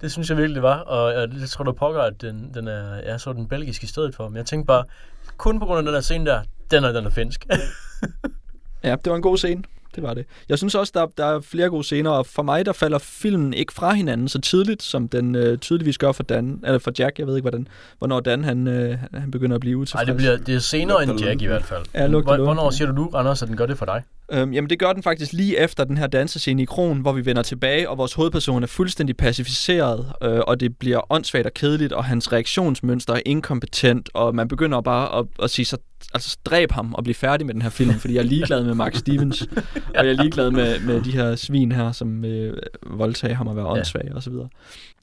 Det 0.00 0.12
synes 0.12 0.28
jeg 0.30 0.36
virkelig, 0.36 0.54
det 0.54 0.62
var, 0.62 0.78
og 0.78 1.12
jeg, 1.20 1.28
jeg 1.40 1.48
tror, 1.48 1.64
du 1.64 1.72
pokker, 1.72 2.00
at 2.00 2.22
den, 2.22 2.50
den 2.54 2.68
er, 2.68 2.94
jeg 3.06 3.20
så 3.20 3.32
den 3.32 3.48
belgisk 3.48 3.82
i 3.82 3.86
stedet 3.86 4.14
for, 4.14 4.28
men 4.28 4.36
jeg 4.36 4.46
tænkte 4.46 4.66
bare, 4.66 4.84
kun 5.36 5.58
på 5.60 5.66
grund 5.66 5.78
af 5.78 5.84
den 5.84 5.94
der 5.94 6.00
scene 6.00 6.26
der, 6.26 6.40
den 6.70 6.84
er, 6.84 6.92
den 6.92 7.06
er 7.06 7.10
finsk. 7.10 7.46
Ja, 8.84 8.96
det 9.04 9.10
var 9.10 9.16
en 9.16 9.22
god 9.22 9.36
scene. 9.36 9.62
Det 9.94 10.02
var 10.02 10.14
det. 10.14 10.24
Jeg 10.48 10.58
synes 10.58 10.74
også, 10.74 10.92
der, 10.94 11.06
der 11.18 11.24
er 11.26 11.40
flere 11.40 11.68
gode 11.68 11.84
scener, 11.84 12.10
og 12.10 12.26
for 12.26 12.42
mig, 12.42 12.66
der 12.66 12.72
falder 12.72 12.98
filmen 12.98 13.54
ikke 13.54 13.72
fra 13.72 13.92
hinanden 13.92 14.28
så 14.28 14.40
tidligt, 14.40 14.82
som 14.82 15.08
den 15.08 15.34
øh, 15.34 15.58
tydeligvis 15.58 15.98
gør 15.98 16.12
for 16.12 16.22
Dan, 16.22 16.60
eller 16.64 16.78
for 16.78 16.92
Jack. 16.98 17.18
Jeg 17.18 17.26
ved 17.26 17.36
ikke, 17.36 17.44
hvordan, 17.44 17.68
hvornår 17.98 18.20
Dan 18.20 18.44
han, 18.44 18.68
øh, 18.68 18.98
han 19.14 19.30
begynder 19.30 19.54
at 19.54 19.60
blive 19.60 19.76
utilfreds. 19.76 19.98
Nej, 19.98 20.04
det, 20.04 20.16
bliver, 20.16 20.36
det 20.36 20.54
er 20.54 20.58
senere 20.58 21.02
end 21.02 21.20
Jack 21.20 21.42
i 21.42 21.46
hvert 21.46 21.64
fald. 21.64 21.82
Ja, 21.94 22.08
Hvor- 22.08 22.20
Hvornår 22.22 22.44
lunken. 22.54 22.72
siger 22.72 22.88
du 22.88 22.94
nu, 22.94 23.10
Anders, 23.14 23.42
at 23.42 23.48
den 23.48 23.56
gør 23.56 23.66
det 23.66 23.78
for 23.78 23.84
dig? 23.86 24.02
Øhm, 24.32 24.52
jamen 24.52 24.70
det 24.70 24.78
gør 24.78 24.92
den 24.92 25.02
faktisk 25.02 25.32
lige 25.32 25.58
efter 25.58 25.84
den 25.84 25.98
her 25.98 26.06
dansescene 26.06 26.62
i 26.62 26.64
Kron, 26.64 27.00
hvor 27.00 27.12
vi 27.12 27.26
vender 27.26 27.42
tilbage, 27.42 27.88
og 27.88 27.98
vores 27.98 28.12
hovedperson 28.12 28.62
er 28.62 28.66
fuldstændig 28.66 29.16
pacificeret, 29.16 30.12
øh, 30.22 30.40
og 30.46 30.60
det 30.60 30.78
bliver 30.78 31.12
åndssvagt 31.12 31.46
og 31.46 31.54
kedeligt, 31.54 31.92
og 31.92 32.04
hans 32.04 32.32
reaktionsmønster 32.32 33.14
er 33.14 33.20
inkompetent, 33.26 34.08
og 34.14 34.34
man 34.34 34.48
begynder 34.48 34.80
bare 34.80 35.18
at, 35.18 35.26
at 35.42 35.50
sige 35.50 35.66
så, 35.66 35.76
altså 36.14 36.36
dræb 36.44 36.72
ham 36.72 36.94
og 36.94 37.04
blive 37.04 37.14
færdig 37.14 37.46
med 37.46 37.54
den 37.54 37.62
her 37.62 37.70
film, 37.70 37.94
fordi 37.94 38.14
jeg 38.14 38.20
er 38.20 38.24
ligeglad 38.24 38.64
med 38.64 38.74
Mark 38.74 38.94
Stevens, 38.94 39.42
og 39.96 40.04
jeg 40.04 40.08
er 40.08 40.22
ligeglad 40.22 40.50
med, 40.50 40.80
med 40.80 41.00
de 41.00 41.12
her 41.12 41.36
svin 41.36 41.72
her, 41.72 41.92
som 41.92 42.24
øh, 42.24 42.56
voldtager 42.86 43.34
ham 43.34 43.48
at 43.48 43.56
være 43.56 43.66
åndssvag 43.66 44.14
og 44.14 44.22
så 44.22 44.30
videre. 44.30 44.48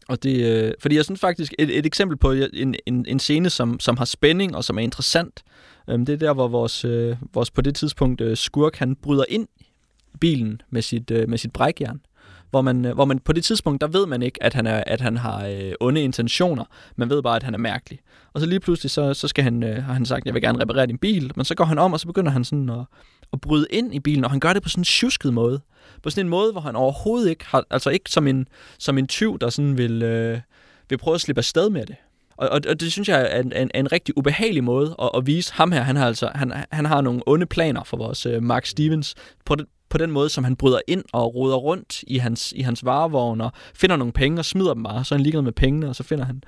Og 0.07 0.23
det, 0.23 0.45
øh, 0.45 0.71
fordi 0.81 0.95
jeg 0.95 1.05
synes 1.05 1.19
faktisk, 1.19 1.53
et, 1.59 1.77
et 1.77 1.85
eksempel 1.85 2.17
på 2.17 2.31
en, 2.31 2.75
en, 2.85 3.05
en 3.07 3.19
scene, 3.19 3.49
som, 3.49 3.79
som 3.79 3.97
har 3.97 4.05
spænding 4.05 4.55
og 4.55 4.63
som 4.63 4.77
er 4.77 4.81
interessant, 4.81 5.43
øhm, 5.87 6.05
det 6.05 6.13
er 6.13 6.17
der, 6.17 6.33
hvor 6.33 6.47
vores, 6.47 6.85
øh, 6.85 7.17
vores 7.33 7.51
på 7.51 7.61
det 7.61 7.75
tidspunkt 7.75 8.21
øh, 8.21 8.37
skurk, 8.37 8.75
han 8.75 8.95
bryder 8.95 9.25
ind 9.29 9.47
i 9.59 10.17
bilen 10.19 10.61
med 10.69 10.81
sit, 10.81 11.11
øh, 11.11 11.29
med 11.29 11.37
sit 11.37 11.53
brækjern. 11.53 12.01
Hvor 12.49 12.61
man, 12.61 12.85
øh, 12.85 12.93
hvor 12.93 13.05
man 13.05 13.19
på 13.19 13.33
det 13.33 13.43
tidspunkt, 13.43 13.81
der 13.81 13.87
ved 13.87 14.05
man 14.05 14.21
ikke, 14.21 14.43
at 14.43 14.53
han, 14.53 14.67
er, 14.67 14.83
at 14.87 15.01
han 15.01 15.17
har 15.17 15.47
øh, 15.47 15.71
onde 15.79 16.01
intentioner. 16.01 16.65
Man 16.95 17.09
ved 17.09 17.23
bare, 17.23 17.35
at 17.35 17.43
han 17.43 17.53
er 17.53 17.57
mærkelig. 17.57 17.99
Og 18.33 18.41
så 18.41 18.47
lige 18.47 18.59
pludselig, 18.59 18.91
så, 18.91 19.13
så 19.13 19.27
skal 19.27 19.43
han, 19.43 19.63
øh, 19.63 19.83
har 19.83 19.93
han 19.93 20.05
sagt, 20.05 20.25
jeg 20.25 20.33
vil 20.33 20.41
gerne 20.41 20.61
reparere 20.61 20.85
din 20.85 20.97
bil. 20.97 21.31
Men 21.35 21.45
så 21.45 21.55
går 21.55 21.65
han 21.65 21.79
om, 21.79 21.93
og 21.93 21.99
så 21.99 22.07
begynder 22.07 22.31
han 22.31 22.43
sådan 22.43 22.69
at, 22.69 22.85
at 23.33 23.41
bryde 23.41 23.67
ind 23.69 23.95
i 23.95 23.99
bilen, 23.99 24.23
og 24.23 24.31
han 24.31 24.39
gør 24.39 24.53
det 24.53 24.63
på 24.63 24.69
sådan 24.69 24.81
en 24.81 24.85
tjusket 24.85 25.33
måde. 25.33 25.61
På 26.03 26.09
sådan 26.09 26.25
en 26.25 26.29
måde, 26.29 26.51
hvor 26.51 26.61
han 26.61 26.75
overhovedet 26.75 27.29
ikke 27.29 27.45
har, 27.45 27.63
altså 27.69 27.89
ikke 27.89 28.09
som 28.09 28.27
en, 28.27 28.47
som 28.79 28.97
en 28.97 29.07
tyv, 29.07 29.39
der 29.39 29.49
sådan 29.49 29.77
vil, 29.77 30.03
øh, 30.03 30.39
vil 30.89 30.97
prøve 30.97 31.15
at 31.15 31.21
slippe 31.21 31.39
afsted 31.39 31.69
med 31.69 31.85
det. 31.85 31.95
Og, 32.39 32.49
og, 32.49 32.61
og 32.69 32.79
det 32.79 32.91
synes 32.91 33.09
jeg 33.09 33.27
er 33.31 33.41
en, 33.41 33.53
en, 33.55 33.71
en 33.75 33.91
rigtig 33.91 34.17
ubehagelig 34.17 34.63
måde 34.63 34.95
at, 35.01 35.09
at 35.15 35.27
vise 35.27 35.53
ham 35.53 35.71
her. 35.71 35.81
Han 35.81 35.95
har 35.95 36.07
altså 36.07 36.31
han, 36.35 36.53
han 36.71 36.85
har 36.85 37.01
nogle 37.01 37.21
onde 37.25 37.45
planer 37.45 37.83
for 37.83 37.97
vores 37.97 38.25
øh, 38.25 38.43
Mark 38.43 38.65
Stevens 38.65 39.15
på, 39.45 39.55
det, 39.55 39.65
på 39.89 39.97
den 39.97 40.11
måde, 40.11 40.29
som 40.29 40.43
han 40.43 40.55
bryder 40.55 40.79
ind 40.87 41.03
og 41.13 41.35
roder 41.35 41.55
rundt 41.55 42.03
i 42.07 42.17
hans, 42.17 42.53
i 42.55 42.61
hans 42.61 42.85
varevogn 42.85 43.41
og 43.41 43.51
finder 43.75 43.95
nogle 43.95 44.13
penge 44.13 44.39
og 44.39 44.45
smider 44.45 44.73
dem 44.73 44.83
bare. 44.83 45.03
Så 45.03 45.15
er 45.15 45.17
han 45.17 45.23
ligeglad 45.23 45.41
med 45.41 45.51
pengene, 45.51 45.89
og 45.89 45.95
så 45.95 46.03
finder 46.03 46.25
han 46.25 46.43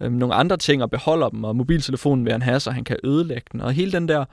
øh, 0.00 0.12
nogle 0.12 0.34
andre 0.34 0.56
ting 0.56 0.82
og 0.82 0.90
beholder 0.90 1.28
dem, 1.28 1.44
og 1.44 1.56
mobiltelefonen 1.56 2.24
vil 2.24 2.32
han 2.32 2.42
have, 2.42 2.60
så 2.60 2.70
han 2.70 2.84
kan 2.84 2.96
ødelægge 3.04 3.46
den. 3.52 3.60
Og 3.60 3.72
hele 3.72 3.92
den 3.92 4.08
der 4.08 4.24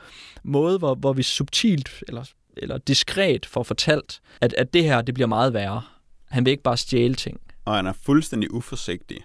måde, 0.44 0.78
hvor, 0.78 0.96
hvor 0.96 1.14
vi 1.14 1.24
subtilt 1.24 2.04
eller, 2.08 2.24
eller 2.58 2.78
diskret 2.78 3.46
får 3.46 3.64
fortalt, 3.64 4.20
at, 4.42 4.54
at 4.58 4.74
det 4.74 4.84
her, 4.84 5.02
det 5.02 5.14
bliver 5.14 5.28
meget 5.28 5.54
værre. 5.54 5.82
Han 6.30 6.46
vil 6.46 6.52
ikke 6.52 6.64
bare 6.64 6.78
stjæle 6.78 7.16
ting. 7.16 7.40
Og 7.66 7.76
han 7.76 7.88
er 7.88 7.94
fuldstændig 8.06 8.54
uforsigtig. 8.54 9.18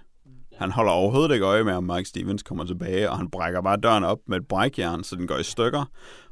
Han 0.58 0.70
holder 0.70 0.92
overhovedet 0.92 1.34
ikke 1.34 1.46
øje 1.46 1.64
med, 1.64 1.72
om 1.72 1.84
Mike 1.84 2.08
Stevens 2.08 2.42
kommer 2.42 2.64
tilbage, 2.64 3.10
og 3.10 3.16
han 3.16 3.30
brækker 3.30 3.62
bare 3.62 3.76
døren 3.76 4.04
op 4.04 4.18
med 4.26 4.38
et 4.38 4.48
brækjern, 4.48 5.04
så 5.04 5.16
den 5.16 5.26
går 5.26 5.38
i 5.38 5.42
stykker, 5.42 5.84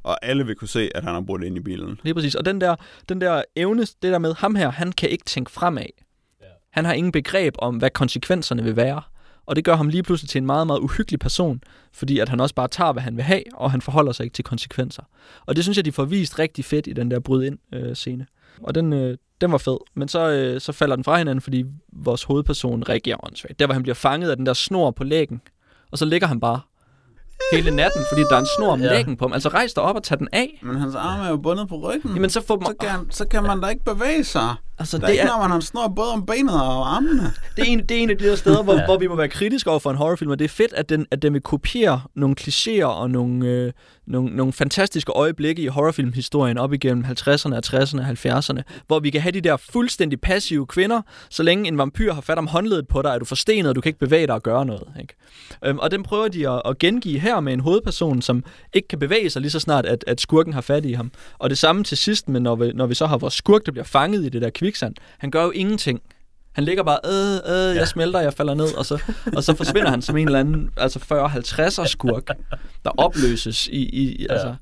og 0.02 0.26
alle 0.26 0.46
vil 0.46 0.54
kunne 0.54 0.68
se, 0.68 0.90
at 0.94 1.04
han 1.04 1.14
har 1.14 1.20
brudt 1.20 1.44
ind 1.44 1.56
i 1.56 1.60
bilen. 1.60 2.00
Lige 2.02 2.14
præcis. 2.14 2.34
Og 2.34 2.44
den 2.44 2.60
der, 2.60 2.76
den 3.08 3.20
der 3.20 3.42
evne, 3.56 3.80
det 3.80 4.02
der 4.02 4.18
med 4.18 4.34
ham 4.34 4.54
her, 4.54 4.70
han 4.70 4.92
kan 4.92 5.08
ikke 5.10 5.24
tænke 5.24 5.50
fremad. 5.50 5.86
Han 6.72 6.84
har 6.84 6.92
ingen 6.92 7.12
begreb 7.12 7.54
om, 7.58 7.76
hvad 7.76 7.90
konsekvenserne 7.90 8.62
vil 8.62 8.76
være. 8.76 9.02
Og 9.46 9.56
det 9.56 9.64
gør 9.64 9.76
ham 9.76 9.88
lige 9.88 10.02
pludselig 10.02 10.30
til 10.30 10.38
en 10.38 10.46
meget, 10.46 10.66
meget 10.66 10.80
uhyggelig 10.80 11.20
person, 11.20 11.60
fordi 11.92 12.18
at 12.18 12.28
han 12.28 12.40
også 12.40 12.54
bare 12.54 12.68
tager, 12.68 12.92
hvad 12.92 13.02
han 13.02 13.16
vil 13.16 13.24
have, 13.24 13.42
og 13.54 13.70
han 13.70 13.80
forholder 13.80 14.12
sig 14.12 14.24
ikke 14.24 14.34
til 14.34 14.44
konsekvenser. 14.44 15.02
Og 15.46 15.56
det 15.56 15.64
synes 15.64 15.76
jeg, 15.76 15.84
de 15.84 15.92
får 15.92 16.04
vist 16.04 16.38
rigtig 16.38 16.64
fedt 16.64 16.86
i 16.86 16.92
den 16.92 17.10
der 17.10 17.20
bryd 17.20 17.44
ind 17.44 17.58
øh, 17.74 17.94
scene. 17.94 18.26
Og 18.62 18.74
den, 18.74 18.92
øh, 18.92 19.16
den 19.40 19.52
var 19.52 19.58
fed. 19.58 19.76
Men 19.94 20.08
så, 20.08 20.28
øh, 20.30 20.60
så 20.60 20.72
falder 20.72 20.96
den 20.96 21.04
fra 21.04 21.18
hinanden, 21.18 21.40
fordi 21.42 21.64
vores 21.92 22.22
hovedperson 22.24 22.82
reagerer 22.88 23.24
åndssvagt. 23.26 23.58
Der, 23.58 23.66
hvor 23.66 23.72
han 23.74 23.82
bliver 23.82 23.94
fanget 23.94 24.30
af 24.30 24.36
den 24.36 24.46
der 24.46 24.52
snor 24.52 24.90
på 24.90 25.04
lægen, 25.04 25.40
og 25.92 25.98
så 25.98 26.04
ligger 26.04 26.26
han 26.26 26.40
bare 26.40 26.60
hele 27.52 27.70
natten, 27.76 28.02
fordi 28.12 28.22
der 28.30 28.36
er 28.36 28.40
en 28.40 28.46
snor 28.58 28.72
om 28.72 28.80
Ja. 28.80 28.86
lægen 28.86 29.16
på 29.16 29.24
ham. 29.24 29.32
Altså 29.32 29.48
rejs 29.48 29.72
dig 29.74 29.82
op 29.82 29.96
og 29.96 30.02
tag 30.02 30.18
den 30.18 30.28
af. 30.32 30.60
Men 30.62 30.76
hans 30.76 30.94
arme 30.94 31.24
er 31.24 31.28
jo 31.30 31.36
bundet 31.36 31.68
på 31.68 31.76
ryggen. 31.76 32.14
Jamen 32.14 32.30
så 32.30 32.40
få 32.46 32.56
dem... 32.56 32.64
så, 32.66 32.74
kan, 32.80 32.90
så 33.10 33.26
kan 33.28 33.42
man 33.42 33.60
da 33.60 33.66
ikke 33.68 33.84
bevæge 33.84 34.24
sig. 34.24 34.54
Altså, 34.78 34.98
Der 34.98 35.02
er 35.02 35.06
det 35.06 35.12
ikke 35.12 35.22
er, 35.22 35.26
noget, 35.26 35.40
man 35.40 35.50
har 35.50 35.56
en 35.56 35.62
snor 35.62 35.88
både 35.88 36.12
om 36.12 36.26
benet 36.26 36.54
og 36.54 36.94
armene. 36.96 37.32
det, 37.56 37.62
er 37.62 37.64
en, 37.72 37.78
det 37.86 37.90
er 37.98 38.02
en 38.02 38.10
af 38.10 38.18
de 38.18 38.24
der 38.24 38.36
steder, 38.36 38.62
hvor, 38.62 38.74
ja. 38.80 38.84
hvor 38.84 38.98
vi 38.98 39.06
må 39.08 39.16
være 39.16 39.28
kritiske 39.28 39.70
over 39.70 39.78
for 39.78 39.90
en 39.90 39.96
horrorfilm, 39.96 40.30
og 40.30 40.38
det 40.38 40.44
er 40.44 40.48
fedt, 40.48 40.72
at 40.72 40.88
den, 40.88 41.06
at 41.10 41.22
den 41.22 41.32
vil 41.32 41.42
kopiere 41.42 42.00
nogle 42.14 42.36
klichéer 42.40 42.84
og 42.84 43.10
nogle, 43.10 43.46
øh, 43.46 43.72
nogle, 44.06 44.36
nogle 44.36 44.52
fantastiske 44.52 45.12
øjeblikke 45.12 45.62
i 45.62 45.66
horrorfilmhistorien 45.66 46.58
op 46.58 46.72
igennem 46.72 47.04
50'erne, 47.04 47.60
60'erne 47.66 48.00
og 48.00 48.38
70'erne, 48.38 48.62
hvor 48.86 49.00
vi 49.00 49.10
kan 49.10 49.20
have 49.20 49.32
de 49.32 49.40
der 49.40 49.56
fuldstændig 49.56 50.20
passive 50.20 50.66
kvinder, 50.66 51.02
så 51.30 51.42
længe 51.42 51.68
en 51.68 51.78
vampyr 51.78 52.12
har 52.12 52.20
fat 52.20 52.38
om 52.38 52.46
håndledet 52.46 52.88
på 52.88 53.02
dig, 53.02 53.08
er 53.08 53.18
du 53.18 53.24
forstenet, 53.24 53.68
og 53.68 53.74
du 53.74 53.80
kan 53.80 53.88
ikke 53.88 53.98
bevæge 53.98 54.26
dig 54.26 54.34
og 54.34 54.42
gøre 54.42 54.66
noget. 54.66 54.88
Ikke? 55.00 55.14
Øhm, 55.64 55.78
og 55.78 55.90
den 55.90 56.02
prøver 56.02 56.28
de 56.28 56.48
at, 56.48 56.62
at 56.64 56.78
gengive 56.78 57.18
her 57.18 57.40
med 57.40 57.52
en 57.52 57.60
hovedperson, 57.60 58.22
som 58.22 58.44
ikke 58.72 58.88
kan 58.88 58.98
bevæge 58.98 59.30
sig 59.30 59.42
lige 59.42 59.50
så 59.50 59.60
snart, 59.60 59.86
at, 59.86 60.04
at 60.06 60.20
skurken 60.20 60.52
har 60.52 60.60
fat 60.60 60.84
i 60.84 60.92
ham. 60.92 61.12
Og 61.38 61.50
det 61.50 61.58
samme 61.58 61.84
til 61.84 61.98
sidst, 61.98 62.28
men 62.28 62.42
når 62.42 62.56
vi, 62.56 62.72
når 62.72 62.86
vi 62.86 62.94
så 62.94 63.06
har 63.06 63.18
vores 63.18 63.34
skurk, 63.34 63.66
der 63.66 63.72
bliver 63.72 63.84
fanget 63.84 64.24
i 64.24 64.28
det 64.28 64.42
der 64.42 64.50
kviksand, 64.50 64.94
han 65.18 65.30
gør 65.30 65.44
jo 65.44 65.50
ingenting. 65.50 66.02
Han 66.56 66.64
ligger 66.64 66.82
bare, 66.82 66.98
øh, 67.04 67.34
øh, 67.54 67.66
jeg 67.68 67.74
Ja. 67.76 67.84
smelter, 67.84 68.20
jeg 68.20 68.32
falder 68.34 68.54
ned, 68.54 68.74
og 68.74 68.86
så, 68.86 69.02
og 69.36 69.42
så 69.44 69.54
forsvinder 69.56 69.90
han 69.90 70.02
som 70.02 70.16
en 70.16 70.26
eller 70.26 70.40
anden 70.40 70.70
altså 70.76 70.98
40-50'er 70.98 71.86
skurk, 71.86 72.26
der 72.84 72.90
opløses 72.90 73.68
i, 73.68 73.76
i 73.82 74.22
Ja. 74.28 74.32
altså, 74.32 74.54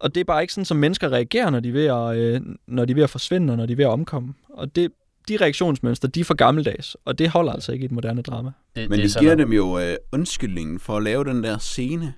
og 0.00 0.14
det 0.14 0.20
er 0.20 0.24
bare 0.24 0.42
ikke 0.42 0.52
sådan, 0.52 0.64
som 0.64 0.76
mennesker 0.76 1.12
reagerer, 1.12 1.50
når 1.50 1.60
de 1.60 1.68
er 1.68 1.72
ved 1.72 1.84
at, 1.86 2.16
øh, 2.16 2.40
når 2.68 2.84
de 2.84 2.90
er 2.90 2.94
ved 2.94 3.02
at 3.02 3.10
forsvinde, 3.10 3.52
og 3.52 3.56
når 3.56 3.66
de 3.66 3.72
er 3.72 3.76
ved 3.76 3.84
at 3.84 3.90
omkomme. 3.90 4.34
Og 4.48 4.76
det, 4.76 4.90
de 5.28 5.36
reaktionsmønstre, 5.36 6.08
de 6.08 6.20
er 6.20 6.24
for 6.24 6.34
gammeldags, 6.34 6.96
og 7.04 7.18
det 7.18 7.28
holder 7.28 7.52
altså 7.52 7.72
ikke 7.72 7.82
i 7.82 7.86
et 7.86 7.92
moderne 7.92 8.22
drama. 8.22 8.50
Det, 8.76 8.90
Men 8.90 8.98
det 9.00 9.10
det 9.10 9.20
giver 9.20 9.34
dem 9.34 9.52
jo 9.52 9.78
øh, 9.78 9.96
undskyldningen 10.12 10.78
for 10.78 10.96
at 10.96 11.02
lave 11.02 11.24
den 11.24 11.44
der 11.44 11.58
scene, 11.58 12.14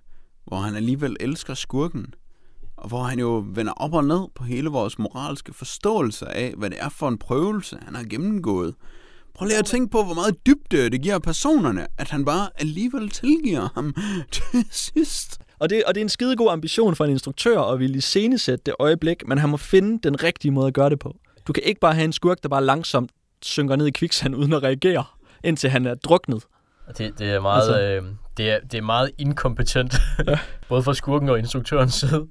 hvor 0.46 0.56
han 0.56 0.76
alligevel 0.76 1.16
elsker 1.20 1.54
skurken. 1.54 2.14
Og 2.76 2.88
hvor 2.88 3.02
han 3.02 3.18
jo 3.18 3.44
vender 3.54 3.72
op 3.72 3.94
og 3.94 4.04
ned 4.04 4.20
på 4.34 4.44
hele 4.44 4.68
vores 4.68 4.98
moralske 4.98 5.52
forståelse 5.54 6.28
af, 6.28 6.54
hvad 6.56 6.70
det 6.70 6.78
er 6.80 6.88
for 6.88 7.08
en 7.08 7.18
prøvelse, 7.18 7.76
han 7.82 7.94
har 7.94 8.04
gennemgået. 8.10 8.74
Prøv 9.34 9.46
lige 9.46 9.58
at 9.58 9.64
tænke 9.64 9.90
på, 9.90 10.02
hvor 10.04 10.14
meget 10.14 10.46
dybde 10.46 10.90
det 10.90 11.02
giver 11.02 11.18
personerne, 11.18 11.86
at 11.98 12.10
han 12.10 12.24
bare 12.24 12.48
alligevel 12.56 13.08
tilgiver 13.10 13.68
ham 13.74 13.94
til 14.32 14.66
sidst. 14.70 15.40
Og 15.58 15.70
det, 15.70 15.84
og 15.84 15.94
det 15.94 16.00
er 16.00 16.04
en 16.04 16.08
skidegod 16.08 16.48
ambition 16.50 16.96
for 16.96 17.04
en 17.04 17.10
instruktør 17.10 17.60
at 17.60 17.78
ville 17.78 17.96
iscenesætte 17.98 18.62
det 18.66 18.74
øjeblik, 18.78 19.28
men 19.28 19.38
han 19.38 19.48
må 19.50 19.56
finde 19.56 19.98
den 20.02 20.22
rigtige 20.22 20.50
måde 20.52 20.66
at 20.66 20.74
gøre 20.74 20.90
det 20.90 20.98
på. 20.98 21.16
Du 21.46 21.52
kan 21.52 21.62
ikke 21.62 21.80
bare 21.80 21.94
have 21.94 22.04
en 22.04 22.12
skurk, 22.12 22.38
der 22.42 22.48
bare 22.48 22.64
langsomt 22.64 23.10
synker 23.42 23.76
ned 23.76 23.86
i 23.86 23.90
kviksand 23.90 24.34
uden 24.40 24.52
at 24.52 24.62
reagere, 24.62 25.04
indtil 25.44 25.70
han 25.70 25.86
er 25.86 25.94
druknet. 25.94 26.42
Det, 26.98 27.18
det 27.18 27.30
er 27.30 27.40
meget, 27.40 27.60
Altså- 27.68 27.80
øh, 27.82 28.02
det 28.36 28.50
er, 28.50 28.58
det 28.60 28.78
er 28.78 28.82
meget 28.82 29.10
inkompetent, 29.18 29.94
både 30.68 30.82
fra 30.82 30.94
skurken 30.94 31.28
og 31.28 31.38
instruktørens 31.38 31.94
side. 31.94 32.26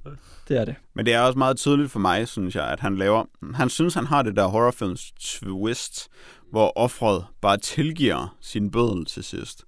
Det 0.47 0.57
er 0.57 0.65
det. 0.65 0.75
Men 0.95 1.05
det 1.05 1.13
er 1.13 1.19
også 1.21 1.37
meget 1.37 1.57
tydeligt 1.57 1.91
for 1.91 1.99
mig, 1.99 2.27
synes 2.27 2.55
jeg, 2.55 2.67
at 2.67 2.79
han 2.79 2.95
laver... 2.95 3.23
Han 3.53 3.69
synes, 3.69 3.93
han 3.93 4.05
har 4.05 4.21
det 4.21 4.35
der 4.35 4.45
horrorfilms 4.47 5.11
twist, 5.19 6.07
hvor 6.51 6.73
offret 6.75 7.25
bare 7.41 7.57
tilgiver 7.57 8.37
sin 8.41 8.71
bødel 8.71 9.05
til 9.05 9.23
sidst. 9.23 9.63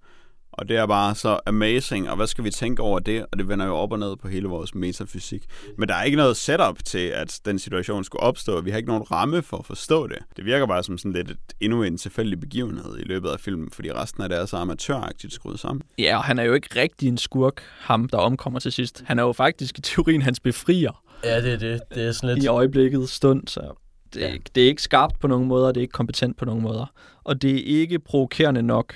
Og 0.51 0.69
det 0.69 0.77
er 0.77 0.87
bare 0.87 1.15
så 1.15 1.39
amazing, 1.45 2.09
og 2.09 2.15
hvad 2.15 2.27
skal 2.27 2.43
vi 2.43 2.49
tænke 2.49 2.81
over 2.81 2.99
det? 2.99 3.25
Og 3.31 3.39
det 3.39 3.47
vender 3.47 3.65
jo 3.65 3.75
op 3.75 3.91
og 3.91 3.99
ned 3.99 4.15
på 4.15 4.27
hele 4.27 4.47
vores 4.47 4.75
metafysik. 4.75 5.45
Men 5.77 5.89
der 5.89 5.95
er 5.95 6.03
ikke 6.03 6.17
noget 6.17 6.37
setup 6.37 6.83
til, 6.85 7.07
at 7.07 7.39
den 7.45 7.59
situation 7.59 8.03
skulle 8.03 8.23
opstå. 8.23 8.61
Vi 8.61 8.69
har 8.69 8.77
ikke 8.77 8.89
nogen 8.89 9.11
ramme 9.11 9.41
for 9.41 9.57
at 9.57 9.65
forstå 9.65 10.07
det. 10.07 10.17
Det 10.37 10.45
virker 10.45 10.67
bare 10.67 10.83
som 10.83 10.97
sådan 10.97 11.13
lidt 11.13 11.31
et, 11.31 11.37
endnu 11.59 11.83
en 11.83 11.97
tilfældig 11.97 12.39
begivenhed 12.39 12.99
i 12.99 13.03
løbet 13.03 13.29
af 13.29 13.39
filmen, 13.39 13.71
fordi 13.71 13.91
resten 13.91 14.23
af 14.23 14.29
det 14.29 14.37
er 14.37 14.45
så 14.45 14.57
amatøragtigt 14.57 15.33
skruet 15.33 15.59
sammen. 15.59 15.81
Ja, 15.97 16.17
og 16.17 16.23
han 16.23 16.39
er 16.39 16.43
jo 16.43 16.53
ikke 16.53 16.81
rigtig 16.81 17.07
en 17.07 17.17
skurk, 17.17 17.61
ham 17.79 18.09
der 18.09 18.17
omkommer 18.17 18.59
til 18.59 18.71
sidst. 18.71 19.03
Han 19.05 19.19
er 19.19 19.23
jo 19.23 19.33
faktisk 19.33 19.77
i 19.77 19.81
teorien 19.81 20.21
hans 20.21 20.39
befrier 20.39 21.03
Ja, 21.23 21.41
det 21.41 21.53
er 21.53 21.57
det. 21.57 21.81
Det 21.95 22.07
er 22.07 22.11
sådan 22.11 22.35
lidt... 22.35 22.45
i 22.45 22.47
øjeblikket 22.47 23.09
stund, 23.09 23.47
så 23.47 23.82
det 24.13 24.23
er, 24.23 24.27
Ja. 24.27 24.33
ikke, 24.33 24.45
det 24.55 24.63
er 24.63 24.67
ikke 24.67 24.81
skarpt 24.81 25.19
på 25.19 25.27
nogen 25.27 25.47
måder, 25.47 25.67
det 25.67 25.77
er 25.77 25.81
ikke 25.81 25.91
kompetent 25.91 26.37
på 26.37 26.45
nogen 26.45 26.61
måder. 26.61 26.85
Og 27.23 27.41
det 27.41 27.51
er 27.55 27.79
ikke 27.79 27.99
provokerende 27.99 28.61
nok 28.61 28.93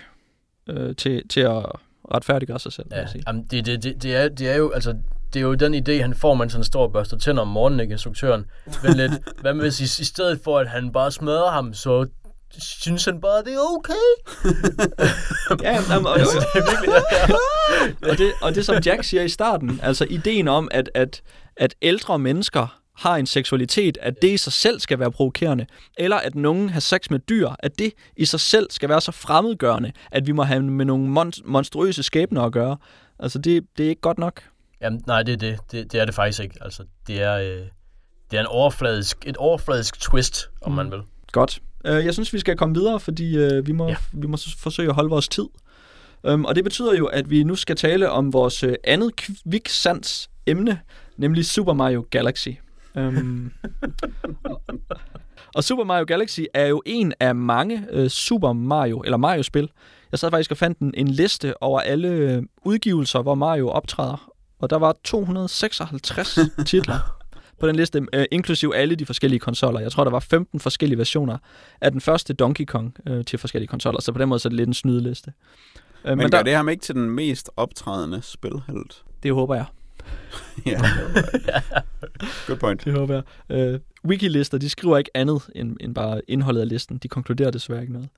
øh, 0.69 0.95
til, 0.95 1.27
til 1.29 1.39
at 1.41 1.65
retfærdiggøre 2.11 2.59
sig 2.59 2.73
selv, 2.73 2.87
Ja, 2.91 3.07
sige. 3.07 3.23
jamen, 3.27 3.43
det, 3.51 3.65
det, 3.65 3.83
det, 3.83 4.03
det, 4.03 4.15
er, 4.15 4.29
det 4.29 4.49
er 4.49 4.55
jo, 4.55 4.71
altså, 4.71 4.93
det 5.33 5.39
er 5.39 5.43
jo 5.43 5.53
den 5.53 5.73
idé, 5.75 6.01
han 6.01 6.13
får, 6.15 6.33
mens 6.33 6.53
han 6.53 6.63
står 6.63 6.83
og 6.83 6.91
børster 6.91 7.17
tænder 7.17 7.41
om 7.41 7.47
morgenen, 7.47 7.79
ikke, 7.79 7.91
instruktøren. 7.91 8.45
Men 8.83 8.93
lidt, 8.93 9.11
hvad 9.41 9.53
med 9.53 9.63
hvis 9.63 9.99
i, 9.99 10.01
i 10.01 10.05
stedet 10.05 10.39
for, 10.43 10.59
at 10.59 10.67
han 10.69 10.91
bare 10.91 11.11
smadrer 11.11 11.51
ham, 11.51 11.73
så 11.73 12.07
synes 12.59 13.05
han 13.05 13.21
bare, 13.21 13.43
det 13.43 13.53
er 13.53 13.75
okay. 13.77 13.93
Ja, 15.63 15.71
jamen, 15.91 16.07
og, 16.07 16.11
og, 16.13 16.19
Altså, 16.19 16.45
det 16.53 16.61
er 16.61 16.65
virkelig, 16.71 17.03
ja. 17.11 18.09
og, 18.11 18.17
det, 18.17 18.31
og 18.41 18.55
det, 18.55 18.65
som 18.65 18.75
Jack 18.85 19.03
siger 19.03 19.23
i 19.23 19.29
starten, 19.29 19.79
altså 19.83 20.05
ideen 20.09 20.47
om, 20.47 20.67
at, 20.71 20.89
at, 20.93 21.21
at 21.57 21.75
ældre 21.81 22.19
mennesker 22.19 22.79
har 22.97 23.15
en 23.15 23.25
seksualitet, 23.25 23.97
at 24.01 24.21
det 24.21 24.27
i 24.27 24.37
sig 24.37 24.53
selv 24.53 24.79
skal 24.79 24.99
være 24.99 25.11
provokerende, 25.11 25.65
eller 25.97 26.17
at 26.17 26.35
nogen 26.35 26.69
har 26.69 26.79
sex 26.79 27.09
med 27.09 27.19
dyr, 27.19 27.49
at 27.59 27.79
det 27.79 27.93
i 28.17 28.25
sig 28.25 28.39
selv 28.39 28.67
skal 28.69 28.89
være 28.89 29.01
så 29.01 29.11
fremmedgørende, 29.11 29.91
at 30.11 30.27
vi 30.27 30.31
må 30.31 30.43
have 30.43 30.63
med 30.63 30.85
nogle 30.85 31.21
mon- 31.21 31.41
monstruøse 31.45 32.03
skæbner 32.03 32.41
at 32.41 32.51
gøre. 32.51 32.77
Altså, 33.19 33.39
det, 33.39 33.63
det 33.77 33.85
er 33.85 33.89
ikke 33.89 34.01
godt 34.01 34.17
nok. 34.17 34.41
Jamen, 34.81 35.03
nej, 35.07 35.23
det 35.23 35.33
er 35.33 35.37
det. 35.37 35.59
det. 35.71 35.91
Det 35.91 36.01
er 36.01 36.05
det 36.05 36.15
faktisk 36.15 36.39
ikke. 36.43 36.55
Altså, 36.61 36.83
det 37.07 37.21
er, 37.21 37.35
øh, 37.35 37.61
det 38.31 38.37
er 38.37 38.41
en 38.41 38.47
overfladisk, 38.47 39.17
et 39.25 39.37
overfladisk 39.37 39.99
twist, 39.99 40.49
om 40.61 40.71
man 40.71 40.91
vil. 40.91 40.99
Godt. 41.31 41.59
Øh, 41.85 42.05
jeg 42.05 42.13
synes, 42.13 42.33
vi 42.33 42.39
skal 42.39 42.57
komme 42.57 42.75
videre, 42.75 42.99
fordi 42.99 43.37
øh, 43.37 43.67
vi, 43.67 43.71
må, 43.71 43.87
ja. 43.87 43.95
Vi 44.13 44.27
må 44.27 44.37
forsøge 44.57 44.89
at 44.89 44.95
holde 44.95 45.09
vores 45.09 45.27
tid. 45.27 45.45
Um, 46.23 46.45
og 46.45 46.55
det 46.55 46.63
betyder 46.63 46.95
jo, 46.95 47.05
at 47.05 47.29
vi 47.29 47.43
nu 47.43 47.55
skal 47.55 47.75
tale 47.75 48.09
om 48.09 48.33
vores 48.33 48.63
øh, 48.63 48.75
andet 48.83 49.15
kviksands 49.15 50.29
emne, 50.45 50.79
nemlig 51.17 51.45
Super 51.45 51.73
Mario 51.73 52.05
Galaxy. 52.09 52.49
Um, 52.97 53.51
og 55.55 55.63
Super 55.63 55.83
Mario 55.83 56.05
Galaxy 56.07 56.39
er 56.53 56.65
jo 56.65 56.81
en 56.85 57.13
af 57.19 57.35
mange 57.35 57.87
øh, 57.91 58.09
Super 58.09 58.53
Mario, 58.53 59.01
eller 59.05 59.17
Mario-spil. 59.17 59.69
Jeg 60.11 60.19
sad 60.19 60.31
faktisk 60.31 60.51
og 60.51 60.57
fandt 60.57 60.79
en, 60.79 60.93
en 60.97 61.07
liste 61.07 61.63
over 61.63 61.79
alle 61.79 62.07
øh, 62.07 62.43
udgivelser, 62.65 63.21
hvor 63.21 63.35
Mario 63.35 63.69
optræder. 63.69 64.31
Og 64.59 64.69
der 64.69 64.77
var 64.77 64.95
256 65.03 66.39
titler 66.65 67.17
på 67.59 67.67
den 67.67 67.75
liste, 67.75 68.05
øh, 68.13 68.25
inklusiv 68.31 68.71
alle 68.75 68.95
de 68.95 69.05
forskellige 69.05 69.39
konsoller. 69.39 69.79
Jeg 69.79 69.91
tror, 69.91 70.03
der 70.03 70.11
var 70.11 70.19
15 70.19 70.59
forskellige 70.59 70.97
versioner 70.97 71.37
af 71.81 71.91
den 71.91 72.01
første 72.01 72.33
Donkey 72.33 72.65
Kong 72.65 72.95
øh, 73.07 73.25
til 73.25 73.39
forskellige 73.39 73.67
konsoller, 73.67 74.01
så 74.01 74.11
på 74.11 74.19
den 74.19 74.29
måde 74.29 74.39
så 74.39 74.47
er 74.47 74.49
det 74.49 74.57
lidt 74.57 74.67
en 74.67 74.73
snydeliste. 74.73 75.33
Øh, 76.05 76.09
Men, 76.09 76.17
men 76.17 76.31
gør 76.31 76.37
der, 76.37 76.43
det 76.43 76.55
ham 76.55 76.69
ikke 76.69 76.81
til 76.81 76.95
den 76.95 77.09
mest 77.09 77.49
optrædende 77.57 78.21
spilhelt? 78.21 79.03
det 79.23 79.33
håber 79.33 79.55
jeg. 79.55 79.65
ja. 80.65 80.79
Good 82.47 82.57
point. 82.59 82.85
Det 82.85 82.93
håber 82.93 83.21
jeg. 83.49 83.73
Uh, 83.73 83.79
Wikilister, 84.05 84.57
de 84.57 84.69
skriver 84.69 84.97
ikke 84.97 85.11
andet 85.13 85.41
end, 85.55 85.77
end 85.79 85.95
bare 85.95 86.21
indholdet 86.27 86.61
af 86.61 86.69
listen. 86.69 86.97
De 86.97 87.07
konkluderer 87.07 87.51
desværre 87.51 87.81
ikke 87.81 87.93
noget. 87.93 88.09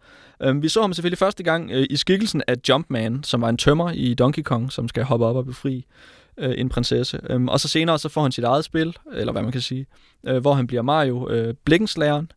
Øh, 0.43 0.61
vi 0.61 0.69
så 0.69 0.81
ham 0.81 0.93
selvfølgelig 0.93 1.17
første 1.17 1.43
gang 1.43 1.71
uh, 1.71 1.83
i 1.89 1.95
skikkelsen 1.95 2.43
af 2.47 2.55
Jumpman, 2.69 3.23
som 3.23 3.41
var 3.41 3.49
en 3.49 3.57
tømmer 3.57 3.91
i 3.91 4.13
Donkey 4.13 4.43
Kong, 4.43 4.71
som 4.71 4.87
skal 4.87 5.03
hoppe 5.03 5.25
op 5.25 5.35
og 5.35 5.45
befri 5.45 5.85
uh, 6.37 6.51
en 6.57 6.69
prinsesse. 6.69 7.19
Um, 7.35 7.49
og 7.49 7.59
så 7.59 7.67
senere 7.67 7.99
så 7.99 8.09
får 8.09 8.21
han 8.21 8.31
sit 8.31 8.43
eget 8.43 8.65
spil, 8.65 8.97
eller 9.13 9.31
hvad 9.31 9.41
man 9.41 9.51
kan 9.51 9.61
sige, 9.61 9.85
uh, 10.23 10.37
hvor 10.37 10.53
han 10.53 10.67
bliver 10.67 10.81
Mario 10.81 11.47
uh, 11.47 11.53
Blikkenslæren. 11.65 12.31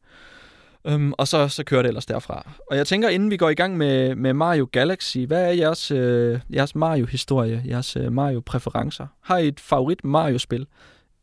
Um, 0.85 1.15
og 1.19 1.29
så, 1.29 1.49
så 1.49 1.65
kører 1.65 1.83
det 1.83 1.89
ellers 1.89 2.07
derfra. 2.07 2.53
Og 2.71 2.77
jeg 2.77 2.87
tænker, 2.87 3.09
inden 3.09 3.31
vi 3.31 3.37
går 3.37 3.49
i 3.49 3.55
gang 3.55 3.77
med, 3.77 4.15
med 4.15 4.33
Mario 4.33 4.69
Galaxy, 4.73 5.19
hvad 5.19 5.45
er 5.45 5.53
jeres, 5.53 5.91
øh, 5.91 6.41
jeres 6.55 6.75
Mario-historie, 6.75 7.63
jeres 7.69 7.97
øh, 7.97 8.13
Mario-præferencer? 8.13 9.07
Har 9.21 9.39
I 9.39 9.49
et 9.49 9.61
favorit 9.61 10.05
Mario-spil? 10.05 10.67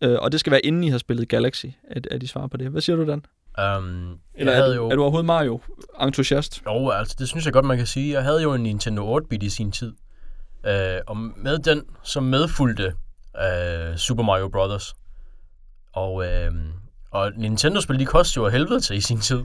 Øh, 0.02 0.18
og 0.22 0.32
det 0.32 0.40
skal 0.40 0.52
være 0.52 0.66
inden 0.66 0.84
I 0.84 0.90
har 0.90 0.98
spillet 0.98 1.30
Galaxy, 1.30 1.66
at, 1.90 2.08
at 2.12 2.24
I 2.24 2.28
svarer 2.28 2.48
på 2.48 2.58
det. 2.58 2.68
Hvad 2.68 2.82
siger 2.82 2.96
du, 2.96 3.08
Dan? 3.08 3.26
Um, 3.78 4.20
Eller 4.36 4.52
jeg 4.52 4.60
er, 4.60 4.64
havde 4.64 4.76
du, 4.76 4.84
jo... 4.84 4.90
er 4.90 4.96
du 4.96 5.02
overhovedet 5.02 5.26
Mario-entusiast? 5.26 6.62
Jo, 6.66 6.90
altså, 6.90 7.16
det 7.20 7.28
synes 7.28 7.46
jeg 7.46 7.54
godt, 7.54 7.66
man 7.66 7.78
kan 7.78 7.86
sige. 7.86 8.14
Jeg 8.14 8.24
havde 8.24 8.42
jo 8.42 8.54
en 8.54 8.64
Nintendo 8.64 9.20
8-bit 9.20 9.44
i 9.44 9.50
sin 9.50 9.72
tid. 9.72 9.94
Uh, 10.64 10.72
og 11.08 11.18
med 11.18 11.60
den, 11.60 11.84
så 12.04 12.22
medfulgte 12.22 12.94
uh, 13.34 13.96
Super 13.96 14.24
Mario 14.24 14.48
Brothers. 14.48 14.94
Og, 15.94 16.14
uh, 16.14 16.26
og 17.12 17.32
Nintendo-spil, 17.38 18.00
de 18.00 18.06
kostede 18.06 18.44
jo 18.44 18.46
af 18.46 18.52
helvede 18.52 18.80
til 18.80 18.96
i 18.98 19.02
sin 19.02 19.20
tid. 19.20 19.44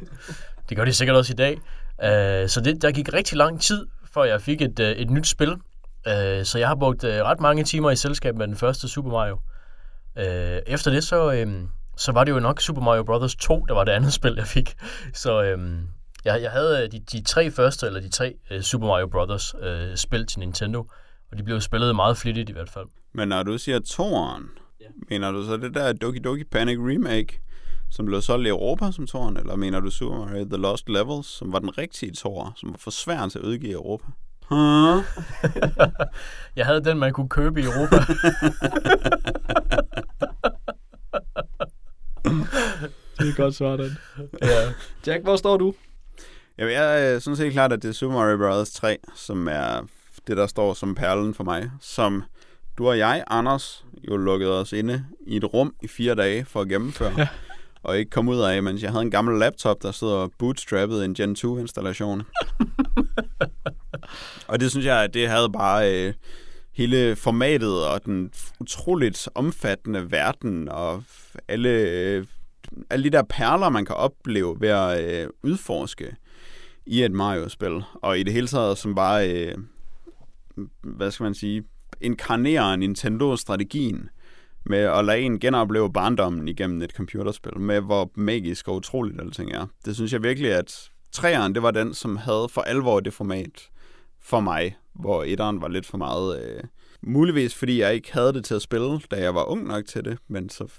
Det 0.69 0.77
gør 0.77 0.85
de 0.85 0.93
sikkert 0.93 1.17
også 1.17 1.33
i 1.33 1.37
dag. 1.37 1.57
Uh, 1.99 2.49
så 2.49 2.61
det, 2.65 2.83
der 2.83 2.93
gik 2.93 3.13
rigtig 3.13 3.37
lang 3.37 3.61
tid, 3.61 3.87
før 4.15 4.25
jeg 4.25 4.43
fik 4.43 4.63
et, 4.63 4.81
uh, 4.81 4.87
et 4.87 5.11
nyt 5.11 5.27
spil. 5.27 5.53
Uh, 5.53 6.45
så 6.45 6.57
jeg 6.59 6.69
har 6.69 6.75
brugt 6.75 7.05
uh, 7.05 7.11
ret 7.11 7.41
mange 7.41 7.65
timer 7.65 7.91
i 7.91 7.97
selskab 7.97 8.37
med 8.37 8.47
den 8.47 8.57
første 8.57 8.89
Super 8.89 9.11
Mario. 9.11 9.39
Uh, 10.17 10.23
efter 10.67 10.91
det, 10.91 11.05
så, 11.05 11.43
um, 11.43 11.71
så 11.97 12.13
var 12.13 12.25
det 12.25 12.33
jo 12.33 12.41
nok 12.41 12.61
Super 12.61 12.83
Mario 12.83 13.03
Brothers 13.03 13.37
2, 13.37 13.65
der 13.69 13.75
var 13.75 13.85
det 13.85 13.93
andet 13.93 14.13
spil, 14.19 14.35
jeg 14.37 14.47
fik. 14.47 14.75
Så 15.15 15.55
um, 15.55 15.89
jeg, 16.25 16.43
jeg 16.43 16.51
havde 16.51 16.89
de, 16.89 17.01
de 17.01 17.23
tre 17.23 17.51
første, 17.51 17.87
eller 17.87 18.01
de 18.01 18.09
tre 18.09 18.35
uh, 18.51 18.61
Super 18.61 18.87
Mario 18.87 19.07
Brothers 19.07 19.55
uh, 19.55 19.95
spil 19.95 20.27
til 20.27 20.39
Nintendo, 20.39 20.87
og 21.31 21.39
de 21.39 21.43
blev 21.43 21.61
spillet 21.61 21.97
meget 21.97 22.17
flittigt 22.17 22.51
i 22.51 22.53
hvert 22.53 22.71
fald. 22.71 22.87
Men 23.13 23.29
når 23.29 23.43
du 23.43 23.59
siger 23.59 23.79
toren, 23.79 24.45
ja. 24.81 24.87
mener 25.11 25.31
du 25.31 25.47
så 25.47 25.57
det 25.57 25.75
der 25.75 25.93
Doki 25.93 26.19
Doki 26.19 26.45
Panic 26.45 26.79
Remake, 26.79 27.41
som 27.91 28.07
blev 28.07 28.23
solgt 28.23 28.47
i 28.47 28.51
Europa 28.51 28.93
som 28.93 29.07
toren, 29.07 29.37
eller 29.37 29.57
mener 29.57 29.81
du 29.81 29.91
Super 29.91 30.19
Mario 30.19 30.45
The 30.45 30.57
Lost 30.57 30.89
Levels, 30.89 31.27
som 31.27 31.53
var 31.53 31.59
den 31.59 31.79
rigtige 31.79 32.13
tor, 32.13 32.53
som 32.57 32.71
var 32.71 32.79
for 32.79 32.91
svær 32.91 33.29
til 33.29 33.39
at 33.39 33.45
udgive 33.45 33.71
i 33.71 33.75
Europa? 33.75 34.05
Huh? 34.49 35.05
Jeg 36.57 36.67
havde 36.67 36.85
den, 36.85 36.99
man 36.99 37.13
kunne 37.13 37.29
købe 37.29 37.61
i 37.61 37.65
Europa. 37.65 37.97
Det 43.19 43.29
er 43.29 43.37
godt 43.37 43.55
svar, 43.55 43.77
den. 43.77 43.99
ja. 44.43 44.73
Jack, 45.07 45.23
hvor 45.23 45.37
står 45.37 45.57
du? 45.57 45.75
Jamen, 46.59 46.73
jeg 46.73 47.23
synes 47.23 47.39
helt 47.39 47.53
klart, 47.53 47.73
at 47.73 47.83
det 47.83 47.89
er 47.89 47.93
Super 47.93 48.15
Mario 48.15 48.37
Bros. 48.37 48.73
3, 48.73 48.99
som 49.15 49.49
er 49.49 49.81
det, 50.27 50.37
der 50.37 50.47
står 50.47 50.75
som 50.75 50.95
perlen 50.95 51.35
for 51.35 51.45
mig. 51.45 51.71
Som 51.81 52.23
du 52.79 52.89
og 52.89 52.99
jeg, 52.99 53.25
Anders, 53.27 53.85
jo 54.09 54.17
lukkede 54.17 54.61
os 54.61 54.73
inde 54.73 55.05
i 55.27 55.37
et 55.37 55.55
rum 55.55 55.75
i 55.83 55.89
fire 55.89 56.15
dage 56.15 56.45
for 56.45 56.61
at 56.61 56.69
gennemføre. 56.69 57.13
Ja. 57.19 57.29
Og 57.85 57.99
ikke 57.99 58.11
kom 58.11 58.29
ud 58.29 58.41
af, 58.41 58.63
mens 58.63 58.83
jeg 58.83 58.91
havde 58.91 59.03
en 59.03 59.11
gammel 59.11 59.39
laptop, 59.39 59.83
der 59.83 59.91
stod 59.91 60.13
og 60.13 60.33
bootstrappede 60.39 61.05
en 61.05 61.15
Gen 61.15 61.37
2-installation. 61.39 62.23
og 64.51 64.61
det 64.61 64.71
synes 64.71 64.87
jeg, 64.87 65.05
at 65.05 65.15
det 65.15 65.29
havde 65.29 65.49
bare 65.53 66.07
øh, 66.07 66.15
hele 66.73 67.17
formatet 67.17 67.89
og 67.89 68.05
den 68.05 68.31
utroligt 68.61 69.29
omfattende 69.35 70.11
verden 70.11 70.69
og 70.69 71.03
alle, 71.49 71.69
øh, 71.69 72.27
alle 72.91 73.05
de 73.05 73.11
der 73.11 73.23
perler, 73.23 73.69
man 73.69 73.85
kan 73.85 73.97
opleve 73.97 74.57
ved 74.61 74.69
at 74.69 75.05
øh, 75.05 75.29
udforske 75.43 76.17
i 76.87 77.03
et 77.03 77.13
Mario-spil. 77.13 77.83
Og 78.03 78.19
i 78.19 78.23
det 78.23 78.33
hele 78.33 78.47
taget 78.47 78.79
som 78.79 78.95
bare, 78.95 79.31
øh, 79.31 79.55
hvad 80.83 81.11
skal 81.11 81.25
man 81.25 81.35
sige, 81.35 81.65
inkarnerer 82.01 82.77
Nintendo-strategien 82.77 84.09
med 84.67 84.79
at 84.79 85.05
lade 85.05 85.21
en 85.21 85.41
genopleve 85.41 85.93
barndommen 85.93 86.49
igennem 86.49 86.83
et 86.83 86.91
computerspil, 86.91 87.61
med 87.61 87.81
hvor 87.81 88.11
magisk 88.15 88.69
og 88.69 88.75
utroligt 88.75 89.21
alting 89.21 89.53
er. 89.53 89.67
Det 89.85 89.95
synes 89.95 90.13
jeg 90.13 90.23
virkelig, 90.23 90.53
at 90.53 90.91
træeren, 91.13 91.55
det 91.55 91.63
var 91.63 91.71
den, 91.71 91.95
som 91.95 92.17
havde 92.17 92.47
for 92.51 92.61
alvor 92.61 93.01
det 93.01 93.13
format 93.13 93.69
for 94.23 94.41
mig, 94.41 94.77
hvor 94.95 95.25
etteren 95.25 95.61
var 95.61 95.69
lidt 95.69 95.87
for 95.87 95.99
meget... 95.99 96.43
Øh, 96.43 96.63
muligvis 97.03 97.55
fordi 97.55 97.81
jeg 97.81 97.95
ikke 97.95 98.13
havde 98.13 98.33
det 98.33 98.45
til 98.45 98.55
at 98.55 98.63
spille, 98.63 99.01
da 99.11 99.23
jeg 99.23 99.35
var 99.35 99.45
ung 99.45 99.67
nok 99.67 99.87
til 99.87 100.05
det, 100.05 100.19
men 100.29 100.49
så... 100.49 100.73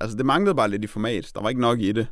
Altså, 0.00 0.16
det 0.16 0.26
manglede 0.26 0.54
bare 0.54 0.70
lidt 0.70 0.84
i 0.84 0.86
format. 0.86 1.30
Der 1.34 1.42
var 1.42 1.48
ikke 1.48 1.60
nok 1.60 1.80
i 1.80 1.92
det, 1.92 2.06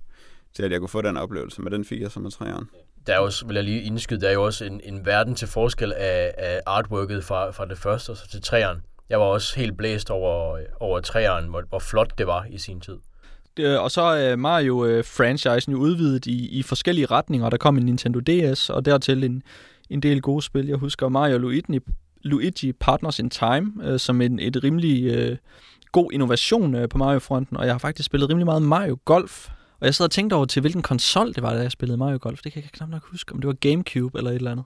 til 0.55 0.63
at 0.63 0.73
jeg 0.73 0.81
kunne 0.81 0.89
få 0.89 1.03
den 1.03 1.17
oplevelse, 1.17 1.63
men 1.63 1.73
den 1.73 1.85
fik 1.85 2.01
jeg 2.01 2.11
som 2.11 2.23
med 2.23 2.31
træeren. 2.31 2.65
Der 3.07 3.15
er 3.15 3.19
også, 3.19 3.47
vil 3.47 3.55
jeg 3.55 3.65
lige 3.65 3.83
indskyde, 3.83 4.21
der 4.21 4.29
er 4.29 4.33
jo 4.33 4.45
også 4.45 4.65
en, 4.65 4.81
en 4.85 5.07
verden 5.07 5.35
til 5.35 5.49
forskel 5.49 5.93
af, 5.93 6.35
af 6.39 6.61
artworket 6.67 7.25
fra, 7.25 7.51
fra 7.51 7.67
det 7.67 7.79
første 7.79 8.11
og 8.11 8.17
så 8.17 8.29
til 8.29 8.43
træeren. 8.43 8.83
Jeg 9.15 9.21
var 9.21 9.27
også 9.27 9.57
helt 9.57 9.77
blæst 9.77 10.11
over, 10.11 10.59
over 10.81 11.01
træeren, 11.01 11.49
hvor, 11.49 11.63
hvor 11.69 11.79
flot 11.79 12.19
det 12.19 12.27
var 12.27 12.47
i 12.51 12.59
sin 12.59 12.81
tid. 12.81 12.97
Det, 13.57 13.65
øh, 13.65 13.83
og 13.83 13.91
så 13.91 14.01
er 14.03 14.33
øh, 14.33 14.39
Mario-franchisen 14.39 15.73
øh, 15.73 15.73
jo 15.73 15.79
udvidet 15.79 16.27
i, 16.27 16.49
i 16.59 16.63
forskellige 16.63 17.07
retninger. 17.07 17.51
Der 17.51 17.57
kom 17.57 17.79
en 17.79 17.85
Nintendo 17.85 18.21
DS, 18.21 18.71
og 18.71 18.85
dertil 18.85 19.25
en, 19.25 19.43
en 19.91 20.03
del 20.03 20.21
gode 20.21 20.43
spil. 20.43 20.67
Jeg 20.67 20.77
husker 20.77 21.09
Mario 21.09 21.39
Luigi, 21.39 21.79
Luigi 22.23 22.73
Partners 22.73 23.19
in 23.19 23.31
Time, 23.31 23.73
øh, 23.83 23.99
som 23.99 24.21
en, 24.21 24.39
et 24.39 24.65
rimelig 24.65 25.05
øh, 25.05 25.37
god 25.93 26.13
innovation 26.13 26.75
øh, 26.75 26.89
på 26.89 26.99
Mario-fronten, 26.99 27.57
og 27.57 27.67
jeg 27.67 27.75
har 27.75 27.79
faktisk 27.79 28.07
spillet 28.07 28.29
rimelig 28.29 28.47
meget 28.47 28.63
Mario 28.63 28.99
Golf. 29.05 29.49
Og 29.81 29.87
jeg 29.87 29.95
sad 29.95 30.05
og 30.05 30.11
tænkte 30.11 30.35
over 30.35 30.45
til, 30.45 30.61
hvilken 30.61 30.83
konsol 30.83 31.35
det 31.35 31.43
var, 31.43 31.55
da 31.55 31.61
jeg 31.61 31.71
spillede 31.71 31.99
Mario 31.99 32.19
Golf. 32.21 32.41
Det 32.43 32.53
kan 32.53 32.63
jeg 32.63 32.71
knap 32.71 32.89
nok 32.89 33.03
huske, 33.11 33.33
om 33.33 33.41
det 33.41 33.49
var 33.49 33.55
Gamecube 33.55 34.19
eller 34.19 34.31
et 34.31 34.37
eller 34.37 34.51
andet. 34.51 34.65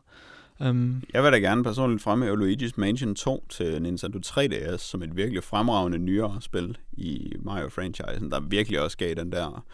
Um, 0.61 1.03
Jeg 1.15 1.25
vil 1.25 1.33
da 1.33 1.39
gerne 1.39 1.65
personligt 1.65 2.03
fremhæve 2.03 2.37
Luigi's 2.37 2.73
Mansion 2.77 3.15
2 3.15 3.47
til 3.49 3.83
Nintendo 3.83 4.19
3DS 4.27 4.77
som 4.77 5.03
et 5.03 5.17
virkelig 5.17 5.45
fremragende 5.45 5.99
nyere 5.99 6.39
spil 6.41 6.79
i 6.93 7.33
Mario-franchisen, 7.39 8.31
der 8.31 8.41
virkelig 8.41 8.81
også 8.81 8.97
gav 8.97 9.15
den 9.15 9.33
der 9.33 9.65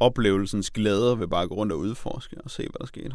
oplevelsens 0.00 0.70
glæde 0.70 1.18
ved 1.20 1.28
bare 1.28 1.42
at 1.42 1.48
gå 1.48 1.54
rundt 1.54 1.72
og 1.72 1.78
udforske 1.78 2.36
og 2.44 2.50
se, 2.50 2.62
hvad 2.62 2.78
der 2.80 2.86
skete. 2.86 3.14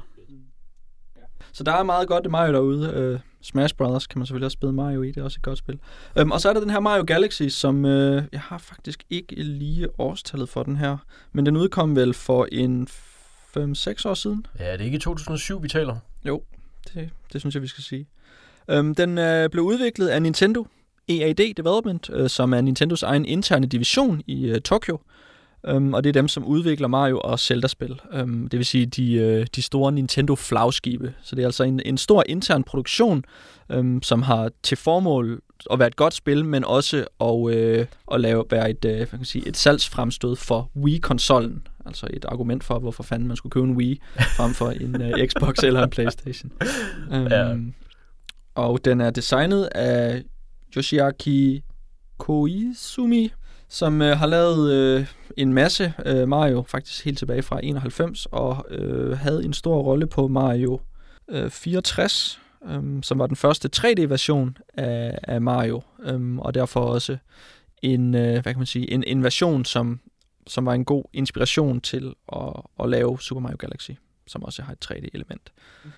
Så 1.52 1.64
der 1.64 1.72
er 1.72 1.84
meget 1.84 2.08
godt 2.08 2.32
Mario 2.32 2.54
derude. 2.54 3.14
Uh, 3.14 3.20
Smash 3.42 3.76
Brothers 3.76 4.08
kan 4.08 4.20
man 4.20 4.26
selvfølgelig 4.26 4.46
også 4.46 4.56
spille 4.56 4.74
Mario 4.74 5.02
i, 5.02 5.08
det 5.08 5.18
er 5.18 5.24
også 5.24 5.38
et 5.40 5.44
godt 5.44 5.58
spil. 5.58 5.80
Um, 6.22 6.32
og 6.32 6.42
så 6.42 6.50
er 6.50 6.54
der 6.54 6.60
den 6.60 6.70
her 6.70 6.80
Mario 6.80 7.04
Galaxy, 7.08 7.44
som 7.44 7.86
uh, 7.86 7.92
jeg 8.32 8.42
har 8.42 8.58
faktisk 8.58 9.04
ikke 9.10 9.36
lige 9.36 9.88
årstallet 10.00 10.50
for 10.50 10.64
den 10.64 10.76
her, 10.76 10.98
men 11.32 11.46
den 11.46 11.58
udkom 11.58 11.96
vel 11.96 12.14
for 12.14 12.48
en 12.52 12.88
5-6 12.88 14.10
år 14.10 14.14
siden. 14.14 14.46
Ja, 14.60 14.74
det 14.74 14.82
er 14.82 14.86
ikke 14.86 15.00
2007, 15.00 15.64
vi 15.64 15.68
taler. 15.68 15.96
Jo, 16.26 16.44
det, 16.94 17.10
det 17.34 17.42
synes 17.42 17.56
jeg, 17.56 17.62
vi 17.62 17.68
skal 17.68 17.84
sige. 17.84 18.08
Øhm, 18.70 18.96
den 18.96 19.18
øh, 19.18 19.50
blev 19.50 19.64
udviklet 19.64 20.08
af 20.08 20.22
Nintendo 20.22 20.68
EAD 21.10 21.54
Development, 21.58 22.10
øh, 22.14 22.30
som 22.30 22.54
er 22.54 22.62
Nintendos 22.62 23.04
egen 23.04 23.26
interne 23.26 23.68
division 23.68 24.22
i 24.28 24.46
øh, 24.46 24.62
Tokyo. 24.62 25.00
Øhm, 25.66 25.94
og 25.94 26.04
det 26.04 26.10
er 26.10 26.14
dem, 26.14 26.28
som 26.28 26.46
udvikler 26.46 26.88
Mario 26.88 27.20
og 27.20 27.40
Zelda-spil. 27.40 28.02
Øhm, 28.14 28.48
det 28.48 28.58
vil 28.58 28.66
sige 28.66 28.86
de, 28.86 29.14
øh, 29.14 29.48
de 29.56 29.62
store 29.62 29.92
Nintendo-flagskibe. 29.92 31.14
Så 31.24 31.36
det 31.36 31.42
er 31.42 31.48
altså 31.48 31.64
en, 31.64 31.82
en 31.86 31.98
stor 31.98 32.24
intern 32.26 32.64
produktion, 32.64 33.24
øhm, 33.70 34.04
som 34.04 34.22
har 34.22 34.52
til 34.64 34.78
formål 34.78 35.42
at 35.72 35.80
være 35.80 35.88
et 35.88 35.96
godt 35.96 36.14
spil, 36.14 36.46
men 36.46 36.64
også 36.64 37.06
at, 37.22 37.56
øh, 37.56 37.86
at 38.12 38.22
lave, 38.22 38.46
være 38.52 38.70
et, 38.70 38.86
øh, 38.86 39.08
kan 39.08 39.26
sige, 39.26 39.48
et 39.48 39.58
salgsfremstød 39.58 40.36
for 40.36 40.72
Wii-konsollen. 40.76 41.68
Altså 41.86 42.08
et 42.14 42.26
argument 42.26 42.64
for, 42.64 42.80
hvorfor 42.80 43.04
fanden 43.04 43.28
man 43.28 43.38
skulle 43.38 43.52
købe 43.52 43.68
en 43.68 43.76
Wii 43.76 44.02
frem 44.20 44.54
for 44.54 44.70
en 44.70 45.02
uh, 45.02 45.28
Xbox 45.28 45.58
eller 45.64 45.84
en 45.84 45.90
Playstation. 45.90 46.52
Um, 47.12 47.28
Ja. 47.32 47.56
Og 48.56 48.86
den 48.86 49.02
er 49.02 49.10
designet 49.10 49.64
af 49.66 50.24
Yoshiaki 50.78 51.64
Koizumi, 52.18 53.32
som 53.70 54.02
øh, 54.02 54.18
har 54.18 54.28
lavet 54.28 54.74
øh, 54.74 55.06
en 55.38 55.54
masse 55.54 55.94
øh, 56.06 56.28
Mario, 56.28 56.64
faktisk 56.68 57.06
helt 57.06 57.18
tilbage 57.18 57.42
fra 57.42 57.60
91, 57.64 58.28
og 58.32 58.66
øh, 58.70 59.18
havde 59.18 59.46
en 59.46 59.54
stor 59.54 59.82
rolle 59.82 60.08
på 60.08 60.28
Mario 60.28 60.80
øh, 61.30 61.50
64, 61.50 62.42
øh, 62.70 62.82
som 63.02 63.20
var 63.20 63.28
den 63.28 63.36
første 63.36 63.70
3D-version 63.78 64.58
af, 64.74 65.20
af 65.24 65.42
Mario, 65.42 65.82
øh, 66.04 66.38
og 66.38 66.54
derfor 66.54 66.80
også 66.80 67.18
en, 67.82 68.16
øh, 68.16 68.32
hvad 68.32 68.44
kan 68.44 68.58
man 68.58 68.66
sige, 68.66 68.92
en, 68.92 69.04
en 69.08 69.24
version, 69.24 69.66
som, 69.66 70.00
som 70.50 70.66
var 70.66 70.74
en 70.74 70.86
god 70.86 71.04
inspiration 71.14 71.82
til 71.82 72.14
at, 72.34 72.54
at 72.80 72.90
lave 72.90 73.20
Super 73.20 73.42
Mario 73.42 73.58
Galaxy 73.60 73.92
som 74.30 74.44
også 74.44 74.62
har 74.62 74.74
et 74.74 74.92
3D-element. 74.92 75.52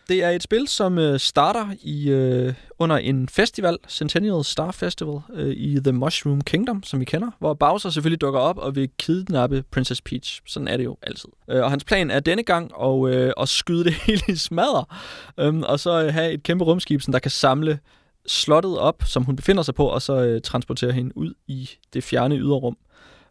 Det 0.09 0.23
er 0.23 0.29
et 0.29 0.43
spil, 0.43 0.67
som 0.67 0.97
øh, 0.97 1.19
starter 1.19 1.67
i 1.81 2.09
øh, 2.09 2.53
under 2.79 2.97
en 2.97 3.29
festival, 3.29 3.77
Centennial 3.89 4.43
Star 4.43 4.71
Festival, 4.71 5.19
øh, 5.33 5.49
i 5.49 5.79
The 5.83 5.91
Mushroom 5.91 6.41
Kingdom, 6.41 6.83
som 6.83 6.99
vi 6.99 7.05
kender, 7.05 7.31
hvor 7.39 7.53
Bowser 7.53 7.89
selvfølgelig 7.89 8.21
dukker 8.21 8.39
op 8.39 8.57
og 8.57 8.75
vil 8.75 8.89
kidnappe 8.99 9.63
Princess 9.71 10.01
Peach. 10.01 10.41
Sådan 10.45 10.67
er 10.67 10.77
det 10.77 10.83
jo 10.83 10.97
altid. 11.01 11.29
Øh, 11.49 11.63
og 11.63 11.69
hans 11.69 11.83
plan 11.83 12.11
er 12.11 12.19
denne 12.19 12.43
gang 12.43 12.71
at, 12.81 13.13
øh, 13.13 13.33
at 13.37 13.49
skyde 13.49 13.83
det 13.83 13.93
hele 14.07 14.21
i 14.27 14.35
smadder, 14.35 14.97
øh, 15.39 15.59
og 15.59 15.79
så 15.79 16.03
øh, 16.03 16.13
have 16.13 16.31
et 16.31 16.43
kæmpe 16.43 16.65
rumskib, 16.65 17.01
som 17.01 17.11
der 17.11 17.19
kan 17.19 17.31
samle 17.31 17.79
slottet 18.27 18.77
op, 18.77 19.03
som 19.05 19.23
hun 19.23 19.35
befinder 19.35 19.63
sig 19.63 19.75
på, 19.75 19.85
og 19.85 20.01
så 20.01 20.13
øh, 20.13 20.41
transportere 20.41 20.91
hende 20.91 21.17
ud 21.17 21.33
i 21.47 21.69
det 21.93 22.03
fjerne 22.03 22.37
yderrum. 22.37 22.77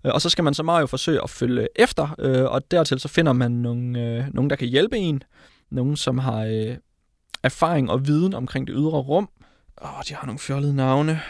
Øh, 0.04 0.12
Og 0.14 0.20
så 0.20 0.30
skal 0.30 0.44
man 0.44 0.54
så 0.54 0.62
Mario 0.62 0.86
forsøge 0.86 1.22
at 1.22 1.30
følge 1.30 1.68
efter, 1.76 2.14
øh, 2.18 2.44
og 2.44 2.70
dertil 2.70 3.00
så 3.00 3.08
finder 3.08 3.32
man 3.32 3.50
nogle, 3.52 4.00
øh, 4.00 4.24
nogen, 4.34 4.50
der 4.50 4.56
kan 4.56 4.68
hjælpe 4.68 4.96
en. 4.96 5.22
Nogen, 5.70 5.96
som 5.96 6.18
har 6.18 6.44
erfaring 7.42 7.90
og 7.90 8.06
viden 8.06 8.34
omkring 8.34 8.66
det 8.66 8.74
ydre 8.78 8.98
rum. 8.98 9.28
Åh, 9.82 9.88
de 10.08 10.14
har 10.14 10.26
nogle 10.26 10.38
fjollede 10.38 10.76
navne. 10.76 11.20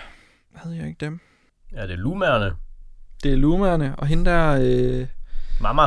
Havde 0.55 0.77
jeg 0.77 0.87
ikke 0.89 1.05
dem? 1.05 1.21
Ja, 1.73 1.87
det 1.87 1.99
er. 1.99 2.57
Det 3.23 3.33
er 3.33 3.37
Lumerne, 3.37 3.97
og 3.97 4.07
hende 4.07 4.31
der... 4.31 4.59
Øh, 4.63 5.07
Mamma. 5.61 5.83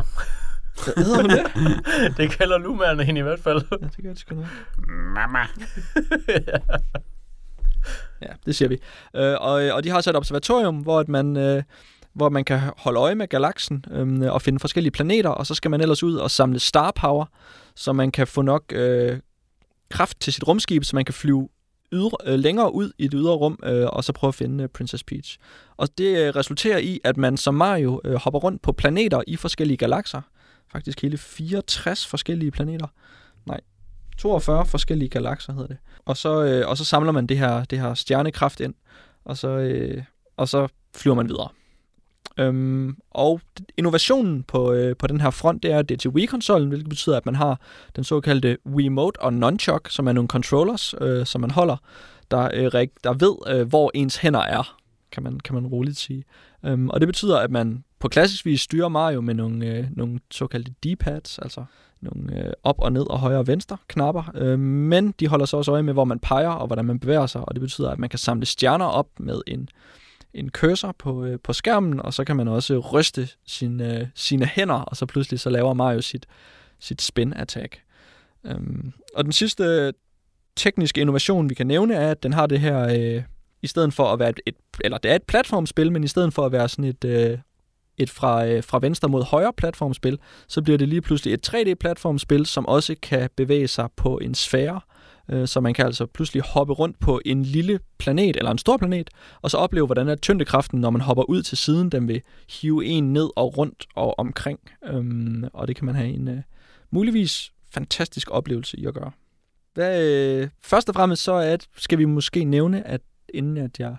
hvad 0.95 1.05
hedder 1.05 1.21
hun 1.21 1.29
det? 1.29 1.43
det 2.17 2.31
kalder 2.31 2.57
lumærende 2.57 3.03
hende 3.03 3.19
i 3.19 3.21
hvert 3.23 3.39
fald. 3.39 3.61
Ja, 3.71 3.87
det 3.87 4.03
gør 4.03 4.09
det 4.09 4.19
sgu 4.19 4.35
nok. 4.35 4.45
Mama. 4.87 5.39
Ja, 8.21 8.27
det 8.45 8.55
siger 8.55 8.69
vi. 8.69 8.77
Øh, 9.15 9.35
og, 9.39 9.51
og 9.51 9.83
de 9.83 9.89
har 9.89 10.01
så 10.01 10.09
et 10.09 10.15
observatorium, 10.15 10.77
hvor 10.77 10.99
at 10.99 11.07
man... 11.07 11.37
Øh, 11.37 11.63
hvor 12.13 12.29
man 12.29 12.43
kan 12.43 12.59
holde 12.77 12.99
øje 12.99 13.15
med 13.15 13.27
galaksen 13.27 13.85
øhm, 13.91 14.21
og 14.21 14.41
finde 14.41 14.59
forskellige 14.59 14.91
planeter, 14.91 15.29
og 15.29 15.47
så 15.47 15.55
skal 15.55 15.71
man 15.71 15.81
ellers 15.81 16.03
ud 16.03 16.15
og 16.15 16.31
samle 16.31 16.59
star 16.59 16.91
power, 16.91 17.25
så 17.75 17.93
man 17.93 18.11
kan 18.11 18.27
få 18.27 18.41
nok 18.41 18.63
øh, 18.71 19.19
kraft 19.89 20.19
til 20.19 20.33
sit 20.33 20.47
rumskib, 20.47 20.83
så 20.83 20.95
man 20.95 21.05
kan 21.05 21.13
flyve 21.13 21.49
ydre, 21.93 22.17
øh, 22.25 22.39
længere 22.39 22.73
ud 22.73 22.91
i 22.97 23.03
det 23.03 23.13
ydre 23.13 23.33
rum, 23.33 23.59
øh, 23.63 23.87
og 23.87 24.03
så 24.03 24.13
prøve 24.13 24.29
at 24.29 24.35
finde 24.35 24.63
øh, 24.63 24.69
Princess 24.69 25.03
Peach. 25.03 25.37
Og 25.77 25.97
det 25.97 26.17
øh, 26.17 26.35
resulterer 26.35 26.77
i, 26.77 26.99
at 27.03 27.17
man 27.17 27.37
som 27.37 27.55
Mario 27.55 28.01
øh, 28.05 28.15
hopper 28.15 28.39
rundt 28.39 28.61
på 28.61 28.71
planeter 28.71 29.21
i 29.27 29.35
forskellige 29.35 29.77
galakser. 29.77 30.21
Faktisk 30.71 31.01
hele 31.01 31.17
64 31.17 32.07
forskellige 32.07 32.51
planeter. 32.51 32.87
Nej, 33.45 33.59
42 34.17 34.65
forskellige 34.65 35.09
galakser 35.09 35.53
hedder 35.53 35.67
det. 35.67 35.77
Og 36.05 36.17
så, 36.17 36.43
øh, 36.43 36.69
og 36.69 36.77
så 36.77 36.85
samler 36.85 37.11
man 37.11 37.27
det 37.27 37.37
her, 37.37 37.65
det 37.65 37.79
her 37.79 37.93
stjernekraft 37.93 38.59
ind, 38.59 38.73
og 39.25 39.37
så, 39.37 39.47
øh, 39.47 40.03
og 40.37 40.49
så 40.49 40.67
flyver 40.95 41.15
man 41.15 41.29
videre. 41.29 41.49
Øhm, 42.37 42.97
og 43.11 43.41
innovationen 43.77 44.43
på, 44.43 44.73
øh, 44.73 44.95
på 44.97 45.07
den 45.07 45.21
her 45.21 45.29
front, 45.29 45.63
det 45.63 45.71
er, 45.71 45.79
at 45.79 45.89
det 45.89 45.95
er 45.95 45.99
til 45.99 46.11
Wii-konsollen, 46.11 46.69
hvilket 46.69 46.89
betyder, 46.89 47.17
at 47.17 47.25
man 47.25 47.35
har 47.35 47.59
den 47.95 48.03
såkaldte 48.03 48.57
Wiimote 48.65 49.21
og 49.21 49.33
Nunchuck, 49.33 49.89
som 49.89 50.07
er 50.07 50.11
nogle 50.11 50.27
controllers, 50.27 50.95
øh, 51.01 51.25
som 51.25 51.41
man 51.41 51.51
holder, 51.51 51.77
der, 52.31 52.49
øh, 52.53 52.87
der 53.03 53.13
ved, 53.13 53.55
øh, 53.55 53.67
hvor 53.67 53.91
ens 53.93 54.17
hænder 54.17 54.39
er, 54.39 54.77
kan 55.11 55.23
man, 55.23 55.39
kan 55.39 55.55
man 55.55 55.67
roligt 55.67 55.97
sige. 55.97 56.23
Øhm, 56.65 56.89
og 56.89 56.99
det 56.99 57.07
betyder, 57.07 57.39
at 57.39 57.51
man 57.51 57.83
på 57.99 58.07
klassisk 58.07 58.45
vis 58.45 58.61
styrer 58.61 58.87
Mario 58.87 59.21
med 59.21 59.33
nogle, 59.33 59.65
øh, 59.67 59.85
nogle 59.91 60.19
såkaldte 60.31 60.71
D-pads, 60.85 61.39
altså 61.39 61.65
nogle 62.01 62.45
øh, 62.45 62.53
op 62.63 62.79
og 62.79 62.91
ned 62.91 63.09
og 63.09 63.19
højre 63.19 63.39
og 63.39 63.47
venstre 63.47 63.77
knapper, 63.87 64.31
øh, 64.35 64.59
men 64.59 65.13
de 65.19 65.27
holder 65.27 65.45
så 65.45 65.57
også 65.57 65.71
øje 65.71 65.83
med, 65.83 65.93
hvor 65.93 66.05
man 66.05 66.19
peger 66.19 66.49
og 66.49 66.67
hvordan 66.67 66.85
man 66.85 66.99
bevæger 66.99 67.25
sig, 67.25 67.41
og 67.41 67.55
det 67.55 67.61
betyder, 67.61 67.89
at 67.89 67.99
man 67.99 68.09
kan 68.09 68.19
samle 68.19 68.45
stjerner 68.45 68.85
op 68.85 69.07
med 69.19 69.41
en, 69.47 69.69
en 70.33 70.49
cursor 70.49 70.95
på, 70.99 71.25
øh, 71.25 71.39
på 71.43 71.53
skærmen, 71.53 71.99
og 71.99 72.13
så 72.13 72.23
kan 72.23 72.35
man 72.35 72.47
også 72.47 72.79
ryste 72.79 73.29
sin, 73.47 73.81
øh, 73.81 74.07
sine 74.15 74.45
hænder, 74.45 74.75
og 74.75 74.97
så 74.97 75.05
pludselig 75.05 75.39
så 75.39 75.49
laver 75.49 75.73
Mario 75.73 76.01
sit, 76.01 76.25
sit 76.79 77.01
spin-attack. 77.01 77.79
Øhm, 78.45 78.93
og 79.15 79.23
den 79.23 79.33
sidste 79.33 79.63
øh, 79.63 79.93
tekniske 80.55 81.01
innovation, 81.01 81.49
vi 81.49 81.55
kan 81.55 81.67
nævne, 81.67 81.95
er, 81.95 82.11
at 82.11 82.23
den 82.23 82.33
har 82.33 82.47
det 82.47 82.59
her, 82.59 82.79
øh, 82.79 83.23
i 83.61 83.67
stedet 83.67 83.93
for 83.93 84.05
at 84.05 84.19
være 84.19 84.29
et, 84.29 84.39
et, 84.45 84.55
eller 84.83 84.97
det 84.97 85.11
er 85.11 85.15
et 85.15 85.23
platformspil, 85.23 85.91
men 85.91 86.03
i 86.03 86.07
stedet 86.07 86.33
for 86.33 86.45
at 86.45 86.51
være 86.51 86.69
sådan 86.69 86.85
et, 86.85 87.03
øh, 87.05 87.37
et 87.97 88.09
fra, 88.09 88.45
øh, 88.47 88.63
fra 88.63 88.79
venstre 88.81 89.09
mod 89.09 89.23
højre 89.23 89.53
platformspil, 89.53 90.19
så 90.47 90.61
bliver 90.61 90.77
det 90.77 90.89
lige 90.89 91.01
pludselig 91.01 91.33
et 91.33 91.49
3D-platformspil, 91.49 92.45
som 92.45 92.65
også 92.65 92.95
kan 93.01 93.29
bevæge 93.35 93.67
sig 93.67 93.89
på 93.95 94.17
en 94.17 94.35
sfære, 94.35 94.75
øh, 94.75 94.92
Øh, 95.29 95.47
så 95.47 95.59
man 95.59 95.73
kan 95.73 95.85
altså 95.85 96.05
pludselig 96.05 96.43
hoppe 96.43 96.73
rundt 96.73 96.99
på 96.99 97.21
en 97.25 97.43
lille 97.43 97.79
planet, 97.97 98.35
eller 98.35 98.51
en 98.51 98.57
stor 98.57 98.77
planet, 98.77 99.09
og 99.41 99.51
så 99.51 99.57
opleve, 99.57 99.85
hvordan 99.85 100.07
er 100.07 100.15
tyngdekraften, 100.15 100.81
når 100.81 100.89
man 100.89 101.01
hopper 101.01 101.23
ud 101.23 101.41
til 101.41 101.57
siden, 101.57 101.89
den 101.89 102.07
vil 102.07 102.21
hive 102.61 102.85
en 102.85 103.13
ned 103.13 103.29
og 103.35 103.57
rundt 103.57 103.85
og 103.95 104.19
omkring, 104.19 104.59
øhm, 104.85 105.43
og 105.53 105.67
det 105.67 105.75
kan 105.75 105.85
man 105.85 105.95
have 105.95 106.09
en 106.09 106.27
øh, 106.27 106.41
muligvis 106.91 107.53
fantastisk 107.71 108.31
oplevelse 108.31 108.79
i 108.79 108.85
at 108.85 108.93
gøre. 108.93 109.11
Hvad, 109.73 110.03
øh, 110.03 110.49
først 110.61 110.89
og 110.89 110.95
fremmest 110.95 111.23
så 111.23 111.31
er, 111.31 111.53
at, 111.53 111.67
skal 111.77 111.97
vi 111.97 112.05
måske 112.05 112.43
nævne, 112.43 112.87
at 112.87 113.01
inden 113.33 113.57
at 113.57 113.79
jeg 113.79 113.95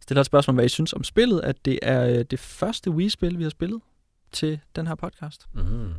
stiller 0.00 0.20
et 0.20 0.26
spørgsmål, 0.26 0.54
hvad 0.54 0.64
I 0.64 0.68
synes 0.68 0.92
om 0.92 1.04
spillet, 1.04 1.40
at 1.40 1.64
det 1.64 1.78
er 1.82 2.22
det 2.22 2.38
første 2.38 2.90
Wii-spil, 2.90 3.38
vi 3.38 3.42
har 3.42 3.50
spillet 3.50 3.80
til 4.32 4.60
den 4.76 4.86
her 4.86 4.94
podcast. 4.94 5.46
Mm. 5.54 5.92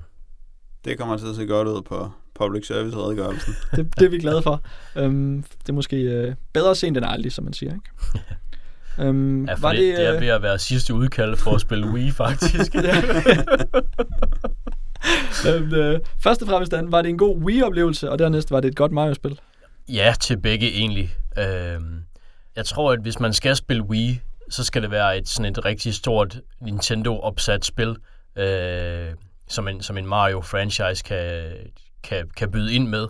Det 0.86 0.98
kommer 0.98 1.18
til 1.18 1.28
at 1.28 1.36
se 1.36 1.46
godt 1.46 1.68
ud 1.68 1.82
på 1.82 2.12
public 2.36 2.68
service 2.68 2.98
redegørelsen. 2.98 3.54
det, 3.76 4.00
det 4.00 4.06
er 4.06 4.10
vi 4.10 4.20
glade 4.20 4.42
for. 4.42 4.62
Um, 5.02 5.44
det 5.62 5.70
er 5.70 5.74
måske 5.74 5.98
øh, 5.98 6.36
bedre 6.54 6.76
sent 6.76 6.98
end 6.98 7.06
aldrig, 7.06 7.32
som 7.32 7.44
man 7.44 7.54
siger. 7.54 7.74
Ikke? 7.74 9.10
Um, 9.10 9.46
Ja, 9.50 9.56
var 9.60 9.72
det, 9.72 9.80
det, 9.80 9.98
det 9.98 10.06
er 10.08 10.16
øh, 10.16 10.22
ved 10.22 10.28
at 10.28 10.42
være 10.42 10.60
sidste 10.60 10.94
udkald 10.94 11.36
for 11.36 11.52
at 11.56 11.62
spille 11.62 11.88
Wii, 11.88 12.12
faktisk. 12.24 12.76
um, 15.48 15.74
øh, 15.74 16.00
først 16.20 16.42
og 16.42 16.48
fremmest 16.48 16.72
Dan, 16.72 16.92
var 16.92 17.02
det 17.02 17.10
en 17.10 17.18
god 17.18 17.38
Wii-oplevelse, 17.38 18.12
og 18.12 18.20
dernæst 18.20 18.52
var 18.52 18.60
det 18.60 18.68
et 18.68 18.76
godt 18.76 18.92
Mario-spil. 18.92 19.40
ja, 19.90 20.14
til 20.22 20.38
begge 20.38 20.72
egentlig. 20.72 21.16
Øhm, 21.38 22.00
jeg 22.56 22.66
tror, 22.66 22.92
at 22.92 23.00
hvis 23.00 23.20
man 23.20 23.34
skal 23.34 23.56
spille 23.56 23.84
Wii, 23.84 24.20
så 24.50 24.64
skal 24.64 24.82
det 24.82 24.92
være 24.92 25.18
et 25.18 25.28
sådan 25.30 25.52
et 25.52 25.66
rigtig 25.66 25.94
stort 25.94 26.40
Nintendo-opsat 26.62 27.66
spil, 27.66 27.96
øh, 28.36 29.08
som, 29.48 29.68
en, 29.68 29.82
som 29.82 29.98
en 29.98 30.06
Mario-franchise 30.06 31.04
kan, 31.04 31.54
kan, 32.04 32.30
kan 32.38 32.52
byde 32.52 32.74
ind 32.74 32.88
med. 32.88 33.08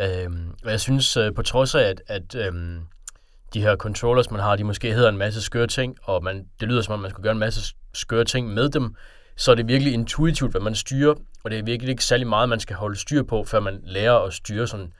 Øhm, 0.00 0.54
og 0.64 0.70
jeg 0.70 0.80
synes, 0.80 1.16
øh, 1.16 1.34
på 1.34 1.42
trods 1.42 1.74
af, 1.74 1.82
at, 1.82 2.02
at 2.06 2.34
øhm, 2.34 2.80
de 3.54 3.60
her 3.60 3.76
controllers, 3.76 4.30
man 4.30 4.40
har, 4.40 4.56
de 4.56 4.64
måske 4.64 4.92
hedder 4.94 5.08
en 5.08 5.18
masse 5.18 5.42
skøre 5.42 5.66
ting, 5.66 5.96
og 6.02 6.24
man, 6.24 6.46
det 6.60 6.68
lyder 6.68 6.82
som 6.82 6.94
om, 6.94 7.00
man 7.00 7.10
skulle 7.10 7.24
gøre 7.24 7.32
en 7.32 7.38
masse 7.38 7.74
skøre 7.94 8.24
ting 8.24 8.54
med 8.54 8.68
dem, 8.68 8.94
så 9.36 9.50
er 9.50 9.54
det 9.54 9.68
virkelig 9.68 9.92
intuitivt, 9.92 10.50
hvad 10.50 10.60
man 10.60 10.74
styrer, 10.74 11.14
og 11.44 11.50
det 11.50 11.58
er 11.58 11.62
virkelig 11.62 11.90
ikke 11.90 12.04
særlig 12.04 12.26
meget, 12.26 12.48
man 12.48 12.60
skal 12.60 12.76
holde 12.76 12.96
styr 12.96 13.22
på, 13.22 13.44
før 13.44 13.60
man 13.60 13.80
lærer 13.82 14.14
at 14.14 14.32
styre 14.32 14.66
sådan 14.66 14.92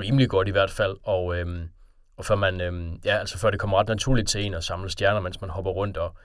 rimelig 0.00 0.28
godt 0.28 0.48
i 0.48 0.50
hvert 0.50 0.70
fald, 0.70 0.96
og, 1.02 1.36
øhm, 1.36 1.68
og 2.16 2.24
før, 2.24 2.34
man, 2.34 2.60
øhm, 2.60 3.00
ja, 3.04 3.16
altså 3.16 3.38
før 3.38 3.50
det 3.50 3.60
kommer 3.60 3.78
ret 3.78 3.88
naturligt 3.88 4.28
til 4.28 4.44
en 4.44 4.54
at 4.54 4.64
samle 4.64 4.90
stjerner, 4.90 5.20
mens 5.20 5.40
man 5.40 5.50
hopper 5.50 5.70
rundt 5.70 5.96
og 5.96 6.16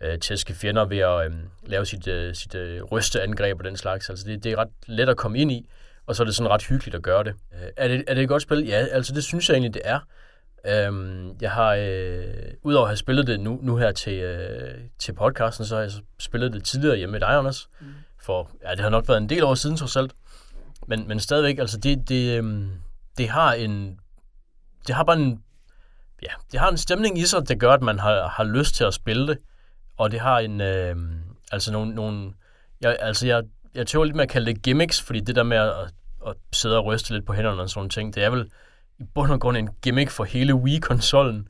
øh, 0.00 0.18
tæske 0.18 0.54
fjender 0.54 0.84
ved 0.84 0.98
at 0.98 1.24
øhm, 1.24 1.48
lave 1.66 1.86
sit, 1.86 2.08
øh, 2.08 2.34
sit 2.34 2.54
øh, 2.54 2.82
rysteangreb 2.82 3.58
og 3.58 3.64
den 3.64 3.76
slags. 3.76 4.10
Altså 4.10 4.24
det, 4.26 4.44
det 4.44 4.52
er 4.52 4.56
ret 4.56 4.68
let 4.86 5.08
at 5.08 5.16
komme 5.16 5.38
ind 5.38 5.52
i, 5.52 5.68
og 6.06 6.16
så 6.16 6.22
er 6.22 6.24
det 6.24 6.34
sådan 6.34 6.50
ret 6.50 6.62
hyggeligt 6.62 6.94
at 6.94 7.02
gøre 7.02 7.24
det. 7.24 7.34
Øh, 7.54 7.68
er 7.76 7.88
det. 7.88 8.04
Er 8.06 8.14
det 8.14 8.22
et 8.22 8.28
godt 8.28 8.42
spil? 8.42 8.66
Ja, 8.66 8.86
altså 8.86 9.14
det 9.14 9.24
synes 9.24 9.48
jeg 9.48 9.54
egentlig, 9.54 9.74
det 9.74 9.82
er. 9.84 10.00
Øhm, 10.66 11.36
jeg 11.40 11.50
har, 11.50 11.74
øh, 11.74 12.24
udover 12.62 12.84
at 12.84 12.90
have 12.90 12.96
spillet 12.96 13.26
det 13.26 13.40
nu, 13.40 13.58
nu 13.62 13.76
her 13.76 13.92
til, 13.92 14.12
øh, 14.12 14.78
til 14.98 15.12
podcasten, 15.12 15.66
så 15.66 15.74
har 15.74 15.82
jeg 15.82 15.90
spillet 16.18 16.52
det 16.52 16.64
tidligere 16.64 16.96
hjemme 16.96 17.12
med 17.12 17.20
dig, 17.20 17.28
Anders. 17.28 17.68
Mm. 17.80 17.86
For 18.20 18.50
ja, 18.64 18.70
det 18.70 18.80
har 18.80 18.88
nok 18.88 19.08
været 19.08 19.18
en 19.18 19.28
del 19.28 19.44
år 19.44 19.54
siden, 19.54 19.76
trods 19.76 19.96
alt. 19.96 20.12
Men, 20.86 21.08
men 21.08 21.20
stadigvæk, 21.20 21.58
altså 21.58 21.78
det, 21.78 22.08
det, 22.08 22.38
øh, 22.38 22.66
det 23.18 23.28
har 23.28 23.52
en... 23.52 24.00
Det 24.86 24.94
har 24.94 25.04
bare 25.04 25.16
en... 25.16 25.42
Ja, 26.22 26.32
det 26.52 26.60
har 26.60 26.70
en 26.70 26.76
stemning 26.76 27.18
i 27.18 27.24
sig, 27.24 27.48
der 27.48 27.54
gør, 27.54 27.72
at 27.72 27.82
man 27.82 27.98
har, 27.98 28.28
har 28.28 28.44
lyst 28.44 28.74
til 28.74 28.84
at 28.84 28.94
spille 28.94 29.26
det. 29.26 29.38
Og 29.98 30.10
det 30.10 30.20
har 30.20 30.38
en... 30.38 30.60
Øh, 30.60 30.96
altså 31.52 31.72
nogle... 31.72 31.94
nogle 31.94 32.32
jeg, 32.80 32.96
altså 33.00 33.26
jeg, 33.26 33.42
jeg 33.74 33.86
tøver 33.86 34.04
lidt 34.04 34.16
med 34.16 34.24
at 34.24 34.30
kalde 34.30 34.52
det 34.52 34.62
gimmicks, 34.62 35.02
fordi 35.02 35.20
det 35.20 35.36
der 35.36 35.42
med 35.42 35.56
at, 35.56 35.72
at 36.26 36.34
sidde 36.52 36.78
og 36.78 36.84
ryste 36.84 37.14
lidt 37.14 37.26
på 37.26 37.32
hænderne 37.32 37.62
og 37.62 37.70
sådan 37.70 37.90
ting, 37.90 38.14
det 38.14 38.24
er 38.24 38.30
vel 38.30 38.50
i 38.98 39.04
bund 39.14 39.32
og 39.32 39.40
grund 39.40 39.56
en 39.56 39.70
gimmick 39.82 40.10
for 40.10 40.24
hele 40.24 40.54
Wii-konsollen. 40.54 41.48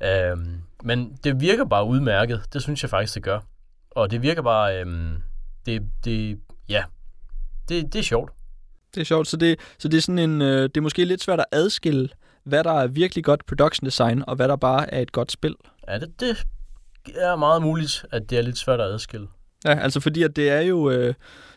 Øhm, 0.00 0.62
men 0.82 1.18
det 1.24 1.40
virker 1.40 1.64
bare 1.64 1.84
udmærket. 1.84 2.42
Det 2.52 2.62
synes 2.62 2.82
jeg 2.82 2.90
faktisk, 2.90 3.14
det 3.14 3.22
gør. 3.22 3.40
Og 3.90 4.10
det 4.10 4.22
virker 4.22 4.42
bare... 4.42 4.80
Øhm, 4.80 5.22
det, 5.66 5.82
det, 6.04 6.40
ja, 6.68 6.84
det, 7.68 7.92
det 7.92 7.98
er 7.98 8.02
sjovt. 8.02 8.32
Det 8.94 9.00
er 9.00 9.04
sjovt, 9.04 9.28
så 9.28 9.36
det, 9.36 9.60
så 9.78 9.88
det 9.88 9.96
er 9.96 10.00
sådan 10.00 10.18
en, 10.18 10.42
øh, 10.42 10.62
det 10.62 10.76
er 10.76 10.80
måske 10.80 11.04
lidt 11.04 11.22
svært 11.22 11.38
at 11.38 11.44
adskille, 11.52 12.08
hvad 12.44 12.64
der 12.64 12.72
er 12.72 12.86
virkelig 12.86 13.24
godt 13.24 13.46
production 13.46 13.86
design, 13.86 14.24
og 14.26 14.36
hvad 14.36 14.48
der 14.48 14.56
bare 14.56 14.94
er 14.94 15.00
et 15.00 15.12
godt 15.12 15.32
spil. 15.32 15.54
Ja, 15.88 15.98
det, 15.98 16.20
det 16.20 16.46
er 17.14 17.36
meget 17.36 17.62
muligt, 17.62 18.04
at 18.12 18.30
det 18.30 18.38
er 18.38 18.42
lidt 18.42 18.58
svært 18.58 18.80
at 18.80 18.86
adskille. 18.86 19.26
Ja, 19.64 19.78
altså 19.78 20.00
fordi 20.00 20.22
at 20.22 20.36
det 20.36 20.50
er 20.50 20.60
jo 20.60 20.90
øh, 20.90 21.14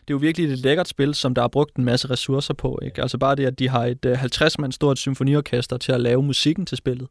det 0.08 0.14
er 0.14 0.14
jo 0.14 0.16
virkelig 0.18 0.52
et 0.52 0.58
lækkert 0.58 0.88
spil, 0.88 1.14
som 1.14 1.34
der 1.34 1.42
er 1.42 1.48
brugt 1.48 1.76
en 1.76 1.84
masse 1.84 2.10
ressourcer 2.10 2.54
på. 2.54 2.78
Ikke? 2.82 3.02
Altså 3.02 3.18
bare 3.18 3.34
det, 3.34 3.46
at 3.46 3.58
de 3.58 3.68
har 3.68 3.84
et 3.84 4.04
øh, 4.04 4.24
50-mand 4.24 4.72
stort 4.72 4.98
symfoniorkester 4.98 5.76
til 5.76 5.92
at 5.92 6.00
lave 6.00 6.22
musikken 6.22 6.66
til 6.66 6.78
spillet. 6.78 7.08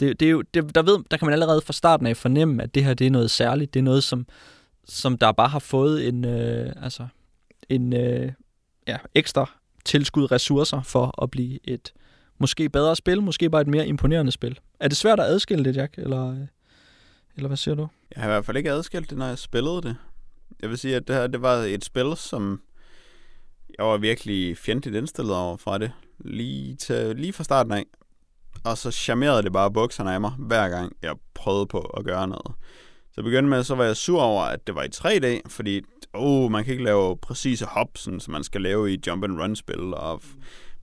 Det, 0.00 0.20
det 0.20 0.26
er 0.26 0.30
jo, 0.30 0.42
det, 0.54 0.74
der, 0.74 0.82
ved, 0.82 0.98
der 1.10 1.16
kan 1.16 1.26
man 1.26 1.32
allerede 1.32 1.60
fra 1.60 1.72
starten 1.72 2.06
af 2.06 2.16
fornemme, 2.16 2.62
at 2.62 2.74
det 2.74 2.84
her 2.84 2.94
det 2.94 3.06
er 3.06 3.10
noget 3.10 3.30
særligt. 3.30 3.74
Det 3.74 3.80
er 3.80 3.84
noget, 3.84 4.04
som, 4.04 4.26
som 4.84 5.18
der 5.18 5.32
bare 5.32 5.48
har 5.48 5.58
fået 5.58 6.08
en, 6.08 6.24
øh, 6.24 6.72
altså, 6.82 7.06
en 7.68 7.92
øh, 7.92 8.32
ja, 8.88 8.96
ekstra 9.14 9.50
tilskud 9.84 10.32
ressourcer 10.32 10.82
for 10.82 11.22
at 11.22 11.30
blive 11.30 11.58
et 11.64 11.92
måske 12.38 12.68
bedre 12.68 12.96
spil, 12.96 13.22
måske 13.22 13.50
bare 13.50 13.60
et 13.60 13.66
mere 13.66 13.86
imponerende 13.86 14.32
spil. 14.32 14.58
Er 14.80 14.88
det 14.88 14.96
svært 14.96 15.20
at 15.20 15.26
adskille 15.26 15.64
det, 15.64 15.76
Jack? 15.76 15.94
Eller, 15.98 16.30
øh, 16.30 16.46
eller 17.36 17.48
hvad 17.48 17.56
siger 17.56 17.74
du? 17.74 17.88
Jeg 18.14 18.22
har 18.22 18.30
i 18.30 18.32
hvert 18.32 18.44
fald 18.44 18.56
ikke 18.56 18.72
adskilt 18.72 19.10
det, 19.10 19.18
når 19.18 19.26
jeg 19.26 19.38
spillede 19.38 19.82
det. 19.82 19.96
Jeg 20.62 20.70
vil 20.70 20.78
sige, 20.78 20.96
at 20.96 21.08
det 21.08 21.16
her 21.16 21.26
det 21.26 21.42
var 21.42 21.54
et 21.54 21.84
spil, 21.84 22.16
som 22.16 22.62
jeg 23.78 23.86
var 23.86 23.96
virkelig 23.96 24.58
fjendtligt 24.58 24.96
indstillet 24.96 25.36
over 25.36 25.56
fra 25.56 25.78
det. 25.78 25.92
Lige, 26.18 26.76
til, 26.76 27.16
lige 27.16 27.32
fra 27.32 27.44
starten 27.44 27.72
af. 27.72 27.84
Og 28.64 28.78
så 28.78 28.90
charmerede 28.90 29.42
det 29.42 29.52
bare 29.52 29.72
bukserne 29.72 30.14
af 30.14 30.20
mig, 30.20 30.30
hver 30.38 30.68
gang 30.68 30.96
jeg 31.02 31.16
prøvede 31.34 31.66
på 31.66 31.80
at 31.80 32.04
gøre 32.04 32.28
noget. 32.28 32.52
Så 33.12 33.22
begyndte 33.22 33.50
med, 33.50 33.64
så 33.64 33.74
var 33.74 33.84
jeg 33.84 33.96
sur 33.96 34.22
over, 34.22 34.42
at 34.42 34.66
det 34.66 34.74
var 34.74 34.82
i 34.82 34.88
3D, 34.94 35.40
fordi 35.48 35.82
oh, 36.12 36.50
man 36.50 36.64
kan 36.64 36.72
ikke 36.72 36.84
lave 36.84 37.16
præcise 37.16 37.64
hop, 37.64 37.88
sådan, 37.96 38.20
som 38.20 38.32
man 38.32 38.44
skal 38.44 38.60
lave 38.60 38.92
i 38.92 39.00
jump 39.06 39.24
and 39.24 39.40
run 39.40 39.56
spil, 39.56 39.94
og 39.94 40.22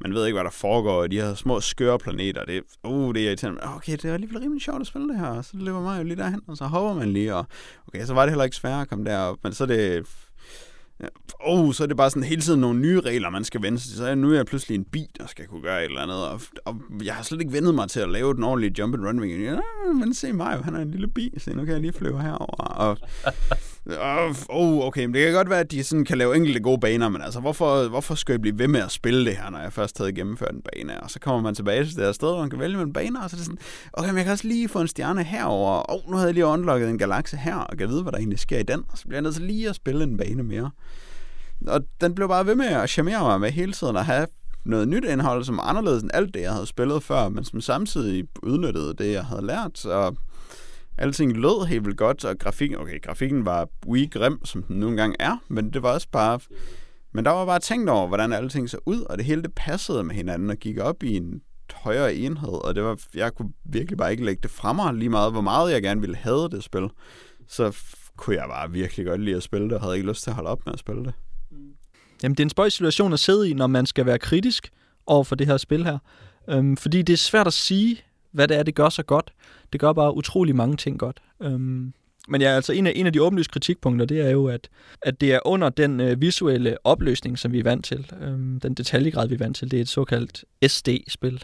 man 0.01 0.13
ved 0.13 0.25
ikke, 0.25 0.35
hvad 0.35 0.43
der 0.43 0.49
foregår 0.49 1.03
i 1.03 1.07
de 1.07 1.21
her 1.21 1.35
små 1.35 1.61
skøre 1.61 1.99
planeter. 1.99 2.45
Det, 2.45 2.63
uh, 2.83 3.13
det 3.13 3.21
er 3.21 3.27
irriterende. 3.27 3.61
Okay, 3.75 3.91
det 3.91 4.05
er 4.05 4.13
alligevel 4.13 4.39
rimelig 4.39 4.61
sjovt 4.61 4.81
at 4.81 4.87
spille 4.87 5.09
det 5.09 5.19
her. 5.19 5.41
Så 5.41 5.51
løber 5.53 5.81
man 5.81 5.97
jo 5.97 6.03
lige 6.03 6.15
derhen, 6.17 6.41
og 6.47 6.57
så 6.57 6.65
hopper 6.65 6.93
man 6.93 7.13
lige. 7.13 7.35
Og, 7.35 7.45
okay, 7.87 8.05
så 8.05 8.13
var 8.13 8.21
det 8.21 8.31
heller 8.31 8.43
ikke 8.43 8.55
svært 8.55 8.81
at 8.81 8.89
komme 8.89 9.05
derop. 9.05 9.37
Men 9.43 9.53
så 9.53 9.63
er 9.63 9.67
det... 9.67 10.05
Oh, 11.39 11.73
så 11.73 11.83
er 11.83 11.87
det 11.87 11.97
bare 11.97 12.09
sådan 12.09 12.23
hele 12.23 12.41
tiden 12.41 12.61
nogle 12.61 12.79
nye 12.79 12.99
regler, 12.99 13.29
man 13.29 13.43
skal 13.43 13.61
vende 13.61 13.79
sig 13.79 13.89
til. 13.89 13.97
Så 13.97 14.15
nu 14.15 14.31
er 14.31 14.35
jeg 14.35 14.45
pludselig 14.45 14.75
en 14.75 14.83
bi, 14.83 15.05
der 15.17 15.27
skal 15.27 15.47
kunne 15.47 15.61
gøre 15.61 15.79
et 15.79 15.85
eller 15.85 16.01
andet. 16.01 16.27
Og, 16.27 16.41
og 16.65 16.81
jeg 17.03 17.15
har 17.15 17.23
slet 17.23 17.41
ikke 17.41 17.53
vendet 17.53 17.75
mig 17.75 17.89
til 17.89 17.99
at 17.99 18.09
lave 18.09 18.33
den 18.33 18.43
ordentlige 18.43 18.75
jump 18.79 18.93
and 18.95 19.05
run. 19.05 19.23
Ja, 19.23 19.59
men 19.93 20.13
se 20.13 20.33
mig, 20.33 20.63
han 20.63 20.75
er 20.75 20.79
en 20.79 20.91
lille 20.91 21.07
bi, 21.07 21.33
så 21.37 21.51
nu 21.53 21.65
kan 21.65 21.73
jeg 21.73 21.81
lige 21.81 21.93
flyve 21.93 22.21
herover. 22.21 22.63
Og, 22.63 22.97
Øh, 23.91 24.29
åh, 24.29 24.35
oh, 24.49 24.87
okay, 24.87 25.05
men 25.05 25.13
det 25.13 25.23
kan 25.23 25.33
godt 25.33 25.49
være, 25.49 25.59
at 25.59 25.71
de 25.71 25.83
sådan 25.83 26.05
kan 26.05 26.17
lave 26.17 26.35
enkelte 26.35 26.59
gode 26.59 26.79
baner, 26.79 27.09
men 27.09 27.21
altså, 27.21 27.39
hvorfor, 27.39 27.87
hvorfor 27.87 28.15
skal 28.15 28.33
jeg 28.33 28.41
blive 28.41 28.59
ved 28.59 28.67
med 28.67 28.79
at 28.79 28.91
spille 28.91 29.25
det 29.25 29.37
her, 29.37 29.49
når 29.49 29.59
jeg 29.59 29.73
først 29.73 29.97
havde 29.97 30.13
gennemført 30.13 30.51
en 30.53 30.61
bane? 30.61 31.01
Og 31.03 31.11
så 31.11 31.19
kommer 31.19 31.41
man 31.41 31.55
tilbage 31.55 31.85
til 31.85 31.95
det 31.95 32.05
her 32.05 32.11
sted, 32.11 32.27
hvor 32.27 32.39
man 32.39 32.49
kan 32.49 32.59
vælge 32.59 32.77
mellem 32.77 32.93
baner, 32.93 33.23
og 33.23 33.29
så 33.29 33.35
er 33.35 33.37
det 33.37 33.45
sådan, 33.45 33.59
okay, 33.93 34.09
men 34.09 34.17
jeg 34.17 34.25
kan 34.25 34.31
også 34.31 34.47
lige 34.47 34.69
få 34.69 34.81
en 34.81 34.87
stjerne 34.87 35.23
herover. 35.23 35.71
Og 35.71 35.95
oh, 36.05 36.11
nu 36.11 36.15
havde 36.15 36.27
jeg 36.27 36.33
lige 36.33 36.45
unlocket 36.45 36.89
en 36.89 36.97
galakse 36.97 37.37
her, 37.37 37.55
og 37.55 37.77
kan 37.77 37.89
vide, 37.89 38.01
hvad 38.01 38.11
der 38.11 38.17
egentlig 38.17 38.39
sker 38.39 38.59
i 38.59 38.63
den. 38.63 38.83
Og 38.89 38.97
så 38.97 39.03
bliver 39.03 39.17
jeg 39.17 39.23
nødt 39.23 39.35
til 39.35 39.43
lige 39.43 39.69
at 39.69 39.75
spille 39.75 40.03
en 40.03 40.17
bane 40.17 40.43
mere. 40.43 40.71
Og 41.67 41.81
den 42.01 42.15
blev 42.15 42.27
bare 42.27 42.45
ved 42.45 42.55
med 42.55 42.65
at 42.65 42.89
charmere 42.89 43.23
mig 43.23 43.39
med 43.39 43.51
hele 43.51 43.73
tiden 43.73 43.95
at 43.95 44.05
have 44.05 44.27
noget 44.65 44.87
nyt 44.87 45.05
indhold, 45.05 45.43
som 45.43 45.57
er 45.57 45.61
anderledes 45.61 46.03
end 46.03 46.11
alt 46.13 46.33
det, 46.33 46.41
jeg 46.41 46.51
havde 46.51 46.65
spillet 46.65 47.03
før, 47.03 47.29
men 47.29 47.43
som 47.43 47.61
samtidig 47.61 48.23
udnyttede 48.43 48.93
det, 48.93 49.11
jeg 49.11 49.25
havde 49.25 49.45
lært. 49.45 49.71
Så 49.75 50.15
alting 50.99 51.37
lød 51.37 51.65
helt 51.65 51.85
vildt 51.85 51.97
godt, 51.97 52.25
og 52.25 52.39
grafikken, 52.39 52.77
okay, 52.77 53.01
grafikken 53.01 53.45
var 53.45 53.69
weak 53.87 54.11
grim, 54.11 54.45
som 54.45 54.63
den 54.63 54.79
nu 54.79 54.87
engang 54.87 55.15
er, 55.19 55.37
men 55.47 55.73
det 55.73 55.83
var 55.83 55.93
også 55.93 56.07
bare... 56.11 56.39
Men 57.11 57.25
der 57.25 57.31
var 57.31 57.45
bare 57.45 57.59
tænkt 57.59 57.89
over, 57.89 58.07
hvordan 58.07 58.33
alting 58.33 58.69
så 58.69 58.77
ud, 58.85 59.01
og 59.01 59.17
det 59.17 59.25
hele 59.25 59.41
det 59.41 59.53
passede 59.55 60.03
med 60.03 60.15
hinanden 60.15 60.49
og 60.49 60.57
gik 60.57 60.77
op 60.77 61.03
i 61.03 61.15
en 61.15 61.41
højere 61.73 62.15
enhed, 62.15 62.65
og 62.65 62.75
det 62.75 62.83
var, 62.83 62.99
jeg 63.15 63.35
kunne 63.35 63.51
virkelig 63.65 63.97
bare 63.97 64.11
ikke 64.11 64.25
lægge 64.25 64.41
det 64.41 64.51
fra 64.51 64.73
mig 64.73 64.93
lige 64.93 65.09
meget, 65.09 65.31
hvor 65.31 65.41
meget 65.41 65.71
jeg 65.71 65.81
gerne 65.81 66.01
ville 66.01 66.15
have 66.15 66.49
det 66.49 66.63
spil. 66.63 66.89
Så 67.47 67.77
kunne 68.17 68.35
jeg 68.35 68.45
bare 68.49 68.71
virkelig 68.71 69.05
godt 69.05 69.21
lide 69.21 69.35
at 69.35 69.43
spille 69.43 69.65
det, 69.65 69.73
og 69.73 69.81
havde 69.81 69.95
ikke 69.95 70.09
lyst 70.09 70.23
til 70.23 70.29
at 70.29 70.35
holde 70.35 70.49
op 70.49 70.65
med 70.65 70.73
at 70.73 70.79
spille 70.79 71.03
det. 71.03 71.13
Mm. 71.51 71.57
Jamen, 72.23 72.35
det 72.35 72.39
er 72.39 72.45
en 72.45 72.49
spøjs 72.49 72.73
situation 72.73 73.13
at 73.13 73.19
sidde 73.19 73.49
i, 73.49 73.53
når 73.53 73.67
man 73.67 73.85
skal 73.85 74.05
være 74.05 74.19
kritisk 74.19 74.69
over 75.07 75.23
for 75.23 75.35
det 75.35 75.47
her 75.47 75.57
spil 75.57 75.83
her. 75.83 75.97
Øhm, 76.49 76.77
fordi 76.77 77.01
det 77.01 77.13
er 77.13 77.17
svært 77.17 77.47
at 77.47 77.53
sige, 77.53 78.03
hvad 78.39 78.47
det 78.47 78.57
er, 78.57 78.63
det 78.63 78.75
gør 78.75 78.89
så 78.89 79.03
godt. 79.03 79.33
Det 79.73 79.79
gør 79.79 79.93
bare 79.93 80.15
utrolig 80.15 80.55
mange 80.55 80.77
ting 80.77 80.99
godt. 80.99 81.17
Øhm, 81.41 81.93
men 82.27 82.41
ja, 82.41 82.47
altså 82.47 82.73
en 82.73 82.87
af, 82.87 82.93
en 82.95 83.05
af 83.05 83.13
de 83.13 83.21
åbenlyse 83.21 83.49
kritikpunkter, 83.49 84.05
det 84.05 84.21
er 84.21 84.29
jo, 84.29 84.47
at, 84.47 84.69
at 85.01 85.21
det 85.21 85.33
er 85.33 85.39
under 85.45 85.69
den 85.69 85.99
øh, 85.99 86.21
visuelle 86.21 86.77
opløsning, 86.83 87.39
som 87.39 87.51
vi 87.51 87.59
er 87.59 87.63
vant 87.63 87.85
til. 87.85 88.11
Øhm, 88.21 88.59
den 88.59 88.73
detaljegrad, 88.73 89.27
vi 89.27 89.33
er 89.33 89.37
vant 89.37 89.55
til. 89.55 89.71
Det 89.71 89.77
er 89.77 89.81
et 89.81 89.89
såkaldt 89.89 90.45
SD-spil, 90.67 91.43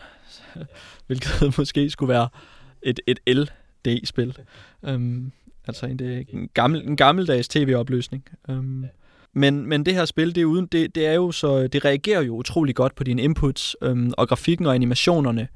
hvilket 1.08 1.54
måske 1.58 1.90
skulle 1.90 2.10
være 2.10 2.30
et, 2.84 3.00
et 3.08 3.20
LD-spil. 3.28 4.38
Øhm, 4.86 5.32
altså 5.68 5.86
en, 5.86 6.00
det, 6.00 6.28
en, 6.30 6.50
gammel, 6.54 6.88
en 6.88 6.98
gammeldags 6.98 7.48
tv-opløsning. 7.48 8.26
Øhm, 8.50 8.86
men, 9.34 9.66
men 9.66 9.86
det 9.86 9.94
her 9.94 10.06
spil, 10.06 10.36
det 10.36 10.42
er, 10.42 10.46
uden, 10.46 10.66
det, 10.66 10.96
det 10.96 11.06
er 11.08 11.14
jo 11.14 11.32
så, 11.32 11.68
det 11.68 11.86
reagerer 11.86 12.22
jo 12.22 12.36
utrolig 12.36 12.76
godt 12.76 12.96
på 12.96 13.04
dine 13.04 13.22
inputs, 13.22 13.76
øhm, 13.82 14.14
og 14.18 14.28
grafikken 14.28 14.66
og 14.66 14.76
animationerne 14.76 15.48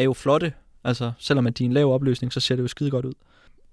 er 0.00 0.04
jo 0.04 0.12
flotte. 0.12 0.52
Altså, 0.84 1.12
selvom 1.18 1.46
at 1.46 1.58
de 1.58 1.64
er 1.64 1.68
en 1.68 1.72
lav 1.72 1.94
opløsning, 1.94 2.32
så 2.32 2.40
ser 2.40 2.56
det 2.56 2.62
jo 2.62 2.68
skide 2.68 2.90
godt 2.90 3.04
ud. 3.04 3.12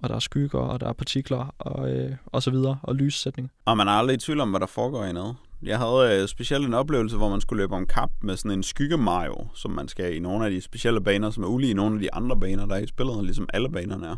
Og 0.02 0.10
der 0.10 0.16
er 0.16 0.20
skygger, 0.20 0.60
og 0.60 0.80
der 0.80 0.88
er 0.88 0.94
partikler, 0.94 1.56
og, 1.60 1.92
øh, 1.92 2.12
og 2.26 2.44
så 2.44 2.52
videre, 2.52 2.80
og 2.84 2.96
lyssætning. 2.96 3.52
Og 3.66 3.78
man 3.78 3.88
er 3.88 3.92
aldrig 3.92 4.14
i 4.14 4.18
tvivl 4.18 4.40
om, 4.40 4.50
hvad 4.50 4.60
der 4.60 4.66
foregår 4.66 5.06
i 5.06 5.14
noget. 5.14 5.36
Jeg 5.64 5.78
havde 5.78 6.22
øh, 6.22 6.28
specielt 6.28 6.66
en 6.66 6.74
oplevelse, 6.74 7.18
hvor 7.18 7.30
man 7.30 7.42
skulle 7.42 7.64
løbe 7.64 7.76
om 7.76 7.86
kap 7.86 8.10
med 8.22 8.38
sådan 8.38 8.52
en 8.52 8.64
skyggemario, 8.64 9.48
som 9.56 9.72
man 9.72 9.88
skal 9.88 10.16
i 10.16 10.20
nogle 10.20 10.46
af 10.46 10.52
de 10.52 10.62
specielle 10.62 11.02
baner, 11.02 11.30
som 11.30 11.44
er 11.44 11.48
ulige 11.48 11.72
i 11.72 11.74
nogle 11.74 11.96
af 11.96 12.02
de 12.02 12.14
andre 12.14 12.40
baner, 12.40 12.66
der 12.66 12.76
er 12.76 12.80
i 12.80 12.88
spillet, 12.88 13.24
ligesom 13.24 13.50
alle 13.54 13.70
banerne 13.70 14.08
er. 14.08 14.16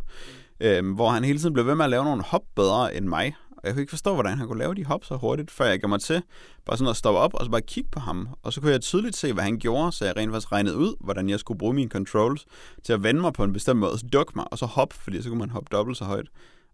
Øh, 0.60 0.96
hvor 0.96 1.10
han 1.10 1.24
hele 1.24 1.40
tiden 1.40 1.54
blev 1.54 1.66
ved 1.66 1.76
med 1.76 1.86
at 1.86 1.92
lave 1.92 2.04
nogle 2.04 2.24
hop 2.24 2.44
bedre 2.56 2.96
end 2.96 3.06
mig, 3.06 3.36
og 3.60 3.68
jeg 3.68 3.74
kunne 3.74 3.82
ikke 3.82 3.90
forstå, 3.90 4.14
hvordan 4.14 4.38
han 4.38 4.48
kunne 4.48 4.60
lave 4.60 4.76
de 4.76 4.86
hop 4.86 5.06
så 5.06 5.16
hurtigt, 5.16 5.52
før 5.52 5.66
jeg 5.66 5.80
gav 5.80 5.90
mig 5.90 6.02
til 6.02 6.22
bare 6.66 6.78
sådan 6.78 6.90
at 6.90 6.96
stoppe 6.96 7.20
op 7.20 7.34
og 7.34 7.46
så 7.46 7.52
bare 7.52 7.62
kigge 7.62 7.90
på 7.92 8.00
ham. 8.00 8.30
Og 8.44 8.54
så 8.54 8.62
kunne 8.62 8.72
jeg 8.72 8.82
tydeligt 8.82 9.16
se, 9.16 9.34
hvad 9.34 9.44
han 9.44 9.60
gjorde, 9.60 9.92
så 9.92 10.06
jeg 10.06 10.18
rent 10.18 10.32
faktisk 10.32 10.52
regnede 10.52 10.78
ud, 10.78 10.96
hvordan 11.00 11.30
jeg 11.30 11.40
skulle 11.40 11.58
bruge 11.58 11.74
mine 11.74 11.90
controls 11.90 12.46
til 12.84 12.94
at 12.94 13.04
vende 13.04 13.22
mig 13.22 13.34
på 13.34 13.44
en 13.44 13.54
bestemt 13.54 13.80
måde, 13.80 13.92
og 13.92 14.00
så 14.00 14.08
dukke 14.14 14.34
mig, 14.36 14.46
og 14.52 14.58
så 14.58 14.66
hoppe, 14.66 14.96
fordi 14.96 15.22
så 15.22 15.30
kunne 15.30 15.40
man 15.40 15.50
hoppe 15.50 15.70
dobbelt 15.72 15.98
så 15.98 16.06
højt. 16.06 16.28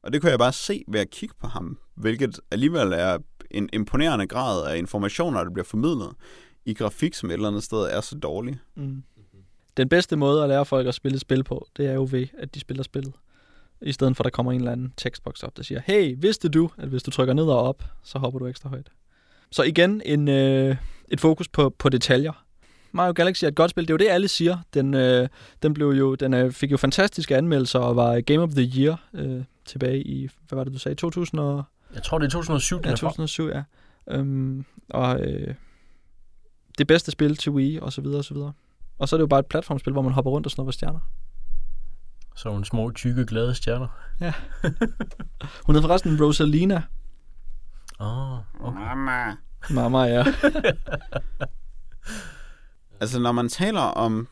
Og 0.03 0.13
det 0.13 0.21
kunne 0.21 0.31
jeg 0.31 0.39
bare 0.39 0.53
se 0.53 0.83
ved 0.87 0.99
at 0.99 1.09
kigge 1.09 1.35
på 1.41 1.47
ham, 1.47 1.77
hvilket 1.95 2.39
alligevel 2.51 2.93
er 2.93 3.17
en 3.51 3.69
imponerende 3.73 4.27
grad 4.27 4.67
af 4.67 4.77
informationer, 4.77 5.43
der 5.43 5.51
bliver 5.51 5.65
formidlet 5.65 6.11
i 6.65 6.73
grafik, 6.73 7.13
som 7.13 7.29
et 7.29 7.33
eller 7.33 7.47
andet 7.47 7.63
sted 7.63 7.77
er 7.77 8.01
så 8.01 8.15
dårlig. 8.15 8.59
Mm. 8.75 9.03
Den 9.77 9.89
bedste 9.89 10.15
måde 10.15 10.43
at 10.43 10.49
lære 10.49 10.65
folk 10.65 10.87
at 10.87 10.95
spille 10.95 11.19
spil 11.19 11.43
på, 11.43 11.67
det 11.77 11.87
er 11.87 11.93
jo 11.93 12.07
ved, 12.11 12.27
at 12.37 12.55
de 12.55 12.59
spiller 12.59 12.83
spillet 12.83 13.13
i 13.81 13.91
stedet 13.91 14.17
for 14.17 14.23
at 14.23 14.25
der 14.25 14.29
kommer 14.29 14.51
en 14.51 14.59
eller 14.59 14.71
anden 14.71 14.93
tekstboks 14.97 15.43
op, 15.43 15.57
der 15.57 15.63
siger, 15.63 15.81
hey, 15.85 16.15
vidste 16.17 16.49
du, 16.49 16.69
at 16.77 16.89
hvis 16.89 17.03
du 17.03 17.11
trykker 17.11 17.33
ned 17.33 17.43
og 17.43 17.59
op, 17.59 17.83
så 18.03 18.19
hopper 18.19 18.39
du 18.39 18.47
ekstra 18.47 18.69
højt. 18.69 18.91
Så 19.51 19.63
igen, 19.63 20.01
en, 20.05 20.27
øh, 20.27 20.75
et 21.07 21.19
fokus 21.19 21.47
på, 21.47 21.69
på 21.69 21.89
detaljer. 21.89 22.45
Mario 22.91 23.13
Galaxy 23.13 23.43
er 23.43 23.47
et 23.47 23.55
godt 23.55 23.71
spil, 23.71 23.83
det 23.83 23.89
er 23.89 23.93
jo 23.93 23.97
det, 23.97 24.09
alle 24.09 24.27
siger. 24.27 24.57
Den, 24.73 24.93
øh, 24.93 25.27
den, 25.63 25.73
blev 25.73 25.87
jo, 25.87 26.15
den 26.15 26.33
øh, 26.33 26.51
fik 26.51 26.71
jo 26.71 26.77
fantastiske 26.77 27.37
anmeldelser 27.37 27.79
og 27.79 27.95
var 27.95 28.21
Game 28.21 28.41
of 28.41 28.49
the 28.49 28.71
Year 28.79 29.03
øh, 29.13 29.43
tilbage 29.65 30.03
i, 30.03 30.29
hvad 30.47 30.57
var 30.57 30.63
det, 30.63 30.73
du 30.73 30.79
sagde, 30.79 30.95
2000 30.95 31.39
og... 31.39 31.63
Jeg 31.93 32.03
tror, 32.03 32.19
det 32.19 32.25
er 32.25 32.29
2007, 32.29 32.81
Ja, 32.85 32.89
2007, 32.89 33.47
ja. 33.47 33.63
Øhm, 34.09 34.65
og 34.89 35.19
øh, 35.19 35.55
det 36.77 36.87
bedste 36.87 37.11
spil 37.11 37.35
til 37.35 37.51
Wii, 37.51 37.79
og 37.81 37.93
så 37.93 38.01
videre, 38.01 38.17
og 38.17 38.25
så 38.25 38.33
videre. 38.33 38.53
Og 38.97 39.09
så 39.09 39.15
er 39.15 39.17
det 39.17 39.21
jo 39.21 39.27
bare 39.27 39.39
et 39.39 39.45
platformspil, 39.45 39.93
hvor 39.93 40.01
man 40.01 40.11
hopper 40.11 40.31
rundt 40.31 40.47
og 40.47 40.51
snupper 40.51 40.71
stjerner. 40.71 40.99
Så 42.35 42.49
nogle 42.49 42.65
små, 42.65 42.91
tykke, 42.91 43.25
glade 43.25 43.55
stjerner. 43.55 43.87
Ja. 44.21 44.33
Hun 45.65 45.75
hedder 45.75 45.87
forresten 45.87 46.23
Rosalina. 46.23 46.81
Åh, 47.99 48.33
oh, 48.33 48.39
okay. 48.59 48.79
Mama. 48.79 49.35
Mama, 49.69 49.99
ja. 49.99 50.25
Altså, 52.99 53.19
når 53.19 53.31
man 53.31 53.49
taler 53.49 53.81
om 53.81 54.27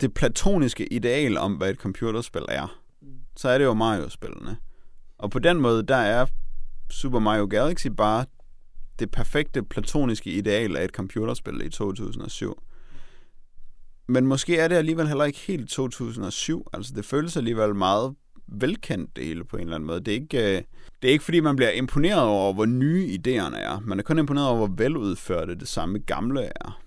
det 0.00 0.14
platoniske 0.14 0.92
ideal 0.92 1.36
om, 1.38 1.54
hvad 1.54 1.70
et 1.70 1.76
computerspil 1.76 2.44
er, 2.48 2.80
så 3.36 3.48
er 3.48 3.58
det 3.58 3.64
jo 3.64 3.74
Mario-spillene. 3.74 4.56
Og 5.18 5.30
på 5.30 5.38
den 5.38 5.60
måde, 5.60 5.82
der 5.82 5.96
er 5.96 6.26
Super 6.90 7.18
Mario 7.18 7.46
Galaxy 7.50 7.86
bare 7.86 8.24
det 8.98 9.10
perfekte 9.10 9.62
platoniske 9.62 10.30
ideal 10.30 10.76
af 10.76 10.84
et 10.84 10.90
computerspil 10.90 11.66
i 11.66 11.70
2007. 11.70 12.62
Men 14.08 14.26
måske 14.26 14.56
er 14.56 14.68
det 14.68 14.76
alligevel 14.76 15.08
heller 15.08 15.24
ikke 15.24 15.38
helt 15.38 15.70
2007. 15.70 16.66
Altså, 16.72 16.92
det 16.96 17.04
føles 17.04 17.36
alligevel 17.36 17.74
meget 17.74 18.14
velkendt 18.46 19.16
det 19.16 19.24
hele 19.24 19.44
på 19.44 19.56
en 19.56 19.62
eller 19.62 19.74
anden 19.74 19.86
måde. 19.86 20.00
Det 20.00 20.08
er 20.08 20.20
ikke, 20.20 20.56
øh, 20.56 20.62
det 21.02 21.08
er 21.08 21.12
ikke 21.12 21.24
fordi, 21.24 21.40
man 21.40 21.56
bliver 21.56 21.70
imponeret 21.70 22.22
over, 22.22 22.52
hvor 22.52 22.66
nye 22.66 23.18
idéerne 23.18 23.56
er. 23.56 23.80
Man 23.80 23.98
er 23.98 24.02
kun 24.02 24.18
imponeret 24.18 24.48
over, 24.48 24.56
hvor 24.56 24.76
veludførte 24.76 25.54
det 25.54 25.68
samme 25.68 25.98
gamle 25.98 26.42
er. 26.42 26.80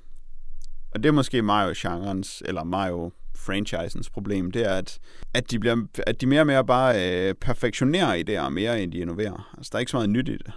Og 0.92 1.04
det 1.04 1.10
er 1.10 1.14
måske 1.14 1.42
Mario-genrens, 1.42 2.44
eller 2.46 2.64
Mario-franchisens 2.64 4.10
problem, 4.10 4.52
det 4.52 4.66
er, 4.66 4.76
at, 4.76 5.00
at, 5.34 5.52
de, 5.52 5.60
bliver, 5.60 5.86
at 6.08 6.22
de 6.22 6.26
mere 6.26 6.42
og 6.42 6.48
mere 6.48 6.66
bare 6.66 7.28
øh, 7.30 7.36
perfektionerer 7.36 8.24
idéer 8.24 8.50
mere, 8.50 8.84
end 8.84 8.92
de 8.92 8.98
innoverer. 8.98 9.54
Altså, 9.58 9.70
der 9.72 9.78
er 9.78 9.80
ikke 9.80 9.92
så 9.92 9.98
meget 9.98 10.10
nyt 10.10 10.30
i 10.30 10.38
det. 10.38 10.52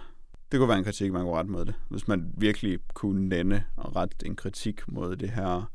Det 0.51 0.59
kunne 0.59 0.69
være 0.69 0.77
en 0.77 0.83
kritik, 0.83 1.11
man 1.11 1.21
kunne 1.21 1.35
rette 1.35 1.51
mod 1.51 1.65
det. 1.65 1.73
Hvis 1.89 2.07
man 2.07 2.31
virkelig 2.37 2.79
kunne 2.93 3.29
nænde 3.29 3.63
og 3.75 3.95
rette 3.95 4.15
en 4.25 4.35
kritik 4.35 4.81
mod 4.87 5.15
det 5.15 5.29
her 5.29 5.71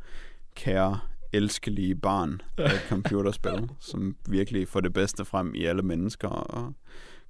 kære, 0.54 1.00
elskelige 1.32 1.94
barn 1.94 2.40
af 2.58 2.72
et 2.72 2.80
computerspil, 2.88 3.70
som 3.90 4.16
virkelig 4.28 4.68
får 4.68 4.80
det 4.80 4.92
bedste 4.92 5.24
frem 5.24 5.54
i 5.54 5.64
alle 5.64 5.82
mennesker 5.82 6.28
og 6.28 6.74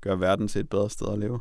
gør 0.00 0.16
verden 0.16 0.48
til 0.48 0.60
et 0.60 0.68
bedre 0.68 0.90
sted 0.90 1.06
at 1.12 1.18
leve. 1.18 1.40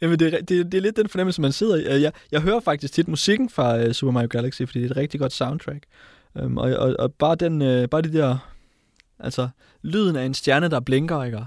Jamen, 0.00 0.18
det, 0.18 0.34
er, 0.34 0.40
det, 0.40 0.72
det 0.72 0.74
er 0.74 0.82
lidt 0.82 0.96
den 0.96 1.08
fornemmelse, 1.08 1.40
man 1.40 1.52
sidder 1.52 1.76
i. 1.76 2.02
Jeg, 2.02 2.12
jeg 2.32 2.40
hører 2.40 2.60
faktisk 2.60 2.92
tit 2.92 3.08
musikken 3.08 3.50
fra 3.50 3.84
uh, 3.84 3.92
Super 3.92 4.12
Mario 4.12 4.28
Galaxy, 4.30 4.62
fordi 4.62 4.78
det 4.78 4.86
er 4.86 4.90
et 4.90 4.96
rigtig 4.96 5.20
godt 5.20 5.32
soundtrack. 5.32 5.84
Um, 6.34 6.58
og, 6.58 6.70
og, 6.70 6.96
og 6.98 7.14
bare, 7.14 7.34
den, 7.34 7.62
uh, 7.62 7.88
bare 7.88 8.02
de 8.02 8.12
der... 8.12 8.50
Altså, 9.18 9.48
lyden 9.82 10.16
af 10.16 10.24
en 10.24 10.34
stjerne, 10.34 10.68
der 10.68 10.80
blinker, 10.80 11.24
ikke? 11.24 11.44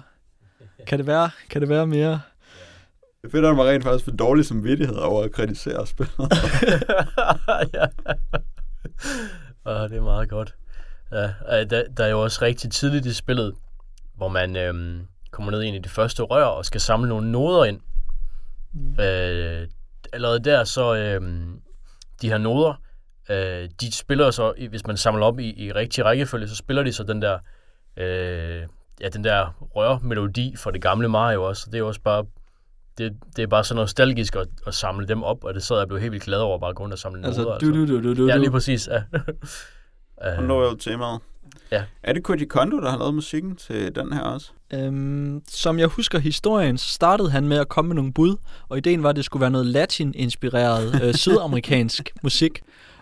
Kan 0.88 0.98
det 0.98 1.08
være, 1.08 1.30
kan 1.50 1.62
det 1.62 1.70
være 1.70 1.88
mere... 1.88 2.22
Jeg 3.24 3.32
finder 3.32 3.54
mig 3.54 3.66
rent 3.66 3.84
faktisk 3.84 4.06
for 4.06 4.12
dårlig 4.12 4.46
som 4.46 4.64
vidtighed 4.64 4.96
over 4.96 5.24
at 5.24 5.32
kritisere 5.32 5.88
spillet. 5.88 6.16
ja. 7.74 7.86
Og 9.68 9.90
det 9.90 9.98
er 9.98 10.02
meget 10.02 10.30
godt. 10.30 10.56
Ja, 11.12 11.64
der, 11.64 11.84
der 11.98 12.06
er 12.06 12.10
jo 12.10 12.24
også 12.24 12.40
rigtig 12.42 12.72
tidligt 12.72 13.06
i 13.06 13.14
spillet, 13.14 13.56
hvor 14.16 14.28
man 14.28 14.56
øhm, 14.56 15.08
kommer 15.32 15.52
ned 15.52 15.62
ind 15.62 15.76
i 15.76 15.80
det 15.80 15.92
første 15.92 16.24
rør 16.24 16.46
og 16.46 16.66
skal 16.66 16.82
samle 16.82 17.10
nogle 17.10 17.32
noder 17.32 17.66
ind. 17.66 17.80
Mm. 18.74 19.00
Øh, 19.00 19.68
allerede 20.14 20.40
der, 20.40 20.64
så 20.64 20.96
øhm, 20.96 21.62
de 22.22 22.30
her 22.30 22.38
noder, 22.38 22.82
øh, 23.30 23.70
de 23.82 23.92
spiller 23.92 24.32
så, 24.32 24.54
hvis 24.70 24.88
man 24.88 24.98
samler 24.98 25.26
op 25.26 25.40
i, 25.40 25.66
i 25.66 25.72
rigtig 25.72 26.06
rækkefølge, 26.06 26.48
så 26.48 26.56
spiller 26.56 26.84
de 26.84 26.94
så 26.94 27.04
den 27.04 27.22
der, 27.22 27.40
øh, 27.98 28.68
ja, 29.02 29.10
den 29.10 29.24
der 29.24 29.66
rørmelodi 29.76 30.56
fra 30.56 30.72
det 30.72 30.82
gamle 30.82 31.10
Mario 31.10 31.44
også. 31.44 31.70
Det 31.72 31.80
er 31.80 31.84
også 31.84 32.02
bare 32.02 32.26
det, 32.98 33.14
det 33.36 33.44
er 33.44 33.48
bare 33.48 33.64
så 33.64 33.76
nostalgisk 33.76 34.36
at, 34.36 34.48
at 34.68 34.74
samle 34.74 35.08
dem 35.08 35.24
op, 35.24 35.44
og 35.44 35.54
det 35.54 35.64
sad 35.64 35.78
jeg 35.78 35.88
blev 35.88 36.00
helt 36.00 36.12
vildt 36.12 36.26
glad 36.26 36.40
over 36.40 36.60
bare 36.60 36.70
at 36.70 36.76
gå 36.76 36.84
rundt 36.84 36.94
og 36.94 37.00
samle 37.00 37.26
altså, 37.26 37.42
noder. 37.42 37.58
Du, 37.58 37.74
du, 37.74 37.88
du, 37.88 38.04
du, 38.04 38.14
du, 38.14 38.28
Ja, 38.28 38.38
lige 38.38 38.52
præcis. 38.52 38.88
Ja. 38.88 39.02
Og 40.38 40.44
nu 40.44 40.60
er 40.60 40.64
jo 40.64 40.76
temaet. 40.76 41.20
Ja. 41.72 41.84
Er 42.04 42.14
det 42.14 42.24
Koji 42.24 42.46
Kondo, 42.46 42.80
der 42.80 42.90
har 42.90 42.98
lavet 42.98 43.14
musikken 43.14 43.56
til 43.56 43.96
den 43.96 44.14
her 44.14 44.22
også? 44.22 44.52
Øhm, 44.74 45.42
som 45.48 45.80
jeg 45.80 45.88
husker 45.88 46.20
historien, 46.20 46.78
så 46.78 46.94
startede 46.94 47.32
han 47.32 47.48
med 47.48 47.58
at 47.58 47.70
komme 47.70 47.88
med 47.88 47.96
nogle 47.96 48.14
bud, 48.14 48.36
og 48.70 48.78
ideen 48.78 49.04
var, 49.04 49.10
at 49.10 49.16
det 49.16 49.26
skulle 49.26 49.42
være 49.42 49.52
noget 49.52 49.66
latin-inspireret 49.66 51.04
øh, 51.04 51.14
sydamerikansk 51.24 52.12
musik. 52.24 52.62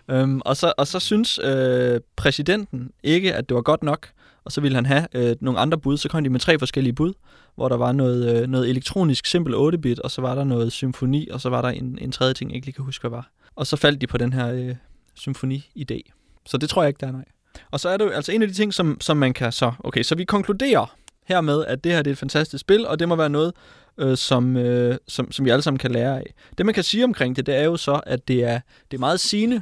Øhm, 0.10 0.42
og, 0.46 0.58
så, 0.58 0.74
og 0.78 0.88
så 0.88 1.00
synes 1.00 1.40
øh, 1.44 2.00
præsidenten 2.16 2.92
ikke, 3.04 3.34
at 3.34 3.50
det 3.50 3.56
var 3.56 3.62
godt 3.62 3.84
nok, 3.84 4.08
og 4.46 4.52
så 4.52 4.62
ville 4.62 4.76
han 4.76 4.86
have 4.86 5.08
øh, 5.14 5.36
nogle 5.42 5.60
andre 5.60 5.78
bud. 5.78 5.98
Så 5.98 6.10
kom 6.10 6.24
de 6.24 6.30
med 6.30 6.40
tre 6.40 6.60
forskellige 6.60 6.94
bud, 6.94 7.14
hvor 7.56 7.70
der 7.70 7.78
var 7.78 7.92
noget, 7.92 8.42
øh, 8.42 8.48
noget 8.48 8.70
elektronisk 8.70 9.26
simpel 9.26 9.54
8-bit, 9.54 10.00
og 10.00 10.12
så 10.12 10.22
var 10.22 10.36
der 10.36 10.44
noget 10.44 10.72
symfoni, 10.72 11.28
og 11.30 11.42
så 11.42 11.50
var 11.50 11.62
der 11.62 11.70
en, 11.70 11.98
en 12.02 12.12
tredje 12.12 12.34
ting, 12.34 12.50
jeg 12.50 12.56
ikke 12.56 12.68
lige 12.68 12.76
kan 12.76 12.86
huske, 12.86 13.02
hvad 13.02 13.10
var. 13.18 13.32
Og 13.56 13.68
så 13.68 13.76
faldt 13.76 14.02
de 14.02 14.08
på 14.08 14.18
den 14.18 14.34
her 14.34 14.52
øh, 14.54 14.76
symfoni-idé. 15.20 16.12
Så 16.46 16.58
det 16.58 16.70
tror 16.70 16.84
jeg 16.84 16.88
ikke, 16.88 17.00
der 17.00 17.08
er 17.08 17.12
nej. 17.12 17.26
Og 17.72 17.80
så 17.80 17.90
er 17.90 17.98
det 17.98 18.06
jo 18.06 18.10
altså 18.10 18.32
en 18.32 18.42
af 18.42 18.48
de 18.48 18.54
ting, 18.54 18.74
som, 18.74 18.98
som 19.02 19.18
man 19.18 19.34
kan 19.34 19.52
så... 19.52 19.72
Okay, 19.80 20.04
så 20.04 20.16
vi 20.16 20.24
konkluderer 20.24 20.96
hermed, 21.28 21.66
at 21.66 21.84
det 21.84 21.92
her 21.92 22.02
det 22.02 22.12
er 22.12 22.14
et 22.14 22.18
fantastisk 22.18 22.62
spil, 22.62 22.88
og 22.88 23.00
det 23.00 23.08
må 23.08 23.16
være 23.16 23.30
noget, 23.30 23.54
øh, 23.98 24.18
som, 24.18 24.58
øh, 24.58 24.98
som, 25.08 25.32
som 25.32 25.46
vi 25.46 25.50
alle 25.50 25.62
sammen 25.62 25.80
kan 25.80 25.92
lære 25.92 26.18
af. 26.20 26.34
Det, 26.58 26.66
man 26.66 26.76
kan 26.76 26.84
sige 26.84 27.04
omkring 27.04 27.36
det, 27.36 27.46
det 27.46 27.56
er 27.56 27.64
jo 27.64 27.78
så, 27.78 28.02
at 28.06 28.28
det 28.28 28.44
er, 28.44 28.60
det 28.92 28.98
er 28.98 29.00
meget 29.00 29.20
sigende, 29.20 29.62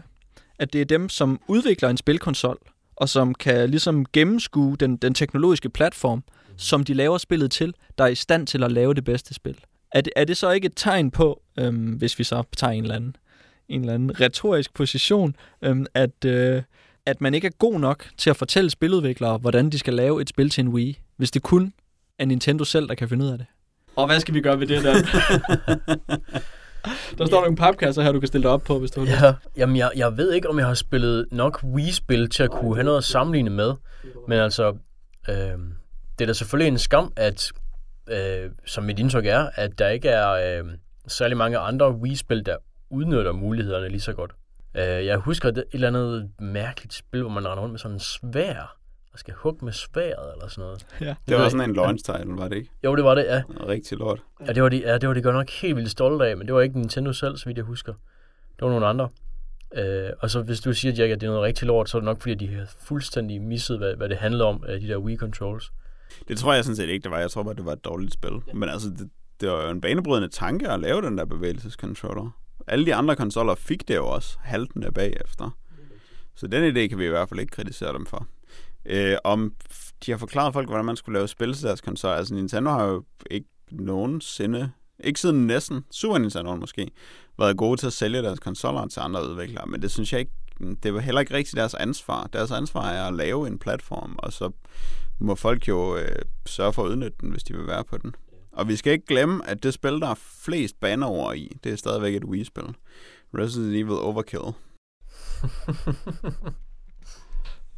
at 0.59 0.73
det 0.73 0.81
er 0.81 0.85
dem, 0.85 1.09
som 1.09 1.41
udvikler 1.47 1.89
en 1.89 1.97
spilkonsol, 1.97 2.57
og 3.03 3.09
som 3.09 3.35
kan 3.35 3.69
ligesom 3.69 4.05
gennemskue 4.13 4.77
den, 4.79 4.97
den 4.97 5.13
teknologiske 5.13 5.69
platform, 5.69 6.23
som 6.57 6.83
de 6.83 6.93
laver 6.93 7.17
spillet 7.17 7.51
til, 7.51 7.73
der 7.97 8.03
er 8.03 8.07
i 8.07 8.15
stand 8.15 8.47
til 8.47 8.63
at 8.63 8.71
lave 8.71 8.93
det 8.93 9.03
bedste 9.03 9.33
spil. 9.33 9.57
Er 9.91 10.01
det, 10.01 10.13
er 10.15 10.25
det 10.25 10.37
så 10.37 10.51
ikke 10.51 10.65
et 10.65 10.73
tegn 10.75 11.11
på, 11.11 11.41
øhm, 11.59 11.91
hvis 11.91 12.19
vi 12.19 12.23
så 12.23 12.43
tager 12.57 12.71
en 12.71 12.83
eller 12.83 12.95
anden, 12.95 13.15
en 13.69 13.81
eller 13.81 13.93
anden 13.93 14.21
retorisk 14.21 14.73
position, 14.73 15.35
øhm, 15.61 15.85
at, 15.93 16.25
øh, 16.25 16.61
at 17.05 17.21
man 17.21 17.33
ikke 17.33 17.47
er 17.47 17.51
god 17.59 17.79
nok 17.79 18.09
til 18.17 18.29
at 18.29 18.35
fortælle 18.35 18.69
spiludviklere, 18.69 19.37
hvordan 19.37 19.69
de 19.69 19.79
skal 19.79 19.93
lave 19.93 20.21
et 20.21 20.29
spil 20.29 20.49
til 20.49 20.61
en 20.61 20.67
Wii, 20.67 20.99
hvis 21.17 21.31
det 21.31 21.43
kun 21.43 21.73
af 22.19 22.27
Nintendo 22.27 22.63
selv, 22.63 22.87
der 22.87 22.95
kan 22.95 23.09
finde 23.09 23.25
ud 23.25 23.29
af 23.29 23.37
det. 23.37 23.47
Og 23.95 24.07
hvad 24.07 24.19
skal 24.19 24.33
vi 24.33 24.41
gøre 24.41 24.59
ved 24.59 24.67
det 24.67 24.83
der? 24.83 24.93
der 27.17 27.25
står 27.25 27.41
nogle 27.41 27.55
papkasser 27.55 28.01
her, 28.01 28.11
du 28.11 28.19
kan 28.19 28.27
stille 28.27 28.43
dig 28.43 28.51
op 28.51 28.61
på, 28.61 28.79
hvis 28.79 28.91
du 28.91 28.99
har 28.99 29.07
lyst. 29.07 29.21
Ja, 29.21 29.33
jamen 29.57 29.75
jeg, 29.75 29.91
jeg 29.95 30.17
ved 30.17 30.33
ikke, 30.33 30.49
om 30.49 30.59
jeg 30.59 30.67
har 30.67 30.73
spillet 30.73 31.25
nok 31.31 31.63
Wii-spil 31.63 32.29
til 32.29 32.43
at 32.43 32.51
kunne 32.51 32.75
have 32.75 32.83
noget 32.83 32.97
at 32.97 33.03
sammenligne 33.03 33.49
med. 33.49 33.73
Men 34.27 34.39
altså, 34.39 34.77
øh, 35.29 35.35
det 36.19 36.21
er 36.21 36.25
da 36.25 36.33
selvfølgelig 36.33 36.67
en 36.67 36.77
skam, 36.77 37.13
at, 37.15 37.51
øh, 38.09 38.51
som 38.65 38.83
mit 38.83 38.99
indtryk 38.99 39.25
er, 39.25 39.49
at 39.55 39.79
der 39.79 39.89
ikke 39.89 40.09
er 40.09 40.59
øh, 40.61 40.69
særlig 41.07 41.37
mange 41.37 41.57
andre 41.57 41.91
Wii-spil, 41.91 42.45
der 42.45 42.57
udnytter 42.89 43.31
mulighederne 43.31 43.89
lige 43.89 44.01
så 44.01 44.13
godt. 44.13 44.31
Øh, 44.75 45.05
jeg 45.05 45.17
husker 45.17 45.49
et 45.49 45.63
eller 45.71 45.87
andet 45.87 46.29
mærkeligt 46.39 46.93
spil, 46.93 47.21
hvor 47.21 47.31
man 47.31 47.47
render 47.47 47.63
rundt 47.63 47.71
med 47.71 47.79
sådan 47.79 47.95
en 47.95 47.99
svær, 47.99 48.77
og 49.13 49.19
skal 49.19 49.33
hugge 49.33 49.65
med 49.65 49.73
sværet 49.73 50.33
eller 50.33 50.47
sådan 50.47 50.61
noget. 50.61 50.85
Ja. 51.01 51.05
Det 51.05 51.17
ved 51.27 51.37
var 51.37 51.49
sådan 51.49 51.69
en 51.69 51.75
launch 51.75 52.05
title, 52.05 52.37
var 52.37 52.47
det 52.47 52.55
ikke? 52.55 52.69
Jo, 52.83 52.95
det 52.95 53.03
var 53.03 53.15
det, 53.15 53.23
ja. 53.23 53.43
Rigtig 53.67 53.97
lort. 53.97 54.21
Ja, 54.47 54.53
det 54.53 54.63
var 54.63 54.69
de, 54.69 54.77
ja, 54.77 54.97
det 54.97 55.07
var 55.07 55.13
de 55.13 55.21
godt 55.21 55.35
nok 55.35 55.49
helt 55.49 55.75
vildt 55.75 55.91
stolte 55.91 56.25
af, 56.25 56.37
men 56.37 56.47
det 56.47 56.55
var 56.55 56.61
ikke 56.61 56.79
Nintendo 56.79 57.13
selv, 57.13 57.37
så 57.37 57.45
vidt 57.45 57.57
jeg 57.57 57.65
husker. 57.65 57.93
Det 58.55 58.61
var 58.61 58.69
nogle 58.69 58.85
andre. 58.85 59.09
Øh, 59.75 60.09
og 60.19 60.29
så 60.29 60.41
hvis 60.41 60.59
du 60.59 60.73
siger, 60.73 60.93
Jack, 60.93 61.11
at 61.11 61.21
det 61.21 61.27
er 61.27 61.31
noget 61.31 61.43
rigtig 61.43 61.67
lort, 61.67 61.89
så 61.89 61.97
er 61.97 62.01
det 62.01 62.05
nok, 62.05 62.21
fordi 62.21 62.35
de 62.35 62.47
har 62.47 62.65
fuldstændig 62.79 63.41
misset, 63.41 63.77
hvad, 63.77 63.95
hvad 63.95 64.09
det 64.09 64.17
handler 64.17 64.45
om, 64.45 64.63
øh, 64.69 64.81
de 64.81 64.87
der 64.87 64.97
Wii 64.97 65.17
Controls. 65.17 65.71
Det 66.27 66.37
tror 66.37 66.53
jeg 66.53 66.63
sådan 66.63 66.75
set 66.75 66.89
ikke, 66.89 67.03
det 67.03 67.11
var. 67.11 67.19
Jeg 67.19 67.31
tror 67.31 67.43
bare, 67.43 67.53
det 67.53 67.65
var 67.65 67.73
et 67.73 67.85
dårligt 67.85 68.13
spil. 68.13 68.31
Men 68.53 68.69
altså, 68.69 68.89
det, 68.89 69.09
det 69.41 69.49
var 69.49 69.63
jo 69.63 69.69
en 69.69 69.81
banebrydende 69.81 70.29
tanke 70.29 70.69
at 70.69 70.79
lave 70.79 71.01
den 71.01 71.17
der 71.17 71.25
bevægelsescontroller. 71.25 72.29
Alle 72.67 72.85
de 72.85 72.95
andre 72.95 73.15
konsoller 73.15 73.55
fik 73.55 73.87
det 73.87 73.95
jo 73.95 74.07
også 74.07 74.37
haltende 74.41 74.91
bagefter. 74.91 75.57
Så 76.35 76.47
den 76.47 76.77
idé 76.77 76.87
kan 76.87 76.97
vi 76.97 77.05
i 77.05 77.09
hvert 77.09 77.29
fald 77.29 77.39
ikke 77.39 77.51
kritisere 77.51 77.93
dem 77.93 78.05
for. 78.05 78.27
Øh, 78.85 79.17
om 79.23 79.53
de 80.05 80.11
har 80.11 80.17
forklaret 80.17 80.53
folk, 80.53 80.67
hvordan 80.67 80.85
man 80.85 80.95
skulle 80.95 81.19
lave 81.19 81.27
spil 81.27 81.53
til 81.53 81.67
deres 81.67 81.81
konsol. 81.81 82.11
Altså 82.11 82.33
Nintendo 82.33 82.71
har 82.71 82.85
jo 82.85 83.03
ikke 83.31 83.47
nogensinde, 83.71 84.71
ikke 85.03 85.19
siden 85.19 85.47
næsten 85.47 85.85
Super 85.91 86.17
Nintendo 86.17 86.55
måske, 86.55 86.91
været 87.39 87.57
gode 87.57 87.77
til 87.77 87.87
at 87.87 87.93
sælge 87.93 88.21
deres 88.21 88.39
konsoller 88.39 88.87
til 88.87 88.99
andre 88.99 89.29
udviklere. 89.29 89.65
Men 89.65 89.81
det 89.81 89.91
synes 89.91 90.13
jeg 90.13 90.19
ikke, 90.19 90.31
det 90.83 90.93
var 90.93 90.99
heller 90.99 91.21
ikke 91.21 91.33
rigtig 91.33 91.57
deres 91.57 91.73
ansvar. 91.73 92.29
Deres 92.33 92.51
ansvar 92.51 92.89
er 92.89 93.07
at 93.07 93.13
lave 93.13 93.47
en 93.47 93.59
platform, 93.59 94.15
og 94.17 94.33
så 94.33 94.51
må 95.19 95.35
folk 95.35 95.67
jo 95.67 95.97
øh, 95.97 96.15
sørge 96.45 96.73
for 96.73 96.83
at 96.83 96.89
udnytte 96.89 97.17
den, 97.21 97.29
hvis 97.29 97.43
de 97.43 97.53
vil 97.53 97.67
være 97.67 97.83
på 97.83 97.97
den. 97.97 98.15
Og 98.51 98.67
vi 98.67 98.75
skal 98.75 98.93
ikke 98.93 99.05
glemme, 99.05 99.49
at 99.49 99.63
det 99.63 99.73
spil, 99.73 99.99
der 99.99 100.07
er 100.07 100.19
flest 100.43 100.79
bannerord 100.79 101.35
i, 101.35 101.57
det 101.63 101.71
er 101.71 101.75
stadigvæk 101.75 102.15
et 102.15 102.25
Wii-spil. 102.25 102.75
Resident 103.37 103.75
Evil 103.75 103.91
Overkill. 103.91 104.43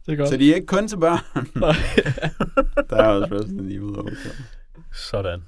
Det 0.06 0.14
er 0.14 0.15
godt. 0.15 0.30
Så 0.30 0.38
de 0.38 0.52
er 0.52 0.56
ikke 0.56 0.68
kun 0.68 0.88
til 0.88 0.98
børn. 0.98 1.48
Nej. 1.56 1.76
der 2.90 2.95
er 2.95 3.07
også 3.07 3.36
Resident 3.36 3.72
Evil 3.72 3.95
Overkill. 3.95 4.36
Sådan. 4.94 5.41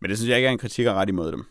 Men 0.00 0.10
det 0.10 0.18
synes 0.18 0.28
jeg 0.28 0.36
ikke 0.36 0.46
er 0.46 0.52
en 0.52 0.58
kritik 0.58 0.86
at 0.86 0.92
ret 0.94 1.08
imod 1.08 1.32
dem. 1.32 1.44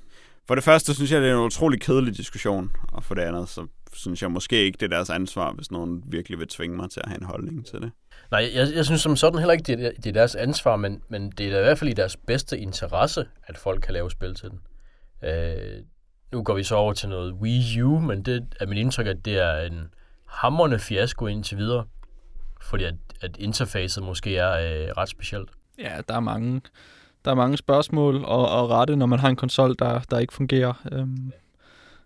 For 0.47 0.55
det 0.55 0.63
første 0.63 0.93
synes 0.93 1.11
jeg, 1.11 1.21
det 1.21 1.29
er 1.29 1.33
en 1.33 1.45
utrolig 1.45 1.81
kedelig 1.81 2.17
diskussion, 2.17 2.71
og 2.91 3.03
for 3.03 3.15
det 3.15 3.21
andet, 3.21 3.49
så 3.49 3.67
synes 3.93 4.21
jeg 4.21 4.31
måske 4.31 4.63
ikke, 4.63 4.77
det 4.77 4.85
er 4.85 4.95
deres 4.95 5.09
ansvar, 5.09 5.53
hvis 5.53 5.71
nogen 5.71 6.03
virkelig 6.05 6.39
vil 6.39 6.47
tvinge 6.47 6.75
mig 6.77 6.89
til 6.89 6.99
at 7.03 7.09
have 7.09 7.21
en 7.21 7.25
holdning 7.25 7.65
til 7.65 7.81
det. 7.81 7.91
Nej, 8.31 8.51
jeg, 8.53 8.67
jeg 8.75 8.85
synes 8.85 9.01
som 9.01 9.15
sådan 9.15 9.39
heller 9.39 9.53
ikke, 9.53 9.63
det 9.63 9.85
er, 9.85 9.91
det 9.91 10.05
er 10.05 10.13
deres 10.13 10.35
ansvar, 10.35 10.75
men, 10.75 11.03
men 11.09 11.31
det 11.31 11.47
er 11.47 11.51
da 11.51 11.59
i 11.59 11.63
hvert 11.63 11.77
fald 11.77 11.89
i 11.89 11.93
deres 11.93 12.17
bedste 12.17 12.59
interesse, 12.59 13.25
at 13.43 13.57
folk 13.57 13.81
kan 13.81 13.93
lave 13.93 14.11
spil 14.11 14.35
til 14.35 14.49
den. 14.49 14.59
Øh, 15.29 15.83
nu 16.31 16.43
går 16.43 16.53
vi 16.53 16.63
så 16.63 16.75
over 16.75 16.93
til 16.93 17.09
noget 17.09 17.33
Wii 17.33 17.81
U, 17.81 17.99
men 17.99 18.23
det 18.23 18.47
er 18.59 18.65
mit 18.65 18.77
indtryk, 18.77 19.07
at 19.07 19.25
det 19.25 19.37
er 19.37 19.61
en 19.61 19.93
hammerende 20.31 20.79
fiasko 20.79 21.27
indtil 21.27 21.57
videre. 21.57 21.85
Fordi 22.61 22.83
at, 22.83 22.95
at 23.21 23.37
interfacet 23.37 24.03
måske 24.03 24.37
er 24.37 24.51
øh, 24.51 24.93
ret 24.97 25.09
specielt. 25.09 25.49
Ja, 25.79 26.01
der 26.07 26.15
er 26.15 26.19
mange, 26.19 26.61
der 27.25 27.31
er 27.31 27.35
mange 27.35 27.57
spørgsmål 27.57 28.15
at, 28.15 28.21
at 28.21 28.69
rette, 28.69 28.95
når 28.95 29.05
man 29.05 29.19
har 29.19 29.29
en 29.29 29.35
konsol, 29.35 29.75
der, 29.79 29.99
der 29.99 30.19
ikke 30.19 30.33
fungerer. 30.33 30.73
Øhm, 30.91 31.31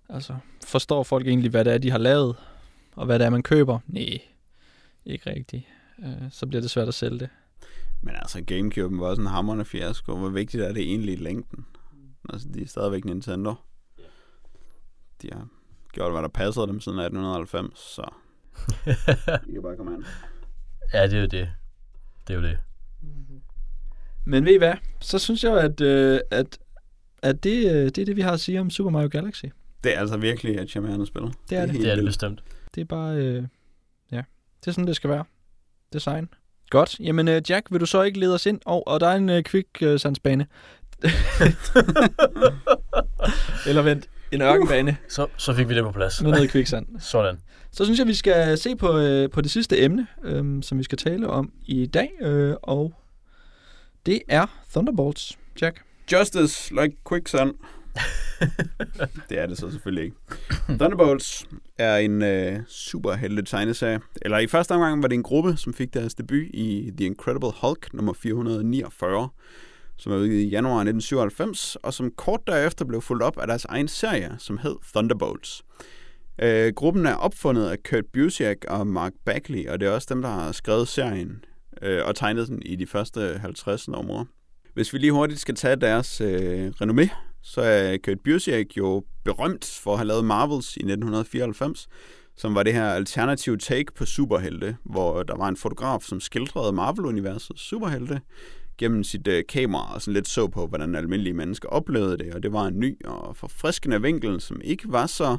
altså, 0.09 0.35
forstår 0.65 1.03
folk 1.03 1.27
egentlig, 1.27 1.51
hvad 1.51 1.65
det 1.65 1.73
er, 1.73 1.77
de 1.77 1.91
har 1.91 1.97
lavet, 1.97 2.35
og 2.95 3.05
hvad 3.05 3.19
det 3.19 3.25
er, 3.25 3.29
man 3.29 3.43
køber? 3.43 3.79
Nej, 3.87 4.21
ikke 5.05 5.29
rigtigt. 5.29 5.63
Øh, 5.99 6.31
så 6.31 6.47
bliver 6.47 6.61
det 6.61 6.69
svært 6.69 6.87
at 6.87 6.93
sælge 6.93 7.19
det. 7.19 7.29
Men 8.01 8.15
altså, 8.15 8.43
Gamecube 8.43 8.99
var 8.99 9.07
også 9.07 9.21
en 9.21 9.27
hammerende 9.27 9.65
fiasko. 9.65 10.17
Hvor 10.17 10.29
vigtigt 10.29 10.63
er 10.63 10.73
det 10.73 10.83
egentlig 10.83 11.13
i 11.13 11.23
længden? 11.23 11.65
Altså, 12.29 12.47
de 12.53 12.61
er 12.61 12.67
stadigvæk 12.67 13.05
Nintendo. 13.05 13.53
De 15.21 15.29
har 15.33 15.47
gjort, 15.95 16.11
hvad 16.11 16.21
der 16.21 16.27
passede 16.27 16.67
dem 16.67 16.79
siden 16.79 16.99
1890, 16.99 17.79
så 17.79 18.01
de 19.47 19.53
kan 19.53 19.61
bare 19.61 19.77
komme 19.77 19.93
an. 19.93 20.05
Ja, 20.93 21.03
det 21.03 21.13
er 21.13 21.19
jo 21.19 21.25
det. 21.25 21.49
Det 22.27 22.33
er 22.33 22.37
jo 22.37 22.41
det. 22.41 22.57
Men 24.25 24.45
ved 24.45 24.53
I 24.53 24.57
hvad? 24.57 24.73
Så 25.01 25.19
synes 25.19 25.43
jeg, 25.43 25.57
at, 25.59 25.81
øh, 25.81 26.19
at, 26.31 26.57
at 27.21 27.43
det, 27.43 27.71
øh, 27.71 27.85
det 27.85 27.97
er 27.97 28.05
det, 28.05 28.15
vi 28.15 28.21
har 28.21 28.31
at 28.31 28.39
sige 28.39 28.61
om 28.61 28.69
Super 28.69 28.89
Mario 28.89 29.07
Galaxy. 29.07 29.45
Det 29.83 29.95
er 29.95 29.99
altså 29.99 30.17
virkelig 30.17 30.55
et 30.55 30.69
charmerende 30.69 31.05
spil. 31.05 31.21
Det 31.49 31.57
er 31.57 31.61
det. 31.61 31.71
helt 31.71 31.83
Det 31.83 31.91
er 31.91 31.95
det 31.95 32.05
bestemt. 32.05 32.43
Det 32.75 32.81
er 32.81 32.85
bare, 32.85 33.15
øh, 33.15 33.43
ja, 34.11 34.21
det 34.59 34.67
er 34.67 34.71
sådan, 34.71 34.87
det 34.87 34.95
skal 34.95 35.09
være. 35.09 35.23
Design. 35.93 36.29
Godt. 36.69 36.99
Jamen, 36.99 37.27
øh, 37.27 37.41
Jack, 37.49 37.71
vil 37.71 37.79
du 37.79 37.85
så 37.85 38.01
ikke 38.01 38.19
lede 38.19 38.33
os 38.33 38.45
ind? 38.45 38.59
Og, 38.65 38.87
og 38.87 38.99
der 38.99 39.07
er 39.07 39.15
en 39.15 39.29
øh, 39.29 39.43
quick-sandsbane. 39.43 40.47
Eller 43.67 43.81
vent, 43.81 44.09
en 44.31 44.41
ørkenbane 44.41 44.97
Så, 45.09 45.27
så 45.37 45.53
fik 45.53 45.69
vi 45.69 45.75
det 45.75 45.83
på 45.83 45.91
plads. 45.91 46.21
med 46.21 46.31
noget 46.31 46.49
kviksand. 46.49 46.85
Sådan. 47.11 47.37
Så 47.71 47.85
synes 47.85 47.99
jeg, 47.99 48.07
vi 48.07 48.13
skal 48.13 48.57
se 48.57 48.75
på, 48.75 48.97
øh, 48.97 49.29
på 49.29 49.41
det 49.41 49.51
sidste 49.51 49.81
emne, 49.81 50.07
øh, 50.23 50.63
som 50.63 50.77
vi 50.77 50.83
skal 50.83 50.97
tale 50.97 51.27
om 51.27 51.51
i 51.65 51.85
dag. 51.85 52.09
Øh, 52.21 52.55
og 52.63 52.93
det 54.05 54.21
er 54.27 54.45
Thunderbolts, 54.71 55.37
Jack. 55.61 55.81
Justice 56.11 56.73
like 56.81 56.97
quicksand. 57.09 57.53
det 59.29 59.39
er 59.39 59.45
det 59.45 59.57
så 59.57 59.71
selvfølgelig 59.71 60.03
ikke. 60.03 60.15
Thunderbolts 60.67 61.45
er 61.77 61.97
en 61.97 62.21
øh, 62.21 62.59
superhelte 62.67 63.43
tegneserie. 63.43 63.99
Eller 64.21 64.37
i 64.37 64.47
første 64.47 64.71
omgang 64.71 65.01
var 65.01 65.07
det 65.07 65.15
en 65.15 65.23
gruppe, 65.23 65.57
som 65.57 65.73
fik 65.73 65.93
deres 65.93 66.13
debut 66.15 66.43
i 66.53 66.91
The 66.97 67.05
Incredible 67.05 67.51
Hulk 67.61 67.93
nummer 67.93 68.13
449, 68.13 69.29
som 69.97 70.11
er 70.11 70.17
udgivet 70.17 70.41
i 70.41 70.49
januar 70.49 70.79
1997, 70.79 71.75
og 71.75 71.93
som 71.93 72.11
kort 72.11 72.41
derefter 72.47 72.85
blev 72.85 73.01
fulgt 73.01 73.23
op 73.23 73.37
af 73.37 73.47
deres 73.47 73.65
egen 73.65 73.87
serie, 73.87 74.35
som 74.39 74.57
hed 74.57 74.75
Thunderbolts. 74.93 75.63
Øh, 76.41 76.73
gruppen 76.75 77.05
er 77.05 77.15
opfundet 77.15 77.69
af 77.69 77.83
Kurt 77.83 78.05
Busiek 78.13 78.65
og 78.67 78.87
Mark 78.87 79.13
Bagley, 79.25 79.67
og 79.67 79.79
det 79.79 79.87
er 79.87 79.91
også 79.91 80.07
dem, 80.09 80.21
der 80.21 80.29
har 80.29 80.51
skrevet 80.51 80.87
serien 80.87 81.43
øh, 81.81 82.05
og 82.05 82.15
tegnet 82.15 82.47
den 82.47 82.61
i 82.61 82.75
de 82.75 82.87
første 82.87 83.37
50 83.41 83.87
numre. 83.87 84.25
Hvis 84.73 84.93
vi 84.93 84.97
lige 84.97 85.11
hurtigt 85.11 85.39
skal 85.39 85.55
tage 85.55 85.75
deres 85.75 86.21
øh, 86.21 86.67
renommé, 86.81 87.09
så 87.43 87.61
er 87.61 87.97
Kurt 88.05 88.19
Busiek 88.23 88.77
jo 88.77 89.03
berømt 89.23 89.79
for 89.83 89.91
at 89.91 89.97
have 89.97 90.07
lavet 90.07 90.25
Marvels 90.25 90.77
i 90.77 90.79
1994, 90.79 91.87
som 92.37 92.55
var 92.55 92.63
det 92.63 92.73
her 92.73 92.89
alternative 92.89 93.57
take 93.57 93.93
på 93.95 94.05
superhelte, 94.05 94.77
hvor 94.83 95.23
der 95.23 95.37
var 95.37 95.47
en 95.47 95.57
fotograf, 95.57 96.01
som 96.01 96.19
skildrede 96.19 96.73
Marvel-universets 96.73 97.61
superhelte 97.61 98.21
gennem 98.77 99.03
sit 99.03 99.27
øh, 99.27 99.43
kamera 99.49 99.93
og 99.93 100.01
sådan 100.01 100.13
lidt 100.13 100.27
så 100.27 100.47
på, 100.47 100.67
hvordan 100.67 100.95
almindelige 100.95 101.33
mennesker 101.33 101.69
oplevede 101.69 102.17
det, 102.17 102.33
og 102.33 102.43
det 102.43 102.53
var 102.53 102.65
en 102.65 102.79
ny 102.79 103.05
og 103.05 103.35
forfriskende 103.35 104.01
vinkel, 104.01 104.41
som 104.41 104.61
ikke 104.63 104.91
var 104.91 105.05
så 105.05 105.37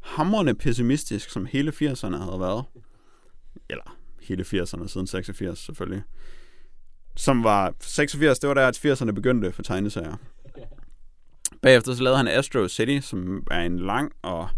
hamrende 0.00 0.54
pessimistisk, 0.54 1.30
som 1.30 1.46
hele 1.46 1.70
80'erne 1.70 2.16
havde 2.16 2.40
været. 2.40 2.64
Eller 3.70 3.96
hele 4.22 4.42
80'erne 4.42 4.88
siden 4.88 5.06
86 5.06 5.58
selvfølgelig. 5.58 6.02
Som 7.16 7.44
var 7.44 7.74
86, 7.80 8.38
det 8.38 8.48
var 8.48 8.54
der, 8.54 8.68
at 8.68 8.86
80'erne 8.86 9.10
begyndte 9.10 9.52
for 9.52 9.62
tegneserier. 9.62 10.16
Bagefter 11.62 11.94
så 11.94 12.02
lavede 12.02 12.16
han 12.16 12.28
Astro 12.28 12.68
City, 12.68 12.98
som 13.06 13.46
er 13.50 13.60
en 13.60 13.78
lang 13.78 14.12
og 14.22 14.48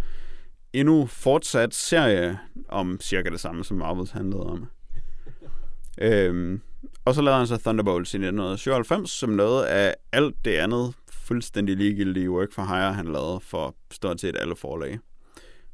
endnu 0.72 1.06
fortsat 1.06 1.74
serie 1.74 2.38
om 2.68 3.00
cirka 3.00 3.30
det 3.30 3.40
samme, 3.40 3.64
som 3.64 3.76
Marvels 3.76 4.10
handlede 4.10 4.46
om. 4.46 4.66
Øhm, 6.00 6.60
og 7.04 7.14
så 7.14 7.22
lavede 7.22 7.38
han 7.38 7.46
så 7.46 7.56
Thunderbolts 7.56 8.14
i 8.14 8.16
1997, 8.16 9.10
som 9.10 9.30
noget 9.30 9.64
af 9.64 9.94
alt 10.12 10.44
det 10.44 10.56
andet 10.56 10.94
fuldstændig 11.10 11.76
ligegyldige 11.76 12.30
work 12.30 12.52
for 12.52 12.62
hire, 12.62 12.92
han 12.92 13.12
lavede 13.12 13.40
for 13.40 13.74
stort 13.90 14.20
set 14.20 14.36
alle 14.40 14.56
forlag. 14.56 14.98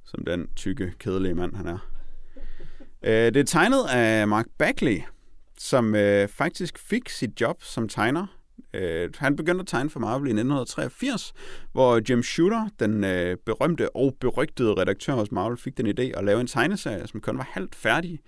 Som 0.04 0.24
den 0.24 0.48
tykke, 0.56 0.92
kedelige 0.98 1.34
mand, 1.34 1.54
han 1.54 1.66
er. 1.66 1.78
Øh, 3.02 3.34
det 3.34 3.36
er 3.36 3.44
tegnet 3.44 3.84
af 3.90 4.28
Mark 4.28 4.46
Bagley, 4.58 5.00
som 5.58 5.94
øh, 5.94 6.28
faktisk 6.28 6.78
fik 6.78 7.08
sit 7.08 7.40
job 7.40 7.62
som 7.62 7.88
tegner. 7.88 8.26
Øh, 8.74 9.10
han 9.18 9.36
begyndte 9.36 9.60
at 9.60 9.66
tegne 9.66 9.90
for 9.90 10.00
Marvel 10.00 10.28
i 10.28 10.30
1983, 10.30 11.32
hvor 11.72 12.00
Jim 12.10 12.22
Shooter, 12.22 12.68
den 12.80 13.04
øh, 13.04 13.36
berømte 13.46 13.96
og 13.96 14.14
berygtede 14.20 14.74
redaktør 14.74 15.12
hos 15.12 15.32
Marvel, 15.32 15.56
fik 15.56 15.76
den 15.76 15.86
idé 15.86 16.18
at 16.18 16.24
lave 16.24 16.40
en 16.40 16.46
tegneserie, 16.46 17.06
som 17.06 17.20
kun 17.20 17.38
var 17.38 17.48
halvt 17.50 17.74
færdig. 17.74 18.20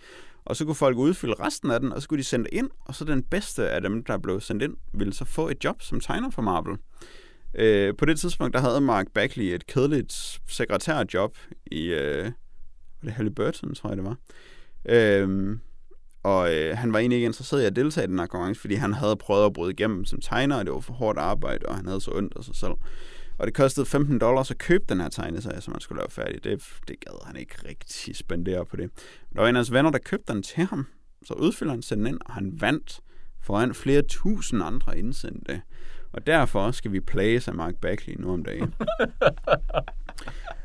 Og 0.50 0.56
så 0.56 0.64
kunne 0.64 0.74
folk 0.74 0.96
udfylde 0.96 1.34
resten 1.34 1.70
af 1.70 1.80
den, 1.80 1.92
og 1.92 2.02
så 2.02 2.08
kunne 2.08 2.18
de 2.18 2.24
sende 2.24 2.48
ind, 2.52 2.70
og 2.84 2.94
så 2.94 3.04
den 3.04 3.22
bedste 3.22 3.70
af 3.70 3.80
dem, 3.80 4.04
der 4.04 4.18
blev 4.18 4.40
sendt 4.40 4.62
ind, 4.62 4.76
ville 4.92 5.12
så 5.12 5.24
få 5.24 5.48
et 5.48 5.64
job 5.64 5.82
som 5.82 6.00
tegner 6.00 6.30
for 6.30 6.42
Marvel. 6.42 6.76
Øh, 7.54 7.96
på 7.96 8.04
det 8.04 8.18
tidspunkt, 8.20 8.54
der 8.54 8.60
havde 8.60 8.80
Mark 8.80 9.06
Bagley 9.14 9.44
et 9.44 9.66
kedeligt 9.66 10.40
sekretærjob 10.48 11.36
i, 11.66 11.86
øh, 11.86 12.24
var 12.24 12.32
det 13.04 13.12
Halliburton, 13.12 13.74
tror 13.74 13.90
jeg 13.90 13.96
det 13.96 14.04
var. 14.04 14.16
Øh, 14.88 15.56
Og 16.22 16.54
øh, 16.54 16.76
han 16.76 16.92
var 16.92 16.98
egentlig 16.98 17.16
ikke 17.16 17.26
interesseret 17.26 17.62
i 17.62 17.66
at 17.66 17.76
deltage 17.76 18.04
i 18.04 18.10
den 18.10 18.18
her 18.18 18.26
konkurrence, 18.26 18.60
fordi 18.60 18.74
han 18.74 18.92
havde 18.94 19.16
prøvet 19.16 19.46
at 19.46 19.52
bryde 19.52 19.72
igennem 19.72 20.04
som 20.04 20.20
tegner, 20.20 20.56
og 20.56 20.64
det 20.64 20.74
var 20.74 20.80
for 20.80 20.92
hårdt 20.92 21.18
arbejde, 21.18 21.66
og 21.66 21.76
han 21.76 21.86
havde 21.86 22.00
så 22.00 22.10
ondt 22.14 22.32
af 22.36 22.44
sig 22.44 22.56
selv. 22.56 22.72
Og 23.40 23.46
det 23.46 23.54
kostede 23.54 23.86
15 23.86 24.18
dollars 24.18 24.50
at 24.50 24.58
købe 24.58 24.84
den 24.88 25.00
her 25.00 25.08
tegneserie, 25.08 25.60
som 25.60 25.72
han 25.72 25.80
skulle 25.80 26.00
lave 26.00 26.10
færdig. 26.10 26.44
Det, 26.44 26.62
det 26.88 27.00
gad 27.00 27.26
han 27.26 27.36
ikke 27.36 27.54
rigtig 27.68 28.16
spendere 28.16 28.66
på 28.66 28.76
det. 28.76 28.90
Der 29.34 29.40
var 29.40 29.48
en 29.48 29.56
af 29.56 29.58
hans 29.58 29.72
venner, 29.72 29.90
der 29.90 29.98
købte 29.98 30.32
den 30.32 30.42
til 30.42 30.64
ham. 30.64 30.86
Så 31.26 31.34
udfylder 31.34 31.72
han 31.72 31.80
den 31.80 32.06
ind, 32.06 32.18
og 32.26 32.34
han 32.34 32.52
vandt 32.60 33.00
foran 33.42 33.74
flere 33.74 34.02
tusind 34.02 34.62
andre 34.62 34.98
indsendte. 34.98 35.62
Og 36.12 36.26
derfor 36.26 36.70
skal 36.70 36.92
vi 36.92 37.00
plage 37.00 37.40
sig 37.40 37.56
Mark 37.56 37.74
Bagley 37.82 38.14
nu 38.18 38.32
om 38.32 38.44
dagen. 38.44 38.74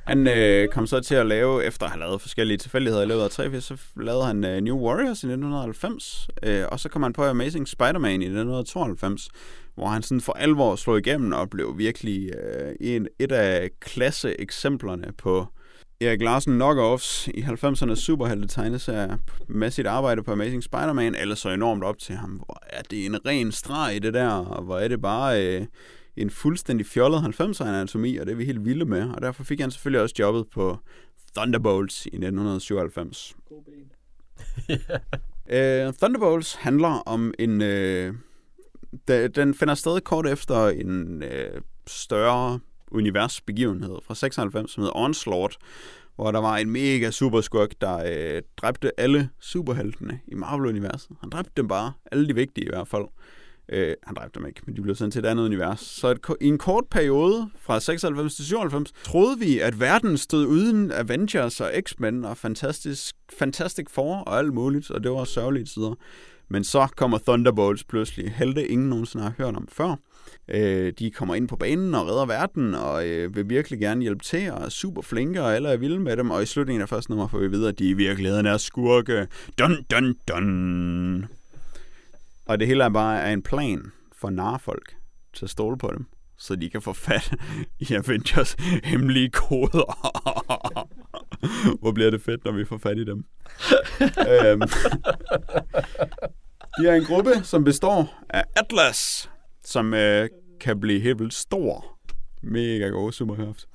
Han 0.05 0.27
øh, 0.27 0.67
kom 0.67 0.87
så 0.87 0.99
til 0.99 1.15
at 1.15 1.25
lave, 1.25 1.65
efter 1.65 1.85
at 1.85 1.91
have 1.91 1.99
lavet 1.99 2.21
forskellige 2.21 2.57
tilfældigheder 2.57 3.03
i 3.03 3.07
løbet 3.07 3.21
af 3.21 3.29
83, 3.29 3.63
så 3.63 3.77
lavede 3.95 4.25
han 4.25 4.45
øh, 4.45 4.61
New 4.61 4.77
Warriors 4.77 5.23
i 5.23 5.27
1990, 5.27 6.27
øh, 6.43 6.65
og 6.71 6.79
så 6.79 6.89
kom 6.89 7.03
han 7.03 7.13
på 7.13 7.23
Amazing 7.23 7.67
Spider-Man 7.67 8.21
i 8.21 8.25
1992, 8.25 9.29
hvor 9.75 9.87
han 9.87 10.01
sådan 10.01 10.21
for 10.21 10.33
alvor 10.33 10.75
slog 10.75 10.97
igennem 10.97 11.31
og 11.31 11.49
blev 11.49 11.77
virkelig 11.77 12.31
øh, 12.35 12.75
en, 12.79 13.07
et 13.19 13.31
af 13.31 13.69
klasse-eksemplerne 13.79 15.11
på 15.17 15.47
Erik 16.01 16.21
Larsen 16.21 16.53
knockoffs 16.53 17.27
i 17.27 17.41
90'ernes 17.41 17.95
superhelte 17.95 18.47
tegneserier 18.47 19.17
med 19.47 19.71
sit 19.71 19.85
arbejde 19.85 20.23
på 20.23 20.31
Amazing 20.31 20.63
Spider-Man, 20.63 21.15
eller 21.15 21.35
så 21.35 21.49
enormt 21.49 21.83
op 21.83 21.97
til 21.97 22.15
ham. 22.15 22.31
Hvor 22.31 22.63
er 22.69 22.81
det 22.81 23.05
en 23.05 23.25
ren 23.25 23.51
streg 23.51 23.95
i 23.95 23.99
det 23.99 24.13
der, 24.13 24.29
og 24.29 24.63
hvor 24.63 24.77
er 24.77 24.87
det 24.87 25.01
bare 25.01 25.45
øh, 25.45 25.65
en 26.15 26.29
fuldstændig 26.29 26.85
fjollet 26.85 27.19
90'er 27.19 27.63
anatomi, 27.63 28.17
og 28.17 28.25
det 28.25 28.31
er 28.31 28.35
vi 28.35 28.45
helt 28.45 28.65
vilde 28.65 28.85
med. 28.85 29.09
Og 29.09 29.21
derfor 29.21 29.43
fik 29.43 29.59
han 29.59 29.71
selvfølgelig 29.71 30.01
også 30.01 30.15
jobbet 30.19 30.45
på 30.53 30.77
Thunderbolts 31.37 32.05
i 32.05 32.09
1997. 32.09 33.35
uh, 34.69 35.93
Thunderbolts 35.99 36.55
handler 36.55 37.03
om 37.05 37.33
en... 37.39 37.61
Uh, 37.61 38.15
den 39.35 39.53
finder 39.53 39.75
sted 39.75 40.01
kort 40.01 40.27
efter 40.27 40.67
en 40.67 41.23
øh, 41.23 41.61
større 41.87 42.59
universbegivenhed 42.91 43.95
fra 44.07 44.15
96, 44.15 44.71
som 44.71 44.81
hedder 44.81 44.97
Onslaught, 44.97 45.57
hvor 46.15 46.31
der 46.31 46.39
var 46.39 46.57
en 46.57 46.69
mega 46.69 47.11
superskurk, 47.11 47.69
der 47.81 48.03
øh, 48.05 48.41
dræbte 48.57 48.99
alle 48.99 49.29
superheltene 49.39 50.19
i 50.27 50.35
Marvel-universet. 50.35 51.11
Han 51.21 51.29
dræbte 51.29 51.51
dem 51.57 51.67
bare, 51.67 51.93
alle 52.11 52.27
de 52.27 52.35
vigtige 52.35 52.65
i 52.65 52.69
hvert 52.69 52.87
fald. 52.87 53.05
Øh, 53.69 53.93
han 54.03 54.15
dræbte 54.15 54.39
dem 54.39 54.47
ikke, 54.47 54.61
men 54.65 54.75
de 54.75 54.81
blev 54.81 54.95
sendt 54.95 55.13
til 55.13 55.19
et 55.19 55.25
andet 55.25 55.45
univers. 55.45 55.79
Så 55.79 56.07
et, 56.07 56.19
i 56.41 56.47
en 56.47 56.57
kort 56.57 56.83
periode, 56.91 57.49
fra 57.59 57.79
96 57.79 58.35
til 58.35 58.45
97, 58.45 58.91
troede 59.03 59.39
vi, 59.39 59.59
at 59.59 59.79
verden 59.79 60.17
stod 60.17 60.45
uden 60.45 60.91
Avengers 60.91 61.61
og 61.61 61.71
X-Men 61.81 62.25
og 62.25 62.37
Fantastic, 62.37 63.11
Fantastic 63.39 63.85
Four 63.89 64.15
og 64.15 64.37
alt 64.37 64.53
muligt, 64.53 64.91
og 64.91 65.03
det 65.03 65.11
var 65.11 65.23
sørgelige 65.23 65.65
tider. 65.65 65.95
Men 66.49 66.63
så 66.63 66.87
kommer 66.97 67.17
Thunderbolts 67.17 67.83
pludselig. 67.83 68.31
Helte 68.31 68.67
ingen 68.67 68.89
nogensinde 68.89 69.23
har 69.23 69.33
hørt 69.37 69.55
om 69.55 69.67
før. 69.71 69.95
Øh, 70.47 70.93
de 70.99 71.11
kommer 71.11 71.35
ind 71.35 71.47
på 71.47 71.55
banen 71.55 71.95
og 71.95 72.07
redder 72.07 72.25
verden, 72.25 72.75
og 72.75 73.07
øh, 73.07 73.35
vil 73.35 73.49
virkelig 73.49 73.79
gerne 73.79 74.01
hjælpe 74.01 74.23
til, 74.23 74.51
og 74.51 74.65
er 74.65 74.69
super 74.69 75.01
flinke, 75.01 75.41
og 75.41 75.55
alle 75.55 75.69
er 75.69 75.77
vilde 75.77 75.99
med 75.99 76.17
dem. 76.17 76.31
Og 76.31 76.43
i 76.43 76.45
slutningen 76.45 76.81
af 76.81 76.89
første 76.89 77.11
nummer 77.11 77.27
får 77.27 77.39
vi 77.39 77.47
videre, 77.47 77.69
at 77.69 77.79
de 77.79 77.89
i 77.89 77.93
virkeligheden 77.93 78.45
er 78.45 78.57
skurke. 78.57 79.27
Dun, 79.59 79.83
dun, 79.91 80.15
dun. 80.27 81.25
Og 82.45 82.59
det 82.59 82.67
hele 82.67 82.83
er 82.83 82.89
bare 82.89 83.33
en 83.33 83.41
plan 83.41 83.91
for 84.21 84.29
narfolk 84.29 84.95
til 85.33 85.45
at 85.45 85.49
stole 85.49 85.77
på 85.77 85.91
dem, 85.97 86.05
så 86.37 86.55
de 86.55 86.69
kan 86.69 86.81
få 86.81 86.93
fat 86.93 87.33
i 87.79 87.93
Avengers 87.93 88.55
hemmelige 88.83 89.29
koder. 89.29 89.97
Hvor 91.81 91.91
bliver 91.91 92.11
det 92.11 92.21
fedt, 92.21 92.45
når 92.45 92.51
vi 92.51 92.65
får 92.65 92.77
fat 92.77 92.97
i 92.97 93.05
dem. 93.05 93.17
øhm, 94.31 94.61
de 96.77 96.87
er 96.87 96.95
en 96.95 97.05
gruppe, 97.05 97.31
som 97.43 97.63
består 97.63 98.23
af 98.29 98.43
Atlas, 98.55 99.29
som 99.63 99.93
øh, 99.93 100.29
kan 100.59 100.79
blive 100.79 100.99
helt 100.99 101.19
vildt 101.19 101.33
stor. 101.33 101.97
Mega 102.43 102.87
god 102.87 103.11
superkraft. 103.11 103.67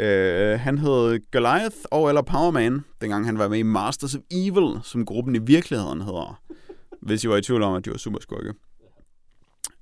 Øh, 0.00 0.60
han 0.60 0.78
hed 0.78 1.30
Goliath 1.32 1.76
og 1.90 2.08
eller 2.08 2.22
Powerman, 2.22 2.84
dengang 3.00 3.26
han 3.26 3.38
var 3.38 3.48
med 3.48 3.58
i 3.58 3.62
Masters 3.62 4.14
of 4.14 4.20
Evil, 4.30 4.80
som 4.82 5.06
gruppen 5.06 5.34
i 5.34 5.38
virkeligheden 5.38 6.00
hedder. 6.00 6.40
Hvis 7.02 7.24
I 7.24 7.28
var 7.28 7.36
i 7.36 7.42
tvivl 7.42 7.62
om, 7.62 7.74
at 7.74 7.84
de 7.84 7.90
var 7.90 7.96
superskurke. 7.96 8.52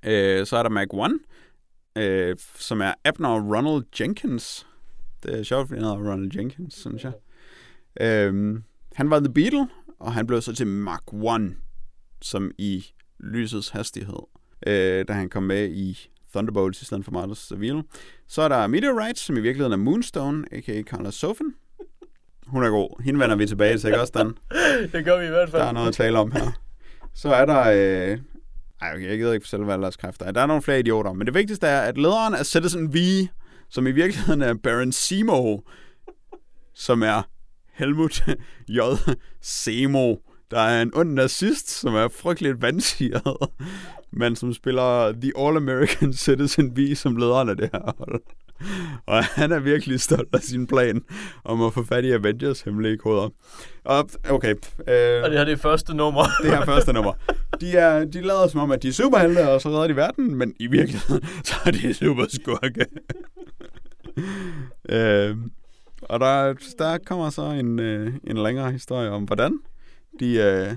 Øh, 0.05 0.45
så 0.45 0.57
er 0.57 0.63
der 0.63 0.69
Mag 0.69 0.93
One, 0.93 1.19
øh, 1.95 2.35
som 2.55 2.81
er 2.81 2.93
Abner 3.05 3.55
Ronald 3.55 3.83
Jenkins. 3.99 4.67
Det 5.23 5.39
er 5.39 5.43
sjovt, 5.43 5.67
fordi 5.67 5.81
han 5.81 5.89
hedder 5.89 6.11
Ronald 6.11 6.37
Jenkins, 6.37 6.73
synes 6.73 7.03
jeg. 7.03 7.13
Øh, 8.01 8.59
han 8.95 9.09
var 9.09 9.19
The 9.19 9.33
Beatle, 9.33 9.67
og 9.99 10.13
han 10.13 10.27
blev 10.27 10.41
så 10.41 10.55
til 10.55 10.67
Mark 10.67 11.13
One, 11.13 11.55
som 12.21 12.51
i 12.57 12.85
lysets 13.19 13.69
hastighed, 13.69 14.19
øh, 14.67 15.05
da 15.07 15.13
han 15.13 15.29
kom 15.29 15.43
med 15.43 15.69
i 15.69 16.09
Thunderbolts 16.31 16.81
i 16.81 16.85
stedet 16.85 17.05
for 17.05 17.11
Martins 17.11 17.37
Seville. 17.37 17.83
Så 18.27 18.41
er 18.41 18.47
der 18.47 18.67
Meteorite, 18.67 19.19
som 19.19 19.37
i 19.37 19.39
virkeligheden 19.39 19.73
er 19.73 19.83
Moonstone, 19.83 20.45
a.k.a. 20.51 20.81
Carla 20.81 21.11
Sofin. 21.11 21.53
Hun 22.47 22.63
er 22.63 22.69
god. 22.69 23.03
Hende 23.03 23.19
vender 23.19 23.35
vi 23.35 23.45
tilbage 23.45 23.77
til, 23.77 23.87
ikke 23.87 24.01
også, 24.01 24.13
Dan? 24.15 24.37
det 24.93 25.05
gør 25.05 25.19
vi 25.19 25.25
i 25.25 25.29
hvert 25.29 25.49
fald. 25.49 25.61
Der 25.61 25.67
er 25.67 25.71
noget 25.71 25.87
at 25.87 25.93
tale 25.93 26.19
om 26.19 26.31
her. 26.31 26.51
Så 27.13 27.29
er 27.29 27.45
der... 27.45 27.59
Øh... 27.59 28.19
Ej, 28.81 28.93
okay, 28.93 29.09
jeg 29.09 29.17
gider 29.17 29.33
ikke 29.33 29.43
fortælle, 29.43 29.65
hvad 29.65 29.77
deres 29.77 29.97
kræfter 29.97 30.25
er. 30.25 30.31
Der 30.31 30.41
er 30.41 30.45
nogle 30.45 30.61
flere 30.61 30.79
idioter. 30.79 31.13
Men 31.13 31.27
det 31.27 31.33
vigtigste 31.33 31.67
er, 31.67 31.81
at 31.81 31.97
lederen 31.97 32.33
er 32.33 32.43
Citizen 32.43 32.93
V, 32.93 32.97
som 33.69 33.87
i 33.87 33.91
virkeligheden 33.91 34.41
er 34.41 34.53
Baron 34.53 34.91
Simo, 34.91 35.57
som 36.73 37.03
er 37.03 37.21
Helmut 37.73 38.23
J. 38.67 38.79
Semo, 39.41 40.15
der 40.51 40.59
er 40.59 40.81
en 40.81 40.91
ond 40.93 41.13
nazist, 41.13 41.69
som 41.69 41.95
er 41.95 42.07
frygteligt 42.07 42.61
vandsiget, 42.61 43.21
men 44.11 44.35
som 44.35 44.53
spiller 44.53 45.11
The 45.11 45.31
All-American 45.37 46.13
Citizen 46.25 46.77
V 46.77 46.95
som 46.95 47.15
lederen 47.15 47.49
af 47.49 47.57
det 47.57 47.69
her 47.73 47.95
hold. 47.97 48.21
Og 49.05 49.23
han 49.23 49.51
er 49.51 49.59
virkelig 49.59 50.01
stolt 50.01 50.35
af 50.35 50.41
sin 50.41 50.67
plan 50.67 51.03
om 51.43 51.61
at 51.61 51.73
få 51.73 51.83
fat 51.83 52.05
i 52.05 52.11
Avengers 52.11 52.61
hemmelige 52.61 52.97
koder. 52.97 53.29
Og, 53.83 54.09
okay. 54.29 54.55
Øh, 54.87 55.23
og 55.23 55.29
det 55.29 55.37
her 55.37 55.43
det 55.43 55.51
er 55.51 55.57
første 55.57 55.93
nummer. 55.93 56.23
det 56.43 56.51
her 56.51 56.65
første 56.65 56.93
nummer. 56.93 57.13
De, 57.61 57.71
er, 57.71 58.05
de 58.05 58.21
lader 58.21 58.47
som 58.47 58.59
om, 58.59 58.71
at 58.71 58.83
de 58.83 58.87
er 58.87 58.91
superhelte, 58.91 59.49
og 59.49 59.61
så 59.61 59.69
redder 59.69 59.87
de 59.87 59.95
verden, 59.95 60.35
men 60.35 60.53
i 60.59 60.67
virkeligheden, 60.67 61.27
så 61.43 61.55
er 61.65 61.71
de 61.71 61.93
super 61.93 62.25
skurke. 62.29 62.85
øh, 64.95 65.37
og 66.01 66.19
der, 66.19 66.53
der 66.79 66.97
kommer 66.97 67.29
så 67.29 67.41
en, 67.41 67.79
øh, 67.79 68.13
en 68.23 68.37
længere 68.37 68.71
historie 68.71 69.09
om, 69.09 69.23
hvordan 69.23 69.59
de, 70.19 70.33
øh, 70.33 70.75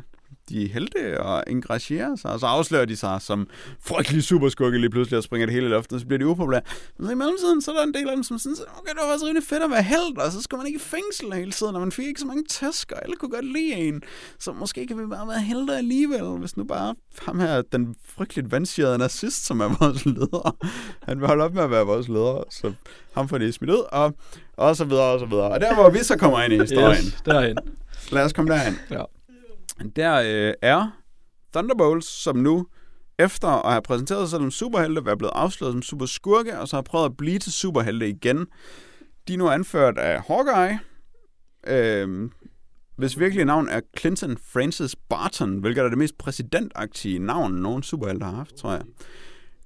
de 0.50 0.66
helte 0.66 1.20
og 1.20 1.44
engagerer 1.46 2.16
sig, 2.16 2.30
og 2.30 2.40
så 2.40 2.46
afslører 2.46 2.84
de 2.84 2.96
sig 2.96 3.22
som 3.22 3.46
frygtelig 3.80 4.22
superskurke 4.22 4.78
lige 4.78 4.90
pludselig 4.90 5.18
og 5.18 5.24
springer 5.24 5.46
det 5.46 5.54
hele 5.54 5.66
i 5.66 5.70
luften, 5.70 5.94
og 5.94 6.00
så 6.00 6.06
bliver 6.06 6.18
de 6.18 6.26
upopulære. 6.26 6.62
Men 6.98 7.10
i 7.10 7.14
mellemtiden, 7.14 7.62
så 7.62 7.70
er 7.70 7.74
der 7.74 7.82
en 7.82 7.94
del 7.94 8.08
af 8.08 8.16
dem, 8.16 8.22
som 8.22 8.38
synes, 8.38 8.60
okay, 8.60 8.90
det 8.90 8.98
var 9.02 9.08
faktisk 9.10 9.24
rigtig 9.28 9.44
fedt 9.44 9.62
at 9.62 9.70
være 9.70 9.82
held, 9.82 10.16
og 10.16 10.32
så 10.32 10.42
skal 10.42 10.58
man 10.58 10.66
ikke 10.66 10.76
i 10.76 10.80
fængsel 10.80 11.32
hele 11.32 11.52
tiden, 11.52 11.74
og 11.74 11.80
man 11.80 11.92
fik 11.92 12.06
ikke 12.06 12.20
så 12.20 12.26
mange 12.26 12.44
tæsk, 12.48 12.92
og 12.92 13.04
alle 13.04 13.16
kunne 13.16 13.30
godt 13.30 13.44
lide 13.44 13.72
en. 13.72 14.02
Så 14.38 14.52
måske 14.52 14.86
kan 14.86 14.98
vi 14.98 15.06
bare 15.06 15.28
være 15.28 15.40
helte 15.40 15.76
alligevel, 15.76 16.24
hvis 16.24 16.56
nu 16.56 16.64
bare 16.64 16.94
ham 17.22 17.40
her, 17.40 17.62
den 17.62 17.94
frygteligt 18.04 18.52
vandsjede 18.52 18.98
nazist, 18.98 19.46
som 19.46 19.60
er 19.60 19.76
vores 19.80 20.06
leder, 20.06 20.56
han 21.02 21.20
vil 21.20 21.26
holde 21.26 21.44
op 21.44 21.54
med 21.54 21.62
at 21.62 21.70
være 21.70 21.84
vores 21.86 22.08
leder, 22.08 22.44
så 22.50 22.72
ham 23.14 23.28
får 23.28 23.38
det 23.38 23.54
smidt 23.54 23.70
ud, 23.70 23.84
og, 23.92 24.14
og 24.56 24.76
så 24.76 24.84
videre, 24.84 25.04
og 25.04 25.20
så 25.20 25.26
videre. 25.26 25.50
Og 25.50 25.60
der, 25.60 25.74
hvor 25.74 25.90
vi 25.90 25.98
så 25.98 26.16
kommer 26.18 26.42
ind 26.42 26.52
i 26.52 26.58
historien. 26.58 27.04
Yes, 27.04 27.22
derhen. 27.24 27.56
Lad 28.12 28.24
os 28.24 28.32
komme 28.32 28.52
derhen. 28.52 28.78
Ja. 28.90 29.02
Der 29.96 30.22
øh, 30.48 30.54
er 30.62 31.02
Thunderbolts, 31.52 32.06
som 32.06 32.36
nu 32.36 32.66
efter 33.18 33.48
at 33.48 33.72
have 33.72 33.82
præsenteret 33.82 34.30
sig 34.30 34.38
som 34.38 34.50
superhelte, 34.50 35.02
er 35.06 35.16
blevet 35.16 35.32
afsløret 35.34 35.72
som 35.72 35.82
superskurke, 35.82 36.58
og 36.58 36.68
så 36.68 36.76
har 36.76 36.82
prøvet 36.82 37.04
at 37.04 37.16
blive 37.16 37.38
til 37.38 37.52
superhelte 37.52 38.08
igen. 38.08 38.46
De 39.28 39.34
er 39.34 39.38
nu 39.38 39.48
anført 39.48 39.98
af 39.98 40.22
Hawkeye, 40.22 40.78
øh, 41.66 42.30
hvis 42.96 43.18
virkelige 43.18 43.44
navn 43.44 43.68
er 43.68 43.80
Clinton 43.98 44.36
Francis 44.52 44.96
Barton, 45.08 45.58
hvilket 45.58 45.84
er 45.84 45.88
det 45.88 45.98
mest 45.98 46.18
præsidentagtige 46.18 47.18
navn, 47.18 47.52
nogen 47.52 47.82
superhelte 47.82 48.24
har 48.24 48.32
haft, 48.32 48.54
tror 48.54 48.72
jeg. 48.72 48.82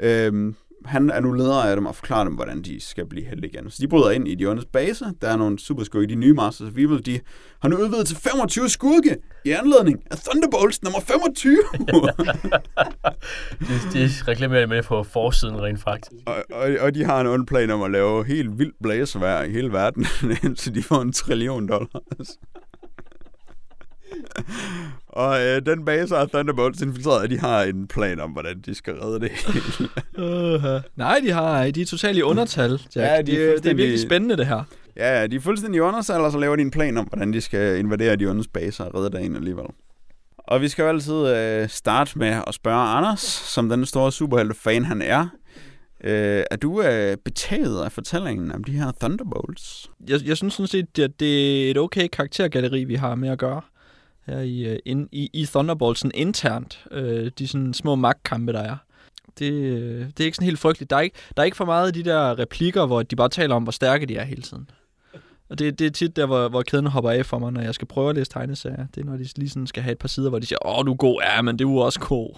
Øh, 0.00 0.54
han 0.84 1.10
er 1.10 1.20
nu 1.20 1.32
leder 1.32 1.62
af 1.62 1.76
dem 1.76 1.86
og 1.86 1.94
forklarer 1.94 2.24
dem, 2.24 2.34
hvordan 2.34 2.62
de 2.62 2.80
skal 2.80 3.06
blive 3.06 3.26
helte 3.26 3.48
igen. 3.48 3.70
Så 3.70 3.78
de 3.80 3.88
bryder 3.88 4.10
ind 4.10 4.28
i 4.28 4.34
de 4.34 4.46
ondes 4.46 4.64
base. 4.64 5.04
Der 5.22 5.28
er 5.28 5.36
nogle 5.36 5.58
superskurke, 5.58 6.06
de 6.06 6.14
nye 6.14 6.32
Masters 6.32 6.68
of 6.68 6.76
Evil. 6.76 7.06
De 7.06 7.20
har 7.62 7.68
nu 7.68 7.76
udvidet 7.76 8.06
til 8.06 8.16
25 8.16 8.68
skurke 8.68 9.16
i 9.44 9.50
anledning 9.50 10.02
af 10.10 10.16
Thunderbolts 10.18 10.82
nummer 10.82 11.00
25. 11.00 11.52
de, 13.60 13.66
de 13.92 14.10
reklamerer 14.28 14.66
med 14.66 14.82
på 14.82 15.02
forsiden 15.02 15.62
rent 15.62 15.80
faktisk. 15.80 16.22
Og, 16.26 16.44
og, 16.52 16.68
og 16.80 16.94
de 16.94 17.04
har 17.04 17.20
en 17.20 17.26
ond 17.26 17.46
plan 17.46 17.70
om 17.70 17.82
at 17.82 17.90
lave 17.90 18.24
helt 18.24 18.58
vildt 18.58 18.74
blæsevær 18.82 19.42
i 19.42 19.50
hele 19.50 19.72
verden, 19.72 20.06
indtil 20.44 20.74
de 20.74 20.82
får 20.82 21.02
en 21.02 21.12
trillion 21.12 21.68
dollars. 21.68 22.38
Og 25.08 25.40
øh, 25.46 25.66
den 25.66 25.84
base 25.84 26.14
har 26.14 26.26
Thunderbolts 26.26 26.80
infiltreret, 26.82 27.24
at 27.24 27.30
de 27.30 27.38
har 27.38 27.62
en 27.62 27.86
plan 27.86 28.20
om, 28.20 28.30
hvordan 28.30 28.60
de 28.66 28.74
skal 28.74 28.94
redde 28.94 29.20
det 29.20 29.30
hele. 29.30 29.88
uh-huh. 30.18 30.82
Nej, 30.96 31.20
de 31.26 31.30
har 31.32 31.70
de 31.70 31.82
er 31.82 31.86
totalt 31.86 32.18
i 32.18 32.22
undertal, 32.22 32.70
Jack. 32.70 32.96
Ja, 32.96 33.02
de 33.02 33.08
er 33.12 33.16
det, 33.16 33.26
det 33.26 33.44
er 33.46 33.50
fuldstændig- 33.50 33.76
virkelig 33.76 34.00
spændende, 34.00 34.36
det 34.36 34.46
her. 34.46 34.62
Ja, 34.96 35.26
de 35.26 35.36
er 35.36 35.40
fuldstændig 35.40 35.78
i 35.78 35.80
undersal, 35.80 36.20
og 36.20 36.32
så 36.32 36.38
laver 36.38 36.56
de 36.56 36.62
en 36.62 36.70
plan 36.70 36.96
om, 36.96 37.04
hvordan 37.04 37.32
de 37.32 37.40
skal 37.40 37.78
invadere 37.78 38.16
de 38.16 38.26
ondes 38.26 38.48
baser 38.48 38.84
og 38.84 38.94
redde 38.94 39.10
dagen 39.10 39.36
alligevel. 39.36 39.64
Og 40.38 40.60
vi 40.60 40.68
skal 40.68 40.82
jo 40.82 40.88
altid 40.88 41.26
øh, 41.36 41.68
starte 41.68 42.18
med 42.18 42.40
at 42.46 42.54
spørge 42.54 42.88
Anders, 42.88 43.20
som 43.54 43.68
den 43.68 43.86
store 43.86 44.12
superhelte-fan 44.12 44.84
han 44.84 45.02
er. 45.02 45.26
Øh, 46.04 46.42
er 46.50 46.56
du 46.56 46.82
øh, 46.82 47.16
betaget 47.24 47.84
af 47.84 47.92
fortællingen 47.92 48.52
om 48.52 48.64
de 48.64 48.72
her 48.72 48.92
Thunderbolts? 49.00 49.90
Jeg, 50.08 50.20
jeg 50.26 50.36
synes 50.36 50.54
sådan 50.54 50.66
set, 50.66 50.98
at 50.98 51.20
det 51.20 51.66
er 51.66 51.70
et 51.70 51.78
okay 51.78 52.08
karaktergalleri, 52.12 52.84
vi 52.84 52.94
har 52.94 53.14
med 53.14 53.28
at 53.28 53.38
gøre 53.38 53.60
her 54.26 54.40
i, 54.40 54.64
øh, 54.64 54.78
in, 54.84 55.08
i, 55.12 55.30
i 55.32 55.46
Thunderboltsen 55.46 56.10
internt. 56.14 56.84
Øh, 56.90 57.30
de 57.38 57.48
sådan 57.48 57.74
små 57.74 57.94
magtkampe, 57.94 58.52
der 58.52 58.60
er. 58.60 58.76
Det, 59.38 59.52
øh, 59.52 60.06
det 60.06 60.20
er 60.20 60.24
ikke 60.24 60.36
sådan 60.36 60.46
helt 60.46 60.58
frygteligt. 60.58 60.90
Der 60.90 60.96
er 60.96 61.00
ikke, 61.00 61.16
der 61.36 61.42
er 61.42 61.44
ikke 61.44 61.56
for 61.56 61.64
meget 61.64 61.86
af 61.86 61.92
de 61.92 62.02
der 62.02 62.38
replikker, 62.38 62.86
hvor 62.86 63.02
de 63.02 63.16
bare 63.16 63.28
taler 63.28 63.54
om, 63.54 63.62
hvor 63.62 63.72
stærke 63.72 64.06
de 64.06 64.16
er 64.16 64.24
hele 64.24 64.42
tiden. 64.42 64.68
Og 65.48 65.58
det, 65.58 65.78
det 65.78 65.86
er 65.86 65.90
tit 65.90 66.16
der, 66.16 66.26
hvor, 66.26 66.48
hvor 66.48 66.62
kæden 66.62 66.86
hopper 66.86 67.10
af 67.10 67.26
for 67.26 67.38
mig, 67.38 67.52
når 67.52 67.60
jeg 67.60 67.74
skal 67.74 67.88
prøve 67.88 68.10
at 68.10 68.16
læse 68.16 68.30
tegneserier. 68.30 68.86
Det 68.94 69.00
er, 69.00 69.04
når 69.04 69.16
de 69.16 69.28
lige 69.36 69.48
sådan 69.48 69.66
skal 69.66 69.82
have 69.82 69.92
et 69.92 69.98
par 69.98 70.08
sider, 70.08 70.28
hvor 70.28 70.38
de 70.38 70.46
siger, 70.46 70.66
åh, 70.66 70.86
du 70.86 70.92
er 70.92 70.96
god, 70.96 71.20
ja, 71.22 71.42
men 71.42 71.58
det 71.58 71.64
er 71.64 71.68
jo 71.68 71.76
også 71.76 72.00
god. 72.00 72.30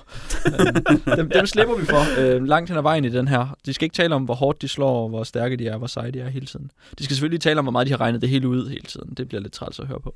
Dem, 1.17 1.31
dem 1.31 1.47
slipper 1.47 1.77
vi 1.77 1.85
for 1.85 2.21
øh, 2.21 2.45
langt 2.45 2.71
hen 2.71 2.79
ad 2.79 2.83
vejen 2.83 3.05
i 3.05 3.09
den 3.09 3.29
her. 3.29 3.57
De 3.67 3.73
skal 3.73 3.85
ikke 3.85 3.95
tale 3.95 4.15
om, 4.15 4.25
hvor 4.25 4.35
hårdt 4.35 4.63
de 4.63 4.69
slår, 4.69 5.09
hvor 5.09 5.25
stærke 5.25 5.57
de 5.57 5.69
er, 5.69 5.77
hvor 5.77 5.87
seje 5.87 6.11
de 6.11 6.21
er 6.21 6.29
hele 6.29 6.47
tiden. 6.47 6.71
De 6.99 7.05
skal 7.05 7.17
selvfølgelig 7.17 7.41
tale 7.41 7.59
om, 7.59 7.65
hvor 7.65 7.73
meget 7.73 7.87
de 7.87 7.93
har 7.93 8.01
regnet 8.01 8.21
det 8.21 8.29
hele 8.29 8.49
ud 8.49 8.69
hele 8.69 8.87
tiden. 8.87 9.15
Det 9.17 9.29
bliver 9.29 9.41
lidt 9.41 9.53
træls 9.53 9.81
at 9.81 9.87
høre 9.87 10.01
på. 10.01 10.15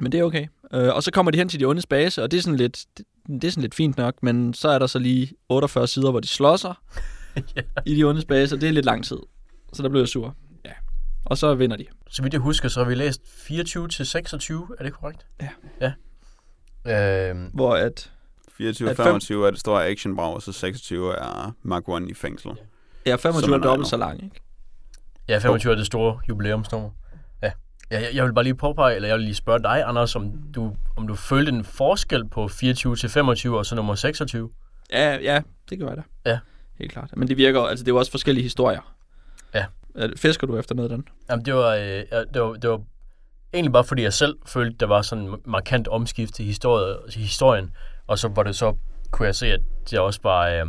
Men 0.00 0.12
det 0.12 0.20
er 0.20 0.24
okay. 0.24 0.46
Øh, 0.74 0.94
og 0.94 1.02
så 1.02 1.10
kommer 1.10 1.32
de 1.32 1.38
hen 1.38 1.48
til 1.48 1.60
de 1.60 1.64
ondes 1.64 1.86
base, 1.86 2.22
og 2.22 2.30
det 2.30 2.38
er 2.38 2.42
sådan 2.42 2.56
lidt, 2.56 2.84
det, 2.98 3.06
det 3.26 3.44
er 3.44 3.50
sådan 3.50 3.62
lidt 3.62 3.74
fint 3.74 3.96
nok, 3.96 4.14
men 4.22 4.54
så 4.54 4.68
er 4.68 4.78
der 4.78 4.86
så 4.86 4.98
lige 4.98 5.32
48 5.48 5.86
sider, 5.88 6.10
hvor 6.10 6.20
de 6.20 6.28
slår 6.28 6.56
sig 6.56 6.74
Ja. 7.56 7.62
i 7.86 7.94
de 7.94 8.04
ondes 8.04 8.24
base, 8.24 8.54
og 8.54 8.60
det 8.60 8.68
er 8.68 8.72
lidt 8.72 8.86
lang 8.86 9.04
tid. 9.04 9.18
Så 9.72 9.82
der 9.82 9.88
blev 9.88 10.00
jeg 10.00 10.08
sur. 10.08 10.34
Ja. 10.64 10.72
Og 11.24 11.38
så 11.38 11.54
vinder 11.54 11.76
de. 11.76 11.86
Så 12.10 12.22
vidt 12.22 12.32
jeg 12.34 12.40
husker, 12.40 12.68
så 12.68 12.80
har 12.82 12.88
vi 12.88 12.94
læst 12.94 13.20
24 13.46 13.88
til 13.88 14.06
26, 14.06 14.68
er 14.78 14.84
det 14.84 14.92
korrekt? 14.92 15.26
Ja. 15.40 15.48
Ja. 16.86 17.30
Øhm, 17.30 17.50
Hvor 17.54 17.74
at 17.76 18.12
24 18.56 18.88
og 18.88 18.90
At 18.90 18.96
fem- 18.96 19.04
25 19.04 19.46
er 19.46 19.50
det 19.50 19.60
store 19.60 19.86
actionbrag, 19.86 20.34
og 20.34 20.42
så 20.42 20.52
26 20.52 21.14
er 21.14 21.54
Mark 21.62 21.88
1 21.88 22.10
i 22.10 22.14
fængsel. 22.14 22.50
ja, 23.06 23.16
25 23.16 23.42
Som 23.42 23.52
er 23.52 23.58
dobbelt 23.58 23.88
så 23.88 23.96
lang, 23.96 24.24
ikke? 24.24 24.40
ja, 25.28 25.38
25 25.38 25.72
er 25.72 25.76
det 25.76 25.86
store 25.86 26.18
jubilæumsnummer. 26.28 26.90
Ja. 27.90 28.00
jeg, 28.00 28.08
jeg 28.14 28.24
vil 28.24 28.32
bare 28.34 28.44
lige 28.44 28.54
påpege, 28.54 28.94
eller 28.94 29.08
jeg 29.08 29.16
vil 29.16 29.24
lige 29.24 29.34
spørge 29.34 29.62
dig, 29.62 29.82
Anders, 29.86 30.16
om 30.16 30.32
du, 30.54 30.76
om 30.96 31.06
du 31.08 31.14
følte 31.14 31.52
en 31.52 31.64
forskel 31.64 32.28
på 32.28 32.48
24 32.48 32.96
til 32.96 33.08
25 33.08 33.58
og 33.58 33.66
så 33.66 33.74
nummer 33.74 33.94
26? 33.94 34.50
Ja, 34.92 35.16
ja, 35.22 35.42
det 35.70 35.78
gør 35.78 35.88
jeg 35.88 35.96
da. 35.96 36.30
Ja. 36.30 36.38
Helt 36.78 36.92
klart. 36.92 37.10
Men 37.16 37.28
det 37.28 37.36
virker, 37.36 37.60
altså 37.60 37.84
det 37.84 37.90
er 37.90 37.94
jo 37.94 37.98
også 37.98 38.10
forskellige 38.10 38.42
historier. 38.42 38.94
Ja. 39.54 39.64
Er- 39.94 40.08
Fisker 40.16 40.46
du 40.46 40.58
efter 40.58 40.74
noget 40.74 40.90
af 40.90 40.96
den? 40.96 41.08
Jamen, 41.30 41.44
det 41.44 41.54
var, 41.54 41.74
øh, 41.74 41.82
det 42.34 42.40
var, 42.42 42.52
det 42.52 42.70
var 42.70 42.80
egentlig 43.54 43.72
bare, 43.72 43.84
fordi 43.84 44.02
jeg 44.02 44.12
selv 44.12 44.36
følte, 44.46 44.76
der 44.80 44.86
var 44.86 45.02
sådan 45.02 45.24
en 45.24 45.34
markant 45.44 45.88
omskift 45.88 46.34
til 46.34 46.44
historie, 46.44 46.96
til 47.10 47.20
historien. 47.20 47.70
Og 48.06 48.18
så 48.18 48.28
var 48.28 48.42
det 48.42 48.56
så, 48.56 48.76
kunne 49.10 49.26
jeg 49.26 49.34
se, 49.34 49.46
at 49.46 49.60
det 49.90 49.98
også 49.98 50.20
var 50.22 50.48
øh, 50.48 50.66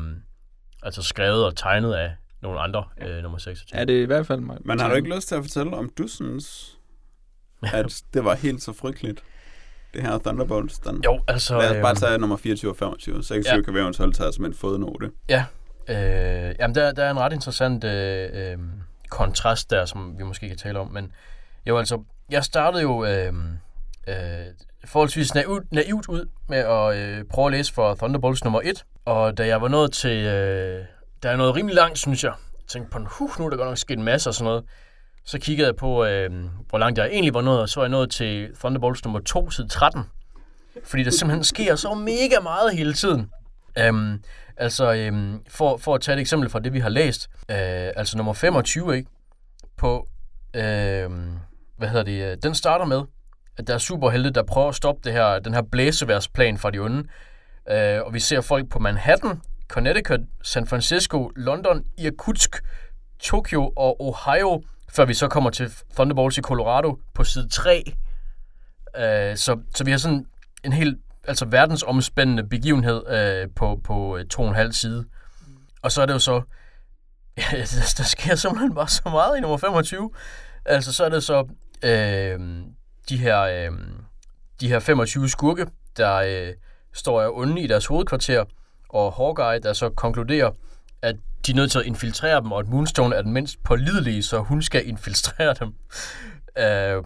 altså 0.84 1.02
skrevet 1.02 1.45
og 1.45 1.56
tegnet 1.56 1.94
af 1.94 2.11
nogle 2.41 2.60
andre, 2.60 2.84
øh, 3.07 3.22
nummer 3.23 3.38
26. 3.38 3.80
Ja, 3.80 3.85
det 3.85 3.98
er 3.98 4.02
i 4.02 4.06
hvert 4.06 4.27
fald 4.27 4.39
mig. 4.39 4.57
Men 4.65 4.80
har 4.80 4.89
du 4.89 4.95
ikke 4.95 5.15
lyst 5.15 5.27
til 5.27 5.35
at 5.35 5.44
fortælle, 5.44 5.73
om 5.77 5.89
du 5.98 6.07
synes, 6.07 6.77
at 7.63 8.01
det 8.13 8.25
var 8.25 8.35
helt 8.35 8.63
så 8.63 8.73
frygteligt? 8.73 9.23
Det 9.93 10.01
her 10.01 10.17
Thunderbolts, 10.17 10.79
den... 10.79 11.01
Jo, 11.05 11.19
altså... 11.27 11.57
Lad 11.57 11.69
os 11.69 11.81
bare 11.81 11.89
øhm, 11.91 11.95
tage 11.95 12.17
nummer 12.17 12.38
24 12.38 12.71
og 12.71 12.77
25. 12.77 13.23
26 13.23 13.55
Ja. 13.55 13.61
kan 13.61 13.73
vi 13.73 13.79
eventuelt 13.79 14.15
tage 14.15 14.34
som 14.34 14.45
en 14.45 14.53
fodnote. 14.53 15.11
Ja, 15.29 15.45
øh, 15.88 16.55
jamen 16.59 16.75
der, 16.75 16.91
der 16.91 17.03
er 17.03 17.11
en 17.11 17.19
ret 17.19 17.34
interessant 17.34 17.84
øh, 17.84 18.29
øh, 18.34 18.57
kontrast 19.09 19.69
der, 19.71 19.85
som 19.85 20.15
vi 20.17 20.23
måske 20.23 20.47
kan 20.47 20.57
tale 20.57 20.79
om. 20.79 20.88
Men 20.91 21.11
jo, 21.67 21.77
altså, 21.77 22.03
jeg 22.29 22.43
startede 22.43 22.81
jo 22.84 23.05
øh, 23.05 23.34
øh, 24.07 24.15
forholdsvis 24.85 25.35
naivt, 25.35 25.71
naivt 25.71 26.07
ud 26.07 26.25
med 26.49 26.57
at 26.57 26.95
øh, 26.97 27.23
prøve 27.31 27.45
at 27.47 27.51
læse 27.51 27.73
for 27.73 27.95
Thunderbolts 27.95 28.43
nummer 28.43 28.61
1. 28.63 28.85
Og 29.05 29.38
da 29.38 29.47
jeg 29.47 29.61
var 29.61 29.67
nået 29.67 29.91
til... 29.91 30.25
Øh, 30.25 30.85
der 31.23 31.29
er 31.29 31.35
noget 31.35 31.55
rimelig 31.55 31.75
langt, 31.75 31.97
synes 31.97 32.23
jeg. 32.23 32.34
Jeg 32.53 32.67
tænkte 32.67 32.91
på, 32.91 32.99
huh, 32.99 33.29
nu 33.39 33.45
er 33.45 33.49
der 33.49 33.57
godt 33.57 33.67
nok 33.69 33.77
sket 33.77 33.97
en 33.97 34.03
masse 34.03 34.29
og 34.29 34.34
sådan 34.34 34.45
noget. 34.45 34.63
Så 35.28 35.40
kiggede 35.40 35.68
jeg 35.68 35.76
på, 35.76 36.06
øh, 36.06 36.32
hvor 36.70 36.78
langt 36.78 36.98
jeg 36.98 37.08
egentlig 37.08 37.34
var 37.34 37.41
nået, 37.41 37.62
og 37.62 37.70
så 37.70 37.80
er 37.80 37.84
jeg 37.84 37.90
nået 37.90 38.12
til 38.12 38.56
Thunderbolts 38.60 39.04
nummer 39.04 39.20
2, 39.20 39.49
side 39.49 39.68
13. 39.68 40.04
Fordi 40.84 41.04
der 41.04 41.12
simpelthen 41.12 41.44
sker 41.54 41.76
så 41.76 41.94
mega 41.94 42.40
meget 42.44 42.78
hele 42.78 42.94
tiden. 42.94 43.32
Øhm, 43.78 44.24
altså, 44.58 44.94
øhm, 44.94 45.40
for, 45.49 45.78
for 45.78 45.95
at 45.95 46.02
tage 46.02 46.16
et 46.16 46.22
eksempel 46.22 46.49
fra 46.49 46.60
det, 46.60 46.74
vi 46.74 46.80
har 46.80 46.90
læst. 46.90 47.30
Øh, 47.49 47.58
altså 47.95 48.18
nummer 48.18 48.34
25, 48.34 48.95
ikke? 48.98 49.10
På, 49.78 50.08
øh, 50.54 51.10
hvad 51.78 51.88
hedder 51.88 52.04
det? 52.04 52.32
øh, 52.32 52.38
Den 52.44 52.56
starter 52.56 52.86
med, 52.86 53.02
at 53.58 53.68
der 53.68 53.74
er 53.74 53.78
superhelte, 53.78 54.30
der 54.30 54.44
prøver 54.44 54.70
at 54.70 54.76
stoppe 54.76 55.02
det 55.04 55.14
her, 55.14 55.40
den 55.40 55.54
her 55.54 55.62
blæseværsplan 55.62 56.58
fra 56.58 56.72
de 56.72 56.80
onde. 56.80 57.04
Øh, 57.72 58.02
og 58.06 58.14
vi 58.14 58.20
ser 58.20 58.41
folk 58.41 58.70
på 58.70 58.80
Manhattan, 58.80 59.41
Connecticut, 59.68 60.20
San 60.44 60.68
Francisco, 60.68 61.32
London, 61.36 61.84
Irkutsk, 61.98 62.64
Tokyo 63.20 63.74
og 63.76 64.02
Ohio, 64.02 64.64
før 64.91 65.05
vi 65.05 65.14
så 65.14 65.27
kommer 65.27 65.49
til 65.49 65.72
Thunderbolts 65.95 66.38
i 66.38 66.41
Colorado 66.41 66.99
på 67.14 67.23
side 67.23 67.49
3. 67.49 67.84
Øh, 68.97 69.38
så, 69.38 69.59
så 69.76 69.84
vi 69.84 69.91
har 69.91 69.97
sådan 69.97 70.26
en 70.64 70.73
helt 70.73 70.97
altså 71.27 71.45
verdensomspændende 71.45 72.43
begivenhed 72.43 73.07
øh, 73.09 73.49
på, 73.55 73.80
på 73.84 74.18
øh, 74.18 74.26
to 74.26 74.41
og 74.41 74.49
en 74.49 74.55
halv 74.55 74.72
side. 74.72 75.05
Og 75.81 75.91
så 75.91 76.01
er 76.01 76.05
det 76.05 76.14
jo 76.14 76.19
så, 76.19 76.41
ja, 77.38 77.43
der, 77.57 77.93
der 77.97 78.03
sker 78.03 78.35
simpelthen 78.35 78.76
bare 78.76 78.88
så 78.88 79.01
meget 79.05 79.38
i 79.38 79.41
nummer 79.41 79.57
25. 79.57 80.11
Altså 80.65 80.93
så 80.93 81.05
er 81.05 81.09
det 81.09 81.23
så 81.23 81.47
øh, 81.84 82.39
de 83.09 83.18
her 83.18 83.41
øh, 83.41 83.72
de 84.61 84.68
her 84.68 84.80
25 84.80 85.30
skurke, 85.30 85.68
der 85.97 86.15
øh, 86.15 86.53
står 86.93 87.22
af 87.22 87.30
onde 87.31 87.61
i 87.61 87.68
deres 87.68 87.85
hovedkvarter, 87.85 88.45
og 88.89 89.14
Hawkeye, 89.14 89.59
der 89.59 89.73
så 89.73 89.89
konkluderer, 89.89 90.51
at 91.01 91.15
de 91.48 91.52
er 91.52 91.56
nødt 91.56 91.72
til 91.72 91.80
at 91.80 91.86
infiltrere 91.86 92.41
dem, 92.41 92.52
og 92.52 92.60
at 92.60 92.68
Moonstone 92.68 93.15
er 93.15 93.22
den 93.22 93.34
mindst 93.34 93.64
pålidelige, 93.64 94.24
så 94.24 94.40
hun 94.40 94.61
skal 94.61 94.88
infiltrere 94.88 95.53
dem. 95.60 95.74
Øh, 96.57 97.03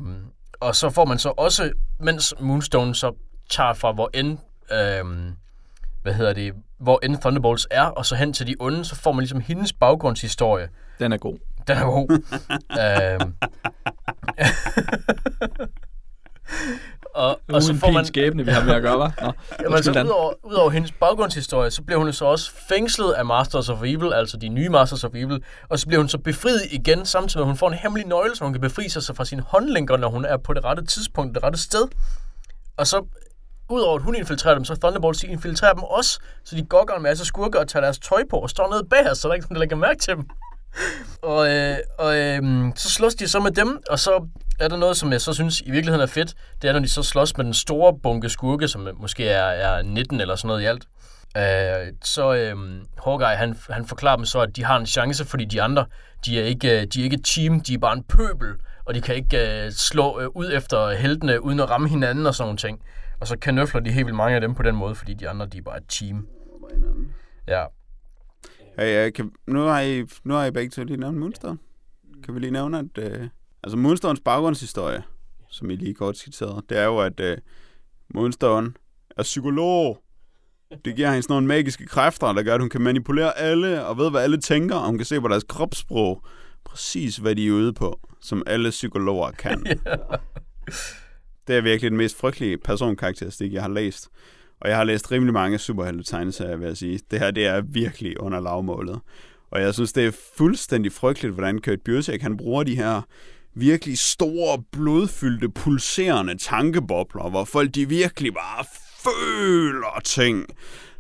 og 0.60 0.76
så 0.76 0.90
får 0.90 1.06
man 1.06 1.20
så 1.20 1.34
også, 1.38 1.72
mens 2.00 2.34
Moonstone 2.40 2.96
så 2.96 3.14
tager 3.50 3.74
fra 3.74 3.92
hvor 3.92 4.10
end, 4.14 4.38
øh, 4.72 5.06
hvad 6.02 6.14
hedder 6.14 6.34
det, 6.34 6.54
hvor 6.80 7.00
end 7.04 7.18
Thunderbolts 7.18 7.68
er, 7.72 7.84
og 7.84 8.06
så 8.06 8.16
hen 8.16 8.34
til 8.34 8.48
de 8.48 8.56
onde, 8.60 8.86
så 8.86 8.96
får 8.96 9.12
man 9.12 9.20
ligesom 9.20 9.40
hendes 9.40 9.74
baggrundshistorie. 9.74 10.70
Den 11.00 11.12
er 11.12 11.18
god. 11.18 11.38
Den 11.68 11.78
er 11.78 11.84
god. 11.84 12.22
øhm. 13.22 13.36
og, 17.16 17.40
og 17.54 17.64
så 17.64 17.76
får 17.76 17.92
man, 17.92 18.06
skæbne, 18.06 18.46
vi 18.46 18.52
har 18.52 18.64
med 18.64 18.74
at 18.74 18.82
gøre, 18.82 19.06
hva'? 19.06 19.24
Nå, 19.26 19.32
Jamen, 19.60 19.74
undskyld, 19.74 19.96
altså, 19.96 20.14
udover, 20.14 20.34
udover 20.44 20.70
hendes 20.70 20.92
baggrundshistorie, 20.92 21.72
så 21.72 21.82
bliver 21.82 22.00
hun 22.00 22.14
så 22.14 22.26
også 22.26 22.52
fængslet 22.70 23.12
af 23.12 23.26
Masters 23.26 23.70
of 23.70 23.84
Evil, 23.84 24.14
altså 24.14 24.38
de 24.38 24.50
nye 24.50 24.70
Masters 24.70 25.04
of 25.04 25.12
Evil, 25.16 25.44
og 25.70 25.80
så 25.80 25.88
bliver 25.88 26.00
hun 26.00 26.10
så 26.10 26.18
befriet 26.18 26.62
igen, 26.72 27.06
samtidig 27.06 27.40
med, 27.40 27.44
at 27.44 27.48
hun 27.48 27.58
får 27.58 27.68
en 27.68 27.74
hemmelig 27.74 28.08
nøgle, 28.08 28.36
så 28.36 28.44
hun 28.44 28.54
kan 28.54 28.62
befri 28.62 28.90
sig 28.90 29.16
fra 29.16 29.26
sine 29.26 29.42
håndlænker, 29.42 29.98
når 29.98 30.10
hun 30.10 30.26
er 30.26 30.38
på 30.38 30.54
det 30.54 30.66
rette 30.66 30.86
tidspunkt, 30.86 31.36
det 31.36 31.44
rette 31.44 31.62
sted. 31.62 31.88
Og 32.78 32.88
så, 32.88 33.06
udover 33.70 33.96
at 33.96 34.02
hun 34.02 34.16
infiltrerer 34.16 34.56
dem, 34.56 34.66
så 34.66 34.76
Thunderbolts 34.76 35.20
de 35.20 35.28
infiltrerer 35.28 35.74
dem 35.74 35.84
også, 35.84 36.20
så 36.44 36.56
de 36.56 36.66
gokker 36.66 36.96
en 36.96 37.04
masse 37.04 37.26
skurke 37.26 37.60
og 37.60 37.68
tager 37.68 37.84
deres 37.84 38.00
tøj 38.00 38.24
på 38.30 38.36
og 38.38 38.50
står 38.50 38.70
nede 38.72 38.84
bag 38.90 39.12
os, 39.12 39.18
så 39.18 39.28
der 39.28 39.32
er 39.32 39.36
ikke 39.36 39.60
lægger 39.60 39.76
mærke 39.76 40.00
til 40.00 40.16
dem. 40.16 40.26
Og, 41.22 41.56
øh, 41.56 41.78
og 42.00 42.18
øh, 42.20 42.72
så 42.76 42.90
slås 42.90 43.16
de 43.16 43.28
så 43.28 43.40
med 43.40 43.52
dem, 43.52 43.82
og 43.90 44.00
så 44.00 44.28
er 44.60 44.68
der 44.68 44.78
noget, 44.78 44.98
som 44.98 45.12
jeg 45.12 45.22
så 45.22 45.34
synes 45.34 45.62
i 45.62 45.72
virkeligheden 45.72 46.02
er 46.02 46.08
fedt. 46.08 46.34
Det 46.62 46.70
er, 46.70 46.74
når 46.74 46.80
de 46.80 46.90
så 46.90 47.04
slås 47.04 47.38
med 47.38 47.46
den 47.46 47.54
store 47.54 47.94
bunke 48.04 48.30
skurke, 48.30 48.68
som 48.68 48.88
måske 49.00 49.30
er, 49.30 49.44
er 49.44 49.82
19 49.82 50.22
eller 50.22 50.36
sådan 50.36 50.48
noget 50.48 50.62
i 50.62 50.66
alt. 50.66 50.88
Øh, 51.38 51.94
så 52.04 52.34
øh, 52.34 52.56
Hawkeye, 53.04 53.36
han, 53.36 53.58
han 53.70 53.86
forklarer 53.86 54.16
dem 54.16 54.26
så, 54.26 54.40
at 54.40 54.56
de 54.56 54.64
har 54.64 54.78
en 54.80 54.86
chance, 54.86 55.26
fordi 55.26 55.46
de 55.46 55.62
andre, 55.62 55.86
de 56.26 56.40
er 56.40 56.44
ikke, 56.44 56.86
de 56.86 57.00
er 57.00 57.04
ikke 57.04 57.16
et 57.16 57.26
team, 57.26 57.62
de 57.62 57.74
er 57.74 57.78
bare 57.78 57.98
en 57.98 58.04
pøbel, 58.04 58.50
og 58.86 58.96
de 58.96 59.02
kan 59.02 59.16
ikke 59.16 59.66
øh, 59.66 59.72
slå 59.72 60.20
øh, 60.20 60.28
ud 60.36 60.52
efter 60.54 60.92
heltene, 60.92 61.44
uden 61.44 61.60
at 61.60 61.70
ramme 61.70 61.90
hinanden 61.90 62.26
og 62.26 62.36
sådan 62.36 62.48
nogle 62.48 62.58
ting. 62.58 62.80
Og 63.20 63.28
så 63.28 63.38
kanøfler 63.38 63.82
de 63.82 63.92
helt 63.92 64.06
vildt 64.06 64.18
mange 64.18 64.36
af 64.36 64.42
dem 64.42 64.56
på 64.56 64.64
den 64.64 64.76
måde, 64.76 64.96
fordi 64.96 65.14
de 65.14 65.30
andre, 65.30 65.46
de 65.46 65.58
er 65.58 65.62
bare 65.62 65.78
et 65.78 65.88
team. 65.90 66.28
Ja, 67.48 67.66
Hey, 68.78 69.08
uh, 69.08 69.14
kan, 69.14 69.32
nu, 69.48 69.60
har 69.60 69.82
I, 69.82 70.06
nu 70.24 70.34
har 70.34 70.46
I 70.46 70.52
begge 70.52 70.70
to 70.70 70.84
lige 70.84 70.98
nævnt 70.98 71.18
Moonstone. 71.18 71.58
Kan 72.24 72.36
vi 72.36 72.40
lige 72.40 72.52
nævne, 72.52 72.80
at... 72.80 73.20
Uh, 73.22 73.28
altså 73.64 73.78
Moonstones 73.78 74.22
baggrundshistorie, 74.26 75.04
som 75.50 75.70
I 75.70 75.76
lige 75.76 75.94
kort 75.94 76.18
skitserede, 76.18 76.62
det 76.70 76.78
er 76.78 76.86
jo, 76.86 77.00
at 77.00 77.20
uh, 77.20 77.38
Moonstone 78.16 78.74
er 79.18 79.24
psykolog. 79.24 80.04
Det 80.86 80.96
giver 80.96 81.10
hende 81.10 81.22
sådan 81.22 81.34
nogle 81.34 81.48
magiske 81.48 81.86
kræfter, 81.86 82.34
der 82.34 82.44
gør, 82.44 82.54
at 82.54 82.60
hun 82.60 82.70
kan 82.70 82.82
manipulere 82.82 83.38
alle, 83.38 83.86
og 83.86 83.98
ved, 83.98 84.12
hvad 84.12 84.22
alle 84.22 84.38
tænker, 84.38 84.76
og 84.76 84.86
hun 84.86 84.98
kan 84.98 85.06
se 85.06 85.22
på 85.22 85.28
deres 85.28 85.44
kropssprog, 85.44 86.24
præcis 86.64 87.18
hvad 87.18 87.36
de 87.36 87.48
er 87.48 87.52
ude 87.52 87.74
på, 87.74 88.00
som 88.22 88.44
alle 88.48 88.70
psykologer 88.70 89.32
kan. 89.32 89.66
Det 91.48 91.58
er 91.58 91.62
virkelig 91.62 91.92
den 91.92 91.98
mest 91.98 92.18
frygtelige 92.18 92.58
personkarakteristik, 92.58 93.54
jeg 93.54 93.62
har 93.62 93.70
læst. 93.70 94.10
Og 94.62 94.70
jeg 94.70 94.78
har 94.78 94.84
læst 94.84 95.12
rimelig 95.12 95.34
mange 95.34 95.58
superhelte 95.58 96.04
tegneserier, 96.04 96.56
vil 96.56 96.68
jeg 96.68 96.78
sige. 96.78 97.00
Det 97.12 97.20
her, 97.20 97.32
det 97.32 97.46
er 97.46 97.62
virkelig 97.62 98.20
under 98.20 98.40
lavmålet. 98.40 99.00
Og 99.52 99.62
jeg 99.62 99.74
synes, 99.74 99.94
det 99.94 100.06
er 100.06 100.12
fuldstændig 100.38 100.92
frygteligt, 100.92 101.34
hvordan 101.34 101.62
Kurt 101.62 101.82
Busiek, 101.86 102.22
han 102.22 102.38
bruger 102.38 102.64
de 102.64 102.76
her 102.76 103.02
virkelig 103.56 103.98
store, 103.98 104.64
blodfyldte, 104.72 105.50
pulserende 105.50 106.38
tankebobler, 106.38 107.30
hvor 107.30 107.46
folk 107.46 107.76
de 107.76 107.90
virkelig 107.90 108.34
bare 108.34 108.66
føler 109.04 110.02
ting, 110.04 110.46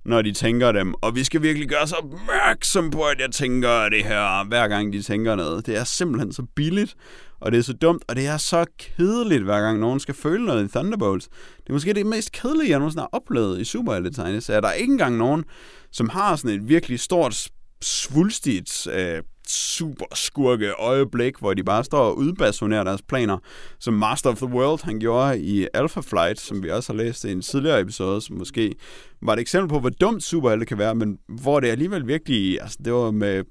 når 0.05 0.21
de 0.21 0.31
tænker 0.31 0.71
dem. 0.71 0.93
Og 1.01 1.15
vi 1.15 1.23
skal 1.23 1.41
virkelig 1.41 1.69
gøre 1.69 1.81
os 1.81 1.91
opmærksom 1.91 2.91
på, 2.91 3.03
at 3.03 3.19
jeg 3.19 3.31
tænker 3.31 3.89
det 3.89 4.03
her, 4.05 4.47
hver 4.47 4.67
gang 4.67 4.93
de 4.93 5.01
tænker 5.01 5.35
noget. 5.35 5.65
Det 5.65 5.77
er 5.77 5.83
simpelthen 5.83 6.33
så 6.33 6.43
billigt, 6.55 6.95
og 7.41 7.51
det 7.51 7.57
er 7.57 7.61
så 7.61 7.73
dumt, 7.73 8.03
og 8.07 8.15
det 8.15 8.27
er 8.27 8.37
så 8.37 8.65
kedeligt, 8.79 9.43
hver 9.43 9.61
gang 9.61 9.79
nogen 9.79 9.99
skal 9.99 10.15
føle 10.15 10.45
noget 10.45 10.65
i 10.65 10.67
Thunderbolts. 10.67 11.27
Det 11.57 11.69
er 11.69 11.73
måske 11.73 11.93
det 11.93 12.05
mest 12.05 12.31
kedelige, 12.31 12.69
jeg 12.69 12.79
nogensinde 12.79 13.01
har 13.01 13.09
oplevet 13.11 13.59
i 13.59 13.63
superhelte-tegneserier. 13.63 14.61
Der 14.61 14.67
er 14.67 14.73
ikke 14.73 14.91
engang 14.91 15.17
nogen, 15.17 15.43
som 15.91 16.09
har 16.09 16.35
sådan 16.35 16.59
et 16.59 16.69
virkelig 16.69 16.99
stort, 16.99 17.47
svulstigt, 17.81 18.87
øh, 18.87 19.23
super 19.47 20.05
skurke 20.13 20.71
øjeblik, 20.71 21.39
hvor 21.39 21.53
de 21.53 21.63
bare 21.63 21.83
står 21.83 22.03
og 22.03 22.17
udbasonerer 22.17 22.83
deres 22.83 23.01
planer, 23.01 23.37
som 23.79 23.93
Master 23.93 24.29
of 24.29 24.37
the 24.37 24.45
World 24.45 24.83
han 24.83 24.99
gjorde 24.99 25.39
i 25.39 25.67
Alpha 25.73 26.01
Flight, 26.01 26.39
som 26.39 26.63
vi 26.63 26.69
også 26.69 26.93
har 26.93 26.97
læst 26.97 27.23
i 27.23 27.31
en 27.31 27.41
tidligere 27.41 27.81
episode, 27.81 28.21
som 28.21 28.37
måske 28.37 28.75
var 29.21 29.33
et 29.33 29.39
eksempel 29.39 29.69
på, 29.69 29.79
hvor 29.79 29.89
dumt 29.89 30.23
superhelte 30.23 30.65
kan 30.65 30.77
være, 30.77 30.95
men 30.95 31.17
hvor 31.41 31.59
det 31.59 31.67
alligevel 31.67 32.07
virkelig, 32.07 32.61
altså 32.61 32.77
det 32.85 32.93
var 32.93 33.11
med 33.11 33.43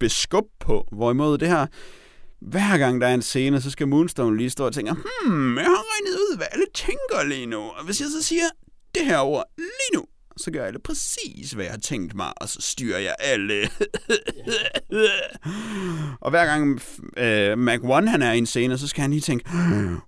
beskub 0.00 0.44
på, 0.60 0.88
hvorimod 0.92 1.38
det 1.38 1.48
her, 1.48 1.66
hver 2.50 2.78
gang 2.78 3.00
der 3.00 3.06
er 3.06 3.14
en 3.14 3.22
scene, 3.22 3.60
så 3.60 3.70
skal 3.70 3.88
Moonstone 3.88 4.36
lige 4.36 4.50
stå 4.50 4.66
og 4.66 4.74
tænke, 4.74 4.92
hmm, 4.92 5.56
jeg 5.56 5.64
har 5.64 5.84
regnet 5.94 6.18
ud, 6.18 6.36
hvad 6.36 6.46
alle 6.52 6.66
tænker 6.74 7.24
lige 7.28 7.46
nu. 7.46 7.58
Og 7.58 7.84
hvis 7.84 8.00
jeg 8.00 8.08
så 8.08 8.22
siger 8.22 8.44
det 8.94 9.04
her 9.04 9.18
ord 9.18 9.44
lige 9.56 9.94
nu, 9.94 10.04
så 10.36 10.50
gør 10.50 10.64
jeg 10.64 10.72
det 10.72 10.82
præcis, 10.82 11.52
hvad 11.52 11.64
jeg 11.64 11.72
har 11.72 11.80
tænkt 11.80 12.14
mig, 12.14 12.32
og 12.36 12.48
så 12.48 12.60
styrer 12.60 12.98
jeg 12.98 13.14
alle. 13.18 13.68
og 16.20 16.30
hver 16.30 16.46
gang 16.46 16.80
øh, 17.16 17.58
Mac 17.58 17.80
One 17.82 18.10
han 18.10 18.22
er 18.22 18.32
i 18.32 18.38
en 18.38 18.46
scene, 18.46 18.78
så 18.78 18.88
skal 18.88 19.00
han 19.02 19.10
lige 19.10 19.20
tænke, 19.20 19.50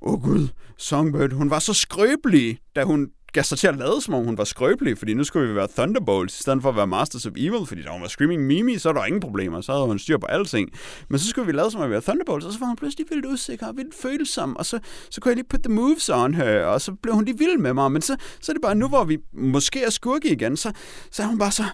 åh 0.03 0.13
oh, 0.13 0.23
gud, 0.23 0.49
Songbird, 0.79 1.33
hun 1.33 1.51
var 1.51 1.59
så 1.59 1.75
skrøbelig, 1.75 2.59
da 2.77 2.85
hun 2.85 3.11
gav 3.37 3.43
sig 3.43 3.59
til 3.59 3.67
at 3.67 3.77
lade, 3.77 4.01
som 4.01 4.15
om 4.15 4.25
hun 4.25 4.39
var 4.39 4.45
skrøbelig, 4.45 4.99
fordi 4.99 5.15
nu 5.15 5.25
skulle 5.25 5.49
vi 5.49 5.55
være 5.55 5.69
Thunderbolts, 5.77 6.39
i 6.39 6.43
stedet 6.43 6.63
for 6.63 6.69
at 6.69 6.77
være 6.77 6.87
Masters 6.87 7.27
of 7.27 7.33
Evil, 7.37 7.67
fordi 7.67 7.83
da 7.83 7.91
hun 7.91 8.03
var 8.03 8.09
Screaming 8.09 8.47
Mimi, 8.47 8.79
så 8.79 8.89
er 8.89 8.93
der 8.93 9.05
ingen 9.05 9.21
problemer, 9.21 9.61
så 9.61 9.73
havde 9.73 9.85
hun 9.85 9.99
styr 9.99 10.19
på 10.19 10.27
alting. 10.27 10.71
Men 11.09 11.19
så 11.19 11.29
skulle 11.29 11.47
vi 11.47 11.53
lade 11.53 11.71
som 11.71 11.81
om 11.81 11.91
vi 11.91 11.95
var 11.95 12.01
Thunderbolts, 12.01 12.47
og 12.47 12.53
så 12.53 12.59
var 12.59 12.67
hun 12.67 12.77
pludselig 12.77 13.07
vildt 13.11 13.27
usikker 13.27 13.67
og 13.67 13.77
vildt 13.77 13.95
følsom, 13.95 14.57
og 14.57 14.67
så, 14.67 14.79
så 15.11 15.21
kunne 15.21 15.31
jeg 15.31 15.37
lige 15.37 15.47
put 15.51 15.61
the 15.63 15.73
moves 15.73 16.09
on 16.09 16.35
her, 16.35 16.65
og 16.65 16.81
så 16.81 16.93
blev 17.03 17.15
hun 17.15 17.25
lige 17.25 17.39
vild 17.39 17.59
med 17.59 17.75
mig, 17.75 17.93
men 17.93 18.03
så, 18.03 18.17
så 18.41 18.53
er 18.53 18.55
det 18.55 18.63
bare 18.63 18.75
nu, 18.75 18.89
hvor 18.89 19.05
vi 19.05 19.19
måske 19.33 19.83
er 19.83 19.91
skurke 19.91 20.33
igen, 20.33 20.57
så, 20.57 20.73
så 21.11 21.23
er 21.23 21.27
hun 21.27 21.39
bare 21.39 21.53
så 21.53 21.65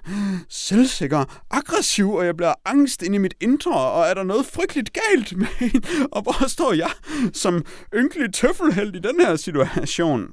selvsikker, 0.49 1.25
aggressiv, 1.51 2.11
og 2.11 2.27
jeg 2.27 2.37
bliver 2.37 2.55
angst 2.65 3.03
ind 3.03 3.15
i 3.15 3.19
mit 3.19 3.35
indre, 3.41 3.81
og 3.81 4.05
er 4.07 4.15
der 4.15 4.23
noget 4.23 4.47
frygteligt 4.47 4.91
galt 4.93 5.37
med 5.37 5.47
hende, 5.59 5.89
og 6.13 6.23
hvor 6.23 6.49
står 6.49 6.73
jeg 6.73 6.91
som 7.33 7.65
ynkelig 7.95 8.35
tøffelhelt 8.35 8.97
i 8.97 8.99
den 8.99 9.21
her 9.21 9.37
situation? 9.37 10.29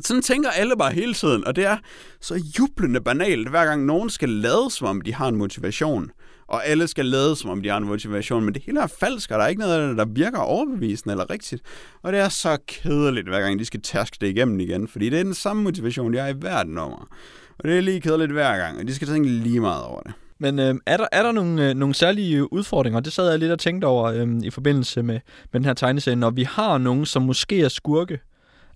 Sådan 0.00 0.22
tænker 0.22 0.50
alle 0.50 0.76
bare 0.76 0.92
hele 0.92 1.14
tiden, 1.14 1.46
og 1.46 1.56
det 1.56 1.64
er 1.64 1.76
så 2.20 2.34
jublende 2.58 3.00
banalt, 3.00 3.48
hver 3.48 3.64
gang 3.64 3.84
nogen 3.84 4.10
skal 4.10 4.28
lade, 4.28 4.70
som 4.70 4.88
om 4.88 5.00
de 5.00 5.14
har 5.14 5.28
en 5.28 5.36
motivation. 5.36 6.10
Og 6.48 6.66
alle 6.66 6.88
skal 6.88 7.06
lade, 7.06 7.36
som 7.36 7.50
om 7.50 7.62
de 7.62 7.68
har 7.68 7.76
en 7.76 7.84
motivation, 7.84 8.44
men 8.44 8.54
det 8.54 8.62
hele 8.66 8.80
er 8.80 8.86
falsk, 8.86 9.30
og 9.30 9.38
der 9.38 9.44
er 9.44 9.48
ikke 9.48 9.60
noget 9.60 9.80
af 9.80 9.88
det, 9.88 9.98
der 9.98 10.04
virker 10.04 10.38
overbevisende 10.38 11.12
eller 11.12 11.30
rigtigt. 11.30 11.62
Og 12.02 12.12
det 12.12 12.20
er 12.20 12.28
så 12.28 12.58
kedeligt, 12.68 13.28
hver 13.28 13.40
gang 13.40 13.58
de 13.58 13.64
skal 13.64 13.82
tærske 13.82 14.16
det 14.20 14.28
igennem 14.28 14.60
igen, 14.60 14.88
fordi 14.88 15.10
det 15.10 15.18
er 15.18 15.24
den 15.24 15.34
samme 15.34 15.62
motivation, 15.62 16.12
de 16.12 16.18
har 16.18 16.28
i 16.28 16.32
hvert 16.32 16.68
nummer. 16.68 17.08
Og 17.58 17.68
det 17.68 17.76
er 17.76 17.80
lige 17.80 18.00
kedeligt 18.00 18.32
hver 18.32 18.56
gang, 18.56 18.78
og 18.78 18.88
de 18.88 18.94
skal 18.94 19.08
tænke 19.08 19.28
lige 19.28 19.60
meget 19.60 19.84
over 19.84 20.00
det. 20.00 20.12
Men 20.38 20.58
øh, 20.58 20.74
er, 20.86 20.96
der, 20.96 21.06
er 21.12 21.22
der 21.22 21.32
nogle, 21.32 21.68
øh, 21.68 21.74
nogle 21.74 21.94
særlige 21.94 22.36
øh, 22.36 22.42
udfordringer? 22.42 23.00
Det 23.00 23.12
sad 23.12 23.30
jeg 23.30 23.38
lidt 23.38 23.52
og 23.52 23.58
tænkte 23.58 23.86
over 23.86 24.04
øh, 24.04 24.28
i 24.42 24.50
forbindelse 24.50 25.02
med, 25.02 25.20
med 25.52 25.60
den 25.60 25.64
her 25.64 25.74
tegneserie. 25.74 26.16
Når 26.16 26.30
vi 26.30 26.42
har 26.42 26.78
nogen, 26.78 27.06
som 27.06 27.22
måske 27.22 27.62
er 27.62 27.68
skurke, 27.68 28.18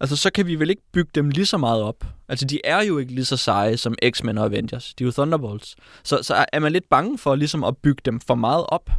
altså 0.00 0.16
så 0.16 0.30
kan 0.32 0.46
vi 0.46 0.54
vel 0.54 0.70
ikke 0.70 0.82
bygge 0.92 1.10
dem 1.14 1.30
lige 1.30 1.46
så 1.46 1.58
meget 1.58 1.82
op. 1.82 2.04
Altså 2.28 2.46
de 2.46 2.60
er 2.64 2.82
jo 2.82 2.98
ikke 2.98 3.14
lige 3.14 3.24
så 3.24 3.36
seje 3.36 3.76
som 3.76 3.94
X-Men 4.10 4.38
og 4.38 4.44
Avengers. 4.44 4.94
De 4.94 5.04
er 5.04 5.06
jo 5.06 5.12
Thunderbolts. 5.12 5.76
Så, 6.02 6.22
så 6.22 6.46
er 6.52 6.58
man 6.58 6.72
lidt 6.72 6.88
bange 6.90 7.18
for 7.18 7.34
ligesom 7.34 7.64
at 7.64 7.76
bygge 7.76 8.02
dem 8.04 8.20
for 8.20 8.34
meget 8.34 8.66
op. 8.68 8.90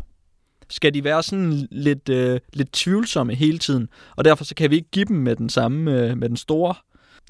Skal 0.69 0.93
de 0.93 1.03
være 1.03 1.23
sådan 1.23 1.67
lidt, 1.71 2.09
øh, 2.09 2.39
lidt 2.53 2.71
tvivlsomme 2.71 3.35
hele 3.35 3.57
tiden, 3.57 3.89
og 4.15 4.25
derfor 4.25 4.43
så 4.43 4.55
kan 4.55 4.69
vi 4.71 4.75
ikke 4.75 4.89
give 4.91 5.05
dem 5.05 5.15
med 5.17 5.35
den 5.35 5.49
samme, 5.49 5.91
øh, 5.91 6.17
med 6.17 6.29
den 6.29 6.37
store, 6.37 6.75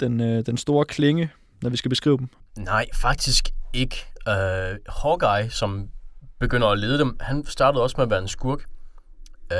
den, 0.00 0.20
øh, 0.20 0.46
den 0.46 0.56
store 0.56 0.84
klinge, 0.84 1.30
når 1.62 1.70
vi 1.70 1.76
skal 1.76 1.88
beskrive 1.88 2.18
dem. 2.18 2.28
Nej, 2.58 2.86
faktisk 2.94 3.48
ikke. 3.72 3.96
Øh, 4.28 4.78
Hawkeye, 4.88 5.50
som 5.50 5.88
begynder 6.40 6.68
at 6.68 6.78
lede 6.78 6.98
dem, 6.98 7.16
han 7.20 7.46
startede 7.46 7.82
også 7.82 7.94
med 7.98 8.02
at 8.04 8.10
være 8.10 8.22
en 8.22 8.28
skurk. 8.28 8.64
Øh, 9.52 9.58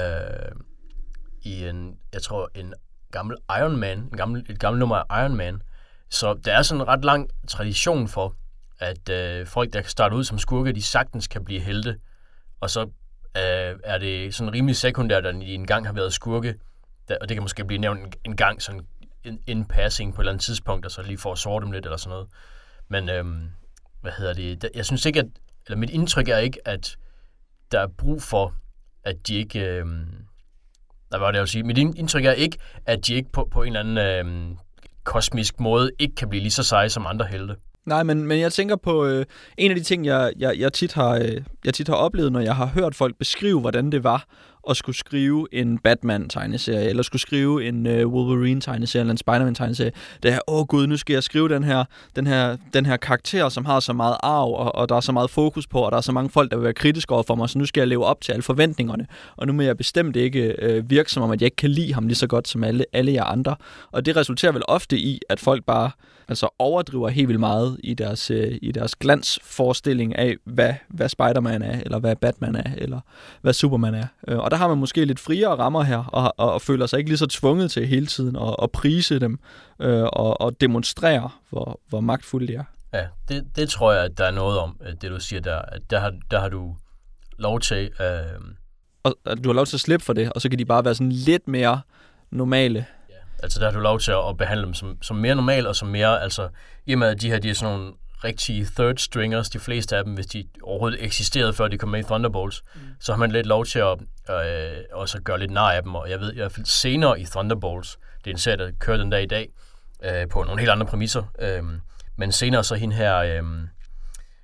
I 1.42 1.64
en, 1.64 1.96
jeg 2.12 2.22
tror, 2.22 2.50
en 2.54 2.74
gammel 3.12 3.36
Iron 3.58 3.76
Man, 3.76 3.98
en 3.98 4.16
gammel, 4.16 4.46
et 4.48 4.58
gammelt 4.58 4.78
nummer 4.78 4.96
af 4.96 5.22
Iron 5.22 5.36
Man. 5.36 5.62
Så 6.10 6.34
der 6.34 6.52
er 6.52 6.62
sådan 6.62 6.80
en 6.80 6.88
ret 6.88 7.04
lang 7.04 7.30
tradition 7.48 8.08
for, 8.08 8.36
at 8.78 9.08
øh, 9.08 9.46
folk, 9.46 9.72
der 9.72 9.80
kan 9.80 9.90
starte 9.90 10.16
ud 10.16 10.24
som 10.24 10.38
skurke, 10.38 10.72
de 10.72 10.82
sagtens 10.82 11.26
kan 11.26 11.44
blive 11.44 11.60
helte. 11.60 11.98
Og 12.60 12.70
så 12.70 12.80
øh, 13.36 13.78
er 13.84 13.98
det 13.98 14.34
sådan 14.34 14.52
rimelig 14.52 14.76
sekundært, 14.76 15.26
at 15.26 15.34
de 15.34 15.54
engang 15.54 15.86
har 15.86 15.92
været 15.92 16.12
skurke. 16.12 16.54
Der, 17.08 17.16
og 17.20 17.28
det 17.28 17.34
kan 17.34 17.42
måske 17.42 17.64
blive 17.64 17.80
nævnt 17.80 18.00
en, 18.00 18.12
en 18.24 18.36
gang 18.36 18.62
sådan 18.62 18.86
en, 19.24 19.40
en 19.46 19.64
passing 19.64 20.14
på 20.14 20.20
et 20.20 20.22
eller 20.22 20.32
andet 20.32 20.44
tidspunkt, 20.44 20.86
og 20.86 20.90
så 20.90 21.02
lige 21.02 21.18
for 21.18 21.32
at 21.32 21.38
sorte 21.38 21.64
dem 21.64 21.72
lidt 21.72 21.84
eller 21.84 21.96
sådan 21.96 22.10
noget. 22.10 22.28
Men 22.88 23.08
øh, 23.08 23.24
hvad 24.00 24.12
hedder 24.18 24.32
det? 24.32 24.70
Jeg 24.74 24.86
synes 24.86 25.06
ikke, 25.06 25.20
at, 25.20 25.26
eller 25.66 25.76
mit 25.76 25.90
indtryk 25.90 26.28
er 26.28 26.38
ikke, 26.38 26.68
at 26.68 26.96
der 27.72 27.80
er 27.80 27.86
brug 27.86 28.22
for, 28.22 28.54
at 29.04 29.26
de 29.26 29.34
ikke... 29.34 29.60
Øh, 29.60 29.86
der 31.12 31.18
var 31.18 31.30
det, 31.30 31.34
jeg 31.34 31.42
vil 31.42 31.48
sige. 31.48 31.62
Mit 31.62 31.78
indtryk 31.78 32.24
er 32.24 32.32
ikke, 32.32 32.58
at 32.86 33.06
de 33.06 33.14
ikke 33.14 33.32
på, 33.32 33.48
på 33.52 33.62
en 33.62 33.76
eller 33.76 33.80
anden 33.80 34.50
øh, 34.50 34.56
kosmisk 35.04 35.60
måde 35.60 35.90
ikke 35.98 36.14
kan 36.14 36.28
blive 36.28 36.42
lige 36.42 36.50
så 36.50 36.62
seje 36.62 36.88
som 36.88 37.06
andre 37.06 37.26
helte. 37.30 37.54
Nej, 37.86 38.02
men, 38.02 38.26
men 38.26 38.40
jeg 38.40 38.52
tænker 38.52 38.76
på 38.76 39.06
øh, 39.06 39.26
en 39.58 39.70
af 39.70 39.76
de 39.76 39.82
ting, 39.82 40.06
jeg, 40.06 40.32
jeg, 40.38 40.58
jeg, 40.58 40.72
tit 40.72 40.92
har, 40.92 41.14
øh, 41.14 41.42
jeg 41.64 41.74
tit 41.74 41.88
har 41.88 41.94
oplevet, 41.94 42.32
når 42.32 42.40
jeg 42.40 42.56
har 42.56 42.66
hørt 42.66 42.94
folk 42.94 43.18
beskrive, 43.18 43.60
hvordan 43.60 43.92
det 43.92 44.04
var 44.04 44.24
at 44.70 44.76
skulle 44.76 44.96
skrive 44.96 45.46
en 45.52 45.78
Batman-tegneserie, 45.78 46.88
eller 46.88 47.02
skulle 47.02 47.22
skrive 47.22 47.64
en 47.64 47.86
øh, 47.86 48.06
Wolverine-tegneserie, 48.06 49.00
eller 49.00 49.10
en 49.10 49.16
Spider-Man-tegneserie. 49.16 49.92
Det 50.22 50.32
er, 50.32 50.38
åh 50.48 50.60
oh, 50.60 50.66
gud, 50.66 50.86
nu 50.86 50.96
skal 50.96 51.14
jeg 51.14 51.22
skrive 51.22 51.48
den 51.48 51.64
her, 51.64 51.84
den 52.16 52.26
her, 52.26 52.56
den 52.74 52.86
her 52.86 52.96
karakter, 52.96 53.48
som 53.48 53.64
har 53.64 53.80
så 53.80 53.92
meget 53.92 54.16
arv, 54.22 54.52
og, 54.52 54.74
og 54.74 54.88
der 54.88 54.96
er 54.96 55.00
så 55.00 55.12
meget 55.12 55.30
fokus 55.30 55.66
på, 55.66 55.78
og 55.78 55.90
der 55.92 55.96
er 55.96 56.02
så 56.02 56.12
mange 56.12 56.30
folk, 56.30 56.50
der 56.50 56.56
vil 56.56 56.64
være 56.64 56.74
kritiske 56.74 57.14
over 57.14 57.22
for 57.22 57.34
mig, 57.34 57.48
så 57.48 57.58
nu 57.58 57.66
skal 57.66 57.80
jeg 57.80 57.88
leve 57.88 58.04
op 58.04 58.20
til 58.20 58.32
alle 58.32 58.42
forventningerne. 58.42 59.06
Og 59.36 59.46
nu 59.46 59.52
må 59.52 59.62
jeg 59.62 59.76
bestemt 59.76 60.16
ikke 60.16 60.54
øh, 60.58 60.90
virke 60.90 61.10
som 61.10 61.22
om, 61.22 61.30
at 61.30 61.40
jeg 61.40 61.46
ikke 61.46 61.56
kan 61.56 61.70
lide 61.70 61.94
ham 61.94 62.06
lige 62.06 62.16
så 62.16 62.26
godt 62.26 62.48
som 62.48 62.64
alle, 62.64 62.84
alle 62.92 63.12
jer 63.12 63.24
andre. 63.24 63.56
Og 63.92 64.06
det 64.06 64.16
resulterer 64.16 64.52
vel 64.52 64.62
ofte 64.68 64.98
i, 64.98 65.20
at 65.28 65.40
folk 65.40 65.64
bare 65.64 65.90
altså 66.28 66.48
overdriver 66.58 67.08
helt 67.08 67.28
vildt 67.28 67.40
meget 67.40 67.76
i 67.84 67.94
deres, 67.94 68.30
øh, 68.30 68.58
i 68.62 68.72
deres 68.72 68.96
glansforestilling 68.96 70.16
af, 70.16 70.36
hvad, 70.44 70.74
hvad 70.88 71.08
Spider-Man 71.08 71.62
er, 71.62 71.80
eller 71.80 71.98
hvad 71.98 72.16
Batman 72.16 72.56
er, 72.56 72.74
eller 72.76 73.00
hvad 73.42 73.52
Superman 73.52 73.94
er. 73.94 74.06
Øh, 74.28 74.38
og 74.38 74.50
der 74.50 74.56
har 74.56 74.68
man 74.68 74.78
måske 74.78 75.04
lidt 75.04 75.20
friere 75.20 75.56
rammer 75.56 75.82
her, 75.82 76.04
og, 76.04 76.34
og, 76.36 76.52
og 76.52 76.62
føler 76.62 76.86
sig 76.86 76.98
ikke 76.98 77.10
lige 77.10 77.18
så 77.18 77.26
tvunget 77.26 77.70
til 77.70 77.86
hele 77.86 78.06
tiden 78.06 78.36
at, 78.36 78.56
at 78.62 78.70
prise 78.70 79.18
dem, 79.18 79.38
øh, 79.80 80.02
og, 80.02 80.40
og 80.40 80.60
demonstrere, 80.60 81.30
hvor, 81.50 81.80
hvor 81.88 82.00
magtfulde 82.00 82.46
de 82.46 82.54
er. 82.54 82.64
Ja, 82.94 83.06
det, 83.28 83.56
det 83.56 83.68
tror 83.68 83.92
jeg, 83.92 84.04
at 84.04 84.18
der 84.18 84.24
er 84.24 84.30
noget 84.30 84.58
om, 84.58 84.76
øh, 84.86 84.92
det 85.00 85.10
du 85.10 85.20
siger 85.20 85.40
der. 85.40 85.58
At 85.58 85.80
der, 85.90 86.00
har, 86.00 86.12
der 86.30 86.40
har 86.40 86.48
du 86.48 86.76
lov 87.38 87.60
til... 87.60 87.90
Øh... 88.00 88.40
Og, 89.04 89.14
du 89.44 89.48
har 89.48 89.54
lov 89.54 89.66
til 89.66 89.76
at 89.76 89.80
slippe 89.80 90.04
for 90.04 90.12
det, 90.12 90.32
og 90.32 90.40
så 90.40 90.48
kan 90.48 90.58
de 90.58 90.64
bare 90.64 90.84
være 90.84 90.94
sådan 90.94 91.12
lidt 91.12 91.48
mere 91.48 91.80
normale. 92.30 92.86
Altså 93.42 93.60
der 93.60 93.66
har 93.66 93.72
du 93.72 93.80
lov 93.80 94.00
til 94.00 94.12
at 94.12 94.36
behandle 94.38 94.66
dem 94.66 94.74
som, 94.74 95.02
som 95.02 95.16
mere 95.16 95.34
normal 95.34 95.66
og 95.66 95.76
som 95.76 95.88
mere, 95.88 96.22
altså 96.22 96.48
i 96.86 96.92
og 96.92 96.98
med 96.98 97.08
at 97.08 97.20
de 97.20 97.30
her, 97.30 97.38
de 97.38 97.50
er 97.50 97.54
sådan 97.54 97.78
nogle 97.78 97.92
rigtige 98.24 98.68
third 98.76 98.96
stringers, 98.96 99.50
de 99.50 99.58
fleste 99.58 99.96
af 99.96 100.04
dem, 100.04 100.14
hvis 100.14 100.26
de 100.26 100.44
overhovedet 100.62 101.04
eksisterede, 101.04 101.52
før 101.52 101.68
de 101.68 101.78
kom 101.78 101.88
med 101.88 102.00
i 102.00 102.02
Thunderbolts, 102.02 102.62
mm. 102.74 102.80
så 103.00 103.12
har 103.12 103.18
man 103.18 103.32
lidt 103.32 103.46
lov 103.46 103.66
til 103.66 103.78
at 103.78 103.98
øh, 104.30 104.78
også 104.92 105.20
gøre 105.22 105.38
lidt 105.38 105.50
nar 105.50 105.72
af 105.72 105.82
dem, 105.82 105.94
og 105.94 106.10
jeg 106.10 106.20
ved 106.20 106.32
i 106.32 106.36
hvert 106.36 106.52
fald 106.52 106.66
senere 106.66 107.20
i 107.20 107.24
Thunderbolts, 107.24 107.98
det 108.24 108.30
er 108.30 108.34
en 108.34 108.38
serie, 108.38 108.56
der 108.56 108.70
kører 108.78 108.96
den 108.96 109.10
dag 109.10 109.22
i 109.22 109.26
dag, 109.26 109.48
øh, 110.04 110.28
på 110.28 110.42
nogle 110.42 110.60
helt 110.60 110.70
andre 110.70 110.86
præmisser, 110.86 111.22
øh, 111.38 111.62
men 112.16 112.32
senere 112.32 112.64
så 112.64 112.74
hende 112.74 112.96
her 112.96 113.16
øh, 113.16 113.42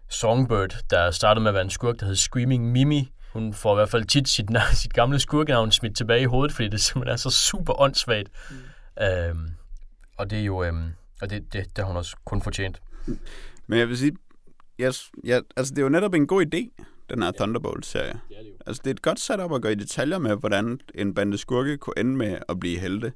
Songbird, 0.08 0.76
der 0.90 1.10
startede 1.10 1.42
med 1.42 1.50
at 1.50 1.54
være 1.54 1.64
en 1.64 1.70
skurk, 1.70 2.00
der 2.00 2.06
hed 2.06 2.16
Screaming 2.16 2.72
Mimi, 2.72 3.12
hun 3.32 3.54
får 3.54 3.74
i 3.74 3.76
hvert 3.76 3.88
fald 3.88 4.04
tit 4.04 4.28
sit, 4.28 4.46
sit 4.82 4.92
gamle 4.92 5.18
skurkenavn 5.18 5.72
smidt 5.72 5.96
tilbage 5.96 6.20
i 6.20 6.24
hovedet, 6.24 6.54
fordi 6.54 6.68
det 6.68 6.80
simpelthen 6.80 7.12
er 7.12 7.16
så 7.16 7.30
super 7.30 7.80
åndssvagt. 7.80 8.28
Mm. 8.50 8.56
Øhm, 9.02 9.48
og 10.16 10.30
det 10.30 10.38
er 10.38 10.44
jo, 10.44 10.64
øhm, 10.64 10.90
og 11.22 11.30
det, 11.30 11.52
det, 11.52 11.66
det 11.76 11.78
har 11.78 11.84
hun 11.84 11.96
også 11.96 12.16
kun 12.24 12.42
fortjent. 12.42 12.82
Men 13.66 13.78
jeg 13.78 13.88
vil 13.88 13.98
sige, 13.98 14.16
yes, 14.80 15.10
ja, 15.24 15.40
altså 15.56 15.74
det 15.74 15.78
er 15.78 15.82
jo 15.82 15.88
netop 15.88 16.14
en 16.14 16.26
god 16.26 16.46
idé, 16.46 16.84
den 17.10 17.22
her 17.22 17.32
Thunderbolt-serie. 17.32 18.08
Er 18.08 18.42
det 18.42 18.48
jo. 18.48 18.54
Altså 18.66 18.82
det 18.84 18.90
er 18.90 18.94
et 18.94 19.02
godt 19.02 19.20
setup 19.20 19.52
at 19.52 19.62
gå 19.62 19.68
i 19.68 19.74
detaljer 19.74 20.18
med, 20.18 20.36
hvordan 20.36 20.80
en 20.94 21.14
bande 21.14 21.38
skurke 21.38 21.76
kunne 21.76 21.98
ende 21.98 22.16
med 22.16 22.38
at 22.48 22.60
blive 22.60 22.78
helte. 22.78 23.12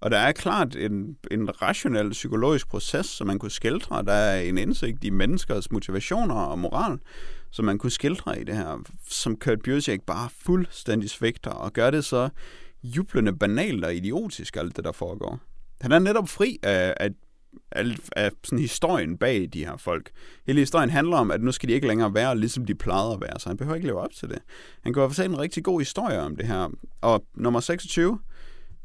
Og 0.00 0.10
der 0.10 0.18
er 0.18 0.32
klart 0.32 0.76
en, 0.76 1.16
en 1.30 1.62
rationel 1.62 2.10
psykologisk 2.10 2.68
proces, 2.68 3.06
som 3.06 3.26
man 3.26 3.38
kunne 3.38 3.50
skildre. 3.50 4.04
Der 4.04 4.12
er 4.12 4.40
en 4.40 4.58
indsigt 4.58 5.04
i 5.04 5.10
menneskers 5.10 5.70
motivationer 5.70 6.34
og 6.34 6.58
moral, 6.58 6.98
som 7.50 7.64
man 7.64 7.78
kunne 7.78 7.90
skildre 7.90 8.40
i 8.40 8.44
det 8.44 8.56
her, 8.56 8.82
som 9.08 9.36
Kurt 9.36 9.58
Busiek 9.64 10.02
bare 10.02 10.28
fuldstændig 10.44 11.10
svigter, 11.10 11.50
og 11.50 11.72
gør 11.72 11.90
det 11.90 12.04
så 12.04 12.28
jublende 12.82 13.36
banalt 13.36 13.84
og 13.84 13.94
idiotisk, 13.94 14.56
alt 14.56 14.76
det 14.76 14.84
der 14.84 14.92
foregår. 14.92 15.40
Han 15.80 15.92
er 15.92 15.98
netop 15.98 16.28
fri 16.28 16.58
af, 16.62 16.94
af 17.00 17.10
af, 17.72 17.84
af 18.16 18.30
sådan 18.44 18.58
historien 18.58 19.18
bag 19.18 19.48
de 19.52 19.64
her 19.64 19.76
folk. 19.76 20.10
Hele 20.46 20.58
historien 20.58 20.90
handler 20.90 21.16
om, 21.16 21.30
at 21.30 21.42
nu 21.42 21.52
skal 21.52 21.68
de 21.68 21.74
ikke 21.74 21.86
længere 21.86 22.14
være, 22.14 22.38
ligesom 22.38 22.64
de 22.64 22.74
plejede 22.74 23.12
at 23.12 23.20
være, 23.20 23.40
så 23.40 23.48
han 23.48 23.56
behøver 23.56 23.74
ikke 23.74 23.86
leve 23.86 24.00
op 24.00 24.12
til 24.12 24.28
det. 24.28 24.38
Han 24.82 24.92
går 24.92 25.08
fortælle 25.08 25.34
en 25.34 25.40
rigtig 25.40 25.64
god 25.64 25.80
historie 25.80 26.20
om 26.20 26.36
det 26.36 26.46
her. 26.46 26.68
Og 27.00 27.24
nummer 27.34 27.60
26, 27.60 28.18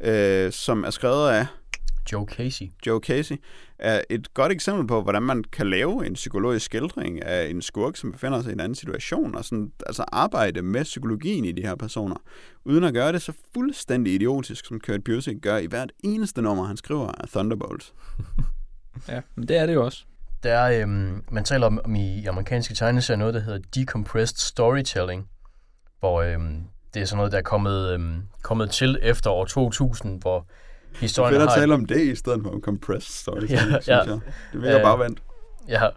øh, 0.01 0.51
som 0.51 0.83
er 0.83 0.89
skrevet 0.89 1.29
af 1.29 1.45
Joe 2.11 2.25
Casey. 2.25 2.65
Joe 2.85 2.99
Casey, 2.99 3.35
er 3.79 4.01
et 4.09 4.33
godt 4.33 4.51
eksempel 4.51 4.87
på, 4.87 5.01
hvordan 5.01 5.23
man 5.23 5.43
kan 5.43 5.69
lave 5.69 6.05
en 6.05 6.13
psykologisk 6.13 6.65
skildring 6.65 7.23
af 7.23 7.49
en 7.49 7.61
skurk, 7.61 7.95
som 7.95 8.11
befinder 8.11 8.41
sig 8.41 8.49
i 8.49 8.53
en 8.53 8.59
anden 8.59 8.75
situation, 8.75 9.35
og 9.35 9.45
sådan, 9.45 9.71
altså 9.85 10.05
arbejde 10.11 10.61
med 10.61 10.83
psykologien 10.83 11.45
i 11.45 11.51
de 11.51 11.61
her 11.61 11.75
personer, 11.75 12.15
uden 12.65 12.83
at 12.83 12.93
gøre 12.93 13.11
det 13.11 13.21
så 13.21 13.33
fuldstændig 13.53 14.13
idiotisk, 14.13 14.65
som 14.65 14.79
Kurt 14.79 15.03
Busiek 15.03 15.41
gør 15.41 15.57
i 15.57 15.65
hvert 15.65 15.91
eneste 16.03 16.41
nummer, 16.41 16.63
han 16.63 16.77
skriver 16.77 17.07
af 17.07 17.27
Thunderbolts. 17.27 17.93
ja, 19.09 19.21
men 19.35 19.47
det 19.47 19.57
er 19.57 19.65
det 19.65 19.73
jo 19.73 19.85
også. 19.85 20.03
Der 20.43 20.53
er, 20.53 20.81
øhm, 20.81 21.23
man 21.31 21.43
taler 21.43 21.67
om, 21.67 21.79
om 21.85 21.95
i 21.95 22.25
amerikanske 22.25 22.75
tegneserier 22.75 23.17
noget, 23.17 23.33
der 23.33 23.39
hedder 23.39 23.59
decompressed 23.75 24.37
storytelling, 24.37 25.29
hvor 25.99 26.21
øhm, 26.21 26.63
det 26.93 27.01
er 27.01 27.05
sådan 27.05 27.17
noget, 27.17 27.31
der 27.31 27.37
er 27.37 27.41
kommet, 27.41 27.93
øhm, 27.93 28.21
kommet 28.41 28.69
til 28.69 28.99
efter 29.01 29.29
år 29.29 29.45
2000, 29.45 30.21
hvor 30.21 30.47
historien 30.95 31.33
det 31.33 31.41
er 31.41 31.45
har... 31.45 31.55
at 31.55 31.59
tale 31.59 31.73
om 31.73 31.85
det, 31.85 32.01
i 32.01 32.15
stedet 32.15 32.43
for 32.43 32.49
om 32.49 32.61
compressed 32.61 33.13
storytelling, 33.13 33.71
Ja, 33.71 33.81
synes 33.81 33.87
ja. 33.87 33.97
jeg. 33.97 34.07
Det 34.53 34.61
virker 34.61 34.77
Øh, 34.77 34.83
bare 34.83 34.99
vandt. 34.99 35.19
Ja, 35.67 35.89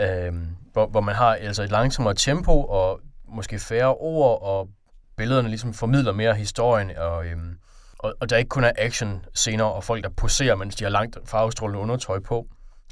øhm, 0.00 0.46
hvor, 0.72 0.86
hvor 0.86 1.00
man 1.00 1.14
har 1.14 1.34
altså 1.34 1.62
et 1.62 1.70
langsommere 1.70 2.14
tempo 2.14 2.64
og 2.64 3.00
måske 3.28 3.58
færre 3.58 3.94
ord, 3.94 4.42
og 4.42 4.68
billederne 5.16 5.48
ligesom 5.48 5.74
formidler 5.74 6.12
mere 6.12 6.34
historien, 6.34 6.90
og, 6.96 7.26
øhm, 7.26 7.56
og, 7.98 8.14
og 8.20 8.30
der 8.30 8.36
ikke 8.36 8.48
kun 8.48 8.64
er 8.64 8.72
action 8.78 9.24
scener 9.34 9.64
og 9.64 9.84
folk, 9.84 10.04
der 10.04 10.10
poserer, 10.10 10.54
mens 10.54 10.74
de 10.74 10.84
har 10.84 10.90
langt 10.90 11.18
farvestrålende 11.24 11.80
undertøj 11.80 12.18
på. 12.20 12.46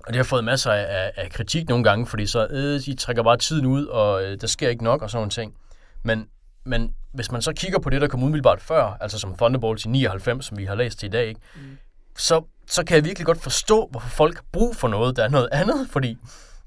Og 0.06 0.08
det 0.08 0.16
har 0.16 0.24
fået 0.24 0.44
masser 0.44 0.72
af, 0.72 0.86
af, 1.04 1.12
af 1.16 1.30
kritik 1.30 1.68
nogle 1.68 1.84
gange, 1.84 2.06
fordi 2.06 2.26
så 2.26 2.46
øh, 2.50 2.80
de 2.80 2.94
trækker 2.96 3.22
bare 3.22 3.36
tiden 3.36 3.66
ud, 3.66 3.86
og 3.86 4.24
øh, 4.24 4.40
der 4.40 4.46
sker 4.46 4.68
ikke 4.68 4.84
nok 4.84 5.02
og 5.02 5.10
sådan 5.10 5.18
nogle 5.18 5.30
ting. 5.30 5.54
Men, 6.02 6.26
men 6.64 6.94
hvis 7.12 7.32
man 7.32 7.42
så 7.42 7.52
kigger 7.52 7.78
på 7.78 7.90
det, 7.90 8.00
der 8.00 8.08
kom 8.08 8.22
umiddelbart 8.22 8.60
før, 8.60 8.96
altså 9.00 9.18
som 9.18 9.34
Thunderbolts 9.36 9.84
i 9.84 9.88
99, 9.88 10.46
som 10.46 10.58
vi 10.58 10.64
har 10.64 10.74
læst 10.74 10.98
til 10.98 11.06
i 11.06 11.10
dag, 11.10 11.28
ikke? 11.28 11.40
Mm. 11.54 11.78
Så, 12.16 12.42
så 12.66 12.84
kan 12.84 12.96
jeg 12.96 13.04
virkelig 13.04 13.26
godt 13.26 13.42
forstå, 13.42 13.88
hvorfor 13.90 14.08
folk 14.08 14.34
har 14.34 14.44
brug 14.52 14.76
for 14.76 14.88
noget, 14.88 15.16
der 15.16 15.24
er 15.24 15.28
noget 15.28 15.48
andet, 15.52 15.88
fordi 15.90 16.16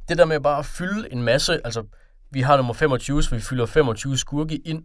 det 0.09 0.17
der 0.17 0.25
med 0.25 0.39
bare 0.39 0.59
at 0.59 0.65
fylde 0.65 1.11
en 1.11 1.23
masse, 1.23 1.59
altså 1.65 1.83
vi 2.31 2.41
har 2.41 2.57
nummer 2.57 2.73
25, 2.73 3.23
så 3.23 3.35
vi 3.35 3.41
fylder 3.41 3.65
25 3.65 4.17
skurke 4.17 4.55
ind, 4.55 4.83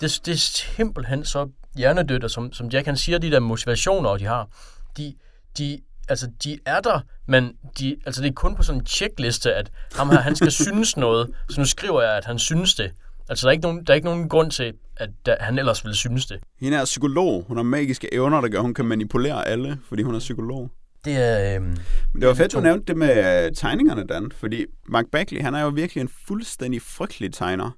det, 0.00 0.20
det 0.26 0.32
er 0.32 0.38
simpelthen 0.38 1.24
så 1.24 1.48
hjernedødt, 1.76 2.24
og 2.24 2.30
som, 2.30 2.52
som 2.52 2.68
Jack 2.68 2.86
han 2.86 2.96
siger, 2.96 3.18
de 3.18 3.30
der 3.30 3.40
motivationer, 3.40 4.16
de 4.16 4.24
har, 4.24 4.48
de, 4.96 5.14
de, 5.58 5.80
altså, 6.08 6.30
de 6.44 6.58
er 6.66 6.80
der, 6.80 7.00
men 7.26 7.52
de, 7.78 7.96
altså, 8.06 8.22
det 8.22 8.28
er 8.28 8.32
kun 8.32 8.56
på 8.56 8.62
sådan 8.62 8.80
en 8.80 8.86
checkliste, 8.86 9.54
at 9.54 9.70
ham 9.96 10.10
her, 10.10 10.18
han 10.18 10.36
skal 10.36 10.52
synes 10.62 10.96
noget, 10.96 11.30
så 11.50 11.60
nu 11.60 11.66
skriver 11.66 12.02
jeg, 12.02 12.16
at 12.16 12.24
han 12.24 12.38
synes 12.38 12.74
det. 12.74 12.92
Altså, 13.28 13.46
der 13.46 13.50
er 13.50 13.52
ikke 13.52 13.62
nogen, 13.62 13.84
der 13.84 13.92
er 13.92 13.94
ikke 13.94 14.08
nogen 14.08 14.28
grund 14.28 14.50
til, 14.50 14.72
at 14.96 15.10
der, 15.26 15.36
han 15.40 15.58
ellers 15.58 15.84
ville 15.84 15.96
synes 15.96 16.26
det. 16.26 16.38
Hende 16.60 16.76
er 16.78 16.84
psykolog. 16.84 17.44
Hun 17.48 17.56
har 17.56 17.64
magiske 17.64 18.14
evner, 18.14 18.40
der 18.40 18.48
gør, 18.48 18.58
at 18.58 18.64
hun 18.64 18.74
kan 18.74 18.84
manipulere 18.84 19.48
alle, 19.48 19.78
fordi 19.88 20.02
hun 20.02 20.14
er 20.14 20.18
psykolog. 20.18 20.70
Det 21.04 21.16
er... 21.16 21.56
Øhm, 21.56 21.64
Men 22.12 22.20
det 22.20 22.28
var 22.28 22.34
fedt, 22.34 22.52
du 22.52 22.60
nævnte 22.60 22.84
det 22.86 22.96
med 22.96 23.44
øh, 23.46 23.52
tegningerne, 23.52 24.04
Dan, 24.06 24.32
fordi 24.34 24.64
Mark 24.88 25.04
Bagley, 25.12 25.40
han 25.40 25.54
er 25.54 25.62
jo 25.62 25.68
virkelig 25.68 26.00
en 26.00 26.10
fuldstændig 26.26 26.82
frygtelig 26.82 27.32
tegner. 27.32 27.70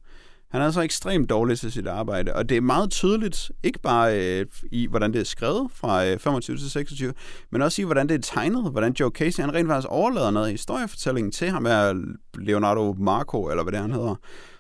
Han 0.51 0.63
er 0.63 0.71
så 0.71 0.81
ekstremt 0.81 1.31
dårlig 1.31 1.59
til 1.59 1.73
sit 1.73 1.87
arbejde, 1.87 2.35
og 2.35 2.49
det 2.49 2.57
er 2.57 2.61
meget 2.61 2.91
tydeligt, 2.91 3.51
ikke 3.63 3.79
bare 3.79 4.21
øh, 4.21 4.47
i, 4.73 4.87
hvordan 4.87 5.13
det 5.13 5.21
er 5.21 5.25
skrevet 5.25 5.71
fra 5.75 6.07
øh, 6.07 6.19
25 6.19 6.57
til 6.57 6.71
26, 6.71 7.13
men 7.53 7.63
også 7.63 7.83
i, 7.83 7.85
hvordan 7.85 8.09
det 8.09 8.15
er 8.15 8.23
tegnet, 8.23 8.71
hvordan 8.71 8.93
Joe 9.01 9.11
Casey, 9.11 9.41
han 9.41 9.55
rent 9.55 9.69
faktisk 9.69 9.89
overlader 9.91 10.31
noget 10.31 10.47
af 10.47 10.53
historiefortællingen 10.53 11.33
til 11.33 11.51
ham 11.51 11.67
af 11.67 11.95
Leonardo 12.39 12.93
Marco, 12.99 13.51
eller 13.51 13.63
hvad 13.63 13.73
det 13.73 13.79
er, 13.79 13.83
han 13.83 13.93
hedder, 13.93 14.15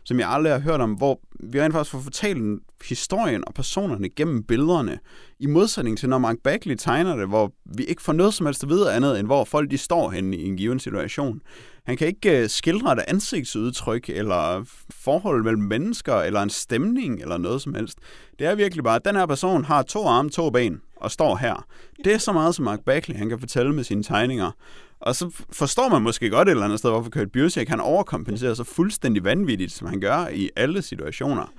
som 0.07 0.20
jeg 0.20 0.28
aldrig 0.28 0.53
har 0.53 0.61
hørt 0.61 0.81
om, 0.81 0.93
hvor 0.93 1.20
vi 1.41 1.62
rent 1.62 1.74
faktisk 1.74 1.91
får 1.91 2.01
fortalt 2.01 2.62
historien 2.85 3.45
og 3.47 3.55
personerne 3.55 4.09
gennem 4.09 4.43
billederne, 4.43 4.99
i 5.39 5.47
modsætning 5.47 5.99
til, 5.99 6.09
når 6.09 6.19
Mark 6.19 6.37
Bagley 6.45 6.74
tegner 6.78 7.16
det, 7.16 7.28
hvor 7.28 7.53
vi 7.65 7.85
ikke 7.85 8.03
får 8.03 8.12
noget 8.12 8.35
som 8.35 8.47
helst 8.47 8.62
at 8.62 8.69
vide 8.69 8.93
andet, 8.93 9.19
end 9.19 9.28
hvor 9.28 9.45
folk 9.45 9.70
de 9.70 9.78
står 9.78 10.11
henne 10.11 10.37
i 10.37 10.45
en 10.45 10.57
given 10.57 10.78
situation. 10.81 11.41
Han 11.87 11.97
kan 11.97 12.07
ikke 12.07 12.43
øh, 12.43 12.49
skildre 12.49 12.93
et 12.93 12.99
ansigtsudtryk, 13.09 14.09
eller 14.09 14.65
forhold 14.91 15.45
mellem 15.45 15.62
mennesker, 15.62 16.15
eller 16.15 16.43
en 16.43 16.51
stemning, 16.51 17.20
eller 17.20 17.39
noget 17.39 17.62
som 17.62 17.74
helst. 17.74 17.99
Det 18.39 18.47
er 18.47 18.55
virkelig 18.55 18.85
bare, 18.85 18.97
at 18.97 19.05
den 19.05 19.16
her 19.16 19.27
person 19.27 19.65
har 19.65 19.83
to 19.83 20.07
arme, 20.07 20.31
to 20.31 20.51
ben, 20.51 20.81
og 20.97 21.11
står 21.11 21.37
her. 21.37 21.66
Det 22.05 22.15
er 22.15 22.19
så 22.19 22.33
meget, 22.33 22.55
som 22.55 22.65
Mark 22.65 22.81
Bagley 22.81 23.16
han 23.16 23.28
kan 23.28 23.39
fortælle 23.39 23.73
med 23.73 23.85
sine 23.85 24.03
tegninger. 24.03 24.51
Og 25.01 25.16
så 25.16 25.44
forstår 25.52 25.89
man 25.89 26.02
måske 26.02 26.31
godt 26.31 26.48
et 26.48 26.51
eller 26.51 26.64
andet 26.64 26.78
sted, 26.78 26.90
hvorfor 26.90 27.10
Kurt 27.10 27.32
Busiek 27.32 27.68
han 27.68 27.81
overkompenserer 27.81 28.55
så 28.55 28.64
fuldstændig 28.64 29.24
vanvittigt, 29.24 29.73
som 29.73 29.89
han 29.89 30.01
gør 30.01 30.28
i 30.32 30.51
alle 30.56 30.82
situationer. 30.82 31.52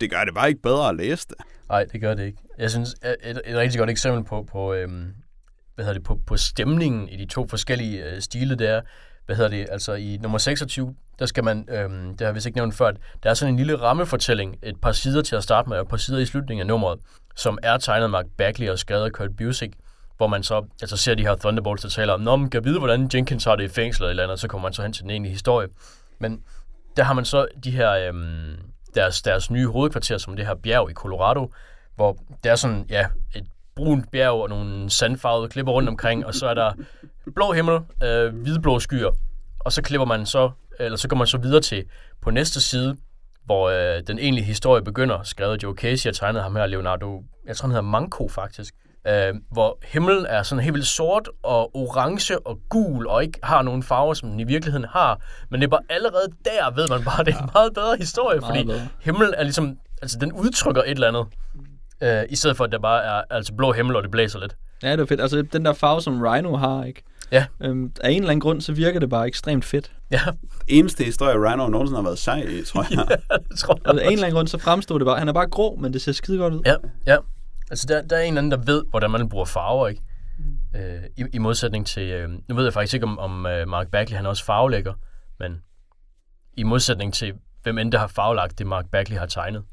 Det 0.00 0.10
gør 0.10 0.24
det 0.24 0.34
bare 0.34 0.48
ikke 0.48 0.62
bedre 0.62 0.88
at 0.88 0.96
læse 0.96 1.28
det. 1.28 1.36
Nej, 1.68 1.84
det 1.84 2.00
gør 2.00 2.14
det 2.14 2.26
ikke. 2.26 2.38
Jeg 2.58 2.70
synes, 2.70 2.94
et, 3.24 3.40
et, 3.46 3.56
rigtig 3.56 3.78
godt 3.78 3.90
eksempel 3.90 4.24
på, 4.24 4.42
på, 4.52 4.74
øhm, 4.74 5.14
hvad 5.74 5.84
hedder 5.84 5.98
det, 5.98 6.06
på, 6.06 6.20
på 6.26 6.36
stemningen 6.36 7.08
i 7.08 7.16
de 7.16 7.26
to 7.26 7.46
forskellige 7.48 8.04
øh, 8.04 8.20
stile, 8.20 8.54
der 8.54 8.80
hvad 9.26 9.36
hedder 9.36 9.50
det, 9.50 9.66
altså 9.70 9.94
i 9.94 10.18
nummer 10.22 10.38
26, 10.38 10.94
der 11.18 11.26
skal 11.26 11.44
man, 11.44 11.68
øhm, 11.70 12.08
det 12.10 12.20
har 12.20 12.26
jeg 12.26 12.34
vist 12.34 12.46
ikke 12.46 12.58
nævnt 12.58 12.74
før, 12.74 12.86
at 12.86 12.96
der 13.22 13.30
er 13.30 13.34
sådan 13.34 13.54
en 13.54 13.58
lille 13.58 13.76
rammefortælling, 13.76 14.56
et 14.62 14.80
par 14.80 14.92
sider 14.92 15.22
til 15.22 15.36
at 15.36 15.42
starte 15.42 15.68
med, 15.68 15.76
og 15.76 15.82
et 15.82 15.88
par 15.88 15.96
sider 15.96 16.18
i 16.18 16.26
slutningen 16.26 16.60
af 16.60 16.66
nummeret, 16.66 16.98
som 17.36 17.58
er 17.62 17.78
tegnet 17.78 18.04
af 18.04 18.10
Mark 18.10 18.26
Bagley 18.38 18.68
og 18.68 18.78
skrevet 18.78 19.04
af 19.04 19.12
Kurt 19.12 19.36
Busiek, 19.36 19.72
hvor 20.16 20.26
man 20.26 20.42
så 20.42 20.64
altså 20.82 20.96
ser 20.96 21.14
de 21.14 21.22
her 21.22 21.34
Thunderbolts, 21.34 21.82
der 21.82 21.88
taler 21.88 22.12
om, 22.12 22.20
Nå, 22.20 22.36
man 22.36 22.50
kan 22.50 22.64
vide, 22.64 22.78
hvordan 22.78 23.10
Jenkins 23.14 23.44
har 23.44 23.56
det 23.56 23.64
i 23.64 23.68
fængslet 23.68 24.10
eller 24.10 24.22
andet, 24.22 24.40
så 24.40 24.48
kommer 24.48 24.68
man 24.68 24.72
så 24.72 24.82
hen 24.82 24.92
til 24.92 25.02
den 25.02 25.10
egentlige 25.10 25.32
historie. 25.32 25.68
Men 26.18 26.42
der 26.96 27.02
har 27.02 27.14
man 27.14 27.24
så 27.24 27.46
de 27.64 27.70
her, 27.70 27.90
øhm, 27.90 28.56
deres, 28.94 29.22
deres 29.22 29.50
nye 29.50 29.66
hovedkvarter, 29.66 30.18
som 30.18 30.36
det 30.36 30.46
her 30.46 30.54
bjerg 30.54 30.90
i 30.90 30.94
Colorado, 30.94 31.52
hvor 31.96 32.18
der 32.44 32.50
er 32.50 32.56
sådan, 32.56 32.86
ja, 32.88 33.06
et 33.34 33.46
brunt 33.76 34.10
bjerg 34.10 34.42
og 34.42 34.48
nogle 34.48 34.90
sandfarvede 34.90 35.48
klipper 35.48 35.72
rundt 35.72 35.88
omkring, 35.88 36.26
og 36.26 36.34
så 36.34 36.46
er 36.46 36.54
der 36.54 36.72
blå 37.34 37.52
himmel, 37.52 37.80
øh, 38.02 38.34
hvidblå 38.34 38.80
skyer, 38.80 39.10
og 39.58 39.72
så 39.72 39.82
klipper 39.82 40.06
man 40.06 40.26
så, 40.26 40.50
eller 40.80 40.96
så 40.96 41.08
går 41.08 41.16
man 41.16 41.26
så 41.26 41.38
videre 41.38 41.60
til 41.60 41.84
på 42.20 42.30
næste 42.30 42.60
side, 42.60 42.96
hvor 43.44 43.68
øh, 43.70 44.02
den 44.06 44.18
egentlige 44.18 44.44
historie 44.44 44.82
begynder, 44.82 45.22
skrevet 45.22 45.62
Joe 45.62 45.74
Casey 45.74 46.08
og 46.08 46.16
tegnet 46.16 46.42
ham 46.42 46.56
her, 46.56 46.66
Leonardo, 46.66 47.24
jeg 47.46 47.56
tror 47.56 47.66
han 47.66 47.70
hedder 47.70 47.90
Manco 47.90 48.28
faktisk, 48.28 48.74
øh, 49.08 49.34
hvor 49.52 49.78
himlen 49.82 50.26
er 50.26 50.42
sådan 50.42 50.64
helt 50.64 50.74
vildt 50.74 50.86
sort 50.86 51.28
og 51.42 51.76
orange 51.76 52.46
og 52.46 52.58
gul, 52.68 53.06
og 53.06 53.22
ikke 53.24 53.38
har 53.42 53.62
nogen 53.62 53.82
farver, 53.82 54.14
som 54.14 54.30
den 54.30 54.40
i 54.40 54.44
virkeligheden 54.44 54.86
har, 54.90 55.20
men 55.50 55.60
det 55.60 55.66
er 55.66 55.70
bare 55.70 55.82
allerede 55.88 56.28
der, 56.44 56.70
ved 56.74 56.88
man 56.88 57.04
bare, 57.04 57.20
at 57.20 57.26
det 57.26 57.34
er 57.34 57.38
en 57.42 57.50
meget 57.54 57.74
bedre 57.74 57.96
historie, 57.96 58.40
Meget 58.40 58.54
fordi 58.54 58.66
bedre. 58.66 58.88
himlen 59.00 59.34
er 59.36 59.42
ligesom, 59.42 59.76
altså 60.02 60.18
den 60.18 60.32
udtrykker 60.32 60.82
et 60.82 60.90
eller 60.90 61.08
andet, 61.08 61.26
øh, 62.02 62.24
i 62.30 62.36
stedet 62.36 62.56
for 62.56 62.64
at 62.64 62.72
der 62.72 62.78
bare 62.78 63.04
er 63.04 63.22
altså 63.30 63.54
blå 63.54 63.72
himmel, 63.72 63.96
og 63.96 64.02
det 64.02 64.10
blæser 64.10 64.38
lidt. 64.38 64.56
Ja, 64.82 64.92
det 64.92 65.00
er 65.00 65.06
fedt. 65.06 65.20
Altså, 65.20 65.42
den 65.42 65.64
der 65.64 65.72
farve, 65.72 66.00
som 66.00 66.20
Rhino 66.22 66.56
har, 66.56 66.84
ikke? 66.84 67.02
Ja. 67.32 67.46
Øhm, 67.60 67.92
af 68.00 68.10
en 68.10 68.16
eller 68.16 68.30
anden 68.30 68.40
grund, 68.40 68.60
så 68.60 68.72
virker 68.72 69.00
det 69.00 69.10
bare 69.10 69.26
ekstremt 69.26 69.64
fedt. 69.64 69.92
Ja, 70.10 70.20
Eneste 70.68 71.04
historie, 71.04 71.34
Rhino 71.50 71.68
nogensinde 71.68 71.96
har 71.98 72.04
været 72.04 72.18
sej 72.18 72.38
i, 72.48 72.64
tror 72.64 72.86
jeg. 72.90 73.18
det 73.48 73.58
tror 73.58 73.74
jeg. 73.74 73.82
Altså, 73.86 74.02
af 74.02 74.06
en 74.06 74.12
eller 74.12 74.24
anden 74.26 74.36
grund, 74.36 74.48
så 74.48 74.58
fremstod 74.58 74.98
det 74.98 75.06
bare. 75.06 75.18
Han 75.18 75.28
er 75.28 75.32
bare 75.32 75.46
grå, 75.48 75.76
men 75.80 75.92
det 75.92 76.02
ser 76.02 76.12
skide 76.12 76.38
godt 76.38 76.54
ud. 76.54 76.60
Ja, 76.66 76.74
ja. 77.06 77.16
Altså, 77.70 77.86
der, 77.88 78.02
der 78.02 78.16
er 78.16 78.20
en 78.20 78.28
eller 78.28 78.40
anden, 78.40 78.50
der 78.50 78.72
ved, 78.72 78.84
hvordan 78.90 79.10
man 79.10 79.28
bruger 79.28 79.44
farver, 79.44 79.88
ikke? 79.88 80.02
Øh, 80.76 81.02
i, 81.16 81.24
I 81.32 81.38
modsætning 81.38 81.86
til... 81.86 82.02
Øh, 82.02 82.30
nu 82.48 82.54
ved 82.54 82.64
jeg 82.64 82.72
faktisk 82.72 82.94
ikke, 82.94 83.06
om, 83.06 83.18
om 83.18 83.46
øh, 83.46 83.68
Mark 83.68 83.90
Bagley 83.90 84.16
han 84.16 84.24
er 84.24 84.28
også 84.28 84.44
farvelægger, 84.44 84.94
men 85.38 85.62
i 86.56 86.62
modsætning 86.62 87.14
til, 87.14 87.34
hvem 87.62 87.78
end 87.78 87.92
der 87.92 87.98
har 87.98 88.06
farvelagt 88.06 88.58
det, 88.58 88.66
Mark 88.66 88.90
Bagley 88.90 89.16
har 89.16 89.26
tegnet. 89.26 89.64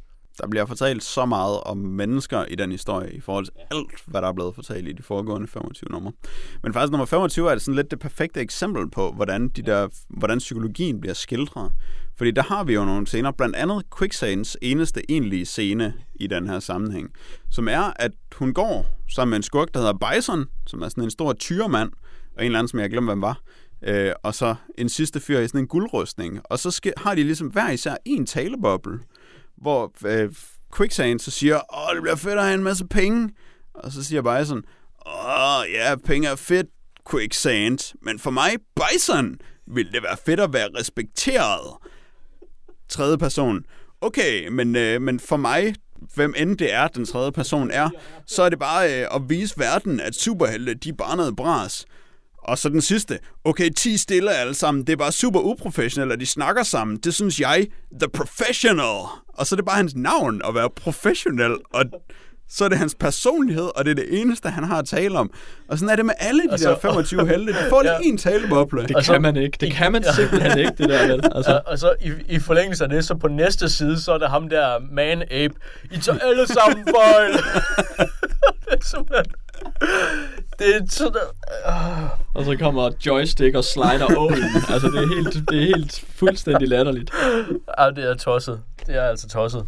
Der 0.41 0.47
bliver 0.47 0.65
fortalt 0.65 1.03
så 1.03 1.25
meget 1.25 1.59
om 1.61 1.77
mennesker 1.77 2.45
i 2.45 2.55
den 2.55 2.71
historie, 2.71 3.13
i 3.13 3.19
forhold 3.19 3.45
til 3.45 3.53
alt, 3.71 4.03
hvad 4.05 4.21
der 4.21 4.27
er 4.27 4.33
blevet 4.33 4.55
fortalt 4.55 4.87
i 4.87 4.91
de 4.91 5.03
foregående 5.03 5.47
25 5.47 5.87
numre. 5.91 6.11
Men 6.63 6.73
faktisk 6.73 6.91
nummer 6.91 7.05
25 7.05 7.49
er 7.49 7.55
det 7.55 7.61
sådan 7.61 7.75
lidt 7.75 7.91
det 7.91 7.99
perfekte 7.99 8.39
eksempel 8.41 8.89
på, 8.89 9.11
hvordan, 9.11 9.49
de 9.49 9.61
der, 9.61 9.87
hvordan 10.09 10.37
psykologien 10.37 11.01
bliver 11.01 11.13
skildret. 11.13 11.71
Fordi 12.19 12.31
der 12.31 12.43
har 12.43 12.63
vi 12.63 12.73
jo 12.73 12.85
nogle 12.85 13.07
scener, 13.07 13.31
blandt 13.31 13.55
andet 13.55 13.83
Quicksands 13.97 14.57
eneste 14.61 15.11
egentlige 15.11 15.45
scene 15.45 15.93
i 16.15 16.27
den 16.27 16.47
her 16.47 16.59
sammenhæng, 16.59 17.09
som 17.51 17.67
er, 17.67 17.93
at 17.95 18.11
hun 18.35 18.53
går 18.53 18.85
sammen 19.09 19.29
med 19.29 19.37
en 19.37 19.43
skurk, 19.43 19.67
der 19.73 19.79
hedder 19.79 20.13
Bison, 20.13 20.45
som 20.67 20.81
er 20.81 20.89
sådan 20.89 21.03
en 21.03 21.11
stor 21.11 21.33
tyremand, 21.33 21.91
og 22.37 22.41
en 22.41 22.45
eller 22.45 22.59
anden, 22.59 22.67
som 22.69 22.79
jeg 22.79 22.89
glemmer, 22.89 23.13
hvem 23.13 23.21
var. 23.21 23.41
Øh, 23.83 24.11
og 24.23 24.35
så 24.35 24.55
en 24.77 24.89
sidste 24.89 25.19
fyr 25.19 25.39
i 25.39 25.47
sådan 25.47 25.59
en 25.59 25.67
guldrustning. 25.67 26.41
Og 26.43 26.59
så 26.59 26.71
skal, 26.71 26.93
har 26.97 27.15
de 27.15 27.23
ligesom 27.23 27.47
hver 27.47 27.69
især 27.69 27.95
en 28.05 28.25
taleboble, 28.25 28.99
hvor 29.57 29.93
øh, 30.05 30.33
Quicksand 30.75 31.19
så 31.19 31.31
siger, 31.31 31.55
åh, 31.55 31.95
det 31.95 32.01
bliver 32.01 32.15
fedt 32.15 32.39
at 32.39 32.43
have 32.43 32.53
en 32.53 32.63
masse 32.63 32.85
penge. 32.85 33.29
Og 33.73 33.91
så 33.91 34.03
siger 34.03 34.39
Bison, 34.39 34.63
åh, 35.05 35.71
ja, 35.73 35.95
penge 35.95 36.27
er 36.27 36.35
fedt, 36.35 36.67
Quicksand. 37.11 37.95
Men 38.01 38.19
for 38.19 38.31
mig, 38.31 38.55
Bison, 38.75 39.35
vil 39.67 39.91
det 39.91 40.03
være 40.03 40.17
fedt 40.25 40.39
at 40.39 40.53
være 40.53 40.69
respekteret. 40.79 41.77
Tredje 42.89 43.17
person, 43.17 43.59
okay, 44.01 44.47
men, 44.47 44.75
øh, 44.75 45.01
men 45.01 45.19
for 45.19 45.37
mig, 45.37 45.75
hvem 46.15 46.33
end 46.37 46.57
det 46.57 46.73
er, 46.73 46.87
den 46.87 47.05
tredje 47.05 47.31
person 47.31 47.71
er, 47.71 47.89
så 48.27 48.43
er 48.43 48.49
det 48.49 48.59
bare 48.59 49.01
øh, 49.01 49.07
at 49.15 49.21
vise 49.29 49.59
verden, 49.59 49.99
at 49.99 50.15
superhelte, 50.15 50.73
de 50.73 50.89
er 50.89 50.93
bare 50.93 51.17
noget 51.17 51.35
bras. 51.35 51.85
Og 52.37 52.57
så 52.57 52.69
den 52.69 52.81
sidste. 52.81 53.19
Okay, 53.43 53.69
10 53.69 53.97
stille 53.97 54.31
alle 54.31 54.53
sammen. 54.53 54.87
Det 54.87 54.93
er 54.93 54.97
bare 54.97 55.11
super 55.11 55.39
uprofessionelt, 55.39 56.11
at 56.11 56.19
de 56.19 56.25
snakker 56.25 56.63
sammen. 56.63 56.97
Det 56.97 57.13
synes 57.13 57.39
jeg, 57.39 57.67
The 57.99 58.09
Professional. 58.09 59.05
Og 59.27 59.47
så 59.47 59.55
er 59.55 59.57
det 59.57 59.65
bare 59.65 59.75
hans 59.75 59.95
navn 59.95 60.41
at 60.47 60.55
være 60.55 60.69
professionel. 60.69 61.57
Og 61.73 61.85
så 62.49 62.65
er 62.65 62.69
det 62.69 62.77
hans 62.77 62.95
personlighed, 62.99 63.69
og 63.75 63.85
det 63.85 63.91
er 63.91 63.95
det 63.95 64.21
eneste, 64.21 64.49
han 64.49 64.63
har 64.63 64.79
at 64.79 64.85
tale 64.85 65.19
om. 65.19 65.31
Og 65.69 65.77
sådan 65.77 65.91
er 65.91 65.95
det 65.95 66.05
med 66.05 66.13
alle 66.19 66.43
de 66.43 66.51
Altså- 66.51 66.69
der 66.69 66.79
25 66.79 67.27
helte. 67.27 67.53
De 67.53 67.57
får 67.69 67.81
lige 67.81 67.91
Ja. 67.93 67.99
en 68.03 68.17
taleboble. 68.17 68.87
Det 68.87 69.05
kan 69.05 69.21
man 69.21 69.35
ikke. 69.37 69.57
Det 69.61 69.71
kan 69.73 69.91
man 69.91 70.03
simpelthen 70.15 70.59
ikke, 70.59 70.71
det 70.77 70.89
der. 70.89 71.07
Vel? 71.07 71.21
Altså, 71.35 71.51
Og, 71.55 71.61
og 71.65 71.79
så 71.79 71.93
i, 72.01 72.11
i 72.27 72.39
forlængelse 72.39 72.83
af 72.83 72.89
det, 72.89 73.05
så 73.05 73.15
på 73.15 73.27
næste 73.27 73.69
side, 73.69 73.99
så 74.01 74.11
er 74.13 74.17
der 74.17 74.29
ham 74.29 74.49
der 74.49 74.79
man 74.91 75.21
ape. 75.31 75.53
I 75.91 75.97
tager 75.97 76.19
alle 76.19 76.47
sammen 76.47 76.87
fejl. 76.95 77.33
det 78.65 78.73
er 78.73 78.85
simpelthen... 78.85 79.25
Det 80.59 80.75
er 80.75 80.79
sådan... 80.89 81.21
Uh, 81.67 82.09
og 82.35 82.45
så 82.45 82.55
kommer 82.59 82.91
joystick 83.05 83.55
og 83.55 83.63
slider 83.63 84.17
ålen. 84.17 84.43
Altså, 84.69 84.87
det 84.87 85.03
er 85.03 85.07
helt, 85.15 85.49
det 85.49 85.57
er 85.61 85.65
helt 85.77 86.03
fuldstændig 86.15 86.67
latterligt. 86.67 87.11
ah, 87.77 87.95
det 87.95 88.03
er 88.09 88.13
tosset. 88.15 88.61
Det 88.87 88.95
er 88.95 89.03
altså 89.03 89.27
tosset. 89.27 89.65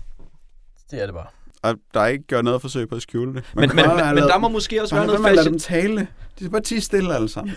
Det 0.92 1.02
er 1.02 1.06
det 1.06 1.16
bare. 1.16 1.28
Og 1.62 1.76
der 1.94 2.00
er 2.00 2.08
ikke 2.08 2.24
gjort 2.24 2.46
noget 2.46 2.62
forsøg 2.62 2.90
på 2.90 2.96
at 2.96 3.02
skjule 3.02 3.34
det. 3.34 3.44
Men, 3.56 3.70
men, 3.76 3.86
men, 3.86 4.16
men 4.16 4.24
der 4.24 4.38
må 4.38 4.48
måske 4.48 4.82
også 4.82 4.96
være 4.96 5.06
noget 5.06 5.22
fascination. 5.22 5.60
fascination. 5.60 5.90
dem 5.90 5.98
tale. 5.98 6.08
De 6.40 6.44
skal 6.44 6.50
bare 6.50 6.62
tige 6.62 6.82
stille 6.82 7.16
alle 7.16 7.30
sammen. 7.30 7.56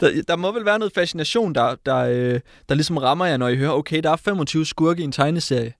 Der, 0.00 0.22
der 0.28 0.36
må 0.36 0.52
vel 0.52 0.64
være 0.64 0.78
noget 0.78 0.92
fascination, 0.94 1.54
der, 1.54 1.74
der, 1.86 1.96
øh, 1.96 2.40
der 2.68 2.74
ligesom 2.74 2.96
rammer 2.96 3.26
jer, 3.26 3.36
når 3.36 3.48
I 3.48 3.56
hører, 3.56 3.70
okay, 3.70 4.00
der 4.02 4.10
er 4.10 4.16
25 4.16 4.66
skurke 4.66 5.00
i 5.00 5.04
en 5.04 5.12
tegneserie. 5.12 5.72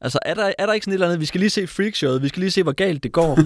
Altså, 0.00 0.18
er 0.22 0.34
der, 0.34 0.52
er 0.58 0.66
der 0.66 0.72
ikke 0.72 0.84
sådan 0.84 0.92
et 0.92 0.94
eller 0.94 1.06
andet, 1.06 1.20
vi 1.20 1.26
skal 1.26 1.40
lige 1.40 1.50
se 1.50 1.66
freakshowet, 1.66 2.22
vi 2.22 2.28
skal 2.28 2.40
lige 2.40 2.50
se, 2.50 2.62
hvor 2.62 2.72
galt 2.72 3.02
det 3.02 3.12
går. 3.12 3.38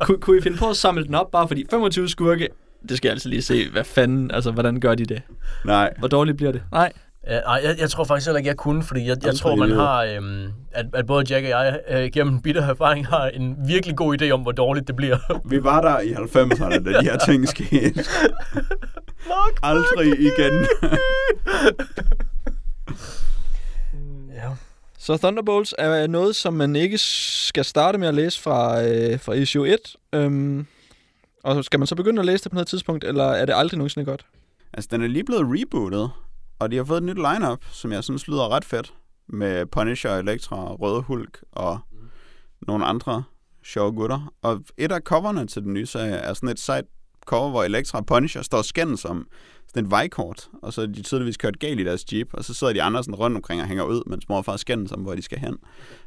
Kun, 0.06 0.20
kunne 0.20 0.38
I 0.38 0.40
finde 0.40 0.58
på 0.58 0.70
at 0.70 0.76
samle 0.76 1.04
den 1.04 1.14
op, 1.14 1.30
bare 1.30 1.48
fordi 1.48 1.66
25 1.70 2.08
skurke, 2.08 2.48
det 2.88 2.96
skal 2.96 3.08
jeg 3.08 3.12
altså 3.12 3.28
lige 3.28 3.42
se, 3.42 3.70
hvad 3.70 3.84
fanden, 3.84 4.30
altså, 4.30 4.50
hvordan 4.50 4.80
gør 4.80 4.94
de 4.94 5.04
det? 5.04 5.22
Nej. 5.64 5.94
Hvor 5.98 6.08
dårligt 6.08 6.36
bliver 6.36 6.52
det? 6.52 6.62
Nej. 6.72 6.92
Ja, 7.26 7.40
nej, 7.40 7.60
jeg, 7.64 7.76
jeg 7.78 7.90
tror 7.90 8.04
faktisk 8.04 8.26
heller 8.26 8.38
ikke, 8.38 8.48
jeg 8.48 8.56
kunne, 8.56 8.82
fordi 8.82 9.08
jeg, 9.08 9.16
jeg 9.24 9.34
tror, 9.34 9.54
man 9.54 9.70
har, 9.70 10.04
øhm, 10.04 10.52
at, 10.72 10.86
at 10.94 11.06
både 11.06 11.24
Jack 11.30 11.44
og 11.44 11.50
jeg 11.50 11.80
øh, 11.90 12.10
gennem 12.14 12.42
bitter 12.42 12.62
erfaring 12.62 13.06
har 13.06 13.26
en 13.28 13.56
virkelig 13.66 13.96
god 13.96 14.22
idé 14.22 14.30
om, 14.30 14.40
hvor 14.40 14.52
dårligt 14.52 14.86
det 14.86 14.96
bliver. 14.96 15.18
Vi 15.50 15.64
var 15.64 15.80
der 15.80 16.00
i 16.00 16.12
90'erne, 16.12 16.84
da 16.84 16.98
de 16.98 17.04
her 17.04 17.18
ting 17.28 17.48
skete. 17.48 18.04
Aldrig 19.62 20.20
igen. 20.20 20.66
ja. 24.36 24.48
Så 24.98 25.16
Thunderbolts 25.16 25.74
er 25.78 26.06
noget, 26.06 26.36
som 26.36 26.54
man 26.54 26.76
ikke 26.76 26.98
skal 26.98 27.64
starte 27.64 27.98
med 27.98 28.08
at 28.08 28.14
læse 28.14 28.40
fra, 28.40 28.82
øh, 28.84 29.20
fra 29.20 29.32
issue 29.32 29.68
1. 29.68 29.78
Øhm, 30.12 30.66
og 31.44 31.64
skal 31.64 31.80
man 31.80 31.86
så 31.86 31.94
begynde 31.94 32.20
at 32.20 32.26
læse 32.26 32.44
det 32.44 32.50
på 32.52 32.54
noget 32.54 32.68
tidspunkt, 32.68 33.04
eller 33.04 33.24
er 33.24 33.46
det 33.46 33.54
aldrig 33.56 33.78
nogensinde 33.78 34.04
godt? 34.04 34.26
Altså, 34.72 34.88
den 34.92 35.02
er 35.02 35.06
lige 35.08 35.24
blevet 35.24 35.44
rebootet, 35.46 36.10
og 36.58 36.70
de 36.70 36.76
har 36.76 36.84
fået 36.84 36.98
et 36.98 37.02
nyt 37.02 37.16
lineup, 37.16 37.64
som 37.70 37.92
jeg 37.92 38.04
synes 38.04 38.28
lyder 38.28 38.48
ret 38.48 38.64
fedt. 38.64 38.94
Med 39.28 39.66
Punisher, 39.66 40.10
Elektra, 40.10 40.74
Røde 40.74 41.02
Hulk 41.02 41.44
og 41.52 41.78
nogle 42.66 42.84
andre 42.84 43.22
sjove 43.64 43.92
gutter. 43.92 44.32
Og 44.42 44.60
et 44.76 44.92
af 44.92 45.00
coverne 45.00 45.46
til 45.46 45.62
den 45.62 45.72
nye 45.72 45.86
serie 45.86 46.12
er 46.12 46.34
sådan 46.34 46.48
et 46.48 46.60
sejt 46.60 46.84
cover, 47.26 47.50
hvor 47.50 47.64
Elektra 47.64 47.98
og 47.98 48.06
Punisher 48.06 48.42
står 48.42 48.62
skændes 48.62 49.04
om 49.04 49.26
sådan 49.68 49.84
et 49.84 49.90
vejkort, 49.90 50.48
og 50.62 50.72
så 50.72 50.82
er 50.82 50.86
de 50.86 51.02
tydeligvis 51.02 51.36
kørt 51.36 51.58
galt 51.58 51.80
i 51.80 51.84
deres 51.84 52.12
jeep, 52.12 52.34
og 52.34 52.44
så 52.44 52.54
sidder 52.54 52.72
de 52.72 52.82
andre 52.82 53.04
sådan 53.04 53.14
rundt 53.14 53.36
omkring 53.36 53.60
og 53.60 53.68
hænger 53.68 53.84
ud, 53.84 54.02
mens 54.06 54.28
mor 54.28 54.36
og 54.36 54.44
far 54.44 54.56
skændes 54.56 54.92
om, 54.92 55.00
hvor 55.00 55.14
de 55.14 55.22
skal 55.22 55.38
hen. 55.38 55.56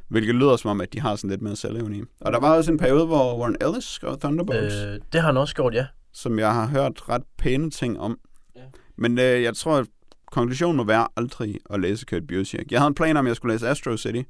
Hvilket 0.08 0.34
lyder 0.34 0.56
som 0.56 0.70
om, 0.70 0.80
at 0.80 0.92
de 0.92 1.00
har 1.00 1.16
sådan 1.16 1.30
lidt 1.30 1.42
mere 1.42 1.56
selvevne 1.56 1.98
i. 1.98 2.02
Og 2.20 2.32
der 2.32 2.40
var 2.40 2.56
også 2.56 2.72
en 2.72 2.78
periode, 2.78 3.06
hvor 3.06 3.38
Warren 3.38 3.56
Ellis 3.60 3.84
skrev 3.84 4.18
Thunderbolts 4.20 4.74
Øh, 4.74 5.00
det 5.12 5.20
har 5.20 5.26
han 5.26 5.36
også 5.36 5.54
gjort, 5.54 5.74
ja. 5.74 5.86
som 6.12 6.38
jeg 6.38 6.54
har 6.54 6.66
hørt 6.66 7.08
ret 7.08 7.22
pæne 7.38 7.70
ting 7.70 8.00
om. 8.00 8.18
Ja. 8.56 8.60
Men 8.98 9.18
øh, 9.18 9.42
jeg 9.42 9.56
tror, 9.56 9.84
konklusionen 10.32 10.76
må 10.76 10.84
være 10.84 11.08
aldrig 11.16 11.58
at 11.70 11.80
læse 11.80 12.06
Kurt 12.06 12.26
Busiek. 12.26 12.72
Jeg 12.72 12.80
havde 12.80 12.88
en 12.88 12.94
plan 12.94 13.16
om, 13.16 13.26
at 13.26 13.28
jeg 13.28 13.36
skulle 13.36 13.54
læse 13.54 13.68
Astro 13.68 13.96
City. 13.96 14.22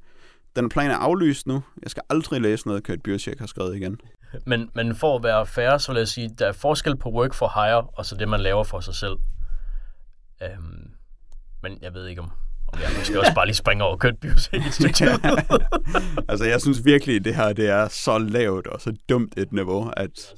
Den 0.55 0.69
plan 0.69 0.91
er 0.91 0.95
aflyst 0.95 1.47
nu. 1.47 1.63
Jeg 1.83 1.91
skal 1.91 2.03
aldrig 2.09 2.41
læse 2.41 2.67
noget, 2.67 2.83
Kurt 2.83 3.03
Busiek 3.03 3.39
har 3.39 3.47
skrevet 3.47 3.75
igen. 3.75 3.99
Men, 4.45 4.69
men 4.73 4.95
for 4.95 5.15
at 5.15 5.23
være 5.23 5.45
fair, 5.45 5.77
så 5.77 5.91
vil 5.91 5.99
jeg 5.99 6.07
sige, 6.07 6.29
der 6.39 6.47
er 6.47 6.51
forskel 6.51 6.97
på 6.97 7.09
work 7.09 7.33
for 7.33 7.51
hire, 7.55 7.81
og 7.81 8.05
så 8.05 8.15
det, 8.15 8.29
man 8.29 8.39
laver 8.39 8.63
for 8.63 8.79
sig 8.79 8.95
selv. 8.95 9.17
Øhm, 10.43 10.89
men 11.63 11.77
jeg 11.81 11.93
ved 11.93 12.07
ikke, 12.07 12.21
om, 12.21 12.31
om 12.67 12.79
jeg 12.79 12.89
måske 12.97 13.19
også 13.19 13.33
bare 13.35 13.45
lige 13.45 13.55
springer 13.55 13.85
over 13.85 13.97
Kurt 13.97 14.17
Busiek 14.21 14.65
et 14.65 14.73
stykke 14.73 14.93
tid. 14.93 15.07
altså, 16.29 16.45
jeg 16.45 16.61
synes 16.61 16.85
virkelig, 16.85 17.25
det 17.25 17.35
her 17.35 17.53
det 17.53 17.69
er 17.69 17.87
så 17.87 18.17
lavt 18.17 18.67
og 18.67 18.81
så 18.81 18.95
dumt 19.09 19.33
et 19.37 19.51
niveau, 19.51 19.91
at 19.97 20.33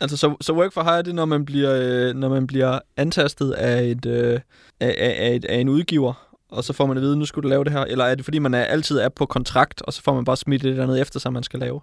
Altså, 0.00 0.16
så, 0.16 0.36
så 0.40 0.52
work 0.52 0.72
for 0.72 0.82
hire, 0.82 0.98
det 0.98 1.08
er, 1.08 1.12
når 1.12 1.24
man 1.24 1.44
bliver, 1.44 1.72
øh, 1.74 2.14
når 2.14 2.28
man 2.28 2.46
bliver 2.46 2.78
antastet 2.96 3.52
af, 3.52 3.84
et, 3.84 4.06
øh, 4.06 4.40
af, 4.80 4.94
af, 4.98 5.34
et, 5.34 5.44
af 5.44 5.56
en 5.56 5.68
udgiver, 5.68 6.28
og 6.48 6.64
så 6.64 6.72
får 6.72 6.86
man 6.86 6.96
at 6.96 7.02
vide, 7.02 7.16
nu 7.16 7.24
skulle 7.24 7.42
du 7.42 7.48
lave 7.48 7.64
det 7.64 7.72
her, 7.72 7.84
eller 7.84 8.04
er 8.04 8.14
det, 8.14 8.24
fordi 8.24 8.38
man 8.38 8.54
er, 8.54 8.62
altid 8.62 8.98
er 8.98 9.08
på 9.08 9.26
kontrakt, 9.26 9.82
og 9.82 9.92
så 9.92 10.02
får 10.02 10.14
man 10.14 10.24
bare 10.24 10.36
smidt 10.36 10.64
et 10.64 10.70
eller 10.70 10.82
andet 10.82 11.00
efter 11.00 11.20
sig, 11.20 11.32
man 11.32 11.42
skal 11.42 11.60
lave? 11.60 11.80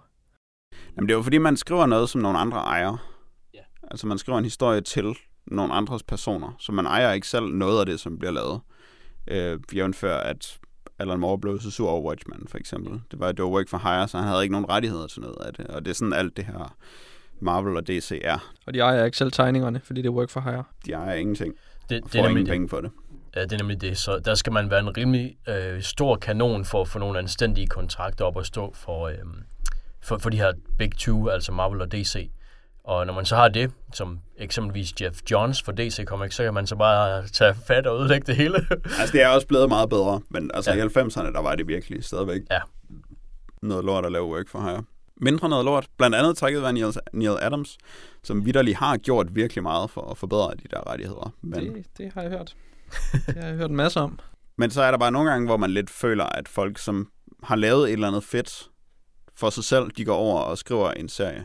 Jamen, 0.96 1.08
det 1.08 1.14
er 1.14 1.16
jo 1.16 1.22
fordi, 1.22 1.38
man 1.38 1.56
skriver 1.56 1.86
noget, 1.86 2.08
som 2.08 2.20
nogle 2.20 2.38
andre 2.38 2.58
ejer. 2.58 2.96
Ja. 3.54 3.60
Altså, 3.90 4.06
man 4.06 4.18
skriver 4.18 4.38
en 4.38 4.44
historie 4.44 4.80
til 4.80 5.14
nogle 5.46 5.74
andres 5.74 6.02
personer, 6.02 6.56
så 6.58 6.72
man 6.72 6.86
ejer 6.86 7.12
ikke 7.12 7.28
selv 7.28 7.46
noget 7.46 7.80
af 7.80 7.86
det, 7.86 8.00
som 8.00 8.18
bliver 8.18 8.32
lavet. 8.32 8.60
Øh, 9.28 9.58
jævnfør, 9.74 10.16
at 10.16 10.58
Alan 10.98 11.20
Moore 11.20 11.38
blev 11.38 11.60
så 11.60 11.70
sur 11.70 11.90
over 11.90 12.08
Watchmen, 12.08 12.48
for 12.48 12.58
eksempel. 12.58 13.00
Det 13.10 13.20
var, 13.20 13.32
det 13.32 13.42
var 13.42 13.50
work 13.50 13.68
for 13.68 13.78
hire, 13.78 14.08
så 14.08 14.18
han 14.18 14.28
havde 14.28 14.42
ikke 14.42 14.52
nogen 14.52 14.68
rettigheder 14.68 15.06
til 15.06 15.20
noget 15.20 15.36
af 15.40 15.54
det. 15.54 15.66
Og 15.66 15.84
det 15.84 15.90
er 15.90 15.94
sådan 15.94 16.12
alt 16.12 16.36
det 16.36 16.44
her 16.44 16.76
Marvel 17.40 17.76
og 17.76 17.86
DC 17.88 18.20
er. 18.24 18.52
Og 18.66 18.74
de 18.74 18.78
ejer 18.80 19.04
ikke 19.04 19.16
selv 19.16 19.32
tegningerne, 19.32 19.80
fordi 19.84 20.02
det 20.02 20.08
er 20.08 20.12
work 20.12 20.30
for 20.30 20.40
hire. 20.40 20.64
De 20.86 20.92
ejer 20.92 21.14
ingenting. 21.14 21.54
Det, 21.90 22.02
Får 22.02 22.08
det, 22.08 22.18
er 22.18 22.22
nemlig 22.22 22.30
ingen 22.40 22.46
det. 22.46 22.52
penge 22.52 22.68
for 22.68 22.80
det. 22.80 22.90
Ja, 23.36 23.42
det 23.42 23.52
er 23.52 23.56
nemlig 23.58 23.80
det. 23.80 23.98
Så 23.98 24.18
der 24.24 24.34
skal 24.34 24.52
man 24.52 24.70
være 24.70 24.80
en 24.80 24.96
rimelig 24.96 25.36
øh, 25.48 25.82
stor 25.82 26.16
kanon 26.16 26.64
for 26.64 26.80
at 26.80 26.88
få 26.88 26.98
nogle 26.98 27.18
anstændige 27.18 27.66
kontrakter 27.66 28.24
op 28.24 28.38
at 28.38 28.46
stå 28.46 28.74
for, 28.74 29.08
øh, 29.08 29.14
for, 30.02 30.18
for 30.18 30.30
de 30.30 30.36
her 30.36 30.52
big 30.78 30.92
two, 30.98 31.28
altså 31.28 31.52
Marvel 31.52 31.80
og 31.80 31.92
DC. 31.92 32.30
Og 32.84 33.06
når 33.06 33.14
man 33.14 33.24
så 33.24 33.36
har 33.36 33.48
det, 33.48 33.70
som 33.92 34.18
eksempelvis 34.38 34.92
Jeff 35.00 35.16
Johns 35.30 35.62
for 35.62 35.72
DC 35.72 36.04
Comics, 36.04 36.34
så 36.36 36.44
kan 36.44 36.54
man 36.54 36.66
så 36.66 36.76
bare 36.76 37.26
tage 37.26 37.54
fat 37.66 37.86
og 37.86 37.98
ødelægge 38.00 38.26
det 38.26 38.36
hele. 38.36 38.54
Altså, 39.00 39.12
det 39.12 39.22
er 39.22 39.28
også 39.28 39.46
blevet 39.46 39.68
meget 39.68 39.88
bedre, 39.88 40.20
men 40.30 40.50
altså 40.54 40.72
Ja. 40.72 40.84
i 40.84 40.86
90'erne, 40.88 41.32
der 41.32 41.42
var 41.42 41.54
det 41.54 41.68
virkelig 41.68 42.04
stadigvæk 42.04 42.40
Ja. 42.50 42.58
noget 43.62 43.84
lort 43.84 44.06
at 44.06 44.12
lave 44.12 44.24
work 44.26 44.48
for 44.48 44.60
hire. 44.60 44.84
Mindre 45.20 45.48
noget 45.48 45.64
lort, 45.64 45.86
blandt 45.98 46.16
andet 46.16 46.36
takket 46.36 46.62
være 46.62 46.72
Neil, 46.72 46.92
Neil 47.12 47.36
Adams, 47.40 47.78
som 48.22 48.44
vidderlig 48.46 48.76
har 48.76 48.96
gjort 48.96 49.34
virkelig 49.34 49.62
meget 49.62 49.90
for 49.90 50.10
at 50.10 50.18
forbedre 50.18 50.50
de 50.62 50.68
der 50.70 50.90
rettigheder. 50.90 51.32
Men, 51.42 51.74
Det, 51.74 51.86
det 51.98 52.12
har 52.14 52.22
jeg 52.22 52.30
hørt. 52.30 52.56
Det 53.26 53.34
har 53.36 53.46
jeg 53.48 53.56
hørt 53.56 53.70
en 53.70 53.76
masse 53.76 54.00
om. 54.00 54.18
men 54.58 54.70
så 54.70 54.82
er 54.82 54.90
der 54.90 54.98
bare 54.98 55.12
nogle 55.12 55.30
gange, 55.30 55.46
hvor 55.46 55.56
man 55.56 55.70
lidt 55.70 55.90
føler, 55.90 56.24
at 56.24 56.48
folk, 56.48 56.78
som 56.78 57.08
har 57.42 57.56
lavet 57.56 57.88
et 57.88 57.92
eller 57.92 58.08
andet 58.08 58.24
fedt 58.24 58.70
for 59.34 59.50
sig 59.50 59.64
selv, 59.64 59.90
de 59.96 60.04
går 60.04 60.16
over 60.16 60.40
og 60.40 60.58
skriver 60.58 60.90
en 60.90 61.08
serie. 61.08 61.44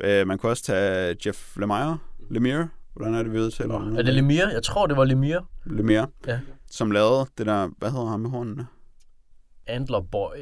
Øh, 0.00 0.26
man 0.26 0.38
kunne 0.38 0.52
også 0.52 0.62
tage 0.62 1.16
Jeff 1.26 1.56
Lemire, 1.56 1.98
Lemire, 2.30 2.68
hvordan 2.94 3.14
er 3.14 3.22
det, 3.22 3.32
vi 3.32 3.38
udtaler 3.38 3.96
Er 3.98 4.02
det 4.02 4.14
Lemire? 4.14 4.46
Jeg 4.48 4.62
tror, 4.62 4.86
det 4.86 4.96
var 4.96 5.04
Lemire. 5.04 5.44
Lemire, 5.66 6.06
Ja. 6.26 6.40
som 6.70 6.90
lavede 6.90 7.26
det 7.38 7.46
der, 7.46 7.68
hvad 7.78 7.90
hedder 7.90 8.06
han 8.06 8.20
med 8.20 8.30
hornene? 8.30 8.66
Antler 9.66 10.00
Boy. 10.00 10.36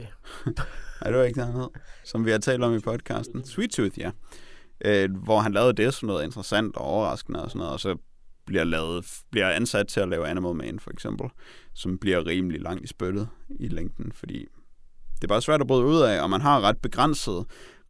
Nej, 1.02 1.10
det 1.10 1.18
var 1.18 1.24
ikke 1.24 1.40
det, 1.40 1.46
han 1.46 1.56
hed. 1.56 1.68
Som 2.04 2.26
vi 2.26 2.30
har 2.30 2.38
talt 2.38 2.62
om 2.62 2.74
i 2.74 2.78
podcasten. 2.78 3.44
Sweet 3.44 3.70
Tooth, 3.70 3.98
ja. 3.98 4.10
Øh, 4.84 5.16
hvor 5.16 5.40
han 5.40 5.52
lavede 5.52 5.72
det 5.72 5.94
som 5.94 6.06
noget 6.06 6.24
interessant 6.24 6.76
og 6.76 6.84
overraskende 6.84 7.42
og 7.42 7.50
sådan 7.50 7.58
noget, 7.58 7.72
og 7.72 7.80
så 7.80 7.96
bliver, 8.46 8.64
lavet, 8.64 9.04
bliver 9.30 9.48
ansat 9.50 9.88
til 9.88 10.00
at 10.00 10.08
lave 10.08 10.28
Animal 10.28 10.54
Man, 10.54 10.78
for 10.80 10.90
eksempel, 10.90 11.28
som 11.74 11.98
bliver 11.98 12.26
rimelig 12.26 12.60
langt 12.60 12.84
i 12.84 12.86
spyttet 12.86 13.28
i 13.50 13.68
længden, 13.68 14.12
fordi 14.12 14.46
det 15.14 15.24
er 15.24 15.28
bare 15.28 15.42
svært 15.42 15.60
at 15.60 15.66
bryde 15.66 15.84
ud 15.84 16.00
af, 16.00 16.22
og 16.22 16.30
man 16.30 16.40
har 16.40 16.60
ret 16.60 16.78
begrænset 16.78 17.44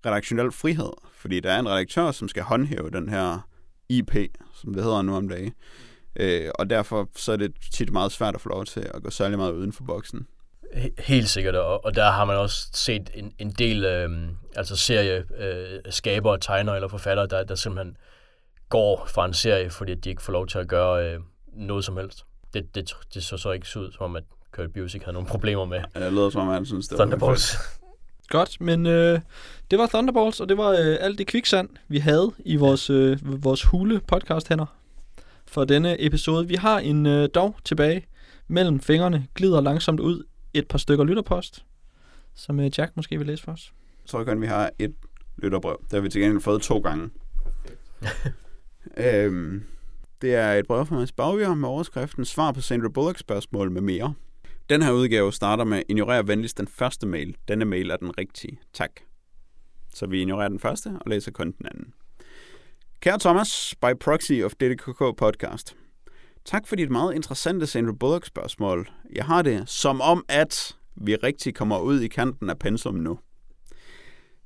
redaktionel 0.07 0.53
frihed, 0.53 0.93
fordi 1.13 1.41
der 1.41 1.53
er 1.53 1.59
en 1.59 1.69
redaktør, 1.69 2.11
som 2.11 2.29
skal 2.29 2.43
håndhæve 2.43 2.91
den 2.91 3.09
her 3.09 3.49
IP, 3.89 4.17
som 4.55 4.75
det 4.75 4.83
hedder 4.83 5.03
nu 5.03 5.17
om 5.17 5.29
dagen. 5.29 5.53
Øh, 6.17 6.51
og 6.55 6.71
derfor 6.71 7.09
så 7.17 7.33
er 7.33 7.37
det 7.37 7.53
tit 7.73 7.93
meget 7.93 8.13
svært 8.13 8.35
at 8.35 8.41
få 8.41 8.49
lov 8.49 8.65
til 8.65 8.91
at 8.95 9.03
gå 9.03 9.11
særlig 9.11 9.39
meget 9.39 9.53
uden 9.53 9.73
for 9.73 9.85
boksen. 9.85 10.27
He- 10.75 11.03
Helt 11.03 11.29
sikkert, 11.29 11.55
og, 11.57 11.85
og 11.85 11.95
der 11.95 12.11
har 12.11 12.25
man 12.25 12.37
også 12.37 12.69
set 12.73 13.11
en, 13.15 13.33
en 13.39 13.51
del 13.51 13.85
øh, 13.85 14.11
altså 14.57 14.77
serie 14.77 15.25
øh, 15.39 15.81
skabere, 15.91 16.39
tegnere 16.39 16.75
eller 16.75 16.89
forfattere, 16.89 17.27
der, 17.27 17.45
der 17.45 17.55
simpelthen 17.55 17.97
går 18.69 19.09
fra 19.15 19.25
en 19.25 19.35
serie, 19.35 19.71
fordi 19.71 19.95
de 19.95 20.11
ikke 20.11 20.23
får 20.23 20.33
lov 20.33 20.47
til 20.47 20.59
at 20.59 20.69
gøre 20.69 21.13
øh, 21.13 21.21
noget 21.53 21.85
som 21.85 21.97
helst. 21.97 22.25
Det, 22.55 22.75
det, 22.75 22.93
det 23.15 23.25
så 23.25 23.37
så 23.37 23.51
ikke 23.51 23.67
ud, 23.81 23.93
som 23.93 24.05
om 24.05 24.17
at 24.17 24.25
Kurt 24.53 24.73
Busiek 24.73 25.03
havde 25.03 25.13
nogle 25.15 25.29
problemer 25.29 25.65
med 25.65 25.81
Det 25.95 26.13
lyder 26.13 26.31
som 26.31 26.41
om, 26.41 26.49
han 26.55 26.67
synes, 26.67 26.89
det 26.89 26.99
var. 26.99 27.05
Thunderbolts. 27.05 27.57
Godt, 28.29 28.61
men 28.61 28.87
øh, 28.87 29.21
det 29.71 29.79
var 29.79 29.87
Thunderbolts, 29.87 30.41
og 30.41 30.49
det 30.49 30.57
var 30.57 30.69
øh, 30.71 30.97
alt 31.01 31.19
det 31.19 31.27
kviksand, 31.27 31.69
vi 31.89 31.99
havde 31.99 32.33
i 32.39 32.57
vores, 32.57 32.91
øh, 32.91 33.19
vores 33.45 33.63
hule 33.63 34.01
podcast 34.01 34.49
hænder 34.49 34.67
for 35.47 35.65
denne 35.65 36.05
episode. 36.05 36.49
Vi 36.49 36.55
har 36.55 36.79
en 36.79 37.07
øh, 37.07 37.29
dog 37.35 37.57
tilbage 37.65 38.07
mellem 38.49 38.81
fingrene, 38.81 39.27
glider 39.35 39.61
langsomt 39.61 40.01
ud 40.01 40.23
et 40.55 40.69
par 40.69 40.79
stykker 40.79 41.05
lytterpost, 41.05 41.65
som 42.35 42.61
øh, 42.61 42.71
Jack 42.79 42.97
måske 42.97 43.19
vil 43.19 43.27
læse 43.27 43.43
for 43.43 43.53
os. 43.53 43.73
Jeg 44.03 44.09
tror 44.09 44.25
kun, 44.25 44.41
vi 44.41 44.47
har 44.47 44.71
et 44.79 44.95
lytterbrev. 45.37 45.77
Det 45.83 45.93
har 45.93 46.01
vi 46.01 46.09
til 46.09 46.21
gengæld 46.21 46.41
fået 46.41 46.63
to 46.63 46.79
gange. 46.79 47.11
Øhm, 48.97 49.65
det 50.23 50.35
er 50.35 50.53
et 50.53 50.67
brev 50.67 50.87
fra 50.87 50.95
Mads 50.97 51.13
Bagvier 51.13 51.55
med 51.55 51.69
overskriften 51.69 52.25
Svar 52.25 52.53
på 52.53 52.61
Sandra 52.61 52.89
Bullock 52.89 53.19
spørgsmål 53.19 53.71
med 53.71 53.81
mere. 53.81 54.15
Den 54.69 54.83
her 54.83 54.93
udgave 54.93 55.33
starter 55.33 55.65
med 55.65 55.83
Ignorer 55.89 56.23
venligst 56.23 56.59
den 56.59 56.69
første 56.69 57.07
mail. 57.07 57.37
Denne 57.49 57.65
mail 57.65 57.91
er 57.91 57.97
den 57.97 58.19
rigtige. 58.19 58.61
Tak. 58.73 58.91
Så 59.95 60.07
vi 60.07 60.21
ignorerer 60.21 60.49
den 60.49 60.59
første 60.59 60.89
og 61.01 61.11
læser 61.11 61.31
kun 61.31 61.53
den 61.59 61.67
anden. 61.67 61.95
Kære 63.01 63.19
Thomas, 63.19 63.75
by 63.83 63.99
proxy 64.01 64.33
of 64.33 64.53
DDKK 64.53 65.17
podcast. 65.17 65.77
Tak 66.45 66.67
for 66.67 66.77
dit 66.77 66.91
meget 66.91 67.15
interessante 67.15 67.67
Sandra 67.67 67.93
Bullock 67.93 68.27
spørgsmål. 68.27 68.91
Jeg 69.15 69.25
har 69.25 69.43
det 69.43 69.69
som 69.69 70.01
om, 70.01 70.25
at 70.29 70.77
vi 70.97 71.17
rigtig 71.17 71.55
kommer 71.55 71.79
ud 71.79 72.01
i 72.01 72.09
kanten 72.09 72.51
af 72.51 72.59
pensum 72.59 72.95
nu. 72.95 73.19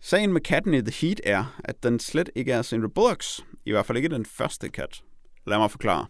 Sagen 0.00 0.32
med 0.32 0.40
katten 0.40 0.74
i 0.74 0.80
The 0.80 0.92
Heat 1.00 1.20
er, 1.24 1.58
at 1.64 1.82
den 1.82 2.00
slet 2.00 2.30
ikke 2.34 2.52
er 2.52 2.62
Sandra 2.62 2.88
Bullocks. 2.88 3.44
I 3.64 3.70
hvert 3.70 3.86
fald 3.86 3.98
ikke 3.98 4.08
den 4.08 4.26
første 4.26 4.68
kat. 4.68 5.02
Lad 5.46 5.58
mig 5.58 5.70
forklare. 5.70 6.06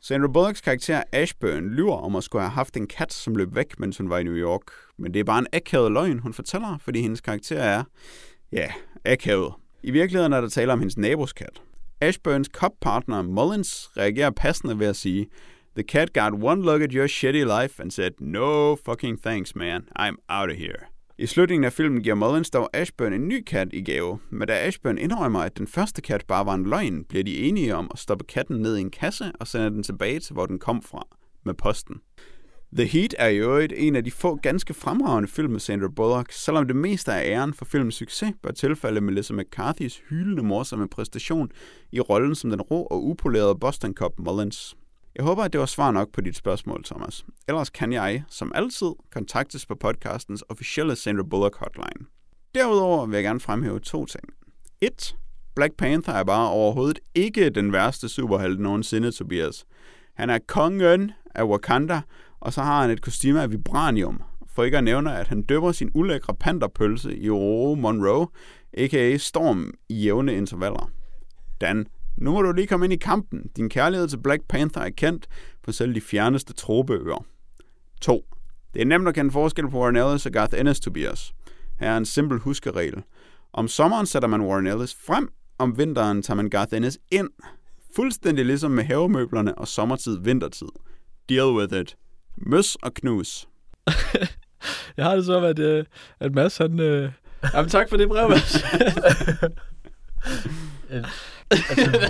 Sandra 0.00 0.28
Bullocks 0.28 0.60
karakter 0.60 1.02
Ashburn 1.12 1.68
lyver 1.68 1.96
om 1.96 2.16
at 2.16 2.24
skulle 2.24 2.42
have 2.42 2.50
haft 2.50 2.76
en 2.76 2.86
kat, 2.86 3.12
som 3.12 3.34
løb 3.34 3.54
væk, 3.54 3.78
mens 3.78 3.98
hun 3.98 4.10
var 4.10 4.18
i 4.18 4.22
New 4.24 4.34
York. 4.34 4.62
Men 4.98 5.14
det 5.14 5.20
er 5.20 5.24
bare 5.24 5.38
en 5.38 5.46
akavet 5.52 5.92
løgn, 5.92 6.18
hun 6.18 6.32
fortæller, 6.32 6.78
fordi 6.78 7.00
hendes 7.00 7.20
karakter 7.20 7.58
er, 7.58 7.84
ja, 8.52 8.72
akavet. 9.04 9.52
I 9.82 9.90
virkeligheden 9.90 10.32
er 10.32 10.40
der 10.40 10.48
tale 10.48 10.72
om 10.72 10.78
hendes 10.78 10.96
nabos 10.96 11.32
kat. 11.32 11.62
Ashburns 12.02 12.48
cop-partner 12.48 13.22
Mullins 13.22 13.90
reagerer 13.96 14.30
passende 14.30 14.78
ved 14.78 14.86
at 14.86 14.96
sige, 14.96 15.26
The 15.74 15.82
cat 15.82 16.12
got 16.12 16.32
one 16.32 16.62
look 16.62 16.82
at 16.82 16.92
your 16.92 17.06
shitty 17.06 17.44
life 17.44 17.82
and 17.82 17.90
said, 17.90 18.10
No 18.20 18.76
fucking 18.76 19.22
thanks, 19.22 19.54
man. 19.54 19.82
I'm 19.98 20.16
out 20.28 20.50
of 20.50 20.56
here. 20.56 20.88
I 21.18 21.26
slutningen 21.26 21.64
af 21.64 21.72
filmen 21.72 22.02
giver 22.02 22.14
Mullins 22.14 22.50
dog 22.50 22.70
Ashburn 22.72 23.12
en 23.12 23.28
ny 23.28 23.44
kat 23.44 23.68
i 23.72 23.80
gave, 23.80 24.18
men 24.30 24.48
da 24.48 24.54
Ashburn 24.54 24.98
indrømmer, 24.98 25.40
at 25.40 25.58
den 25.58 25.66
første 25.66 26.02
kat 26.02 26.24
bare 26.28 26.46
var 26.46 26.54
en 26.54 26.66
løgn, 26.66 27.04
bliver 27.04 27.24
de 27.24 27.38
enige 27.38 27.74
om 27.74 27.90
at 27.92 27.98
stoppe 27.98 28.24
katten 28.24 28.56
ned 28.56 28.76
i 28.76 28.80
en 28.80 28.90
kasse 28.90 29.32
og 29.40 29.46
sende 29.46 29.70
den 29.70 29.82
tilbage 29.82 30.20
til, 30.20 30.32
hvor 30.32 30.46
den 30.46 30.58
kom 30.58 30.82
fra, 30.82 31.06
med 31.44 31.54
posten. 31.54 31.96
The 32.76 32.86
Heat 32.86 33.14
er 33.18 33.28
i 33.28 33.36
øvrigt 33.36 33.72
en 33.76 33.96
af 33.96 34.04
de 34.04 34.10
få 34.10 34.36
ganske 34.36 34.74
fremragende 34.74 35.28
film 35.28 35.52
med 35.52 35.60
Sandra 35.60 35.88
Bullock, 35.88 36.32
selvom 36.32 36.66
det 36.66 36.76
meste 36.76 37.12
af 37.12 37.30
æren 37.30 37.54
for 37.54 37.64
filmens 37.64 37.94
succes 37.94 38.32
bør 38.42 38.50
tilfælde 38.50 39.00
Melissa 39.00 39.34
McCarthy's 39.34 40.02
hyldende 40.08 40.42
morsomme 40.42 40.88
præstation 40.88 41.50
i 41.92 42.00
rollen 42.00 42.34
som 42.34 42.50
den 42.50 42.60
rå 42.60 42.82
og 42.82 43.04
upolerede 43.04 43.58
Boston 43.58 43.94
Cop 43.94 44.12
Mullins. 44.18 44.76
Jeg 45.16 45.24
håber, 45.24 45.42
at 45.42 45.52
det 45.52 45.60
var 45.60 45.66
svar 45.66 45.90
nok 45.90 46.12
på 46.12 46.20
dit 46.20 46.36
spørgsmål, 46.36 46.84
Thomas. 46.84 47.24
Ellers 47.48 47.70
kan 47.70 47.92
jeg, 47.92 48.24
som 48.28 48.52
altid, 48.54 48.92
kontaktes 49.10 49.66
på 49.66 49.74
podcastens 49.74 50.44
officielle 50.48 50.96
Sandra 50.96 51.22
Bullock 51.22 51.56
hotline. 51.56 52.06
Derudover 52.54 53.06
vil 53.06 53.14
jeg 53.14 53.24
gerne 53.24 53.40
fremhæve 53.40 53.80
to 53.80 54.06
ting. 54.06 54.24
1. 54.80 55.16
Black 55.54 55.76
Panther 55.76 56.14
er 56.14 56.24
bare 56.24 56.50
overhovedet 56.50 56.98
ikke 57.14 57.50
den 57.50 57.72
værste 57.72 58.08
superhelt 58.08 58.60
nogensinde, 58.60 59.12
Tobias. 59.12 59.64
Han 60.14 60.30
er 60.30 60.38
kongen 60.48 61.12
af 61.34 61.44
Wakanda, 61.44 62.00
og 62.42 62.52
så 62.52 62.62
har 62.62 62.82
han 62.82 62.90
et 62.90 63.02
kostume 63.02 63.42
af 63.42 63.50
vibranium. 63.50 64.22
For 64.54 64.64
ikke 64.64 64.78
at 64.78 64.84
nævne, 64.84 65.16
at 65.18 65.28
han 65.28 65.42
døber 65.42 65.72
sin 65.72 65.90
ulækre 65.94 66.34
panderpølse 66.34 67.16
i 67.16 67.30
Oro 67.30 67.74
Monroe, 67.74 68.26
a.k.a. 68.72 69.16
Storm, 69.16 69.74
i 69.88 69.94
jævne 69.94 70.34
intervaller. 70.34 70.90
Dan, 71.60 71.86
nu 72.16 72.32
må 72.32 72.42
du 72.42 72.52
lige 72.52 72.66
komme 72.66 72.86
ind 72.86 72.92
i 72.92 72.96
kampen. 72.96 73.50
Din 73.56 73.68
kærlighed 73.68 74.08
til 74.08 74.22
Black 74.22 74.42
Panther 74.48 74.82
er 74.82 74.90
kendt 74.90 75.26
på 75.62 75.72
selv 75.72 75.94
de 75.94 76.00
fjerneste 76.00 76.52
trobeøer. 76.52 77.24
2. 78.00 78.24
Det 78.74 78.82
er 78.82 78.86
nemt 78.86 79.08
at 79.08 79.14
kende 79.14 79.30
forskel 79.30 79.68
på 79.68 79.78
Warren 79.78 79.96
Ellis 79.96 80.26
og 80.26 80.32
Garth 80.32 80.60
Ennis, 80.60 80.80
Tobias. 80.80 81.34
Her 81.80 81.90
er 81.90 81.96
en 81.96 82.04
simpel 82.04 82.38
huskeregel. 82.38 83.02
Om 83.52 83.68
sommeren 83.68 84.06
sætter 84.06 84.28
man 84.28 84.40
Warren 84.40 84.66
Ellis 84.66 84.96
frem, 85.06 85.32
om 85.58 85.78
vinteren 85.78 86.22
tager 86.22 86.36
man 86.36 86.50
Garth 86.50 86.76
Ennis 86.76 86.98
ind. 87.10 87.30
Fuldstændig 87.96 88.46
ligesom 88.46 88.70
med 88.70 88.84
havemøblerne 88.84 89.58
og 89.58 89.68
sommertid 89.68 90.18
vintertid. 90.18 90.68
Deal 91.28 91.52
with 91.56 91.80
it. 91.80 91.96
Møs 92.36 92.76
og 92.82 92.94
knus. 92.94 93.48
Jeg 94.96 95.04
har 95.04 95.16
det 95.16 95.24
som, 95.24 95.44
at, 95.44 95.58
øh, 95.58 95.84
at 96.20 96.32
Mads, 96.34 96.56
han... 96.56 96.80
Øh... 96.80 97.10
Jamen, 97.54 97.70
tak 97.70 97.88
for 97.88 97.96
det 97.96 98.08
brev, 98.08 98.28
Mads. 98.28 98.56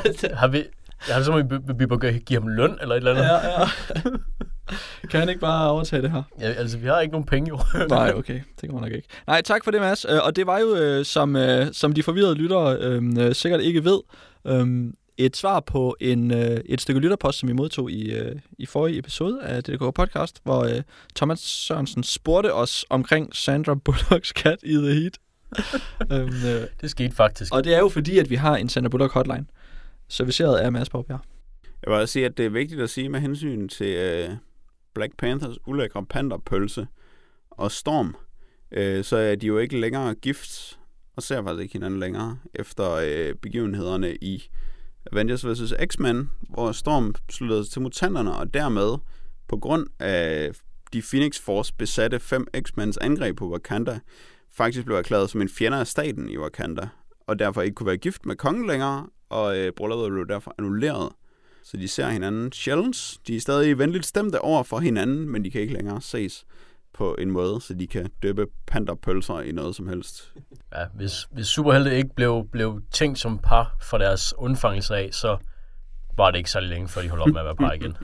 altså, 0.06 0.28
har 0.34 0.48
vi... 0.48 0.64
Jeg 1.08 1.14
har 1.14 1.18
det 1.18 1.26
som, 1.26 1.34
at 1.34 1.50
vi, 1.50 1.56
vi 1.78 1.86
bør 1.86 1.96
give 2.18 2.40
ham 2.40 2.48
løn 2.48 2.78
eller 2.80 2.94
et 2.94 2.98
eller 2.98 3.10
andet. 3.10 3.24
ja, 3.24 3.60
ja. 3.60 3.66
Kan 5.10 5.20
han 5.20 5.28
ikke 5.28 5.40
bare 5.40 5.70
overtage 5.70 6.02
det 6.02 6.10
her? 6.10 6.22
Ja, 6.40 6.52
altså, 6.52 6.78
vi 6.78 6.86
har 6.86 7.00
ikke 7.00 7.12
nogen 7.12 7.26
penge, 7.26 7.48
jo. 7.48 7.58
Nej, 7.88 8.12
okay. 8.16 8.34
Det 8.34 8.60
kan 8.60 8.72
man 8.72 8.82
nok 8.82 8.92
ikke. 8.92 9.08
Nej, 9.26 9.42
tak 9.42 9.64
for 9.64 9.70
det, 9.70 9.80
Mads. 9.80 10.06
Øh, 10.08 10.18
Og 10.24 10.36
det 10.36 10.46
var 10.46 10.58
jo, 10.58 10.76
øh, 10.76 11.04
som, 11.04 11.36
øh, 11.36 11.66
som 11.72 11.92
de 11.92 12.02
forvirrede 12.02 12.34
lyttere 12.34 12.76
øh, 12.80 13.02
øh, 13.18 13.34
sikkert 13.34 13.60
ikke 13.60 13.84
ved, 13.84 13.98
øh, 14.46 14.92
et 15.26 15.36
svar 15.36 15.60
på 15.60 15.96
en, 16.00 16.30
øh, 16.30 16.60
et 16.64 16.80
stykke 16.80 17.00
lytterpost, 17.00 17.38
som 17.38 17.48
vi 17.48 17.52
modtog 17.52 17.90
i, 17.90 18.12
øh, 18.12 18.36
i 18.58 18.66
forrige 18.66 18.98
episode 18.98 19.42
af 19.42 19.64
DDK 19.64 19.94
Podcast, 19.94 20.40
hvor 20.44 20.64
øh, 20.64 20.82
Thomas 21.16 21.38
Sørensen 21.40 22.02
spurgte 22.02 22.54
os 22.54 22.84
omkring 22.90 23.36
Sandra 23.36 23.74
Bullocks 23.74 24.32
kat 24.32 24.58
i 24.62 24.74
The 24.74 24.94
Heat. 24.94 25.18
øhm, 26.12 26.46
øh, 26.46 26.66
Det 26.80 26.90
skete 26.90 27.14
faktisk. 27.14 27.54
og 27.54 27.64
det 27.64 27.74
er 27.74 27.78
jo 27.78 27.88
fordi, 27.88 28.18
at 28.18 28.30
vi 28.30 28.34
har 28.34 28.56
en 28.56 28.68
Sandra 28.68 28.88
Bullock 28.88 29.12
hotline, 29.12 29.46
serviceret 30.08 30.58
af 30.58 30.72
Mads 30.72 30.88
Baubjerg. 30.88 31.20
Jeg 31.82 31.92
vil 31.92 32.00
også 32.00 32.12
sige, 32.12 32.26
at 32.26 32.36
det 32.36 32.46
er 32.46 32.50
vigtigt 32.50 32.80
at 32.80 32.90
sige 32.90 33.08
med 33.08 33.20
hensyn 33.20 33.68
til 33.68 33.96
øh, 33.96 34.28
Black 34.94 35.16
Panthers 35.16 35.56
ulækre 35.66 36.06
panderpølse 36.06 36.86
og 37.50 37.72
Storm, 37.72 38.16
øh, 38.72 39.04
så 39.04 39.16
er 39.16 39.34
de 39.34 39.46
jo 39.46 39.58
ikke 39.58 39.80
længere 39.80 40.14
gift 40.14 40.78
og 41.16 41.22
ser 41.22 41.42
faktisk 41.42 41.62
ikke 41.62 41.72
hinanden 41.72 42.00
længere 42.00 42.38
efter 42.54 42.92
øh, 42.92 43.34
begivenhederne 43.34 44.14
i 44.16 44.48
Avengers 45.12 45.46
vs. 45.46 45.74
X-Men, 45.86 46.30
hvor 46.48 46.72
Storm 46.72 47.14
sluttede 47.30 47.64
sig 47.64 47.72
til 47.72 47.82
mutanterne, 47.82 48.36
og 48.36 48.54
dermed 48.54 48.98
på 49.48 49.56
grund 49.56 49.86
af 49.98 50.52
de 50.92 51.02
Phoenix 51.10 51.40
Force 51.40 51.74
besatte 51.78 52.20
fem 52.20 52.46
X-Mens 52.56 52.96
angreb 53.00 53.36
på 53.36 53.52
Wakanda, 53.52 54.00
faktisk 54.52 54.84
blev 54.84 54.96
erklæret 54.96 55.30
som 55.30 55.42
en 55.42 55.48
fjender 55.48 55.78
af 55.78 55.86
staten 55.86 56.28
i 56.28 56.38
Wakanda, 56.38 56.88
og 57.26 57.38
derfor 57.38 57.62
ikke 57.62 57.74
kunne 57.74 57.86
være 57.86 57.96
gift 57.96 58.26
med 58.26 58.36
kongen 58.36 58.66
længere, 58.66 59.06
og 59.28 59.58
øh, 59.58 59.72
brylluppet 59.72 60.10
blev 60.10 60.28
derfor 60.28 60.54
annulleret. 60.58 61.12
Så 61.64 61.76
de 61.76 61.88
ser 61.88 62.08
hinanden 62.08 62.52
sjældent. 62.52 63.18
De 63.26 63.36
er 63.36 63.40
stadig 63.40 63.78
venligt 63.78 64.06
stemte 64.06 64.40
over 64.40 64.62
for 64.62 64.78
hinanden, 64.78 65.28
men 65.28 65.44
de 65.44 65.50
kan 65.50 65.60
ikke 65.60 65.74
længere 65.74 66.00
ses 66.00 66.44
på 66.94 67.14
en 67.14 67.30
måde, 67.30 67.60
så 67.60 67.74
de 67.74 67.86
kan 67.86 68.10
døbe 68.22 68.46
panderpølser 68.66 69.40
i 69.40 69.52
noget 69.52 69.76
som 69.76 69.88
helst. 69.88 70.32
Ja, 70.74 70.84
hvis, 70.94 71.28
hvis 71.30 71.46
superhelte 71.46 71.96
ikke 71.96 72.14
blev, 72.16 72.48
blev 72.52 72.82
tænkt 72.90 73.18
som 73.18 73.38
par 73.38 73.76
for 73.80 73.98
deres 73.98 74.34
undfangelse 74.38 74.96
af, 74.96 75.08
så 75.12 75.36
var 76.16 76.30
det 76.30 76.38
ikke 76.38 76.50
så 76.50 76.60
længe, 76.60 76.88
før 76.88 77.02
de 77.02 77.08
holdt 77.08 77.22
op 77.22 77.28
med 77.28 77.40
at 77.40 77.44
være 77.44 77.56
par 77.56 77.72
igen. 77.72 77.96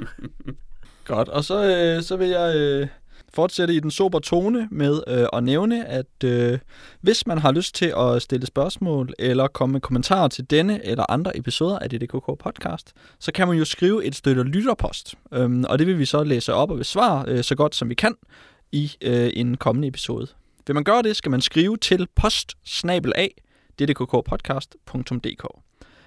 Godt, 1.04 1.28
og 1.28 1.44
så, 1.44 1.64
øh, 1.64 2.02
så 2.02 2.16
vil 2.16 2.28
jeg 2.28 2.56
øh, 2.56 2.88
fortsætte 3.34 3.74
i 3.74 3.80
den 3.80 3.90
sober 3.90 4.18
tone 4.18 4.68
med 4.70 5.02
øh, 5.06 5.26
at 5.32 5.44
nævne, 5.44 5.86
at 5.86 6.24
øh, 6.24 6.58
hvis 7.00 7.26
man 7.26 7.38
har 7.38 7.52
lyst 7.52 7.74
til 7.74 7.92
at 7.96 8.22
stille 8.22 8.46
spørgsmål 8.46 9.12
eller 9.18 9.48
komme 9.48 9.72
med 9.72 9.80
kommentarer 9.80 10.28
til 10.28 10.50
denne 10.50 10.86
eller 10.86 11.10
andre 11.10 11.36
episoder 11.36 11.78
af 11.78 11.90
DDKK 11.90 12.26
podcast, 12.38 12.92
så 13.18 13.32
kan 13.32 13.48
man 13.48 13.56
jo 13.56 13.64
skrive 13.64 14.04
et 14.04 14.14
stykke 14.14 14.42
lytterpost. 14.42 15.14
Øhm, 15.32 15.64
og 15.68 15.78
det 15.78 15.86
vil 15.86 15.98
vi 15.98 16.04
så 16.04 16.24
læse 16.24 16.54
op 16.54 16.70
og 16.70 16.76
besvare 16.76 17.24
øh, 17.28 17.44
så 17.44 17.54
godt 17.54 17.74
som 17.74 17.88
vi 17.88 17.94
kan 17.94 18.14
i 18.72 18.96
øh, 19.02 19.30
en 19.34 19.56
kommende 19.56 19.88
episode. 19.88 20.26
Vil 20.66 20.74
man 20.74 20.84
gøre 20.84 21.02
det, 21.02 21.16
skal 21.16 21.30
man 21.30 21.40
skrive 21.40 21.76
til 21.76 22.06
post 22.14 22.56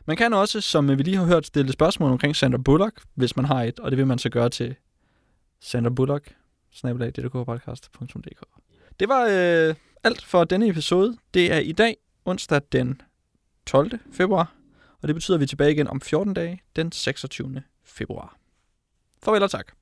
Man 0.05 0.17
kan 0.17 0.33
også, 0.33 0.61
som 0.61 0.89
vi 0.89 1.03
lige 1.03 1.17
har 1.17 1.25
hørt, 1.25 1.45
stille 1.45 1.71
spørgsmål 1.71 2.11
omkring 2.11 2.35
Sandra 2.35 2.57
Bullock, 2.57 3.01
hvis 3.15 3.35
man 3.35 3.45
har 3.45 3.63
et, 3.63 3.79
og 3.79 3.91
det 3.91 3.97
vil 3.97 4.07
man 4.07 4.19
så 4.19 4.29
gøre 4.29 4.49
til 4.49 4.75
Sandra 5.61 5.89
Bullock, 5.89 6.35
snabelagdkkpodcast.dk. 6.71 8.43
Det 8.99 9.09
var 9.09 9.27
øh, 9.31 9.75
alt 10.03 10.25
for 10.25 10.43
denne 10.43 10.67
episode. 10.67 11.17
Det 11.33 11.53
er 11.53 11.59
i 11.59 11.71
dag, 11.71 11.97
onsdag 12.25 12.61
den 12.71 13.01
12. 13.65 13.99
februar, 14.11 14.53
og 15.01 15.07
det 15.07 15.15
betyder, 15.15 15.35
at 15.35 15.39
vi 15.39 15.43
er 15.43 15.47
tilbage 15.47 15.71
igen 15.71 15.87
om 15.87 16.01
14 16.01 16.33
dage, 16.33 16.61
den 16.75 16.91
26. 16.91 17.63
februar. 17.83 18.37
Farvel 19.23 19.43
og 19.43 19.51
tak. 19.51 19.80